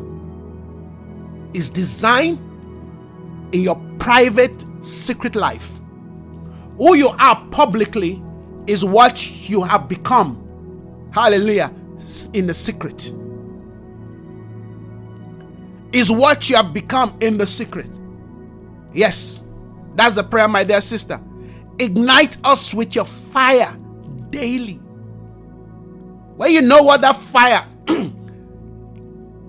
is 1.55 1.71
designed 1.71 2.39
in 3.55 3.63
your 3.63 3.81
private 3.99 4.55
secret 4.85 5.37
life. 5.37 5.71
Who 6.79 6.95
you 6.95 7.09
are 7.09 7.47
publicly 7.51 8.23
is 8.67 8.85
what 8.85 9.49
you 9.49 9.63
have 9.63 9.89
become 9.89 10.45
Hallelujah. 11.15 11.73
In 12.33 12.49
the 12.49 12.55
secret. 12.55 13.13
Is 15.93 16.11
what 16.11 16.51
you 16.51 16.57
have 16.57 16.75
become 16.75 17.17
in 17.21 17.39
the 17.39 17.47
secret. 17.47 17.87
Yes. 18.93 19.45
That's 19.95 20.17
the 20.17 20.25
prayer, 20.25 20.49
my 20.49 20.65
dear 20.65 20.81
sister. 20.81 21.21
Ignite 21.79 22.37
us 22.43 22.75
with 22.75 22.97
your 22.97 23.05
fire 23.05 23.77
daily. 24.31 24.81
When 26.35 26.51
you 26.51 26.63
know 26.63 26.83
what 26.83 27.01
that 27.03 27.17
fire 27.17 27.65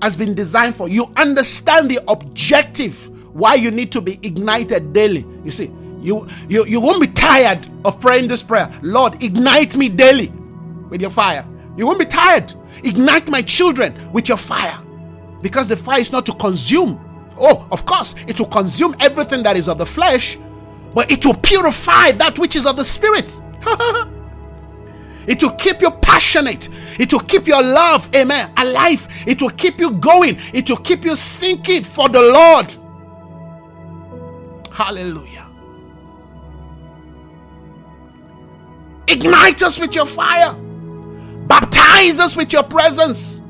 has 0.06 0.16
been 0.16 0.36
designed 0.36 0.76
for, 0.76 0.88
you 0.88 1.12
understand 1.18 1.90
the 1.90 2.00
objective 2.08 3.10
why 3.34 3.56
you 3.56 3.72
need 3.72 3.92
to 3.92 4.00
be 4.02 4.20
ignited 4.22 4.94
daily. 4.94 5.26
You 5.44 5.50
see, 5.50 5.72
you 6.00 6.28
you 6.48 6.64
you 6.68 6.80
won't 6.80 7.02
be 7.02 7.08
tired 7.08 7.68
of 7.84 8.00
praying 8.00 8.28
this 8.28 8.44
prayer. 8.44 8.72
Lord, 8.84 9.24
ignite 9.24 9.76
me 9.76 9.90
daily 9.90 10.28
with 10.92 11.02
your 11.02 11.10
fire. 11.10 11.44
You 11.76 11.88
won't 11.88 11.98
be 11.98 12.06
tired. 12.06 12.54
Ignite 12.84 13.30
my 13.30 13.42
children 13.42 14.12
with 14.14 14.30
your 14.30 14.38
fire. 14.38 14.80
Because 15.42 15.68
the 15.68 15.76
fire 15.76 16.00
is 16.02 16.12
not 16.12 16.24
to 16.28 16.34
consume. 16.34 17.02
Oh, 17.40 17.68
of 17.72 17.84
course, 17.88 18.14
it 18.28 18.40
will 18.40 18.46
consume 18.46 18.96
everything 19.00 19.42
that 19.42 19.58
is 19.58 19.68
of 19.68 19.80
the 19.80 19.88
flesh, 19.88 20.38
but 20.94 21.12
it 21.12 21.26
will 21.26 21.34
purify 21.34 22.12
that 22.12 22.38
which 22.38 22.56
is 22.56 22.68
of 22.68 22.78
the 22.78 22.86
spirit. 22.86 23.36
it 25.28 25.42
will 25.42 25.52
keep 25.52 25.82
you 25.82 25.92
passionate. 25.92 26.70
It 27.00 27.12
will 27.12 27.22
keep 27.22 27.48
your 27.48 27.62
love, 27.62 28.14
amen, 28.16 28.52
alive. 28.58 29.08
It 29.26 29.42
will 29.42 29.50
keep 29.50 29.80
you 29.80 29.92
going. 29.92 30.38
It 30.54 30.70
will 30.70 30.78
keep 30.78 31.04
you 31.04 31.16
sinking 31.16 31.84
for 31.84 32.10
the 32.10 32.22
Lord. 32.22 32.74
Hallelujah. 34.72 35.48
Ignite 39.08 39.64
us 39.64 39.80
with 39.80 39.96
your 39.96 40.06
fire. 40.06 40.54
Baptize 41.48 42.20
us 42.20 42.36
with 42.36 42.52
your 42.52 42.64
presence. 42.64 43.42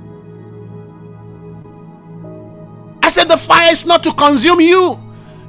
I 3.01 3.09
said, 3.09 3.25
the 3.25 3.37
fire 3.37 3.71
is 3.71 3.85
not 3.85 4.03
to 4.03 4.11
consume 4.13 4.59
you, 4.61 4.99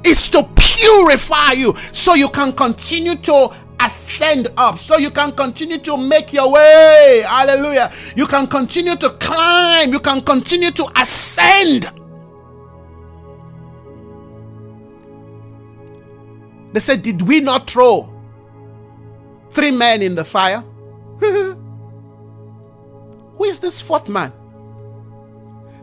it's 0.03 0.29
to 0.29 0.47
purify 0.55 1.53
you 1.53 1.75
so 1.91 2.13
you 2.13 2.29
can 2.29 2.53
continue 2.53 3.15
to 3.15 3.53
ascend 3.79 4.49
up, 4.57 4.79
so 4.79 4.97
you 4.97 5.11
can 5.11 5.31
continue 5.31 5.77
to 5.79 5.97
make 5.97 6.33
your 6.33 6.51
way. 6.51 7.23
Hallelujah. 7.27 7.91
You 8.15 8.27
can 8.27 8.47
continue 8.47 8.95
to 8.95 9.09
climb, 9.11 9.91
you 9.91 9.99
can 9.99 10.21
continue 10.21 10.71
to 10.71 10.87
ascend. 10.95 11.91
They 16.73 16.79
said, 16.79 17.01
Did 17.01 17.21
we 17.21 17.39
not 17.39 17.69
throw 17.69 18.13
three 19.49 19.71
men 19.71 20.01
in 20.01 20.15
the 20.15 20.25
fire? 20.25 20.63
Who 21.19 21.57
is 23.43 23.59
this 23.59 23.81
fourth 23.81 24.09
man? 24.09 24.33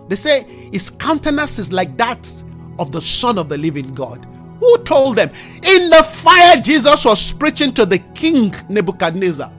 They 0.08 0.16
say 0.16 0.42
his 0.72 0.90
countenance 0.90 1.58
is 1.58 1.72
like 1.72 1.96
that 1.96 2.30
of 2.78 2.92
the 2.92 3.00
Son 3.00 3.38
of 3.38 3.48
the 3.48 3.56
living 3.56 3.94
God. 3.94 4.26
Who 4.64 4.78
told 4.78 5.16
them? 5.16 5.30
In 5.62 5.90
the 5.90 6.02
fire, 6.02 6.58
Jesus 6.58 7.04
was 7.04 7.32
preaching 7.34 7.74
to 7.74 7.84
the 7.84 7.98
king 7.98 8.50
Nebuchadnezzar. 8.70 9.52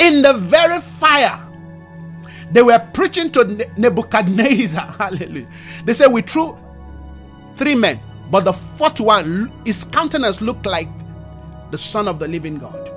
In 0.00 0.20
the 0.20 0.34
very 0.34 0.82
fire, 0.82 1.40
they 2.52 2.62
were 2.62 2.78
preaching 2.92 3.30
to 3.32 3.66
Nebuchadnezzar. 3.78 4.92
Hallelujah. 4.98 5.48
They 5.86 5.94
said, 5.94 6.08
We 6.08 6.20
threw 6.20 6.58
three 7.56 7.74
men, 7.74 7.98
but 8.30 8.44
the 8.44 8.52
fourth 8.52 9.00
one, 9.00 9.50
his 9.64 9.84
countenance 9.84 10.42
looked 10.42 10.66
like 10.66 10.90
the 11.70 11.78
Son 11.78 12.06
of 12.06 12.18
the 12.18 12.28
living 12.28 12.58
God. 12.58 12.90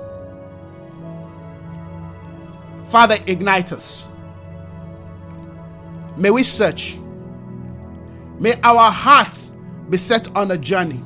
Father, 2.90 3.16
ignite 3.26 3.72
us. 3.72 4.06
May 6.18 6.30
we 6.30 6.42
search. 6.42 6.98
May 8.38 8.54
our 8.62 8.90
hearts 8.90 9.52
be 9.90 9.96
set 9.96 10.34
on 10.36 10.50
a 10.50 10.58
journey 10.58 11.02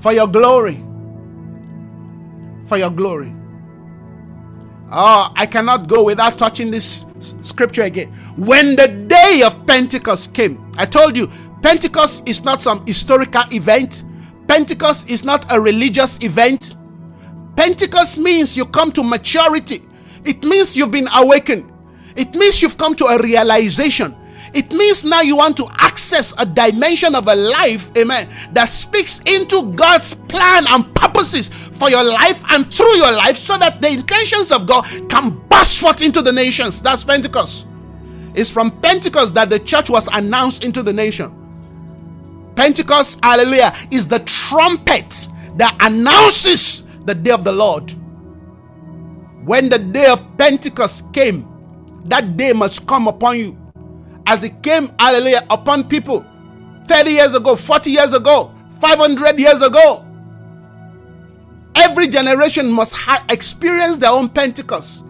for 0.00 0.12
your 0.12 0.26
glory. 0.26 0.82
For 2.66 2.78
your 2.78 2.90
glory. 2.90 3.32
Oh, 4.90 5.32
I 5.34 5.46
cannot 5.46 5.88
go 5.88 6.04
without 6.04 6.38
touching 6.38 6.70
this 6.70 7.06
scripture 7.40 7.82
again. 7.82 8.12
When 8.36 8.76
the 8.76 8.88
day 8.88 9.42
of 9.44 9.66
Pentecost 9.66 10.34
came, 10.34 10.72
I 10.76 10.84
told 10.84 11.16
you, 11.16 11.30
Pentecost 11.62 12.28
is 12.28 12.44
not 12.44 12.60
some 12.60 12.84
historical 12.86 13.42
event, 13.52 14.02
Pentecost 14.48 15.08
is 15.08 15.24
not 15.24 15.46
a 15.50 15.60
religious 15.60 16.22
event. 16.22 16.76
Pentecost 17.56 18.18
means 18.18 18.56
you 18.56 18.66
come 18.66 18.92
to 18.92 19.02
maturity, 19.02 19.82
it 20.24 20.44
means 20.44 20.76
you've 20.76 20.90
been 20.90 21.08
awakened, 21.14 21.72
it 22.16 22.34
means 22.34 22.60
you've 22.60 22.76
come 22.76 22.94
to 22.96 23.06
a 23.06 23.22
realization. 23.22 24.14
It 24.54 24.70
means 24.70 25.02
now 25.02 25.22
you 25.22 25.36
want 25.36 25.56
to 25.58 25.68
access 25.78 26.34
a 26.36 26.44
dimension 26.44 27.14
of 27.14 27.26
a 27.26 27.34
life, 27.34 27.90
amen, 27.96 28.28
that 28.52 28.66
speaks 28.66 29.20
into 29.20 29.72
God's 29.72 30.14
plan 30.14 30.66
and 30.68 30.94
purposes 30.94 31.48
for 31.48 31.88
your 31.88 32.04
life 32.04 32.42
and 32.50 32.72
through 32.72 32.96
your 32.96 33.12
life 33.12 33.36
so 33.36 33.56
that 33.56 33.80
the 33.80 33.90
intentions 33.90 34.52
of 34.52 34.66
God 34.66 34.84
can 35.08 35.40
burst 35.48 35.80
forth 35.80 36.02
into 36.02 36.20
the 36.20 36.32
nations. 36.32 36.82
That's 36.82 37.02
Pentecost. 37.02 37.66
It's 38.34 38.50
from 38.50 38.78
Pentecost 38.82 39.34
that 39.34 39.48
the 39.48 39.58
church 39.58 39.88
was 39.88 40.08
announced 40.12 40.64
into 40.64 40.82
the 40.82 40.92
nation. 40.92 41.38
Pentecost, 42.54 43.20
hallelujah, 43.24 43.74
is 43.90 44.06
the 44.06 44.18
trumpet 44.20 45.28
that 45.56 45.74
announces 45.80 46.82
the 47.06 47.14
day 47.14 47.30
of 47.30 47.44
the 47.44 47.52
Lord. 47.52 47.90
When 49.44 49.70
the 49.70 49.78
day 49.78 50.06
of 50.06 50.22
Pentecost 50.36 51.10
came, 51.14 51.48
that 52.04 52.36
day 52.36 52.52
must 52.52 52.86
come 52.86 53.08
upon 53.08 53.38
you 53.38 53.61
as 54.26 54.44
it 54.44 54.62
came, 54.62 54.90
hallelujah, 54.98 55.44
upon 55.50 55.88
people 55.88 56.24
30 56.86 57.10
years 57.10 57.34
ago, 57.34 57.56
40 57.56 57.90
years 57.90 58.12
ago, 58.12 58.54
500 58.80 59.38
years 59.38 59.62
ago. 59.62 60.04
Every 61.74 62.08
generation 62.08 62.70
must 62.70 62.94
ha- 62.94 63.24
experience 63.30 63.98
their 63.98 64.10
own 64.10 64.28
Pentecost. 64.28 65.04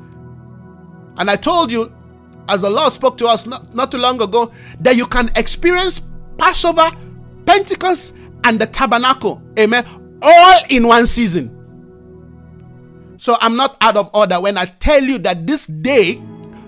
And 1.17 1.31
I 1.31 1.37
told 1.37 1.71
you, 1.71 1.93
as 2.49 2.63
the 2.63 2.71
Lord 2.71 2.93
spoke 2.93 3.17
to 3.19 3.27
us 3.27 3.47
not, 3.47 3.75
not 3.75 3.91
too 3.91 3.99
long 3.99 4.21
ago, 4.21 4.53
that 4.81 4.97
you 4.97 5.07
can 5.07 5.31
experience 5.37 6.01
Passover, 6.39 6.91
Pentecost, 7.47 8.17
and 8.45 8.61
the 8.61 8.67
tabernacle. 8.67 9.43
Amen. 9.59 9.85
All 10.23 10.61
in 10.69 10.87
one 10.87 11.07
season. 11.07 11.59
So 13.19 13.37
I'm 13.41 13.57
not 13.57 13.77
out 13.81 13.97
of 13.97 14.11
order 14.15 14.41
when 14.41 14.59
I 14.59 14.65
tell 14.65 15.03
you 15.03 15.19
that 15.19 15.47
this 15.47 15.67
day 15.67 16.21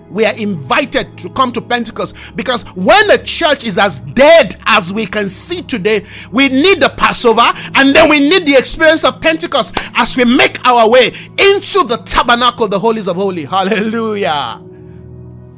we 0.09 0.25
are 0.25 0.35
invited 0.35 1.17
to 1.17 1.29
come 1.29 1.51
to 1.51 1.61
Pentecost 1.61 2.15
because 2.35 2.63
when 2.75 3.07
the 3.07 3.17
church 3.19 3.65
is 3.65 3.77
as 3.77 3.99
dead 3.99 4.55
as 4.65 4.93
we 4.93 5.05
can 5.05 5.27
see 5.29 5.61
today, 5.61 6.05
we 6.31 6.49
need 6.49 6.81
the 6.81 6.89
Passover 6.97 7.41
and 7.75 7.95
then 7.95 8.09
we 8.09 8.19
need 8.19 8.45
the 8.45 8.55
experience 8.55 9.03
of 9.03 9.19
Pentecost 9.21 9.75
as 9.95 10.15
we 10.15 10.25
make 10.25 10.63
our 10.65 10.87
way 10.89 11.07
into 11.37 11.83
the 11.85 12.01
tabernacle, 12.05 12.67
the 12.67 12.79
holies 12.79 13.07
of 13.07 13.15
holy. 13.15 13.45
Hallelujah. 13.45 14.61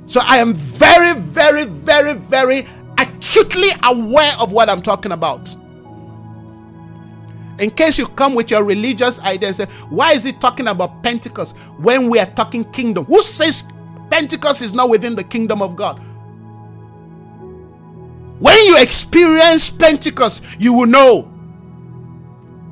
So 0.07 0.21
I 0.23 0.37
am 0.37 0.53
very, 0.53 1.19
very, 1.19 1.65
very, 1.65 2.13
very 2.13 2.65
acutely 2.97 3.69
aware 3.83 4.33
of 4.39 4.51
what 4.51 4.69
I'm 4.69 4.81
talking 4.81 5.11
about. 5.11 5.55
In 7.59 7.71
case 7.71 7.97
you 7.97 8.05
come 8.07 8.35
with 8.35 8.51
your 8.51 8.63
religious 8.63 9.19
idea 9.21 9.47
and 9.49 9.55
say, 9.55 9.65
why 9.89 10.13
is 10.13 10.23
he 10.23 10.31
talking 10.31 10.67
about 10.67 11.01
Pentecost 11.03 11.57
when 11.79 12.07
we 12.09 12.19
are 12.19 12.25
talking 12.27 12.63
kingdom? 12.71 13.05
Who 13.05 13.21
says 13.23 13.63
Pentecost 14.17 14.63
is 14.63 14.73
not 14.73 14.89
within 14.89 15.13
the 15.15 15.23
kingdom 15.23 15.61
of 15.61 15.75
God. 15.75 15.99
When 18.39 18.57
you 18.65 18.81
experience 18.81 19.69
Pentecost, 19.69 20.43
you 20.57 20.73
will 20.73 20.87
know 20.87 21.31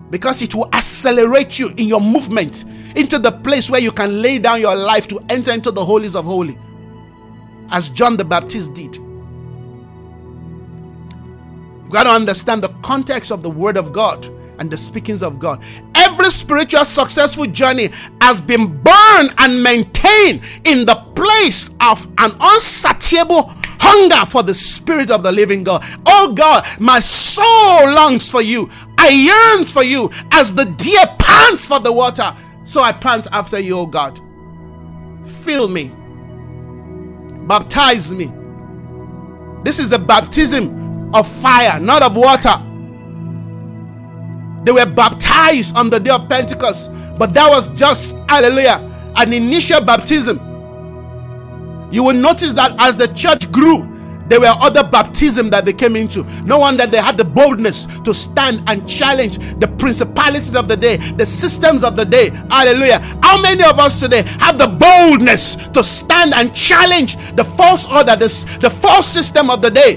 because 0.09 0.41
it 0.41 0.55
will 0.55 0.67
accelerate 0.73 1.59
you 1.59 1.69
in 1.77 1.87
your 1.87 2.01
movement 2.01 2.65
into 2.95 3.19
the 3.19 3.31
place 3.31 3.69
where 3.69 3.79
you 3.79 3.91
can 3.91 4.23
lay 4.23 4.39
down 4.39 4.59
your 4.59 4.75
life 4.75 5.07
to 5.09 5.23
enter 5.29 5.51
into 5.51 5.69
the 5.69 5.85
holies 5.85 6.15
of 6.15 6.25
holy 6.25 6.57
as 7.69 7.91
John 7.91 8.17
the 8.17 8.25
Baptist 8.25 8.73
did. 8.73 8.95
You've 8.95 9.05
got 11.91 12.05
to 12.05 12.09
understand 12.09 12.63
the 12.63 12.69
context 12.81 13.29
of 13.29 13.43
the 13.43 13.51
word 13.51 13.77
of 13.77 13.93
God 13.93 14.25
and 14.57 14.71
the 14.71 14.77
speakings 14.77 15.21
of 15.21 15.37
God. 15.37 15.63
Every 15.93 16.31
spiritual 16.31 16.85
successful 16.85 17.45
journey 17.45 17.91
has 18.21 18.41
been 18.41 18.81
born 18.81 19.31
and 19.37 19.61
maintained 19.61 20.41
in 20.63 20.85
the 20.85 21.04
place 21.15 21.69
of 21.81 22.05
an 22.17 22.35
unsatiable 22.39 23.53
hunger 23.79 24.25
for 24.29 24.43
the 24.43 24.53
spirit 24.53 25.11
of 25.11 25.23
the 25.23 25.31
living 25.31 25.63
God. 25.63 25.83
Oh 26.05 26.33
God, 26.33 26.65
my 26.79 26.99
soul 26.99 27.91
longs 27.91 28.27
for 28.27 28.41
you. 28.41 28.69
I 28.97 29.09
yearn 29.09 29.65
for 29.65 29.83
you 29.83 30.09
as 30.31 30.53
the 30.53 30.65
deer 30.65 31.05
pants 31.19 31.65
for 31.65 31.79
the 31.79 31.91
water. 31.91 32.35
So 32.63 32.81
I 32.81 32.91
pant 32.91 33.27
after 33.31 33.59
you, 33.59 33.77
oh 33.77 33.85
God. 33.85 34.19
Fill 35.43 35.67
me. 35.67 35.91
Baptize 37.47 38.13
me. 38.13 38.31
This 39.63 39.79
is 39.79 39.91
a 39.91 39.99
baptism 39.99 41.13
of 41.13 41.27
fire, 41.27 41.79
not 41.79 42.01
of 42.01 42.15
water. 42.15 42.61
They 44.63 44.71
were 44.71 44.91
baptized 44.91 45.75
on 45.75 45.91
the 45.91 45.99
day 45.99 46.09
of 46.09 46.27
Pentecost, 46.27 46.91
but 47.19 47.33
that 47.35 47.47
was 47.49 47.69
just, 47.69 48.15
hallelujah, 48.27 48.81
an 49.15 49.31
initial 49.31 49.83
baptism. 49.83 50.39
You 51.95 52.03
will 52.03 52.13
notice 52.13 52.51
that 52.55 52.75
as 52.77 52.97
the 52.97 53.07
church 53.07 53.49
grew, 53.53 53.89
there 54.27 54.41
were 54.41 54.53
other 54.59 54.83
baptism 54.83 55.49
that 55.51 55.63
they 55.63 55.71
came 55.71 55.95
into. 55.95 56.25
No 56.43 56.57
wonder 56.57 56.85
they 56.85 56.99
had 56.99 57.17
the 57.17 57.23
boldness 57.23 57.85
to 58.03 58.13
stand 58.13 58.63
and 58.67 58.85
challenge 58.85 59.37
the 59.61 59.73
principalities 59.79 60.57
of 60.57 60.67
the 60.67 60.75
day, 60.75 60.97
the 60.97 61.25
systems 61.25 61.85
of 61.85 61.95
the 61.95 62.03
day. 62.03 62.31
Hallelujah. 62.51 62.99
How 63.23 63.41
many 63.41 63.63
of 63.63 63.79
us 63.79 64.01
today 64.01 64.23
have 64.39 64.57
the 64.57 64.67
boldness 64.67 65.55
to 65.69 65.81
stand 65.81 66.33
and 66.33 66.53
challenge 66.53 67.15
the 67.37 67.45
false 67.45 67.87
order, 67.87 68.17
this, 68.17 68.43
the 68.57 68.69
false 68.69 69.07
system 69.07 69.49
of 69.49 69.61
the 69.61 69.71
day? 69.71 69.95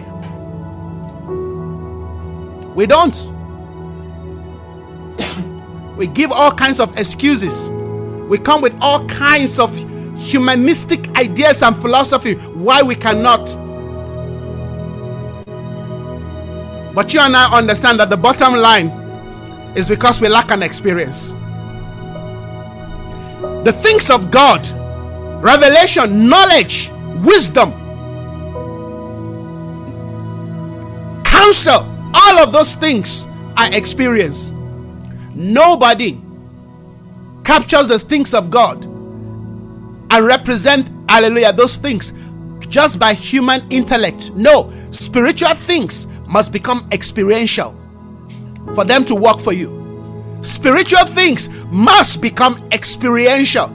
We 2.77 2.87
don't. 2.87 3.17
we 5.97 6.07
give 6.07 6.31
all 6.31 6.53
kinds 6.53 6.79
of 6.79 6.97
excuses. 6.97 7.69
We 8.29 8.39
come 8.39 8.63
with 8.63 8.79
all 8.81 9.05
kinds 9.09 9.59
of 9.59 9.77
humanistic 10.19 11.09
ideas 11.17 11.63
and 11.63 11.77
philosophy 11.77 12.35
why 12.35 12.83
we 12.83 12.95
cannot. 12.95 13.47
But 16.95 17.15
you 17.15 17.21
and 17.21 17.37
I 17.37 17.57
understand 17.57 18.01
that 18.01 18.11
the 18.11 18.17
bottom 18.17 18.55
line 18.55 18.89
is 19.77 19.89
because 19.89 20.21
we 20.21 20.29
lack 20.29 20.51
an 20.51 20.63
experience. 20.63 21.31
The 23.65 23.73
things 23.73 24.11
of 24.11 24.31
God, 24.31 24.67
revelation, 25.43 26.29
knowledge, 26.29 26.91
wisdom, 27.23 27.73
counsel, 31.25 31.87
all 32.15 32.39
of 32.41 32.53
those 32.53 32.75
things 32.75 33.27
are 33.57 33.73
experience. 33.73 34.51
Nobody 35.35 36.21
captures 37.45 37.89
the 37.89 37.99
things 37.99 38.35
of 38.35 38.51
God 38.51 38.88
and 40.11 40.27
represent, 40.27 40.91
hallelujah, 41.09 41.53
those 41.53 41.77
things 41.77 42.13
just 42.69 42.99
by 42.99 43.15
human 43.15 43.67
intellect. 43.71 44.33
No, 44.35 44.73
spiritual 44.91 45.55
things 45.55 46.07
must 46.27 46.53
become 46.53 46.87
experiential 46.93 47.75
for 48.75 48.85
them 48.85 49.05
to 49.07 49.15
work 49.15 49.41
for 49.41 49.53
you. 49.53 49.79
Spiritual 50.43 51.07
things 51.07 51.49
must 51.71 52.23
become 52.23 52.63
experiential. 52.73 53.75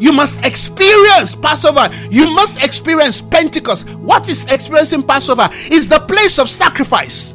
You 0.00 0.12
must 0.12 0.44
experience 0.44 1.34
Passover. 1.34 1.88
You 2.10 2.30
must 2.30 2.62
experience 2.62 3.20
Pentecost. 3.20 3.88
What 3.90 4.28
is 4.28 4.44
experiencing 4.46 5.02
Passover? 5.02 5.48
Is 5.70 5.88
the 5.88 5.98
place 6.00 6.38
of 6.38 6.48
sacrifice. 6.48 7.34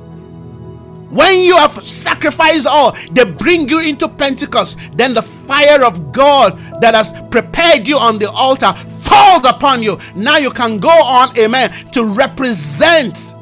When 1.10 1.42
you 1.42 1.58
have 1.58 1.86
sacrificed 1.86 2.66
all, 2.66 2.96
they 3.12 3.26
bring 3.26 3.68
you 3.70 3.82
into 3.82 4.08
Pentecost. 4.08 4.80
Then 4.96 5.14
the 5.14 5.22
fire 5.22 5.84
of 5.84 6.12
God 6.12 6.73
that 6.84 6.94
has 6.94 7.14
prepared 7.30 7.88
you 7.88 7.98
on 7.98 8.20
the 8.20 8.30
altar 8.30 8.74
falls 8.74 9.46
upon 9.46 9.82
you. 9.82 9.98
Now 10.16 10.38
you 10.38 10.52
can 10.52 10.80
go 10.80 10.90
on, 10.90 11.38
amen, 11.40 11.72
to 11.92 12.04
represent 12.04 13.34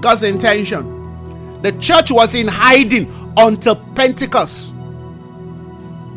God's 0.00 0.24
intention. 0.24 1.62
The 1.62 1.70
church 1.78 2.10
was 2.10 2.34
in 2.34 2.48
hiding 2.48 3.12
until 3.36 3.76
Pentecost. 3.94 4.74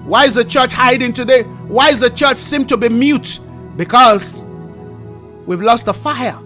Why 0.04 0.26
is 0.26 0.34
the 0.34 0.44
church 0.44 0.74
hiding 0.74 1.14
today? 1.14 1.44
Why 1.44 1.90
is 1.90 2.00
the 2.00 2.10
church 2.10 2.38
seem 2.38 2.66
to 2.66 2.78
be 2.78 2.90
mute? 2.90 3.40
Because 3.76 4.44
we've 5.46 5.62
lost 5.62 5.86
the 5.86 5.94
fire. 5.94 6.38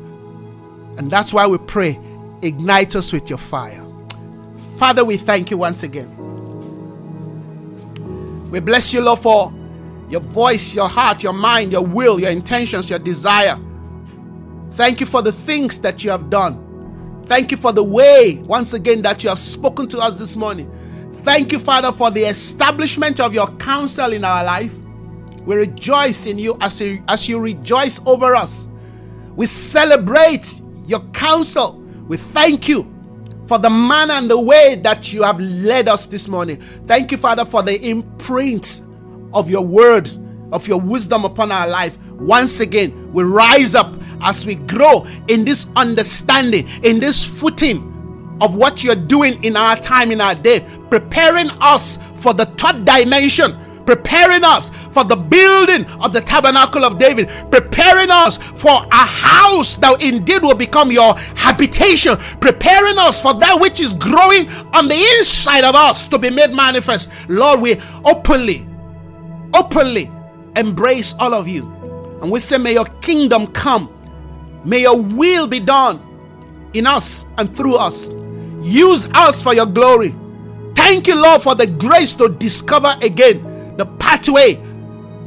And 0.98 1.10
that's 1.10 1.32
why 1.32 1.48
we 1.48 1.58
pray, 1.58 1.98
ignite 2.42 2.98
us 2.98 3.14
with 3.14 3.30
your 3.30 3.40
fire. 3.40 3.86
Father, 4.76 5.06
we 5.06 5.16
thank 5.16 5.52
you 5.52 5.58
once 5.58 5.84
again. 5.84 6.18
We 8.50 8.60
bless 8.60 8.92
you, 8.94 9.00
Lord, 9.00 9.20
for 9.20 9.54
your 10.12 10.22
voice, 10.22 10.76
your 10.76 10.90
heart, 10.90 11.24
your 11.24 11.34
mind, 11.34 11.72
your 11.72 11.86
will, 11.86 12.20
your 12.20 12.32
intentions, 12.32 12.90
your 12.90 13.00
desire. 13.00 13.58
Thank 14.72 15.00
you 15.00 15.06
for 15.06 15.22
the 15.22 15.32
things 15.32 15.80
that 15.80 16.04
you 16.04 16.12
have 16.12 16.30
done. 16.30 17.24
Thank 17.26 17.52
you 17.52 17.58
for 17.58 17.72
the 17.72 17.84
way, 17.84 18.42
once 18.46 18.74
again, 18.74 19.02
that 19.04 19.24
you 19.24 19.30
have 19.30 19.40
spoken 19.40 19.88
to 19.90 20.00
us 20.00 20.20
this 20.20 20.36
morning. 20.36 20.70
Thank 21.24 21.52
you, 21.52 21.60
Father, 21.60 21.92
for 21.92 22.12
the 22.12 22.24
establishment 22.24 23.20
of 23.20 23.34
your 23.34 23.48
counsel 23.58 24.12
in 24.12 24.26
our 24.26 24.44
life. 24.44 24.74
We 25.46 25.56
rejoice 25.56 26.26
in 26.26 26.38
you 26.38 26.58
as 26.62 26.82
you, 26.82 27.04
as 27.08 27.30
you 27.30 27.40
rejoice 27.40 28.00
over 28.06 28.36
us. 28.36 28.68
We 29.36 29.46
celebrate 29.46 30.62
your 30.86 31.00
counsel. 31.14 31.82
We 32.08 32.18
thank 32.18 32.68
you 32.68 32.94
for 33.48 33.58
the 33.58 33.70
manner 33.70 34.14
and 34.14 34.30
the 34.30 34.40
way 34.40 34.76
that 34.84 35.14
you 35.14 35.24
have 35.24 35.40
led 35.40 35.88
us 35.88 36.06
this 36.06 36.28
morning. 36.28 36.62
Thank 36.86 37.12
you, 37.12 37.18
Father, 37.18 37.46
for 37.46 37.64
the 37.64 37.82
imprint 37.82 38.82
of 39.34 39.50
your 39.50 39.66
word, 39.66 40.10
of 40.52 40.68
your 40.68 40.80
wisdom 40.80 41.26
upon 41.26 41.52
our 41.52 41.68
life. 41.68 41.98
Once 42.20 42.60
again, 42.60 43.12
we 43.12 43.24
rise 43.24 43.76
up 43.76 43.96
as 44.22 44.46
we 44.46 44.56
grow 44.56 45.08
in 45.28 45.44
this 45.44 45.68
understanding, 45.76 46.68
in 46.84 47.00
this 47.00 47.26
footing 47.26 47.88
of 48.42 48.56
what 48.56 48.84
you're 48.84 48.96
doing 48.96 49.44
in 49.44 49.56
our 49.56 49.76
time, 49.78 50.12
in 50.12 50.22
our 50.22 50.36
day, 50.36 50.66
preparing 50.90 51.50
us 51.62 51.98
for 52.16 52.34
the 52.34 52.46
third 52.46 52.86
dimension 52.86 53.58
preparing 53.86 54.44
us 54.44 54.70
for 54.92 55.04
the 55.04 55.16
building 55.16 55.86
of 56.02 56.14
the 56.14 56.22
tabernacle 56.22 56.86
of 56.86 56.98
David, 57.00 57.30
preparing 57.52 58.10
us 58.10 58.38
for 58.38 58.86
a 58.92 59.06
house 59.06 59.76
that 59.78 60.02
indeed 60.02 60.42
will 60.42 60.56
become 60.56 60.92
your 60.92 61.18
habitation, 61.36 62.16
preparing 62.40 62.98
us 62.98 63.22
for 63.22 63.34
that 63.34 63.60
which 63.60 63.80
is 63.80 63.94
growing 63.94 64.50
on 64.74 64.88
the 64.88 64.96
inside 65.18 65.64
of 65.64 65.76
us 65.76 66.06
to 66.08 66.18
be 66.18 66.30
made 66.30 66.52
manifest. 66.52 67.10
Lord, 67.28 67.62
we 67.62 67.82
openly, 68.06 68.68
openly 69.54 70.12
embrace 70.56 71.16
all 71.20 71.34
of 71.34 71.48
you. 71.48 71.64
And 72.22 72.32
we 72.32 72.40
say, 72.40 72.58
May 72.58 72.74
your 72.74 72.86
kingdom 73.02 73.48
come 73.48 73.90
May 74.64 74.82
your 74.82 75.02
will 75.02 75.48
be 75.48 75.60
done 75.60 76.00
in 76.74 76.86
us 76.86 77.26
and 77.38 77.56
through 77.56 77.76
us. 77.76 78.10
Use 78.62 79.08
us 79.14 79.42
for 79.42 79.56
your 79.56 79.66
glory. 79.66 80.16
Thank 80.76 81.08
you, 81.08 81.16
Lord, 81.16 81.42
for 81.42 81.56
the 81.56 81.66
grace 81.68 82.14
to 82.16 82.30
discover 82.30 82.96
again 83.02 83.76
the 83.78 83.86
pathway 83.86 84.62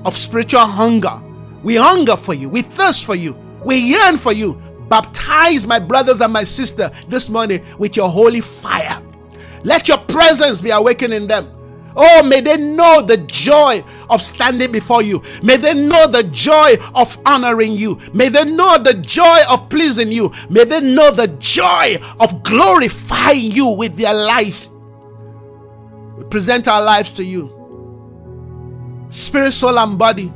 of 0.04 0.16
spiritual 0.16 0.60
hunger. 0.60 1.20
We 1.62 1.76
hunger 1.76 2.16
for 2.16 2.34
you, 2.34 2.48
we 2.48 2.62
thirst 2.62 3.04
for 3.06 3.14
you, 3.14 3.32
we 3.64 3.76
yearn 3.76 4.18
for 4.18 4.32
you. 4.32 4.60
Baptize 4.88 5.66
my 5.66 5.78
brothers 5.78 6.20
and 6.20 6.32
my 6.32 6.44
sister 6.44 6.90
this 7.08 7.30
morning 7.30 7.64
with 7.78 7.96
your 7.96 8.10
holy 8.10 8.42
fire. 8.42 9.02
Let 9.64 9.88
your 9.88 9.98
presence 9.98 10.60
be 10.60 10.70
awakened 10.70 11.14
in 11.14 11.26
them. 11.26 11.50
Oh, 11.96 12.22
may 12.22 12.40
they 12.40 12.58
know 12.58 13.00
the 13.00 13.16
joy 13.16 13.82
of 14.10 14.22
standing 14.22 14.72
before 14.72 15.02
you. 15.02 15.22
May 15.42 15.56
they 15.56 15.74
know 15.74 16.06
the 16.06 16.24
joy 16.24 16.76
of 16.94 17.18
honoring 17.26 17.72
you. 17.72 17.98
May 18.12 18.28
they 18.28 18.44
know 18.44 18.78
the 18.78 18.94
joy 18.94 19.40
of 19.48 19.68
pleasing 19.68 20.12
you. 20.12 20.32
May 20.48 20.64
they 20.64 20.80
know 20.80 21.10
the 21.10 21.28
joy 21.38 22.00
of 22.20 22.42
glorifying 22.42 23.52
you 23.52 23.68
with 23.68 23.96
their 23.96 24.14
life. 24.14 24.68
We 26.16 26.24
present 26.24 26.68
our 26.68 26.82
lives 26.82 27.12
to 27.14 27.24
you. 27.24 27.50
Spirit, 29.10 29.52
soul, 29.52 29.78
and 29.78 29.98
body. 29.98 30.32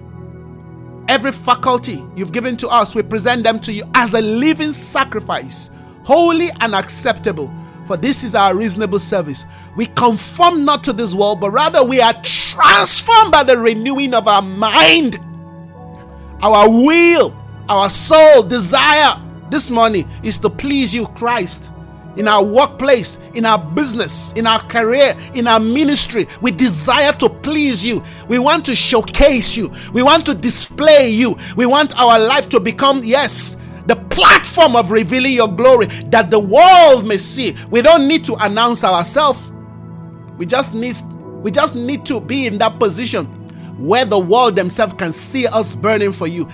Every 1.09 1.33
faculty 1.33 2.05
you've 2.15 2.33
given 2.33 2.57
to 2.59 2.69
us, 2.69 2.95
we 2.95 3.03
present 3.03 3.43
them 3.43 3.61
to 3.61 3.73
you 3.73 3.85
as 3.95 4.13
a 4.15 4.21
living 4.21 4.73
sacrifice, 4.73 5.71
holy 6.05 6.51
and 6.61 6.75
acceptable 6.75 7.53
for 7.89 7.97
this 7.97 8.23
is 8.23 8.35
our 8.35 8.55
reasonable 8.55 8.99
service. 8.99 9.47
We 9.75 9.87
conform 9.87 10.65
not 10.65 10.85
to 10.85 10.93
this 10.93 11.15
world, 11.15 11.41
but 11.41 11.51
rather 11.51 11.83
we 11.83 12.01
are 12.01 12.15
transformed 12.23 13.33
by 13.33 13.43
the 13.43 13.57
renewing 13.59 14.15
of 14.15 14.29
our 14.29 14.43
mind, 14.43 15.19
our 16.43 16.69
will, 16.69 17.35
our 17.69 17.91
soul, 17.91 18.43
desire 18.43 19.21
this 19.51 19.71
morning 19.71 20.09
is 20.23 20.39
to 20.39 20.51
please 20.51 20.95
you, 20.95 21.07
Christ. 21.09 21.73
In 22.17 22.27
our 22.27 22.45
workplace, 22.45 23.19
in 23.35 23.47
our 23.47 23.59
business, 23.59 24.33
in 24.33 24.47
our 24.47 24.61
career, 24.61 25.17
in 25.35 25.47
our 25.47 25.61
ministry, 25.61 26.27
we 26.43 26.51
desire 26.51 27.13
to 27.13 27.29
please 27.29 27.85
you. 27.85 28.03
We 28.29 28.39
want 28.39 28.67
to 28.67 28.75
showcase 28.75 29.57
you. 29.57 29.73
We 29.93 30.03
want 30.03 30.27
to 30.27 30.35
display 30.35 31.11
you. 31.11 31.39
We 31.57 31.65
want 31.65 31.99
our 31.99 32.19
life 32.19 32.49
to 32.51 32.61
become, 32.61 33.05
yes, 33.05 33.57
the 33.89 33.97
platform 34.11 34.77
of 34.77 34.91
revealing 34.91 35.33
your 35.33 35.49
glory 35.49 35.87
that 35.87 36.31
the 36.31 36.39
world 36.39 37.07
may 37.07 37.17
see. 37.17 37.57
We 37.71 37.81
don't 37.81 38.07
need 38.07 38.23
to 38.27 38.35
announce 38.35 38.85
ourselves. 38.85 39.51
We 40.37 40.47
just 40.47 40.75
need 40.75 40.97
we 41.43 41.51
just 41.51 41.75
need 41.75 42.05
to 42.07 42.21
be 42.21 42.47
in 42.47 42.59
that 42.59 42.79
position 42.79 43.25
where 43.79 44.05
the 44.05 44.19
world 44.19 44.57
themselves 44.57 44.93
can 44.95 45.13
see 45.13 45.47
us 45.47 45.75
burning 45.75 46.13
for 46.13 46.27
you 46.27 46.49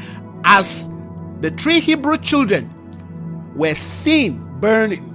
as 0.44 0.88
the 1.40 1.50
three 1.50 1.80
Hebrew 1.80 2.18
children 2.18 2.70
were 3.56 3.74
seen 3.74 4.40
burning 4.60 5.10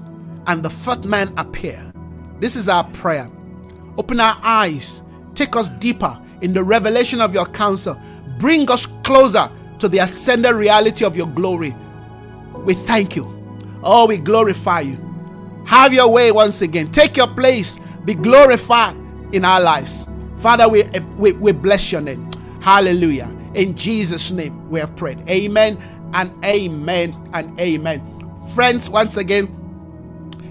and 0.48 0.62
the 0.62 0.70
fourth 0.70 1.06
man 1.06 1.34
appeared. 1.38 1.94
This 2.40 2.56
is 2.56 2.68
our 2.68 2.84
prayer. 2.92 3.32
Open 3.98 4.20
our 4.20 4.38
eyes, 4.42 5.04
take 5.36 5.56
us 5.56 5.70
deeper 5.70 6.20
in 6.42 6.54
the 6.54 6.64
revelation 6.64 7.22
of 7.22 7.34
your 7.34 7.46
counsel, 7.46 8.00
bring 8.40 8.70
us 8.70 8.88
closer 9.04 9.50
to 9.78 9.88
the 9.88 10.00
ascended 10.00 10.56
reality 10.56 11.06
of 11.06 11.16
your 11.16 11.28
glory 11.28 11.76
we 12.70 12.76
thank 12.76 13.16
you. 13.16 13.26
Oh, 13.82 14.06
we 14.06 14.18
glorify 14.18 14.82
you. 14.82 14.96
Have 15.66 15.92
your 15.92 16.08
way 16.08 16.32
once 16.32 16.62
again. 16.62 16.92
Take 16.92 17.18
your 17.18 17.26
place. 17.26 17.80
Be 18.06 18.14
glorified 18.14 18.96
in 19.34 19.44
our 19.44 19.60
lives. 19.60 20.06
Father, 20.38 20.70
we, 20.70 20.84
we, 21.18 21.32
we 21.32 21.52
bless 21.52 21.92
your 21.92 22.02
name. 22.02 22.30
Hallelujah. 22.62 23.28
In 23.56 23.76
Jesus' 23.76 24.30
name 24.30 24.70
we 24.70 24.80
have 24.80 24.96
prayed. 24.96 25.28
Amen 25.28 25.80
and 26.14 26.32
amen 26.46 27.32
and 27.34 27.60
amen. 27.60 28.04
Friends, 28.54 28.88
once 28.88 29.18
again, 29.18 29.48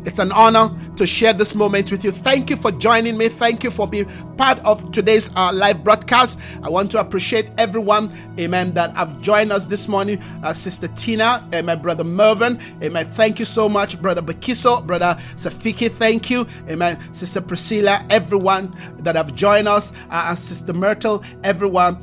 it's 0.05 0.19
an 0.19 0.33
honor 0.33 0.71
to 0.97 1.07
share 1.07 1.33
this 1.33 1.55
moment 1.55 1.91
with 1.91 2.05
you. 2.05 2.11
Thank 2.11 2.51
you 2.51 2.57
for 2.57 2.73
joining 2.73 3.17
me. 3.17 3.29
Thank 3.29 3.63
you 3.65 3.71
for 3.71 3.87
being 3.87 4.07
part 4.37 4.59
of 4.61 4.93
today's 4.93 5.31
uh, 5.37 5.53
live 5.53 5.85
broadcast. 5.85 6.39
I 6.63 6.69
want 6.69 6.91
to 6.93 7.01
appreciate 7.01 7.49
everyone, 7.59 8.13
amen, 8.39 8.75
that 8.75 8.95
have 8.97 9.21
joined 9.21 9.53
us 9.53 9.67
this 9.67 9.89
morning. 9.89 10.21
Uh, 10.43 10.53
Sister 10.53 10.89
Tina 10.89 11.47
and 11.53 11.67
my 11.67 11.75
brother 11.75 12.05
Mervin, 12.05 12.61
amen. 12.83 13.11
Thank 13.13 13.39
you 13.39 13.45
so 13.45 13.69
much, 13.69 14.01
brother 14.01 14.23
Bakiso, 14.23 14.85
brother 14.87 15.19
Safiki, 15.37 15.91
thank 15.91 16.31
you, 16.31 16.47
amen. 16.69 16.99
Sister 17.15 17.41
Priscilla, 17.41 18.05
everyone 18.11 18.75
that 18.99 19.17
have 19.17 19.35
joined 19.35 19.69
us, 19.69 19.93
uh, 20.11 20.35
Sister 20.35 20.73
Myrtle, 20.73 21.23
everyone. 21.45 21.99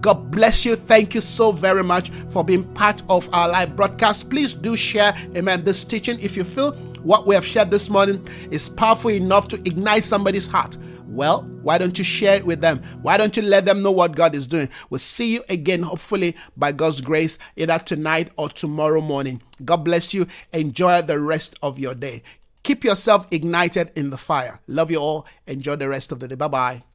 God 0.00 0.30
bless 0.30 0.66
you. 0.66 0.76
Thank 0.76 1.14
you 1.14 1.22
so 1.22 1.50
very 1.50 1.82
much 1.82 2.10
for 2.28 2.44
being 2.44 2.64
part 2.74 3.02
of 3.08 3.26
our 3.32 3.48
live 3.48 3.74
broadcast. 3.74 4.28
Please 4.28 4.52
do 4.52 4.76
share, 4.76 5.14
amen, 5.34 5.64
this 5.64 5.82
teaching 5.82 6.20
if 6.20 6.36
you 6.36 6.44
feel 6.44 6.76
what 7.04 7.26
we 7.26 7.34
have 7.34 7.46
shared 7.46 7.70
this 7.70 7.88
morning 7.88 8.26
is 8.50 8.68
powerful 8.68 9.10
enough 9.10 9.48
to 9.48 9.56
ignite 9.58 10.04
somebody's 10.04 10.46
heart, 10.46 10.76
well, 11.06 11.42
why 11.62 11.78
don't 11.78 11.96
you 11.96 12.02
share 12.04 12.34
it 12.36 12.44
with 12.44 12.60
them? 12.60 12.82
Why 13.02 13.16
don't 13.16 13.36
you 13.36 13.42
let 13.42 13.64
them 13.64 13.82
know 13.82 13.92
what 13.92 14.16
God 14.16 14.34
is 14.34 14.48
doing? 14.48 14.68
We'll 14.90 14.98
see 14.98 15.32
you 15.34 15.44
again, 15.48 15.82
hopefully, 15.82 16.34
by 16.56 16.72
God's 16.72 17.00
grace, 17.00 17.38
either 17.56 17.78
tonight 17.78 18.32
or 18.36 18.48
tomorrow 18.48 19.00
morning. 19.00 19.40
God 19.64 19.84
bless 19.84 20.12
you. 20.12 20.26
Enjoy 20.52 21.02
the 21.02 21.20
rest 21.20 21.56
of 21.62 21.78
your 21.78 21.94
day. 21.94 22.22
Keep 22.64 22.82
yourself 22.82 23.28
ignited 23.30 23.92
in 23.94 24.10
the 24.10 24.18
fire. 24.18 24.60
Love 24.66 24.90
you 24.90 24.98
all. 24.98 25.26
Enjoy 25.46 25.76
the 25.76 25.88
rest 25.88 26.10
of 26.10 26.18
the 26.18 26.26
day. 26.26 26.34
Bye 26.34 26.48
bye. 26.48 26.93